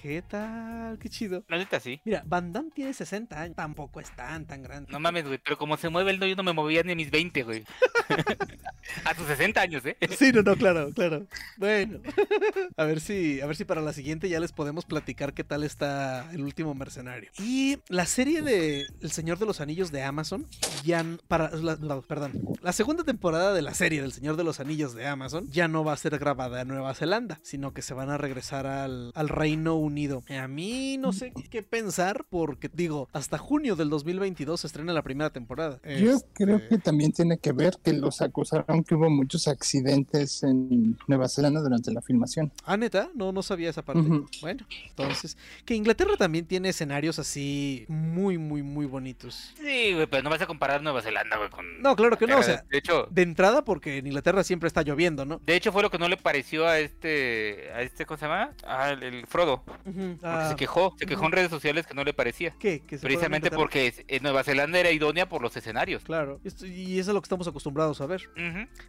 ¿Qué 0.00 0.22
tal? 0.22 0.98
Qué 0.98 1.08
chido. 1.08 1.44
La 1.48 1.58
neta 1.58 1.80
sí. 1.80 2.00
Mira, 2.04 2.22
Van 2.26 2.52
Damme 2.52 2.70
tiene 2.74 2.92
60 2.92 3.40
años, 3.40 3.56
tampoco 3.56 4.00
es 4.00 4.14
tan, 4.14 4.46
tan 4.46 4.62
grande. 4.62 4.90
No 4.90 5.00
mames, 5.00 5.26
güey, 5.26 5.38
pero 5.42 5.58
como 5.58 5.76
se 5.76 5.88
mueve 5.88 6.10
el 6.10 6.18
no, 6.18 6.26
yo 6.26 6.36
no 6.36 6.42
me 6.42 6.52
movía 6.52 6.82
ni 6.82 6.92
a 6.92 6.96
mis 6.96 7.10
20, 7.10 7.42
güey. 7.42 7.64
a 9.04 9.14
tus 9.14 9.26
60 9.26 9.60
años, 9.60 9.84
¿eh? 9.86 9.96
Sí, 10.16 10.32
no, 10.32 10.42
no, 10.42 10.56
claro, 10.56 10.90
claro. 10.92 11.26
Bueno, 11.56 12.00
a 12.76 12.84
ver 12.84 13.00
si, 13.00 13.40
a 13.40 13.46
ver 13.46 13.56
si 13.56 13.64
para 13.64 13.80
la 13.80 13.92
siguiente 13.92 14.28
ya 14.28 14.40
les 14.40 14.52
podemos 14.62 14.84
platicar 14.84 15.34
qué 15.34 15.42
tal 15.42 15.64
está 15.64 16.30
el 16.32 16.42
último 16.42 16.72
mercenario. 16.74 17.30
Y 17.40 17.78
la 17.88 18.06
serie 18.06 18.42
de 18.42 18.86
El 19.00 19.10
Señor 19.10 19.40
de 19.40 19.46
los 19.46 19.60
Anillos 19.60 19.90
de 19.90 20.02
Amazon 20.04 20.46
ya 20.84 21.04
para 21.26 21.50
la, 21.50 21.76
la- 21.80 22.00
perdón, 22.00 22.32
la 22.62 22.72
segunda 22.72 23.02
temporada 23.02 23.54
de 23.54 23.60
la 23.62 23.74
serie 23.74 24.00
del 24.02 24.12
Señor 24.12 24.36
de 24.36 24.44
los 24.44 24.60
Anillos 24.60 24.94
de 24.94 25.06
Amazon 25.08 25.48
ya 25.50 25.66
no 25.66 25.82
va 25.82 25.94
a 25.94 25.96
ser 25.96 26.16
grabada 26.18 26.60
en 26.60 26.68
Nueva 26.68 26.94
Zelanda, 26.94 27.40
sino 27.42 27.72
que 27.74 27.82
se 27.82 27.92
van 27.92 28.08
a 28.10 28.18
regresar 28.18 28.68
al, 28.68 29.10
al 29.16 29.28
Reino 29.28 29.74
Unido. 29.74 30.22
A 30.28 30.46
mí 30.46 30.96
no 30.96 31.12
sé 31.12 31.32
qué 31.50 31.62
pensar 31.64 32.24
porque 32.30 32.70
digo, 32.72 33.08
hasta 33.12 33.38
junio 33.38 33.74
del 33.74 33.90
2022 33.90 34.60
se 34.60 34.68
estrena 34.68 34.92
la 34.92 35.02
primera 35.02 35.30
temporada. 35.30 35.80
Yo 35.84 36.12
Este, 36.12 36.28
creo 36.44 36.68
que 36.68 36.78
también 36.78 37.10
tiene 37.10 37.38
que 37.38 37.50
ver 37.50 37.78
que 37.82 37.92
los 37.94 38.22
acusaron 38.22 38.84
que 38.84 38.94
hubo 38.94 39.10
muchos 39.10 39.48
accidentes 39.48 40.44
en 40.44 40.96
Nueva 41.08 41.28
Zelanda 41.28 41.60
durante 41.60 41.92
la 41.92 42.00
filmación. 42.00 42.52
Ah, 42.64 42.76
neta, 42.76 43.10
no, 43.14 43.32
no 43.32 43.42
sabía 43.42 43.70
esa 43.70 43.82
parte. 43.82 44.02
Ujú. 44.02 44.26
Bueno, 44.40 44.51
entonces, 44.88 45.36
que 45.64 45.74
Inglaterra 45.74 46.16
también 46.16 46.46
tiene 46.46 46.68
escenarios 46.70 47.18
así 47.18 47.84
muy, 47.88 48.38
muy, 48.38 48.62
muy 48.62 48.86
bonitos. 48.86 49.52
Sí, 49.56 49.92
güey, 49.94 50.06
pero 50.06 50.22
no 50.22 50.30
vas 50.30 50.40
a 50.42 50.46
comparar 50.46 50.82
Nueva 50.82 51.02
Zelanda, 51.02 51.36
güey, 51.36 51.50
con... 51.50 51.80
No, 51.82 51.96
claro 51.96 52.16
que 52.18 52.26
no, 52.26 52.38
o 52.38 52.42
sea, 52.42 52.64
De 52.70 52.78
hecho, 52.78 53.06
de 53.10 53.22
entrada 53.22 53.64
porque 53.64 53.98
en 53.98 54.06
Inglaterra 54.06 54.44
siempre 54.44 54.66
está 54.66 54.82
lloviendo, 54.82 55.24
¿no? 55.24 55.40
de 55.44 55.56
hecho 55.56 55.72
fue 55.72 55.82
lo 55.82 55.90
que 55.90 55.98
no 55.98 56.08
le 56.08 56.16
pareció 56.16 56.66
a 56.66 56.78
este, 56.78 57.70
a 57.74 57.82
este, 57.82 58.06
¿cómo 58.06 58.18
se 58.18 58.26
llama? 58.26 58.52
Ah, 58.66 58.90
el, 58.90 59.26
Frodo. 59.26 59.62
Porque 59.64 60.16
ah, 60.22 60.48
se 60.50 60.56
quejó, 60.56 60.94
se 60.98 61.06
quejó 61.06 61.26
en 61.26 61.32
redes 61.32 61.50
sociales 61.50 61.86
que 61.86 61.94
no 61.94 62.04
le 62.04 62.12
parecía. 62.14 62.54
¿Qué? 62.58 62.80
Que 62.86 62.98
Precisamente 62.98 63.50
porque 63.50 64.04
en 64.08 64.22
Nueva 64.22 64.44
Zelanda 64.44 64.78
era 64.78 64.90
idónea 64.90 65.28
por 65.28 65.42
los 65.42 65.56
escenarios. 65.56 66.02
Claro, 66.04 66.40
esto- 66.44 66.66
y 66.66 66.98
eso 66.98 67.10
es 67.10 67.14
lo 67.14 67.20
que 67.20 67.26
estamos 67.26 67.46
acostumbrados 67.48 68.00
a 68.00 68.06
ver. 68.06 68.28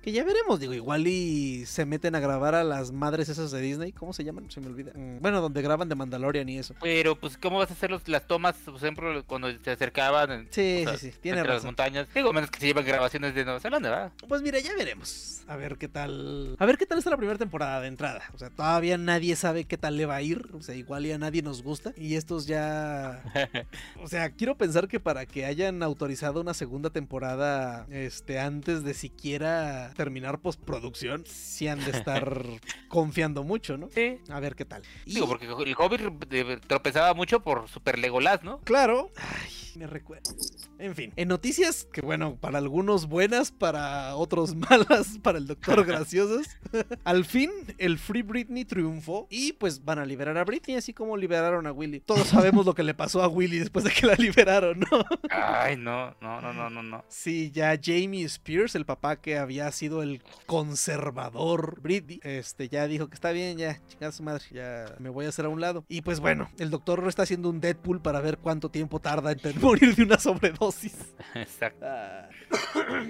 Que 0.02 0.12
ya 0.12 0.24
veremos, 0.24 0.60
digo, 0.60 0.74
igual 0.74 1.06
y 1.08 1.66
se 1.66 1.86
meten 1.86 2.16
a 2.16 2.20
grabar 2.20 2.56
a 2.56 2.64
las 2.64 2.92
madres 2.92 3.30
esas 3.30 3.52
de 3.52 3.62
Disney, 3.62 3.92
¿cómo 3.92 4.14
se 4.14 4.24
llaman? 4.24 4.50
Se 4.50 4.60
me 4.62 4.68
olvida. 4.68 4.92
Mm, 4.96 5.20
Bueno, 5.22 5.42
donde 5.42 5.53
graban 5.62 5.90
de 5.90 5.96
Mandalorian 5.96 6.48
y 6.50 6.58
eso. 6.58 6.76
Pero, 6.82 7.16
pues, 7.20 7.38
¿cómo 7.38 7.58
vas 7.60 7.70
a 7.70 7.74
hacer 7.74 7.92
los- 7.92 8.08
las 8.08 8.26
tomas, 8.28 8.56
por 8.66 8.76
ejemplo, 8.76 9.24
cuando 9.26 9.50
se 9.64 9.72
acercaban 9.72 10.32
en- 10.32 10.48
Sí, 10.52 10.84
o 10.86 10.90
sea, 10.90 10.98
sí, 10.98 11.12
sí, 11.12 11.18
tiene 11.22 11.38
entre 11.40 11.50
las 11.54 11.58
razón. 11.58 11.68
montañas? 11.70 12.08
Digo, 12.14 12.34
menos 12.34 12.50
que 12.52 12.60
se 12.60 12.66
llevan 12.68 12.86
grabaciones 12.86 13.36
de 13.36 13.44
Nueva 13.46 13.60
Zelanda, 13.60 13.90
¿verdad? 13.90 14.12
Pues 14.28 14.42
mira, 14.42 14.60
ya 14.60 14.74
veremos. 14.76 15.42
A 15.48 15.56
ver 15.58 15.78
qué 15.78 15.88
tal. 15.90 16.56
A 16.60 16.66
ver 16.66 16.78
qué 16.78 16.86
tal 16.86 16.98
está 16.98 17.10
la 17.10 17.18
primera 17.18 17.38
temporada 17.38 17.82
de 17.82 17.88
entrada. 17.88 18.24
O 18.34 18.38
sea, 18.38 18.50
todavía 18.50 18.98
nadie 18.98 19.36
sabe 19.36 19.66
qué 19.66 19.78
tal 19.78 19.98
le 19.98 20.06
va 20.06 20.16
a 20.16 20.22
ir. 20.22 20.48
O 20.54 20.62
sea, 20.62 20.74
igual 20.76 21.04
ya 21.06 21.18
nadie 21.18 21.42
nos 21.42 21.62
gusta. 21.64 21.94
Y 21.98 22.16
estos 22.16 22.48
ya. 22.48 23.22
O 24.02 24.08
sea, 24.08 24.30
quiero 24.32 24.56
pensar 24.58 24.88
que 24.88 25.00
para 25.00 25.26
que 25.26 25.46
hayan 25.46 25.82
autorizado 25.84 26.42
una 26.42 26.54
segunda 26.54 26.90
temporada 26.90 27.86
este, 27.90 28.40
antes 28.40 28.84
de 28.84 28.94
siquiera 28.94 29.92
terminar 29.96 30.40
postproducción, 30.40 31.24
sí 31.26 31.68
han 31.68 31.84
de 31.84 31.92
estar 31.92 32.42
confiando 32.90 33.44
mucho, 33.44 33.78
¿no? 33.78 33.90
Sí. 33.94 34.20
A 34.30 34.40
ver 34.40 34.56
qué 34.56 34.66
tal. 34.66 34.84
Digo, 35.06 35.28
porque 35.28 35.43
el 35.44 35.76
Hobbit 35.78 36.02
de- 36.28 36.58
tropezaba 36.58 37.14
mucho 37.14 37.40
por 37.42 37.68
Super 37.70 38.00
Legolas, 38.00 38.44
¿no? 38.44 38.60
Claro. 38.62 39.12
Ay, 39.18 39.63
me 39.78 39.88
recuerdo. 39.88 40.32
En 40.80 40.96
fin, 40.96 41.14
en 41.16 41.28
noticias 41.28 41.88
que 41.92 42.02
bueno, 42.02 42.36
para 42.36 42.58
algunos 42.58 43.08
buenas, 43.08 43.52
para 43.52 44.16
otros 44.16 44.56
malas, 44.70 45.20
para 45.22 45.38
el 45.38 45.48
doctor 45.48 45.86
graciosas. 45.88 46.58
Al 47.04 47.26
fin, 47.26 47.52
el 47.78 47.98
Free 48.00 48.22
Britney 48.24 48.66
triunfó 48.66 49.28
y 49.30 49.54
pues 49.54 49.84
van 49.86 50.00
a 50.00 50.06
liberar 50.06 50.38
a 50.38 50.44
Britney, 50.44 50.76
así 50.78 50.94
como 50.94 51.18
liberaron 51.18 51.68
a 51.68 51.72
Willy. 51.72 52.00
Todos 52.00 52.28
sabemos 52.28 52.66
lo 52.66 52.74
que 52.74 52.84
le 52.84 52.94
pasó 52.94 53.22
a 53.24 53.28
Willy 53.28 53.60
después 53.60 53.86
de 53.86 53.92
que 53.92 54.06
la 54.08 54.16
liberaron, 54.16 54.80
¿no? 54.80 55.06
Ay, 55.30 55.78
no, 55.78 56.16
no, 56.22 56.42
no, 56.42 56.54
no, 56.54 56.70
no, 56.70 56.84
no. 56.84 57.04
Sí, 57.08 57.52
ya 57.52 57.78
Jamie 57.82 58.26
Spears, 58.26 58.76
el 58.76 58.86
papá 58.86 59.22
que 59.22 59.38
había 59.38 59.72
sido 59.72 60.02
el 60.04 60.22
conservador 60.48 61.80
Britney, 61.82 62.20
este 62.24 62.68
ya 62.70 62.88
dijo 62.88 63.08
que 63.08 63.16
está 63.16 63.32
bien, 63.32 63.58
ya, 63.58 63.80
chingada 63.88 64.12
su 64.12 64.24
madre, 64.24 64.44
ya 64.52 64.96
me 65.00 65.10
voy 65.10 65.26
a 65.26 65.30
hacer 65.30 65.46
a 65.46 65.50
un 65.50 65.62
lado. 65.62 65.86
Y 65.88 66.02
pues 66.02 66.20
bueno, 66.20 66.50
el 66.58 66.70
doctor 66.70 67.04
está 67.08 67.24
haciendo 67.24 67.50
un 67.50 67.62
Deadpool 67.62 68.02
para 68.02 68.20
ver 68.22 68.38
cuánto 68.38 68.70
tiempo 68.70 69.00
tarda 69.00 69.32
en 69.32 69.40
ter- 69.40 69.60
morir 69.64 69.96
de 69.96 70.04
una 70.04 70.20
sobredosis. 70.20 70.96
Exacto. 71.36 71.86
Ah, 71.86 72.30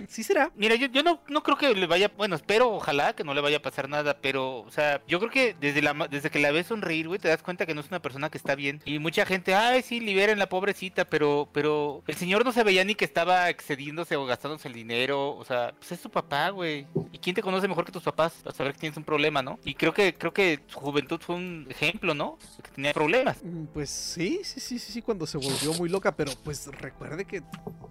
sí 0.08 0.24
será. 0.24 0.52
Mira, 0.56 0.76
yo, 0.76 0.88
yo 0.88 1.04
no, 1.04 1.22
no 1.28 1.44
creo 1.44 1.58
que 1.58 1.74
le 1.74 1.88
vaya, 1.88 2.12
bueno, 2.16 2.36
espero, 2.36 2.70
ojalá 2.72 3.14
que 3.14 3.24
no 3.24 3.34
le 3.34 3.42
vaya 3.42 3.58
a 3.58 3.62
pasar 3.62 3.90
nada, 3.90 4.18
pero, 4.22 4.60
o 4.60 4.72
sea, 4.72 5.02
yo 5.08 5.20
creo 5.20 5.32
que 5.32 5.56
desde 5.60 5.82
la 5.82 5.94
desde 6.10 6.30
que 6.30 6.40
la 6.40 6.52
ves 6.52 6.68
sonreír, 6.68 7.08
güey, 7.08 7.20
te 7.20 7.28
das 7.28 7.42
cuenta 7.44 7.66
que 7.66 7.74
no 7.74 7.82
es 7.82 7.88
una 7.88 8.02
persona 8.02 8.30
que 8.30 8.38
está 8.38 8.56
bien. 8.56 8.82
Y 8.86 9.00
mucha 9.00 9.26
gente, 9.26 9.54
ay, 9.56 9.82
sí, 9.82 10.00
liberen 10.00 10.40
la 10.40 10.50
pobrecita, 10.50 11.06
pero, 11.06 11.50
pero 11.52 12.04
el 12.08 12.16
señor 12.16 12.46
no 12.46 12.52
se 12.52 12.64
veía 12.64 12.84
ni 12.84 12.96
que 12.96 13.06
estaba 13.06 13.50
excediéndose 13.50 14.16
o 14.16 14.26
gastándose 14.26 14.68
el 14.68 14.74
dinero, 14.74 15.36
o 15.36 15.46
sea, 15.46 15.74
pues 15.78 15.92
es 15.92 16.02
tu 16.02 16.10
papá, 16.10 16.50
güey. 16.50 16.88
¿Y 17.12 17.18
quién 17.20 17.36
te 17.36 17.42
conoce 17.42 17.68
mejor 17.68 17.86
que 17.86 17.92
tus 17.92 18.04
papás 18.04 18.34
para 18.44 18.56
saber 18.56 18.74
que 18.74 18.80
tienes 18.80 18.98
un 18.98 19.04
problema, 19.04 19.42
no? 19.42 19.60
Y 19.64 19.76
creo 19.76 19.94
que, 19.94 20.14
creo 20.14 20.34
que 20.34 20.60
su 20.68 20.80
juventud 20.80 21.20
fue 21.22 21.36
un 21.36 21.68
ejemplo, 21.70 22.14
¿no? 22.14 22.38
Que 22.62 22.72
tenía 22.72 22.94
problemas. 22.94 23.38
Mm, 23.44 23.66
Pues 23.74 23.90
sí, 23.90 24.42
sí, 24.44 24.60
sí, 24.60 24.80
sí, 24.80 24.92
sí, 24.92 25.02
cuando 25.02 25.26
se 25.26 25.38
volvió 25.38 25.74
muy 25.74 25.90
loca, 25.90 26.16
pero 26.16 26.32
pues 26.44 26.68
recuerde 26.80 27.26
que 27.26 27.42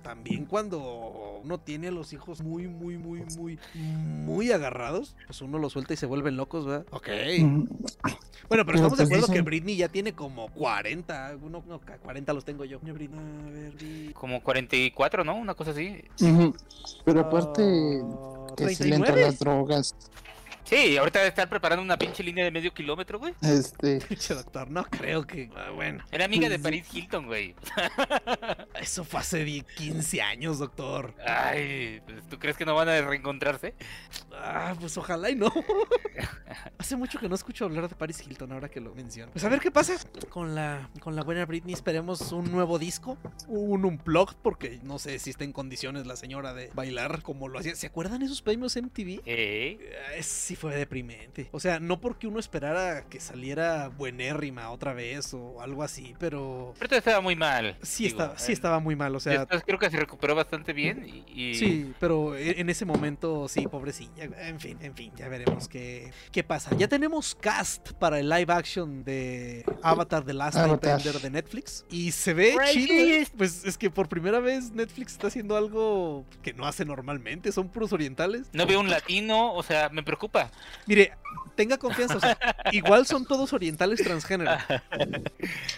también 0.02 0.44
cuando 0.46 1.40
uno 1.42 1.58
tiene 1.58 1.88
a 1.88 1.90
los 1.90 2.12
hijos 2.12 2.42
muy, 2.42 2.66
muy, 2.68 2.98
muy, 2.98 3.22
muy, 3.38 3.58
muy 3.74 4.52
agarrados, 4.52 5.16
pues 5.26 5.40
uno 5.42 5.58
los 5.58 5.72
suelta 5.72 5.94
y 5.94 5.96
se 5.96 6.06
vuelven 6.06 6.36
locos, 6.36 6.66
¿verdad? 6.66 6.86
Ok. 6.90 7.08
Mm, 7.40 7.64
Bueno, 8.48 8.66
pero 8.66 8.66
Pero, 8.66 8.78
estamos 8.78 8.98
de 8.98 9.04
acuerdo 9.04 9.32
que 9.32 9.40
Britney 9.40 9.76
ya 9.76 9.88
tiene 9.88 10.12
como 10.12 10.48
40. 10.50 11.36
No, 11.48 11.62
no, 11.66 11.80
40 12.02 12.32
los 12.34 12.44
tengo 12.44 12.64
yo. 12.64 12.78
A 12.78 12.84
ver, 12.84 12.92
Britney. 12.94 14.12
Como 14.12 14.42
44, 14.42 15.24
¿no? 15.24 15.36
Una 15.36 15.54
cosa 15.54 15.70
así. 15.70 16.02
Pero 17.04 17.20
aparte 17.20 18.02
Ah, 18.02 18.54
que 18.56 18.74
se 18.74 18.84
le 18.88 18.96
entran 18.96 19.14
39. 19.14 19.20
las 19.22 19.38
drogas. 19.38 19.94
Sí, 20.64 20.96
ahorita 20.96 21.18
debe 21.18 21.28
estar 21.28 21.48
preparando 21.48 21.82
una 21.82 21.98
pinche 21.98 22.22
línea 22.22 22.44
de 22.44 22.50
medio 22.50 22.72
kilómetro, 22.72 23.18
güey. 23.18 23.34
Este, 23.42 24.00
Pinche 24.08 24.34
doctor, 24.34 24.70
no 24.70 24.84
creo 24.84 25.26
que. 25.26 25.50
ah, 25.56 25.70
bueno, 25.70 26.04
Era 26.10 26.24
amiga 26.24 26.48
de. 26.48 26.58
Paris 26.58 26.86
Hilton, 26.92 27.26
güey. 27.26 27.54
eso 28.80 29.04
fue 29.04 29.20
hace 29.20 29.44
10, 29.44 29.64
15 29.64 30.22
años, 30.22 30.58
doctor. 30.58 31.14
Ay, 31.26 32.00
pues, 32.06 32.28
¿tú 32.28 32.38
crees 32.38 32.56
que 32.56 32.64
no 32.64 32.74
van 32.74 32.88
a 32.88 33.00
reencontrarse? 33.02 33.74
Ah, 34.34 34.74
pues 34.78 34.96
ojalá 34.96 35.30
y 35.30 35.34
no. 35.34 35.52
Hace 36.78 36.96
mucho 36.96 37.18
que 37.18 37.28
no 37.28 37.34
escucho 37.34 37.64
hablar 37.64 37.88
de 37.88 37.94
Paris 37.94 38.22
Hilton 38.26 38.52
ahora 38.52 38.68
que 38.68 38.80
lo 38.80 38.94
menciono. 38.94 39.32
Pues 39.32 39.44
a 39.44 39.48
ver 39.48 39.60
qué 39.60 39.70
pasa 39.70 39.94
con 40.28 40.54
la, 40.54 40.90
con 41.00 41.16
la 41.16 41.22
buena 41.22 41.46
Britney. 41.46 41.72
Esperemos 41.74 42.32
un 42.32 42.50
nuevo 42.50 42.78
disco, 42.78 43.18
un 43.48 43.84
unplugged, 43.84 44.36
porque 44.42 44.80
no 44.82 44.98
sé 44.98 45.18
si 45.18 45.30
está 45.30 45.44
en 45.44 45.52
condiciones 45.52 46.06
la 46.06 46.16
señora 46.16 46.52
de 46.54 46.70
bailar 46.74 47.22
como 47.22 47.48
lo 47.48 47.58
hacía. 47.58 47.74
¿Se 47.74 47.86
acuerdan 47.86 48.22
esos 48.22 48.42
premios 48.42 48.76
MTV? 48.76 49.20
Eh, 49.26 49.78
Eh, 50.16 50.22
sí 50.52 50.56
fue 50.56 50.76
deprimente. 50.76 51.48
O 51.52 51.60
sea, 51.60 51.80
no 51.80 52.00
porque 52.00 52.26
uno 52.26 52.38
esperara 52.38 53.04
que 53.08 53.20
saliera 53.20 53.88
buenérrima 53.88 54.70
otra 54.70 54.92
vez 54.92 55.32
o 55.34 55.60
algo 55.62 55.82
así, 55.82 56.14
pero 56.18 56.74
pero 56.78 56.96
estaba 56.96 57.20
muy 57.20 57.36
mal. 57.36 57.76
sí, 57.82 58.04
digo, 58.04 58.20
estaba, 58.20 58.38
sí 58.38 58.52
estaba 58.52 58.78
muy 58.80 58.94
mal. 58.96 59.14
O 59.16 59.20
sea, 59.20 59.40
después 59.40 59.62
creo 59.64 59.78
que 59.78 59.90
se 59.90 59.96
recuperó 59.96 60.34
bastante 60.34 60.72
bien 60.72 61.04
y... 61.06 61.24
y- 61.50 61.54
Sí, 61.54 61.92
pero 62.00 62.34
e- 62.36 62.60
en 62.60 62.68
ese 62.70 62.84
momento, 62.84 63.48
sí, 63.48 63.66
pobrecilla. 63.66 64.24
En 64.24 64.58
fin, 64.60 64.78
en 64.82 64.94
fin, 64.94 65.12
ya 65.16 65.28
veremos 65.28 65.68
qué, 65.68 66.12
qué 66.32 66.42
pasa. 66.42 66.74
Ya 66.76 66.88
tenemos 66.88 67.34
cast 67.34 67.92
para 67.92 68.18
el 68.18 68.28
live 68.28 68.52
action 68.52 69.04
de 69.04 69.64
Avatar 69.82 70.24
The 70.24 70.34
Last. 70.34 70.56
Airbender 70.58 71.20
de 71.20 71.30
Netflix. 71.30 71.84
Y 71.90 72.12
se 72.12 72.34
ve 72.34 72.56
chido. 72.72 72.94
¿eh? 72.94 73.26
Pues 73.36 73.64
es 73.64 73.78
que 73.78 73.90
por 73.90 74.08
primera 74.08 74.40
vez 74.40 74.70
Netflix 74.72 75.12
está 75.12 75.28
haciendo 75.28 75.56
algo 75.56 76.24
que 76.42 76.52
no 76.52 76.66
hace 76.66 76.84
normalmente. 76.84 77.52
Son 77.52 77.68
puros 77.68 77.92
orientales. 77.92 78.48
No 78.52 78.66
veo 78.66 78.80
un 78.80 78.90
latino, 78.90 79.52
o 79.54 79.62
sea, 79.62 79.88
me 79.88 80.02
preocupa. 80.02 80.41
Mire, 80.86 81.12
tenga 81.54 81.76
confianza. 81.78 82.16
o 82.16 82.20
sea, 82.20 82.36
igual 82.72 83.06
son 83.06 83.26
todos 83.26 83.52
orientales 83.52 84.02
transgénero. 84.02 84.50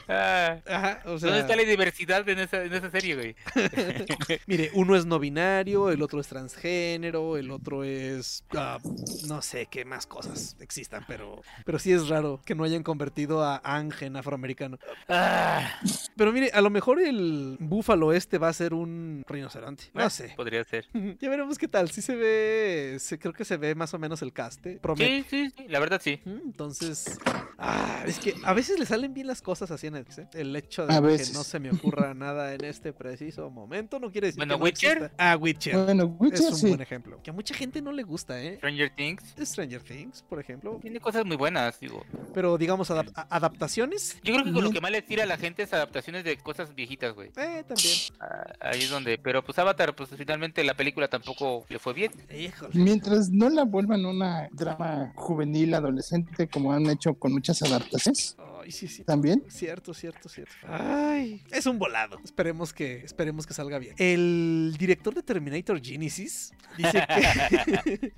Ah, 0.09 0.59
Ajá, 0.67 1.03
o 1.07 1.19
sea. 1.19 1.31
¿Dónde 1.31 1.41
está 1.41 1.57
la 1.57 1.63
diversidad 1.63 2.29
en 2.29 2.39
esa, 2.39 2.63
en 2.65 2.73
esa 2.73 2.91
serie, 2.91 3.15
güey? 3.15 3.37
Mire, 4.47 4.71
uno 4.75 4.97
es 4.97 5.07
no 5.07 5.19
binario, 5.19 5.91
el 5.91 6.03
otro 6.03 6.21
es 6.21 6.29
transgénero, 6.29 7.37
el 7.37 7.51
otro 7.51 7.85
es. 7.85 8.45
ah, 8.57 8.79
no 9.27 9.43
sé 9.43 9.67
qué 9.67 9.85
más 9.85 10.07
cosas 10.07 10.57
existan, 10.61 11.05
pero, 11.09 11.43
pero 11.65 11.79
sí 11.79 11.93
es 11.93 12.09
raro 12.09 12.41
que 12.45 12.55
no 12.55 12.65
hayan 12.65 12.83
convertido 12.83 13.43
a 13.43 13.61
Ang 13.65 13.93
en 14.01 14.17
afroamericano. 14.17 14.79
Ah, 15.09 15.81
Pero 16.17 16.33
mire, 16.33 16.51
a 16.53 16.61
lo 16.61 16.71
mejor 16.71 17.01
el 17.01 17.57
búfalo 17.61 18.13
este 18.13 18.39
va 18.39 18.49
a 18.49 18.53
ser 18.53 18.75
un 18.75 19.25
rinoceronte. 19.27 19.85
No 19.95 20.09
sé. 20.11 20.33
Podría 20.37 20.65
ser. 20.65 20.87
Ya 21.21 21.31
veremos 21.31 21.59
qué 21.59 21.69
tal. 21.69 21.91
Sí 21.91 22.03
se 22.03 22.17
ve. 22.17 22.97
se- 22.99 23.19
creo 23.19 23.33
que 23.33 23.45
se 23.45 23.57
ve 23.57 23.75
más 23.75 23.95
o 23.95 23.99
menos 23.99 24.21
el 24.23 24.33
Sí, 24.63 25.25
sí, 25.29 25.51
sí, 25.57 25.67
la 25.69 25.79
verdad 25.79 26.01
sí. 26.03 26.21
Entonces, 26.25 27.19
ah, 27.59 28.03
es 28.07 28.19
que 28.19 28.35
a 28.45 28.53
veces 28.55 28.79
le 28.79 28.87
salen 28.87 29.15
bien 29.15 29.27
las 29.27 29.43
cosas 29.43 29.71
así 29.71 29.87
en 29.87 29.95
Netflix, 29.95 30.19
¿eh? 30.19 30.29
El 30.35 30.55
hecho 30.57 30.87
de 30.87 30.95
A 30.95 31.01
que 31.01 31.07
veces. 31.07 31.35
no 31.35 31.45
se 31.45 31.59
me 31.61 31.71
ocurra 31.71 32.15
nada 32.15 32.55
en 32.55 32.65
este 32.65 32.93
preciso 32.93 33.51
momento 33.51 33.99
no 33.99 34.11
quiere 34.11 34.29
decir 34.29 34.39
Bueno, 34.39 34.55
que 34.55 34.59
no 34.59 34.65
Witcher. 34.65 34.97
exista. 34.99 35.15
Ah, 35.19 35.37
Witcher. 35.37 35.77
bueno, 35.85 36.05
Es 36.05 36.21
Witcher 36.21 36.49
un 36.51 36.57
sí. 36.57 36.69
buen 36.69 36.81
ejemplo. 36.81 37.21
Que 37.23 37.31
a 37.31 37.33
mucha 37.33 37.55
gente 37.55 37.81
no 37.83 37.93
le 37.93 38.03
gusta, 38.03 38.41
¿eh? 38.43 38.57
Stranger 38.57 38.91
Things 38.95 39.35
Stranger 39.43 39.83
Things, 39.83 40.23
por 40.23 40.41
ejemplo. 40.41 40.79
tiene 40.81 41.01
cosas 41.01 41.25
muy 41.25 41.37
buenas, 41.37 41.79
digo. 41.81 42.05
Pero 42.33 42.57
digamos, 42.59 42.91
adap- 42.91 43.27
adaptaciones. 43.31 44.19
Yo 44.23 44.35
creo 44.35 44.45
que 44.45 44.53
con 44.53 44.65
lo 44.65 44.71
que 44.71 44.81
más 44.81 44.91
le 44.91 45.03
tira 45.03 45.23
a 45.25 45.27
la 45.27 45.37
gente 45.37 45.63
es 45.63 45.73
adaptaciones 45.73 46.25
de 46.25 46.37
cosas 46.37 46.75
viejitas, 46.75 47.15
güey. 47.15 47.29
Eh, 47.37 47.65
también. 47.67 47.95
Ah, 48.21 48.53
ahí 48.61 48.81
es 48.83 48.91
donde. 48.91 49.19
Pero 49.19 49.45
pues 49.45 49.59
Avatar, 49.59 49.95
pues 49.95 50.11
finalmente 50.17 50.63
la 50.65 50.75
película 50.75 51.09
tampoco 51.09 51.65
le 51.69 51.79
fue 51.79 51.93
bien. 51.93 52.13
Híjole. 52.37 52.71
Mientras 52.75 53.31
no 53.31 53.49
la 53.49 53.65
vuelvan 53.65 54.05
una 54.07 54.44
drama 54.53 55.13
juvenil, 55.17 55.75
adolescente, 55.75 56.49
como 56.49 56.73
han 56.73 56.87
hecho 56.91 57.15
con 57.15 57.33
muchas 57.33 57.63
adaptaciones, 57.63 58.37
Ay, 58.65 58.73
sí, 58.73 58.89
sí. 58.89 59.05
también. 59.05 59.45
Cierto, 59.49 59.93
cierto, 59.93 60.29
cierto. 60.29 60.55
Ay, 60.67 61.43
es 61.51 61.67
un 61.67 61.79
volado. 61.79 62.19
Esperemos 62.25 62.73
que, 62.73 62.97
esperemos 63.05 63.47
que 63.47 63.53
salga 63.55 63.79
bien. 63.79 63.95
El 63.99 64.75
director 64.79 65.15
de 65.15 65.23
Terminator 65.23 65.81
Genesis 65.85 66.51
dice 66.79 67.05
que, 67.07 68.13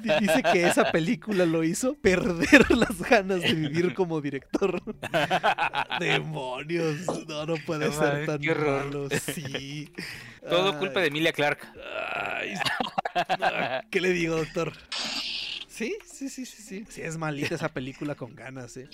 di- 0.00 0.10
dice 0.20 0.42
que 0.52 0.66
esa 0.66 0.92
película 0.92 1.44
lo 1.44 1.64
hizo 1.64 1.94
perder 1.96 2.70
las 2.76 2.98
ganas 3.02 3.42
de 3.42 3.52
vivir 3.52 3.94
como 3.94 4.20
director. 4.20 4.80
Demonios, 6.00 7.26
no, 7.26 7.46
no 7.46 7.54
puede 7.66 7.86
No 7.86 7.92
ser 7.92 8.26
tan 8.26 8.38
qué 8.40 8.50
horror. 8.52 8.84
malo. 8.84 9.08
Sí. 9.34 9.92
Todo 10.48 10.78
culpa 10.78 11.00
de 11.00 11.08
Emilia 11.08 11.32
Clark. 11.32 11.58
ay, 12.14 12.54
no, 13.38 13.80
¿Qué 13.90 14.00
le 14.00 14.10
digo, 14.12 14.36
doctor? 14.36 14.72
Sí, 15.68 15.96
sí, 16.18 16.28
sí, 16.28 16.46
sí, 16.46 16.62
sí. 16.62 16.84
Sí, 16.88 17.00
es 17.02 17.16
malita 17.16 17.54
esa 17.54 17.68
película 17.68 18.14
con 18.14 18.34
ganas, 18.34 18.76
eh. 18.76 18.88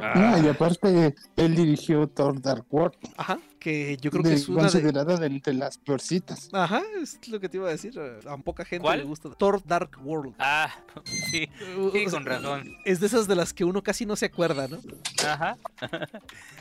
Ah, 0.00 0.40
y 0.42 0.48
aparte, 0.48 1.14
él 1.36 1.54
dirigió 1.54 2.06
Thor 2.08 2.40
Dark 2.40 2.64
World, 2.70 2.94
Ajá, 3.16 3.38
que 3.58 3.96
yo 4.00 4.10
creo 4.10 4.22
que 4.22 4.30
de- 4.30 4.34
es 4.36 4.48
una 4.48 4.62
de... 4.64 4.70
considerada 4.70 5.16
de 5.16 5.26
entre 5.26 5.54
las 5.54 5.78
peorcitas. 5.78 6.48
Ajá, 6.52 6.82
es 7.00 7.18
lo 7.28 7.40
que 7.40 7.48
te 7.48 7.56
iba 7.58 7.68
a 7.68 7.72
decir. 7.72 7.98
A 8.26 8.36
poca 8.38 8.64
gente 8.64 8.82
¿Cuál? 8.82 9.00
le 9.00 9.04
gusta. 9.04 9.30
Thor 9.30 9.62
Dark 9.64 9.90
World. 10.02 10.34
Ah, 10.38 10.74
sí, 11.30 11.48
Uh, 11.76 11.90
sí, 11.92 12.04
con 12.06 12.24
razón. 12.24 12.76
Es 12.84 13.00
de 13.00 13.06
esas 13.06 13.26
de 13.28 13.36
las 13.36 13.52
que 13.52 13.64
uno 13.64 13.82
casi 13.82 14.06
no 14.06 14.16
se 14.16 14.26
acuerda, 14.26 14.66
¿no? 14.68 14.80
Ajá. 15.26 15.56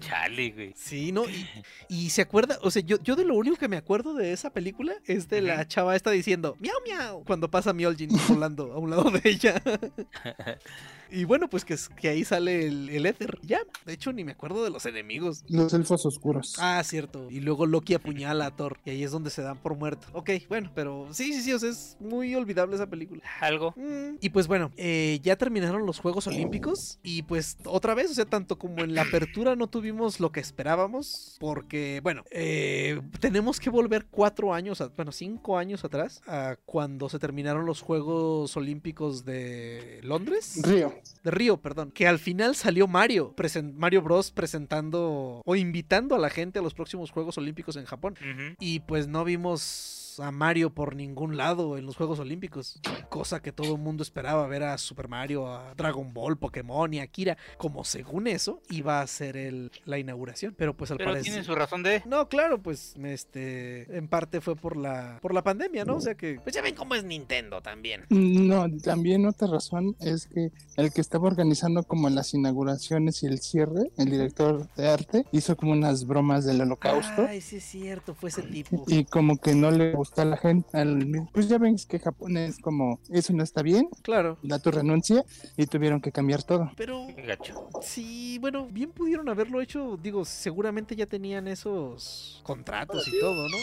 Chale, 0.02 0.52
güey. 0.52 0.74
Sí, 0.76 1.12
¿no? 1.12 1.28
Y, 1.30 1.48
y 1.88 2.10
se 2.10 2.22
acuerda, 2.22 2.58
o 2.62 2.72
sea, 2.72 2.82
yo, 2.82 2.98
yo 3.02 3.16
de 3.16 3.26
lo 3.26 3.36
único 3.36 3.56
que 3.58 3.68
me 3.68 3.78
acuerdo 3.78 4.14
de 4.14 4.34
esa 4.34 4.50
película 4.52 4.94
es 5.06 5.28
de 5.30 5.42
la 5.42 5.68
chava 5.68 5.96
esta 5.96 6.12
diciendo 6.12 6.58
miau 6.60 6.76
miau 6.86 7.24
cuando 7.24 7.50
pasa 7.50 7.74
Mjolnir 7.74 8.10
volando 8.28 8.59
a 8.64 8.78
un 8.78 8.90
lado 8.90 9.12
de 9.12 9.22
ella. 9.24 9.62
y 11.12 11.24
bueno, 11.26 11.50
pues 11.50 11.66
que, 11.66 11.74
es- 11.74 11.90
que 11.90 12.10
ahí 12.10 12.24
sale 12.24 12.68
el, 12.68 12.90
el 12.90 13.06
éter. 13.06 13.38
Ya, 13.44 13.60
de 13.86 13.94
hecho 13.94 14.12
ni 14.14 14.24
me 14.24 14.32
acuerdo 14.34 14.64
de 14.64 14.70
los 14.70 14.86
enemigos. 14.86 15.44
Los 15.48 15.74
elfos 15.74 16.06
oscuros. 16.06 16.56
Ah, 16.60 16.82
cierto. 16.84 17.28
Y 17.30 17.40
luego 17.42 17.66
Loki 17.66 17.94
apuñala 17.94 18.46
a 18.48 18.56
Thor. 18.56 18.78
Y 18.86 18.92
ahí 18.92 19.04
es 19.04 19.12
donde 19.12 19.30
se 19.30 19.42
dan 19.42 19.58
por 19.58 19.76
muerto. 19.76 20.08
Ok, 20.14 20.30
bueno, 20.48 20.72
pero 20.76 21.08
sí, 21.12 21.34
sí, 21.34 21.42
sí, 21.42 21.54
o 21.54 21.60
sea, 21.60 21.70
es 21.70 21.98
muy 22.00 22.36
olvidable 22.36 22.76
esa 22.76 22.88
película. 22.88 23.24
Algo. 23.42 23.74
Mm, 23.78 24.18
Y 24.22 24.30
pues 24.30 24.48
bueno, 24.48 24.72
eh, 24.78 25.20
ya 25.24 25.36
terminaron 25.36 25.86
los 25.86 26.00
Juegos 26.00 26.28
Olímpicos 26.28 27.00
y 27.04 27.24
pues 27.24 27.58
otra 27.66 27.94
vez, 27.94 28.12
o 28.12 28.14
sea, 28.14 28.26
tanto 28.26 28.58
como 28.58 28.84
en 28.84 28.94
la 28.96 29.04
apertura 29.04 29.56
no 29.56 29.68
tuvimos 29.68 30.20
lo 30.20 30.32
que 30.32 30.40
esperábamos, 30.40 31.38
porque 31.40 32.00
bueno, 32.04 32.24
eh, 32.32 33.02
tenemos 33.20 33.60
que 33.60 33.70
volver 33.70 34.06
cuatro 34.10 34.54
años, 34.54 34.82
a- 34.82 34.88
bueno, 34.90 35.12
cinco 35.12 35.58
años 35.58 35.84
atrás, 35.84 36.22
a 36.28 36.56
cuando 36.66 37.10
se 37.10 37.20
terminaron 37.20 37.66
los 37.66 37.82
Juegos 37.82 38.56
Olímpicos 38.58 39.26
de 39.26 40.00
Londres, 40.04 40.60
Río. 40.64 40.94
De 41.24 41.32
Río, 41.32 41.58
perdón, 41.58 41.92
que 41.92 42.08
al 42.08 42.20
final 42.20 42.56
salió 42.56 42.88
Mario, 42.88 43.34
Mario 43.76 44.02
Bros 44.02 44.32
presentando 44.32 45.42
o 45.46 45.56
invitando 45.56 46.16
a 46.16 46.20
la 46.20 46.30
gente 46.30 46.60
a 46.60 46.62
los 46.62 46.74
próximos 46.74 47.12
Juegos 47.12 47.38
Olímpicos 47.38 47.76
en 47.76 47.86
Japón. 47.86 48.16
Y 48.60 48.82
pues 48.82 49.08
no 49.08 49.24
vimos 49.24 49.99
a 50.18 50.32
Mario 50.32 50.74
por 50.74 50.96
ningún 50.96 51.38
lado 51.38 51.78
en 51.78 51.86
los 51.86 51.96
Juegos 51.96 52.20
Olímpicos. 52.20 52.80
Cosa 53.10 53.42
que 53.42 53.52
todo 53.52 53.76
el 53.76 53.82
mundo 53.82 54.02
esperaba 54.02 54.48
ver 54.48 54.64
a 54.64 54.78
Super 54.78 55.08
Mario, 55.08 55.48
a 55.48 55.76
Dragon 55.76 56.14
Ball, 56.14 56.38
Pokémon 56.38 56.94
y 56.94 57.00
Akira. 57.00 57.38
Como 57.58 57.84
según 57.84 58.28
eso 58.28 58.62
iba 58.70 59.02
a 59.02 59.08
ser 59.08 59.38
el, 59.38 59.72
la 59.86 60.00
inauguración. 60.00 60.56
Pero 60.58 60.76
pues 60.76 60.92
al 60.92 60.98
Pero 60.98 61.12
parecer... 61.12 61.32
tiene 61.32 61.46
su 61.46 61.54
razón 61.54 61.84
de. 61.84 62.02
No, 62.06 62.30
claro, 62.30 62.62
pues 62.62 62.96
este 63.04 63.98
en 63.98 64.08
parte 64.08 64.42
fue 64.42 64.56
por 64.56 64.78
la 64.78 65.20
por 65.22 65.34
la 65.34 65.44
pandemia, 65.44 65.86
¿no? 65.86 65.98
O 65.98 66.02
sea 66.02 66.16
que 66.16 66.40
pues 66.42 66.56
ya 66.56 66.62
ven 66.62 66.76
cómo 66.76 66.96
es 66.96 67.04
Nintendo 67.04 67.62
también. 67.62 68.06
No, 68.10 68.66
también 68.82 69.26
otra 69.26 69.48
razón 69.48 69.96
es 70.00 70.28
que 70.28 70.52
el 70.78 70.92
que 70.92 71.02
estaba 71.02 71.28
organizando 71.28 71.84
como 71.84 72.10
las 72.10 72.34
inauguraciones 72.34 73.24
y 73.24 73.28
el 73.28 73.40
cierre, 73.40 73.92
el 73.98 74.10
director 74.10 74.68
de 74.76 74.90
arte, 74.90 75.26
hizo 75.32 75.56
como 75.58 75.74
unas 75.74 76.06
bromas 76.06 76.46
del 76.46 76.62
holocausto. 76.62 77.26
Ay, 77.28 77.42
sí 77.42 77.58
es 77.58 77.64
cierto, 77.66 78.14
fue 78.16 78.30
ese 78.30 78.44
tipo. 78.44 78.86
Y 78.88 79.06
como 79.06 79.38
que 79.38 79.56
no 79.56 79.72
le 79.72 79.94
gustó 80.00 80.22
a 80.22 80.26
la 80.26 80.38
gente. 80.38 80.68
al- 80.78 81.28
pues 81.34 81.48
ya 81.48 81.58
ven 81.58 81.76
que 81.88 82.00
Japón 82.00 82.36
es 82.38 82.58
como, 82.60 83.00
eso 83.10 83.34
no 83.34 83.44
está 83.44 83.62
bien, 83.62 83.88
Claro. 84.02 84.38
da 84.42 84.58
tu 84.60 84.72
renuncia 84.72 85.24
y 85.58 85.66
tuvieron 85.68 86.02
que 86.02 86.12
cambiar 86.12 86.44
todo. 86.44 86.72
Pero 86.76 87.06
gacho. 87.26 87.70
Sí, 87.82 88.38
bueno, 88.40 88.68
bien 88.70 88.92
pudieron 88.92 89.28
haberlo 89.30 89.62
hecho. 89.62 89.98
Digo, 90.02 90.26
seguramente 90.26 90.96
ya 90.96 91.06
tenían 91.06 91.48
esos 91.48 92.42
contratos 92.44 93.08
y 93.08 93.20
todo, 93.20 93.48
¿no? 93.50 93.58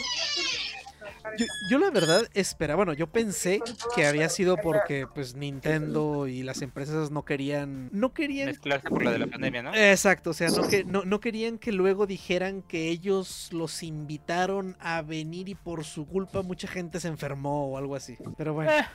Yo, 1.37 1.45
yo 1.69 1.79
la 1.79 1.89
verdad 1.91 2.27
esperaba, 2.33 2.77
bueno, 2.77 2.93
yo 2.93 3.07
pensé 3.07 3.59
que 3.95 4.05
había 4.05 4.29
sido 4.29 4.57
porque 4.57 5.07
pues 5.13 5.35
Nintendo 5.35 6.27
y 6.27 6.43
las 6.43 6.61
empresas 6.61 7.11
no 7.11 7.23
querían, 7.25 7.89
no 7.91 8.13
querían 8.13 8.47
Mezclarse 8.47 8.89
por 8.89 9.03
la 9.03 9.11
de 9.11 9.19
la 9.19 9.27
pandemia, 9.27 9.63
¿no? 9.63 9.75
Exacto, 9.75 10.29
o 10.31 10.33
sea, 10.33 10.49
no, 10.49 10.67
que, 10.67 10.83
no, 10.83 11.03
no 11.05 11.19
querían 11.19 11.57
que 11.57 11.71
luego 11.71 12.07
dijeran 12.07 12.61
que 12.61 12.89
ellos 12.89 13.49
los 13.51 13.83
invitaron 13.83 14.75
a 14.79 15.01
venir 15.01 15.49
y 15.49 15.55
por 15.55 15.83
su 15.83 16.05
culpa 16.07 16.41
mucha 16.41 16.67
gente 16.67 16.99
se 16.99 17.07
enfermó 17.07 17.67
o 17.67 17.77
algo 17.77 17.95
así. 17.95 18.17
Pero 18.37 18.53
bueno. 18.53 18.71
Eh. 18.71 18.85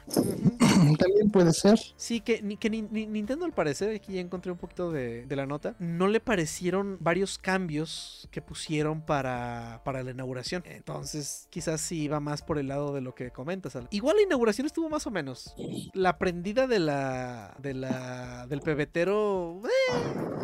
También 0.98 1.30
puede 1.30 1.52
ser. 1.52 1.78
Sí, 1.96 2.20
que, 2.20 2.42
ni- 2.42 2.56
que 2.56 2.70
ni- 2.70 2.82
ni- 2.82 3.06
Nintendo 3.06 3.44
al 3.44 3.52
parecer, 3.52 3.94
aquí 3.94 4.14
ya 4.14 4.20
encontré 4.20 4.50
un 4.52 4.58
poquito 4.58 4.90
de, 4.90 5.26
de 5.26 5.36
la 5.36 5.46
nota, 5.46 5.74
no 5.78 6.08
le 6.08 6.20
parecieron 6.20 6.96
varios 7.00 7.38
cambios 7.38 8.28
que 8.30 8.40
pusieron 8.42 9.00
para, 9.02 9.80
para 9.84 10.02
la 10.02 10.10
inauguración. 10.12 10.62
Entonces, 10.66 11.46
quizás 11.50 11.80
sí 11.80 12.01
iba 12.03 12.20
más 12.20 12.42
por 12.42 12.59
el 12.59 12.68
lado 12.68 12.92
de 12.92 13.00
lo 13.00 13.14
que 13.14 13.30
comentas. 13.30 13.76
Al. 13.76 13.88
Igual 13.90 14.16
la 14.16 14.22
inauguración 14.22 14.66
estuvo 14.66 14.88
más 14.88 15.07
o 15.07 15.11
menos. 15.11 15.55
La 15.94 16.18
prendida 16.18 16.66
de 16.66 16.78
la, 16.78 17.55
de 17.59 17.74
la 17.74 18.46
del 18.46 18.61
pebetero, 18.61 19.61
eh, 19.64 19.94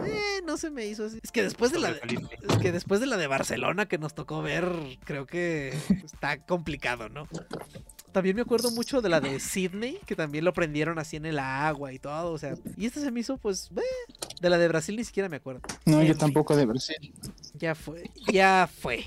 eh, 0.07 0.43
no 0.45 0.57
se 0.57 0.71
me 0.71 0.87
hizo 0.87 1.07
así. 1.07 1.19
Es 1.23 1.33
que 1.33 1.43
después 1.43 1.73
de 1.73 1.81
la, 1.81 1.93
de, 1.93 2.01
es 2.49 2.57
que 2.59 2.73
después 2.73 3.01
de 3.01 3.07
la 3.07 3.17
de 3.17 3.27
Barcelona 3.27 3.87
que 3.87 3.99
nos 3.99 4.15
tocó 4.15 4.43
ver, 4.43 4.71
creo 5.05 5.27
que 5.27 5.77
está 6.05 6.39
complicado, 6.39 7.09
¿no? 7.09 7.29
También 8.13 8.37
me 8.37 8.43
acuerdo 8.43 8.71
mucho 8.71 9.03
de 9.03 9.09
la 9.09 9.21
de 9.21 9.39
Sydney, 9.39 9.99
que 10.07 10.17
también 10.17 10.45
lo 10.45 10.53
prendieron 10.53 10.99
así 10.99 11.17
en 11.17 11.27
el 11.27 11.39
agua 11.39 11.93
y 11.93 11.99
todo, 11.99 12.33
o 12.33 12.39
sea, 12.39 12.55
y 12.77 12.87
esta 12.87 13.01
se 13.01 13.11
me 13.11 13.21
hizo, 13.21 13.37
pues, 13.37 13.71
eh, 13.77 14.13
de 14.41 14.51
la 14.51 14.59
de 14.59 14.67
Brasil 14.67 14.97
ni 14.97 15.05
siquiera 15.05 15.29
me 15.29 15.37
acuerdo. 15.37 15.61
No, 15.85 16.03
yo 16.03 16.17
tampoco 16.17 16.57
de 16.57 16.65
Brasil. 16.67 17.13
Ya 17.59 17.75
fue, 17.75 18.11
ya 18.31 18.69
fue. 18.73 19.05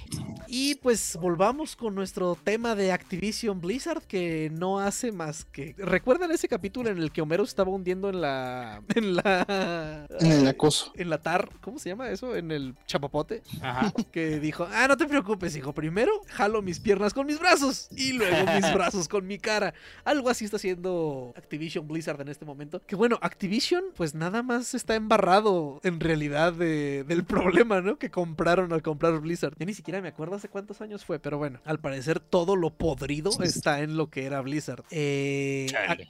Y 0.48 0.76
pues 0.76 1.18
volvamos 1.22 1.78
con 1.78 1.96
nuestro 1.96 2.36
tema 2.36 2.76
de 2.76 2.92
Activision 2.92 3.62
Blizzard, 3.62 4.02
que 4.04 4.52
no 4.52 4.80
hace 4.80 5.14
más 5.14 5.46
que. 5.46 5.74
¿Recuerdan 5.78 6.32
ese 6.32 6.50
capítulo 6.50 6.90
en 6.90 6.98
el 6.98 7.14
que 7.14 7.22
Homero 7.22 7.44
estaba 7.46 7.72
hundiendo 7.72 8.10
en 8.10 8.20
la. 8.20 8.84
en 8.94 9.16
la. 9.16 10.08
En 10.20 10.32
el 10.32 10.48
acoso. 10.48 10.92
En 10.96 11.10
la 11.10 11.20
tar. 11.20 11.50
¿Cómo 11.62 11.80
se 11.80 11.90
llama 11.90 12.10
eso? 12.10 12.36
En 12.36 12.52
el 12.52 12.76
chapapote. 12.86 13.44
Ajá. 13.62 13.94
Que 14.12 14.42
dijo: 14.42 14.68
Ah, 14.70 14.88
no 14.90 14.98
te 14.98 15.06
preocupes, 15.06 15.56
hijo. 15.56 15.72
Primero 15.72 16.12
jalo 16.28 16.62
mis 16.62 16.82
piernas 16.82 17.14
con 17.14 17.28
mis 17.28 17.40
brazos. 17.40 17.88
Y 17.96 18.12
luego 18.12 18.36
mis 18.54 18.74
brazos 18.74 19.08
con 19.08 19.26
mi 19.26 19.38
cara. 19.38 19.74
Algo 20.04 20.30
así 20.30 20.44
está 20.44 20.58
haciendo 20.58 21.34
Activision 21.38 21.88
Blizzard 21.88 22.20
en 22.20 22.28
este 22.28 22.44
momento. 22.44 22.82
Que 22.86 22.98
bueno, 22.98 23.18
Activision, 23.22 23.86
pues 23.96 24.16
nada 24.16 24.44
más 24.44 24.74
está 24.74 24.96
embarrado 24.96 25.80
en 25.84 26.02
realidad 26.02 26.52
de, 26.52 27.06
del 27.06 27.24
problema, 27.24 27.80
¿no? 27.80 27.98
Que 27.98 28.12
compraron 28.42 28.74
al 28.74 28.82
comprar 28.82 29.20
Blizzard. 29.20 29.54
Yo 29.60 29.68
ni 29.68 29.76
siquiera 29.76 30.02
me 30.02 30.08
acuerdo 30.08 30.36
hace 30.36 30.50
cuántos 30.50 30.82
años 30.82 31.06
fue, 31.06 31.20
pero 31.20 31.38
bueno, 31.38 31.60
al 31.64 31.80
parecer 31.80 32.20
todo 32.20 32.56
lo 32.56 32.72
podrido 32.72 33.30
está 33.44 33.82
en 33.82 33.98
lo 33.98 34.10
que 34.10 34.26
era 34.26 34.42
Blizzard. 34.42 34.84
Eh, 34.90 35.68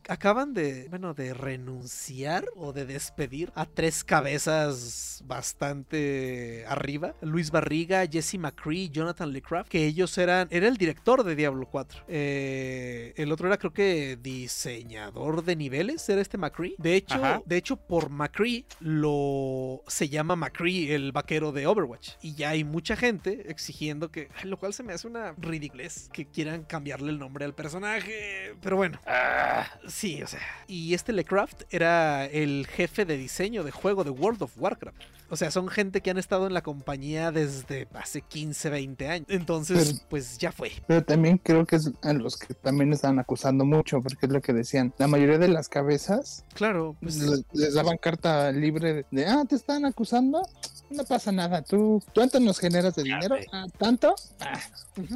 acaban 0.08 0.54
de, 0.54 0.88
bueno, 0.90 1.14
de 1.14 1.34
renunciar 1.34 2.46
o 2.56 2.72
de 2.72 2.86
despedir 2.86 3.52
a 3.54 3.66
tres 3.66 4.06
cabezas 4.06 5.22
bastante 5.26 6.64
arriba. 6.70 7.16
Luis 7.20 7.52
Barriga, 7.52 8.06
Jesse 8.10 8.36
McCree, 8.36 8.90
Jonathan 8.90 9.34
LeCraft, 9.34 9.70
que 9.70 9.86
ellos 9.86 10.18
eran, 10.18 10.48
era 10.52 10.70
el 10.70 10.78
director 10.78 11.26
de 11.26 11.36
Diablo 11.36 11.68
4. 11.70 12.06
Eh, 12.08 13.14
el 13.18 13.30
otro 13.34 13.48
era 13.48 13.58
creo 13.58 13.74
que 13.74 14.18
diseñador 14.22 15.44
de 15.44 15.58
niveles, 15.58 16.08
era 16.08 16.22
este 16.22 16.38
McCree. 16.38 16.76
De 16.78 16.96
hecho, 16.96 17.16
Ajá. 17.16 17.42
de 17.46 17.58
hecho 17.58 17.76
por 17.76 18.10
McCree 18.10 18.64
lo 18.80 19.84
se 19.88 20.08
llama 20.08 20.38
McCree 20.38 20.96
el 20.96 21.12
vaquero 21.12 21.52
de 21.52 21.68
Overwatch. 21.68 22.12
Y 22.22 22.36
ya 22.36 22.50
hay 22.50 22.64
mucha 22.64 22.96
gente 22.96 23.50
exigiendo 23.50 24.12
que, 24.12 24.30
lo 24.44 24.58
cual 24.58 24.74
se 24.74 24.84
me 24.84 24.94
hace 24.94 25.08
una 25.08 25.34
ridiculez 25.38 26.10
que 26.14 26.26
quieran 26.26 26.64
cambiarle 26.64 27.10
el 27.12 27.18
nombre 27.20 27.46
al 27.46 27.54
personaje. 27.56 28.54
Pero 28.62 28.76
bueno, 28.76 29.00
Ah, 29.06 29.66
Sí, 29.88 30.22
o 30.22 30.28
sea. 30.28 30.42
Y 30.68 30.94
este 30.94 31.14
Lecraft 31.14 31.64
era 31.72 32.26
el 32.26 32.68
jefe 32.68 33.06
de 33.06 33.18
diseño 33.18 33.64
de 33.64 33.72
juego 33.72 34.04
de 34.04 34.12
World 34.12 34.44
of 34.44 34.54
Warcraft. 34.58 34.98
O 35.32 35.38
sea, 35.38 35.50
son 35.50 35.68
gente 35.70 36.02
que 36.02 36.12
han 36.12 36.18
estado 36.18 36.46
en 36.46 36.54
la 36.54 36.62
compañía 36.62 37.32
desde 37.32 37.88
hace 37.94 38.22
15, 38.22 38.70
20 38.70 39.08
años. 39.08 39.28
Entonces, 39.30 39.94
Pero- 39.94 40.06
pues 40.10 40.38
ya 40.38 40.52
fue. 40.52 40.72
Pero 40.88 41.04
también 41.04 41.38
creo 41.38 41.66
que 41.66 41.78
es 41.78 41.90
a 42.04 42.14
los 42.14 42.38
que 42.38 42.54
también 42.54 42.92
están 42.94 43.18
acusando 43.18 43.66
mucho, 43.66 44.02
porque 44.02 44.26
es 44.26 44.32
lo 44.32 44.42
que 44.42 44.54
decían. 44.54 44.94
La 44.98 45.08
mayoría 45.08 45.38
de 45.38 45.48
las 45.48 45.70
cabezas 45.70 46.44
Claro, 46.54 46.96
pues. 47.02 47.16
les, 47.18 47.44
les 47.54 47.74
daban 47.74 47.98
carta 47.98 48.52
libre 48.52 49.06
de, 49.10 49.26
ah, 49.26 49.44
te 49.48 49.56
están 49.56 49.86
acusando. 49.86 50.42
No 50.90 51.06
pasa 51.06 51.32
nada, 51.32 51.62
tú, 51.62 52.04
¿cuánto 52.14 52.38
nos 52.42 52.60
generas 52.60 52.96
de 52.96 53.04
dinero? 53.04 53.38
"Ah, 53.54 53.66
¿Tanto? 53.78 54.14
Ah, 54.42 54.60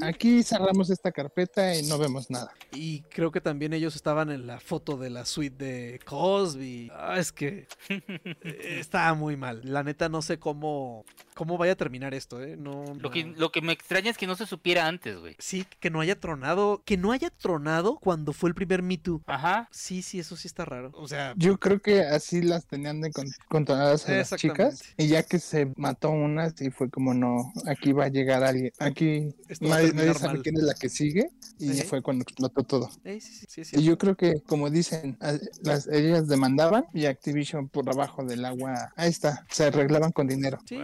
aquí 0.03 0.41
cerramos 0.41 0.89
esta 0.89 1.11
carpeta 1.11 1.75
y 1.75 1.83
no 1.87 1.97
vemos 1.97 2.29
nada. 2.31 2.53
Y 2.71 3.01
creo 3.01 3.29
que 3.29 3.41
también 3.41 3.73
ellos 3.73 3.93
estaban 3.97 4.31
en 4.31 4.47
la 4.47 4.61
foto 4.61 4.95
de 4.95 5.09
la 5.09 5.25
suite 5.25 5.65
de 5.65 5.99
Cosby. 6.05 6.89
Ah, 6.95 7.17
es 7.19 7.33
que 7.33 7.67
eh, 7.89 8.77
está 8.79 9.13
muy 9.15 9.35
mal. 9.35 9.59
La 9.65 9.83
neta 9.83 10.04
no 10.09 10.21
sé 10.21 10.37
cómo 10.39 11.05
cómo 11.35 11.57
vaya 11.57 11.73
a 11.73 11.75
terminar 11.75 12.13
esto, 12.13 12.41
¿eh? 12.41 12.55
No, 12.57 12.85
Lo 12.97 13.11
que, 13.11 13.25
no- 13.25 13.33
lo 13.37 13.51
que 13.51 13.59
me 13.61 13.73
extraña 13.73 14.09
es 14.09 14.17
que 14.17 14.25
no 14.25 14.35
se 14.37 14.45
supiera 14.45 14.87
antes, 14.87 15.17
güey. 15.19 15.35
Sí, 15.37 15.65
que 15.81 15.89
no 15.89 15.99
haya 15.99 16.17
tronado, 16.17 16.81
que 16.85 16.95
no 16.95 17.11
haya 17.11 17.29
tronado 17.29 17.97
cuando 17.99 18.31
fue 18.31 18.47
el 18.49 18.55
primer 18.55 18.81
Me 18.81 18.97
Too. 18.97 19.21
Ajá. 19.25 19.67
Sí, 19.69 20.01
sí, 20.01 20.17
eso 20.19 20.37
sí 20.37 20.47
está 20.47 20.63
raro. 20.63 20.91
O 20.93 21.09
sea, 21.09 21.33
Yo 21.35 21.57
creo 21.59 21.81
que 21.81 21.99
así 22.03 22.41
las 22.41 22.65
tenían 22.67 23.01
de 23.01 23.11
con- 23.11 23.27
controladas 23.49 24.07
a 24.07 24.13
las 24.13 24.29
chicas. 24.37 24.81
Y 24.97 25.07
ya 25.07 25.23
que 25.23 25.39
se 25.39 25.73
mató 25.75 26.09
una, 26.09 26.51
sí 26.51 26.71
fue 26.71 26.89
como 26.89 27.13
no, 27.13 27.51
aquí 27.67 27.91
va 27.91 28.05
a 28.05 28.09
llegar 28.09 28.43
alguien. 28.45 28.71
Aquí 28.79 29.35
Esto 29.49 29.67
nadie, 29.67 29.89
sabe 30.13 30.35
mal. 30.35 30.41
quién 30.41 30.55
es 30.55 30.63
la 30.63 30.73
que 30.73 30.87
sigue. 30.87 31.31
Y 31.59 31.73
fue 31.81 32.01
cuando 32.01 32.23
explotó 32.23 32.63
todo. 32.63 32.89
eh, 33.03 33.19
sí, 33.19 33.65
sí, 33.65 33.75
Y 33.77 33.83
yo 33.83 33.97
creo 33.97 34.15
que, 34.15 34.41
como 34.47 34.69
dicen, 34.69 35.17
las, 35.63 35.87
ellas 35.87 36.29
demandaban 36.29 36.85
y 36.93 37.07
Activision 37.07 37.67
por 37.67 37.89
abajo 37.89 38.23
del 38.23 38.45
agua, 38.45 38.93
ahí 38.95 39.09
está, 39.09 39.45
se 39.49 39.69
arreglaban 39.95 40.11
con 40.11 40.27
dinero. 40.27 40.59
Sí. 40.65 40.79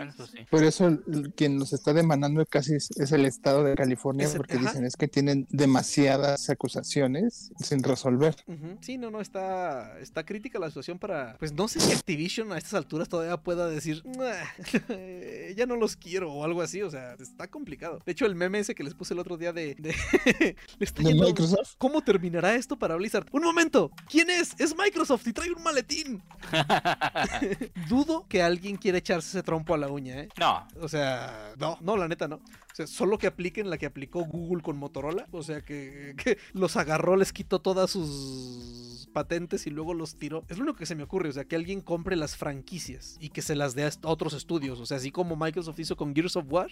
Por 0.50 0.64
eso 0.64 1.00
quien 1.36 1.60
los 1.60 1.74
está 1.74 1.94
demandando 1.94 2.46
casi 2.46 2.76
es, 2.76 2.90
es 2.98 3.12
el 3.12 3.26
estado 3.26 3.64
de 3.64 3.76
California, 3.76 4.28
porque 4.36 4.56
ajá. 4.56 4.68
dicen 4.70 4.86
es 4.86 4.96
que 4.96 5.08
tienen 5.08 5.48
demasiadas 5.50 6.50
acusaciones 6.50 7.52
sin 7.60 7.84
resolver. 7.84 8.36
Sí, 8.82 8.98
no, 8.98 9.12
no, 9.12 9.22
está, 9.22 10.00
está 10.00 10.26
crítica 10.26 10.60
la 10.60 10.68
situación 10.68 11.00
para... 11.00 11.38
Pues 11.38 11.54
no 11.54 11.68
sé 11.68 11.80
si 11.80 11.92
Activision 11.92 12.52
a 12.52 12.58
estas 12.58 12.74
alturas 12.76 13.10
todavía 13.10 13.38
pueda 13.38 13.68
decir, 13.68 14.04
"Nah, 14.06 14.34
ya 15.56 15.66
no 15.66 15.76
los 15.76 15.96
quiero 15.96 16.32
o 16.34 16.44
algo 16.44 16.62
así, 16.62 16.82
o 16.82 16.90
sea, 16.90 17.14
está 17.20 17.48
complicado. 17.48 18.02
De 18.06 18.12
hecho, 18.12 18.26
el 18.26 18.36
meme 18.36 18.60
ese 18.60 18.76
que 18.76 18.84
les 18.84 18.94
puse 18.94 19.14
el 19.14 19.20
otro 19.20 19.38
día 19.38 19.54
de... 19.54 19.76
de- 19.76 19.96
le 20.80 20.86
está 20.86 21.04
¿De 21.04 21.10
yendo- 21.10 21.26
Microsoft? 21.26 21.76
¿Cómo 21.78 22.02
terminará 22.02 22.56
esto 22.56 22.78
para 22.78 22.96
Blizzard? 22.96 23.28
¡Un 23.32 23.44
momento! 23.44 23.92
¿Quién 24.10 24.30
es? 24.30 24.52
Es 24.60 24.76
Microsoft 24.76 25.28
y 25.28 25.34
trae 25.34 25.52
un 25.52 25.64
maletín. 25.64 26.22
Dudo 27.90 28.26
que 28.28 28.42
alguien 28.42 28.78
quiera 28.78 29.01
echarse 29.02 29.30
ese 29.30 29.44
trompo 29.44 29.74
a 29.74 29.78
la 29.78 29.90
uña, 29.90 30.20
¿eh? 30.22 30.30
No, 30.40 30.68
O 30.80 30.88
sea, 30.88 31.54
no, 31.60 31.78
no, 31.82 31.98
la 31.98 32.08
neta 32.08 32.28
no. 32.28 32.36
O 32.38 32.76
sea, 32.76 32.88
solo 32.88 33.18
que 33.18 33.28
apliquen 33.28 33.70
la 33.70 33.78
que 33.78 33.86
aplicó 33.86 34.24
Google 34.24 34.64
con 34.64 34.78
Motorola. 34.78 35.28
O 35.32 35.44
sea, 35.44 35.62
que, 35.62 36.16
que 36.18 36.38
los 36.54 36.78
agarró, 36.78 37.18
les 37.18 37.34
quitó 37.34 37.60
todas 37.60 37.92
sus 37.92 39.10
patentes 39.12 39.68
y 39.68 39.70
luego 39.70 39.94
los 39.94 40.16
tiró. 40.16 40.46
Es 40.48 40.58
lo 40.58 40.64
único 40.64 40.78
que 40.78 40.86
se 40.86 40.96
me 40.96 41.04
ocurre. 41.04 41.30
O 41.30 41.34
sea, 41.34 41.44
que 41.44 41.56
alguien 41.56 41.82
compre 41.82 42.16
las 42.16 42.38
franquicias 42.38 43.18
y 43.20 43.30
que 43.30 43.42
se 43.42 43.56
las 43.56 43.76
dé 43.76 43.84
a 43.84 43.92
otros 44.04 44.34
estudios. 44.34 44.80
O 44.80 44.86
sea, 44.86 44.98
así 44.98 45.12
como 45.12 45.36
Microsoft 45.36 45.80
hizo 45.80 45.98
con 45.98 46.16
Gears 46.16 46.38
of 46.38 46.46
War. 46.50 46.70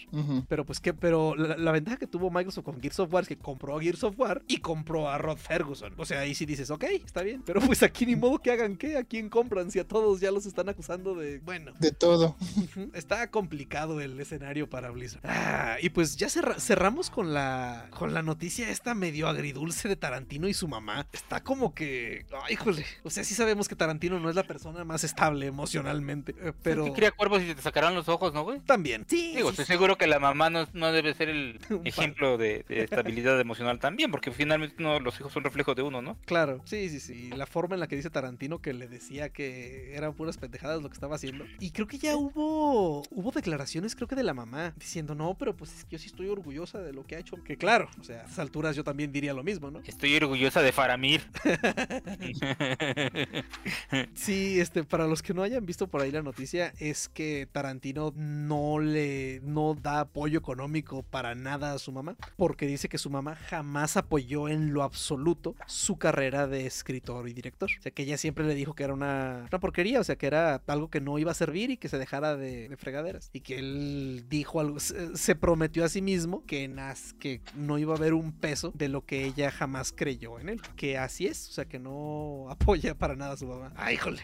Pero 0.47 0.65
pues 0.65 0.79
que, 0.79 0.93
pero 0.93 1.35
la, 1.35 1.57
la 1.57 1.71
ventaja 1.71 1.97
que 1.97 2.07
tuvo 2.07 2.31
Microsoft 2.31 2.63
con 2.63 2.81
Gears 2.81 2.99
of 2.99 3.13
War 3.13 3.23
es 3.23 3.27
que 3.27 3.37
compró 3.37 3.77
a 3.77 3.81
Gears 3.81 4.03
of 4.03 4.17
War 4.17 4.41
y 4.47 4.57
compró 4.57 5.09
a 5.09 5.17
Rod 5.17 5.37
Ferguson. 5.37 5.93
O 5.97 6.05
sea, 6.05 6.21
ahí 6.21 6.33
sí 6.33 6.45
dices, 6.45 6.71
ok, 6.71 6.85
está 7.05 7.23
bien. 7.23 7.43
Pero 7.45 7.59
pues 7.61 7.83
aquí 7.83 8.05
ni 8.05 8.15
modo 8.15 8.39
que 8.39 8.51
hagan 8.51 8.77
qué, 8.77 8.97
a 8.97 9.03
quién 9.03 9.29
compran 9.29 9.69
si 9.69 9.79
a 9.79 9.87
todos 9.87 10.21
ya 10.21 10.31
los 10.31 10.45
están 10.45 10.69
acusando 10.69 11.15
de, 11.15 11.39
bueno, 11.39 11.73
De 11.79 11.91
todo. 11.91 12.18
Ujú, 12.27 12.91
Está 12.93 13.29
complicado 13.31 14.01
el 14.01 14.19
escenario 14.19 14.69
para 14.69 14.89
Blizzard. 14.91 15.21
Ah, 15.23 15.77
y 15.81 15.89
pues 15.89 16.15
ya 16.17 16.27
cerra- 16.29 16.59
cerramos 16.59 17.09
con 17.09 17.33
la 17.33 17.87
con 17.91 18.13
la 18.13 18.21
noticia 18.21 18.69
esta 18.69 18.93
medio 18.93 19.27
agridulce 19.27 19.87
de 19.87 19.95
Tarantino 19.95 20.47
y 20.47 20.53
su 20.53 20.67
mamá. 20.67 21.05
Está 21.11 21.43
como 21.43 21.73
que, 21.73 22.25
ay, 22.45 22.53
híjole, 22.53 22.85
o 23.03 23.09
sea, 23.09 23.23
sí 23.23 23.33
sabemos 23.35 23.67
que 23.67 23.75
Tarantino 23.75 24.19
no 24.19 24.29
es 24.29 24.35
la 24.35 24.43
persona 24.43 24.83
más 24.83 25.03
estable 25.03 25.47
emocionalmente, 25.47 26.35
eh, 26.41 26.53
pero 26.63 26.85
¿Qué 26.85 26.93
cría 26.93 27.11
cuervos 27.11 27.41
y 27.41 27.53
te 27.53 27.61
sacarán 27.61 27.93
los 27.95 28.09
ojos, 28.09 28.33
no, 28.33 28.43
güey? 28.43 28.59
también. 28.61 29.05
Sí, 29.07 29.33
Digo, 29.35 29.49
sí, 29.49 29.53
estoy 29.53 29.65
sí. 29.65 29.71
seguro 29.73 29.97
que 29.97 30.07
la 30.07 30.19
mamá 30.19 30.49
no, 30.49 30.67
no 30.73 30.91
debe 30.91 31.13
ser 31.13 31.29
el 31.29 31.59
ejemplo 31.85 32.37
de, 32.37 32.65
de 32.67 32.83
estabilidad 32.83 33.39
emocional 33.39 33.79
también, 33.79 34.11
porque 34.11 34.31
finalmente 34.31 34.75
no, 34.81 34.99
los 34.99 35.19
hijos 35.19 35.31
son 35.31 35.43
reflejo 35.43 35.75
de 35.75 35.81
uno, 35.83 36.01
¿no? 36.01 36.17
Claro, 36.25 36.61
sí, 36.65 36.89
sí, 36.89 36.99
sí. 36.99 37.29
La 37.35 37.45
forma 37.45 37.75
en 37.75 37.79
la 37.81 37.87
que 37.87 37.95
dice 37.95 38.09
Tarantino 38.09 38.59
que 38.59 38.73
le 38.73 38.87
decía 38.87 39.29
que 39.29 39.95
eran 39.95 40.13
puras 40.13 40.37
pendejadas 40.37 40.81
lo 40.81 40.89
que 40.89 40.93
estaba 40.95 41.15
haciendo. 41.15 41.45
Y 41.59 41.71
creo 41.71 41.87
que 41.87 41.98
ya 42.01 42.17
hubo 42.17 43.03
hubo 43.11 43.31
declaraciones, 43.31 43.95
creo 43.95 44.07
que 44.07 44.15
de 44.15 44.23
la 44.23 44.33
mamá, 44.33 44.73
diciendo, 44.77 45.15
no, 45.15 45.35
pero 45.37 45.55
pues 45.55 45.77
es 45.77 45.85
que 45.85 45.91
yo 45.91 45.99
sí 45.99 46.07
estoy 46.07 46.27
orgullosa 46.27 46.79
de 46.79 46.93
lo 46.93 47.05
que 47.05 47.15
ha 47.15 47.19
hecho. 47.19 47.41
Que 47.43 47.57
claro, 47.57 47.89
o 47.99 48.03
sea, 48.03 48.21
a 48.21 48.23
estas 48.23 48.39
alturas 48.39 48.75
yo 48.75 48.83
también 48.83 49.11
diría 49.11 49.33
lo 49.33 49.43
mismo, 49.43 49.71
¿no? 49.71 49.81
Estoy 49.85 50.15
orgullosa 50.15 50.61
de 50.61 50.71
Faramir. 50.71 51.21
Sí, 54.13 54.59
este, 54.59 54.83
para 54.83 55.07
los 55.07 55.21
que 55.21 55.33
no 55.33 55.43
hayan 55.43 55.65
visto 55.65 55.87
por 55.87 56.01
ahí 56.01 56.11
la 56.11 56.21
noticia, 56.21 56.73
es 56.79 57.09
que 57.09 57.47
Tarantino 57.51 58.13
no 58.15 58.79
le 58.79 59.41
no 59.43 59.75
da 59.75 60.01
apoyo 60.01 60.39
económico 60.39 61.03
para 61.03 61.35
nada 61.35 61.73
a 61.73 61.79
su 61.79 61.91
mamá, 61.91 62.15
porque 62.37 62.67
dice 62.67 62.89
que 62.89 62.97
su 62.97 63.09
mamá 63.09 63.35
jamás 63.35 63.97
apoyó 63.97 64.47
en 64.47 64.73
lo 64.73 64.83
absoluto 64.83 65.55
su 65.67 65.97
carrera 65.97 66.47
de 66.47 66.65
escritor 66.65 67.27
y 67.27 67.33
director. 67.33 67.69
O 67.77 67.81
sea, 67.81 67.91
que 67.91 68.03
ella 68.03 68.17
siempre 68.17 68.45
le 68.45 68.55
dijo 68.55 68.73
que 68.73 68.83
era 68.83 68.93
una, 68.93 69.45
una 69.49 69.59
porquería, 69.59 69.99
o 69.99 70.03
sea, 70.03 70.15
que 70.15 70.27
era 70.27 70.61
algo 70.67 70.89
que 70.89 71.01
no 71.01 71.17
iba 71.17 71.31
a 71.31 71.35
servir 71.35 71.71
y 71.71 71.77
que 71.77 71.88
se 71.89 71.97
dejara 71.97 72.37
de, 72.37 72.69
de 72.69 72.77
fregaderas. 72.77 73.29
Y 73.33 73.41
que 73.41 73.59
él 73.59 74.25
dijo 74.29 74.59
algo, 74.59 74.79
se, 74.79 75.15
se 75.17 75.35
prometió 75.35 75.83
a 75.83 75.89
sí 75.89 76.01
mismo 76.01 76.45
que, 76.45 76.69
nas- 76.69 77.13
que 77.19 77.41
no 77.55 77.77
iba 77.77 77.93
a 77.93 77.97
haber 77.97 78.13
un 78.13 78.31
peso 78.31 78.71
de 78.75 78.87
lo 78.89 79.05
que 79.05 79.25
ella 79.25 79.51
jamás 79.51 79.91
creyó 79.95 80.39
en 80.39 80.49
él. 80.49 80.61
Que 80.75 80.97
así 80.97 81.27
es, 81.27 81.49
o 81.49 81.51
sea, 81.51 81.65
que 81.65 81.79
no, 81.79 82.47
apoya 82.49 82.95
para 82.95 83.15
nada 83.15 83.33
a 83.33 83.37
su 83.37 83.47
mamá. 83.47 83.73
Ay, 83.75 83.95
híjole. 83.95 84.21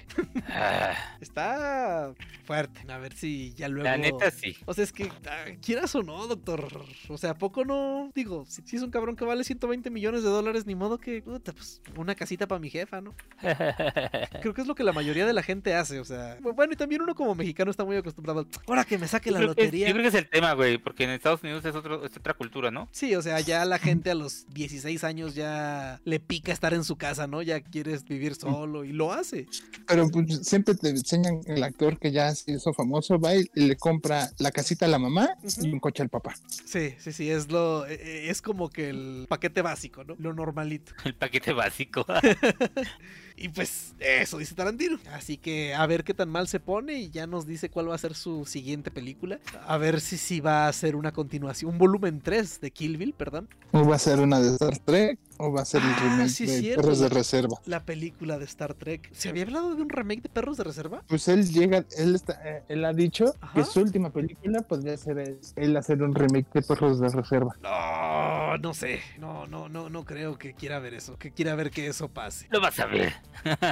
Ah, 0.49 0.93
Está 1.19 2.13
fuerte. 2.45 2.81
A 2.91 2.97
ver 2.97 3.13
si 3.13 3.53
ya 3.55 3.67
luego. 3.67 3.83
la 3.89 3.97
neta 3.97 4.29
sí. 4.31 4.55
O 4.65 4.73
sea, 4.73 4.83
es 4.83 4.91
que 4.93 5.11
ah, 5.27 5.45
quieras 5.61 5.95
o 5.95 6.03
no, 6.03 6.27
doctor. 6.27 6.67
O 7.09 7.17
sea, 7.17 7.31
¿a 7.31 7.37
poco 7.37 7.65
no? 7.65 8.11
Digo, 8.15 8.45
si, 8.47 8.61
si 8.63 8.75
es 8.75 8.81
un 8.83 8.91
cabrón 8.91 9.15
que 9.15 9.25
vale 9.25 9.43
120 9.43 9.89
millones 9.89 10.23
de 10.23 10.29
dólares, 10.29 10.65
ni 10.65 10.75
modo 10.75 10.97
que. 10.99 11.21
puta, 11.21 11.51
pues, 11.53 11.81
una 11.97 12.15
casita 12.15 12.47
para 12.47 12.59
mi 12.59 12.69
jefa, 12.69 13.01
¿no? 13.01 13.13
Creo 14.41 14.53
que 14.53 14.61
es 14.61 14.67
lo 14.67 14.75
que 14.75 14.83
la 14.83 14.93
mayoría 14.93 15.25
de 15.25 15.33
la 15.33 15.43
gente 15.43 15.73
hace. 15.73 15.99
O 15.99 16.05
sea, 16.05 16.37
bueno, 16.41 16.73
y 16.73 16.75
también 16.75 17.01
uno 17.01 17.15
como 17.15 17.33
mexicano 17.35 17.54
está 17.57 17.85
muy 17.85 17.97
acostumbrado. 17.97 18.39
al, 18.39 18.47
Ahora 18.67 18.83
que 18.83 18.97
me 18.97 19.07
saque 19.07 19.31
la 19.31 19.39
lotería. 19.39 19.87
yo 19.87 19.93
creo 19.93 20.03
que 20.03 20.09
es 20.09 20.23
el 20.23 20.29
tema, 20.29 20.53
güey, 20.53 20.77
porque 20.77 21.03
en 21.03 21.11
Estados 21.11 21.43
Unidos 21.43 21.65
es, 21.65 21.75
otro, 21.75 22.05
es 22.05 22.15
otra 22.15 22.33
cultura, 22.33 22.71
¿no? 22.71 22.87
Sí, 22.91 23.15
o 23.15 23.21
sea, 23.21 23.39
ya 23.39 23.65
la 23.65 23.79
gente 23.79 24.11
a 24.11 24.15
los 24.15 24.45
16 24.53 25.03
años 25.03 25.35
ya 25.35 25.99
le 26.03 26.19
pica 26.19 26.51
estar 26.51 26.73
en 26.73 26.83
su 26.83 26.97
casa, 26.97 27.27
¿no? 27.27 27.41
Ya 27.41 27.61
quieres 27.61 28.03
vivir 28.03 28.35
solo 28.35 28.83
y 28.83 28.91
lo 28.91 29.13
hace. 29.13 29.47
Pero 29.87 30.09
pues 30.09 30.47
siempre 30.47 30.75
te 30.75 30.89
enseñan 30.89 31.41
el 31.45 31.63
actor 31.63 31.99
que 31.99 32.11
ya 32.11 32.33
se 32.33 32.53
hizo 32.53 32.73
famoso, 32.73 33.19
va 33.19 33.35
y 33.35 33.49
le 33.53 33.75
compra 33.75 34.29
la 34.37 34.51
casita 34.51 34.85
a 34.85 34.89
la 34.89 34.99
mamá 34.99 35.29
y 35.61 35.69
un 35.69 35.79
coche 35.79 36.03
al 36.03 36.09
papá. 36.09 36.35
Sí, 36.65 36.95
sí, 36.99 37.11
sí, 37.11 37.29
es 37.29 37.51
lo 37.51 37.85
eh, 37.87 37.99
eh, 38.01 38.29
es 38.29 38.41
como 38.41 38.69
que 38.69 38.89
el 38.89 39.25
paquete 39.27 39.61
básico, 39.61 40.03
¿no? 40.03 40.15
Lo 40.17 40.33
normalito. 40.33 40.93
El 41.05 41.15
paquete 41.15 41.53
básico. 41.53 42.05
Y 43.37 43.49
pues 43.49 43.93
eso 43.99 44.37
dice 44.37 44.55
Tarantino. 44.55 44.97
Así 45.11 45.37
que 45.37 45.73
a 45.73 45.85
ver 45.85 46.03
qué 46.03 46.13
tan 46.13 46.29
mal 46.29 46.47
se 46.47 46.59
pone 46.59 46.93
y 46.93 47.09
ya 47.09 47.27
nos 47.27 47.45
dice 47.45 47.69
cuál 47.69 47.89
va 47.89 47.95
a 47.95 47.97
ser 47.97 48.15
su 48.15 48.45
siguiente 48.45 48.91
película. 48.91 49.39
A 49.67 49.77
ver 49.77 49.99
si 50.01 50.17
si 50.17 50.39
va 50.39 50.67
a 50.67 50.73
ser 50.73 50.95
una 50.95 51.11
continuación, 51.11 51.71
un 51.71 51.77
volumen 51.77 52.21
3 52.21 52.61
de 52.61 52.71
Kill 52.71 52.97
Bill, 52.97 53.13
perdón. 53.13 53.49
O 53.71 53.85
va 53.85 53.95
a 53.95 53.99
ser 53.99 54.19
una 54.19 54.39
de 54.39 54.49
Star 54.53 54.77
Trek 54.79 55.19
o 55.37 55.51
va 55.51 55.61
a 55.61 55.65
ser 55.65 55.81
el 55.81 55.87
Ah, 55.89 55.99
remake 56.01 56.29
sí 56.29 56.45
de 56.45 56.59
cierto. 56.59 56.81
Perros 56.81 56.99
de 56.99 57.09
Reserva. 57.09 57.57
La 57.65 57.83
película 57.85 58.37
de 58.37 58.45
Star 58.45 58.73
Trek. 58.73 59.09
¿Se 59.13 59.29
había 59.29 59.43
hablado 59.43 59.75
de 59.75 59.81
un 59.81 59.89
remake 59.89 60.21
de 60.23 60.29
Perros 60.29 60.57
de 60.57 60.63
Reserva? 60.63 61.03
Pues 61.07 61.27
él 61.27 61.47
llega, 61.51 61.85
él 61.97 62.15
está, 62.15 62.39
eh, 62.43 62.63
él 62.69 62.85
ha 62.85 62.93
dicho 62.93 63.33
Ajá. 63.41 63.53
que 63.53 63.63
su 63.65 63.79
última 63.81 64.09
película 64.11 64.61
podría 64.61 64.95
ser 64.97 65.19
él, 65.19 65.39
él 65.55 65.77
hacer 65.77 66.01
un 66.03 66.13
remake 66.15 66.47
de 66.53 66.61
Perros 66.61 66.99
de 66.99 67.09
Reserva. 67.09 67.55
No, 67.61 68.57
no 68.57 68.73
sé. 68.73 68.99
No, 69.19 69.47
no, 69.47 69.69
no, 69.69 69.89
no 69.89 70.05
creo 70.05 70.37
que 70.37 70.53
quiera 70.53 70.79
ver 70.79 70.93
eso. 70.93 71.17
Que 71.17 71.31
quiera 71.31 71.55
ver 71.55 71.71
que 71.71 71.87
eso 71.87 72.07
pase. 72.09 72.47
Lo 72.51 72.61
vas 72.61 72.79
a 72.79 72.85
ver. 72.85 73.13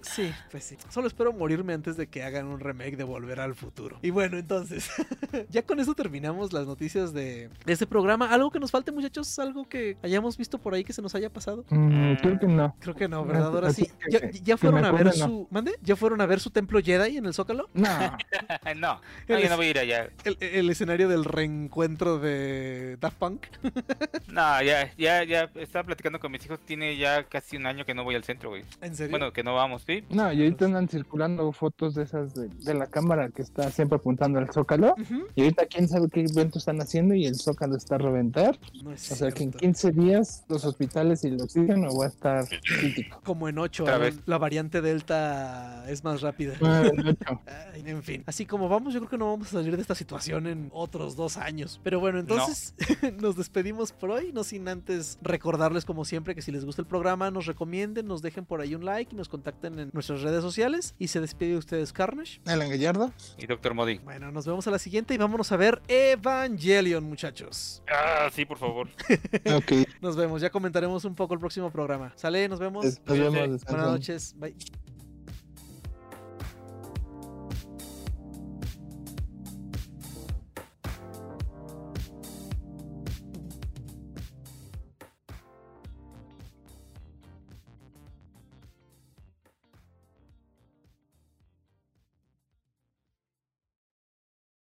Sí, 0.00 0.32
pues 0.50 0.64
sí. 0.64 0.76
Solo 0.88 1.06
espero 1.06 1.32
morirme 1.32 1.72
antes 1.74 1.96
de 1.96 2.06
que 2.06 2.22
hagan 2.22 2.46
un 2.46 2.60
remake 2.60 2.96
de 2.96 3.04
Volver 3.04 3.40
al 3.40 3.54
Futuro. 3.54 3.98
Y 4.02 4.10
bueno, 4.10 4.38
entonces, 4.38 4.88
ya 5.50 5.62
con 5.62 5.80
eso 5.80 5.94
terminamos 5.94 6.52
las 6.52 6.66
noticias 6.66 7.12
de, 7.12 7.50
de 7.66 7.72
este 7.72 7.86
programa. 7.86 8.30
¿Algo 8.32 8.50
que 8.50 8.58
nos 8.60 8.70
falte, 8.70 8.92
muchachos? 8.92 9.38
¿Algo 9.38 9.68
que 9.68 9.96
hayamos 10.02 10.36
visto 10.36 10.58
por 10.58 10.74
ahí 10.74 10.84
que 10.84 10.92
se 10.92 11.02
nos 11.02 11.07
haya 11.14 11.30
pasado? 11.30 11.64
Mm, 11.70 12.14
creo 12.14 12.38
que 12.38 12.46
no. 12.46 12.76
Creo 12.80 12.94
que 12.94 13.08
no, 13.08 13.24
¿verdad? 13.24 13.46
Ahora 13.48 13.68
Así 13.68 13.84
sí. 13.84 14.40
¿Ya, 14.42 14.56
fueron 14.56 14.84
a 14.84 14.92
ver 14.92 15.06
no. 15.06 15.12
su... 15.12 15.48
¿Mande? 15.50 15.72
¿Ya 15.82 15.96
fueron 15.96 16.20
a 16.20 16.26
ver 16.26 16.40
su 16.40 16.50
templo 16.50 16.80
Jedi 16.82 17.16
en 17.16 17.26
el 17.26 17.34
Zócalo? 17.34 17.68
No, 17.74 17.88
no, 18.64 18.66
El 18.66 18.80
no, 18.80 19.00
yo 19.28 19.36
es- 19.36 19.50
no 19.50 19.56
voy 19.56 19.66
a 19.66 19.70
ir 19.70 19.78
allá. 19.78 20.10
El, 20.24 20.36
el 20.40 20.70
escenario 20.70 21.08
del 21.08 21.24
reencuentro 21.24 22.18
de 22.18 22.96
Daft 23.00 23.16
Punk. 23.18 23.46
No, 24.28 24.62
ya, 24.62 24.92
ya, 24.96 25.24
ya 25.24 25.50
estaba 25.54 25.84
platicando 25.84 26.20
con 26.20 26.30
mis 26.30 26.44
hijos. 26.44 26.58
Tiene 26.64 26.96
ya 26.96 27.24
casi 27.24 27.56
un 27.56 27.66
año 27.66 27.84
que 27.84 27.94
no 27.94 28.04
voy 28.04 28.14
al 28.14 28.24
centro, 28.24 28.50
güey. 28.50 28.62
¿En 28.82 28.94
serio? 28.94 29.10
Bueno, 29.10 29.32
que 29.32 29.42
no 29.42 29.54
vamos, 29.54 29.82
¿sí? 29.86 30.04
no, 30.10 30.32
y 30.32 30.42
ahorita 30.42 30.66
andan 30.66 30.88
circulando 30.88 31.50
fotos 31.52 31.94
de 31.94 32.02
esas 32.04 32.34
de, 32.34 32.48
de 32.48 32.74
la 32.74 32.86
cámara 32.86 33.30
que 33.30 33.42
está 33.42 33.70
siempre 33.70 33.96
apuntando 33.96 34.38
al 34.38 34.50
Zócalo. 34.52 34.94
Y 35.34 35.42
ahorita 35.42 35.66
quién 35.66 35.88
sabe 35.88 36.08
qué 36.10 36.20
evento 36.24 36.58
están 36.58 36.80
haciendo 36.80 37.14
y 37.14 37.26
el 37.26 37.36
Zócalo 37.36 37.76
está 37.76 37.94
a 37.96 37.98
reventar. 37.98 38.58
No 38.82 38.92
es 38.92 39.10
O 39.10 39.16
sea 39.16 39.30
que 39.30 39.44
en 39.44 39.50
cierto. 39.52 39.58
15 39.58 39.92
días 39.92 40.44
los 40.48 40.64
hospitales 40.64 40.97
y 41.04 41.26
el 41.28 41.40
oxígeno 41.40 41.96
va 41.96 42.06
a 42.06 42.08
estar 42.08 42.44
crítico. 42.48 43.20
Como 43.22 43.48
en 43.48 43.58
8, 43.58 43.84
Otra 43.84 43.98
vez. 43.98 44.18
la 44.26 44.38
variante 44.38 44.80
Delta 44.80 45.84
es 45.88 46.02
más 46.04 46.20
rápida. 46.20 46.54
Ay, 47.72 47.82
en 47.86 48.02
fin, 48.02 48.24
así 48.26 48.46
como 48.46 48.68
vamos, 48.68 48.94
yo 48.94 49.00
creo 49.00 49.10
que 49.10 49.18
no 49.18 49.30
vamos 49.30 49.48
a 49.48 49.50
salir 49.52 49.76
de 49.76 49.82
esta 49.82 49.94
situación 49.94 50.46
en 50.46 50.70
otros 50.72 51.16
dos 51.16 51.36
años. 51.36 51.80
Pero 51.84 52.00
bueno, 52.00 52.18
entonces 52.18 52.74
nos 53.20 53.36
despedimos 53.36 53.92
por 53.92 54.10
hoy, 54.10 54.32
no 54.32 54.44
sin 54.44 54.68
antes 54.68 55.18
recordarles 55.22 55.84
como 55.84 56.04
siempre 56.04 56.34
que 56.34 56.42
si 56.42 56.50
les 56.52 56.64
gusta 56.64 56.82
el 56.82 56.88
programa 56.88 57.30
nos 57.30 57.46
recomienden, 57.46 58.06
nos 58.06 58.22
dejen 58.22 58.44
por 58.44 58.60
ahí 58.60 58.74
un 58.74 58.84
like 58.84 59.14
y 59.14 59.16
nos 59.16 59.28
contacten 59.28 59.78
en 59.78 59.90
nuestras 59.92 60.22
redes 60.22 60.42
sociales. 60.42 60.94
Y 60.98 61.08
se 61.08 61.20
despide 61.20 61.50
de 61.52 61.58
ustedes 61.58 61.92
Carnage. 61.92 62.40
Alan 62.46 62.68
Gallardo. 62.68 63.12
Y 63.38 63.46
Doctor 63.46 63.74
Modi. 63.74 63.98
Bueno, 63.98 64.32
nos 64.32 64.46
vemos 64.46 64.66
a 64.66 64.70
la 64.70 64.78
siguiente 64.78 65.14
y 65.14 65.16
vámonos 65.18 65.52
a 65.52 65.56
ver 65.56 65.80
Evangelion, 65.88 67.04
muchachos. 67.04 67.82
Ah, 67.88 68.28
sí, 68.32 68.44
por 68.44 68.58
favor. 68.58 68.88
Ok. 69.54 69.72
Nos 70.00 70.16
vemos, 70.16 70.40
ya 70.40 70.50
comentaremos 70.50 70.87
un 71.04 71.14
poco 71.14 71.34
el 71.34 71.40
próximo 71.40 71.70
programa. 71.70 72.12
Sale, 72.16 72.48
nos 72.48 72.58
vemos. 72.58 72.84
Nos 72.84 72.98
Cuídense. 73.00 73.40
vemos. 73.40 73.64
Buenas 73.64 73.86
noches, 73.86 74.34
bye. 74.38 74.54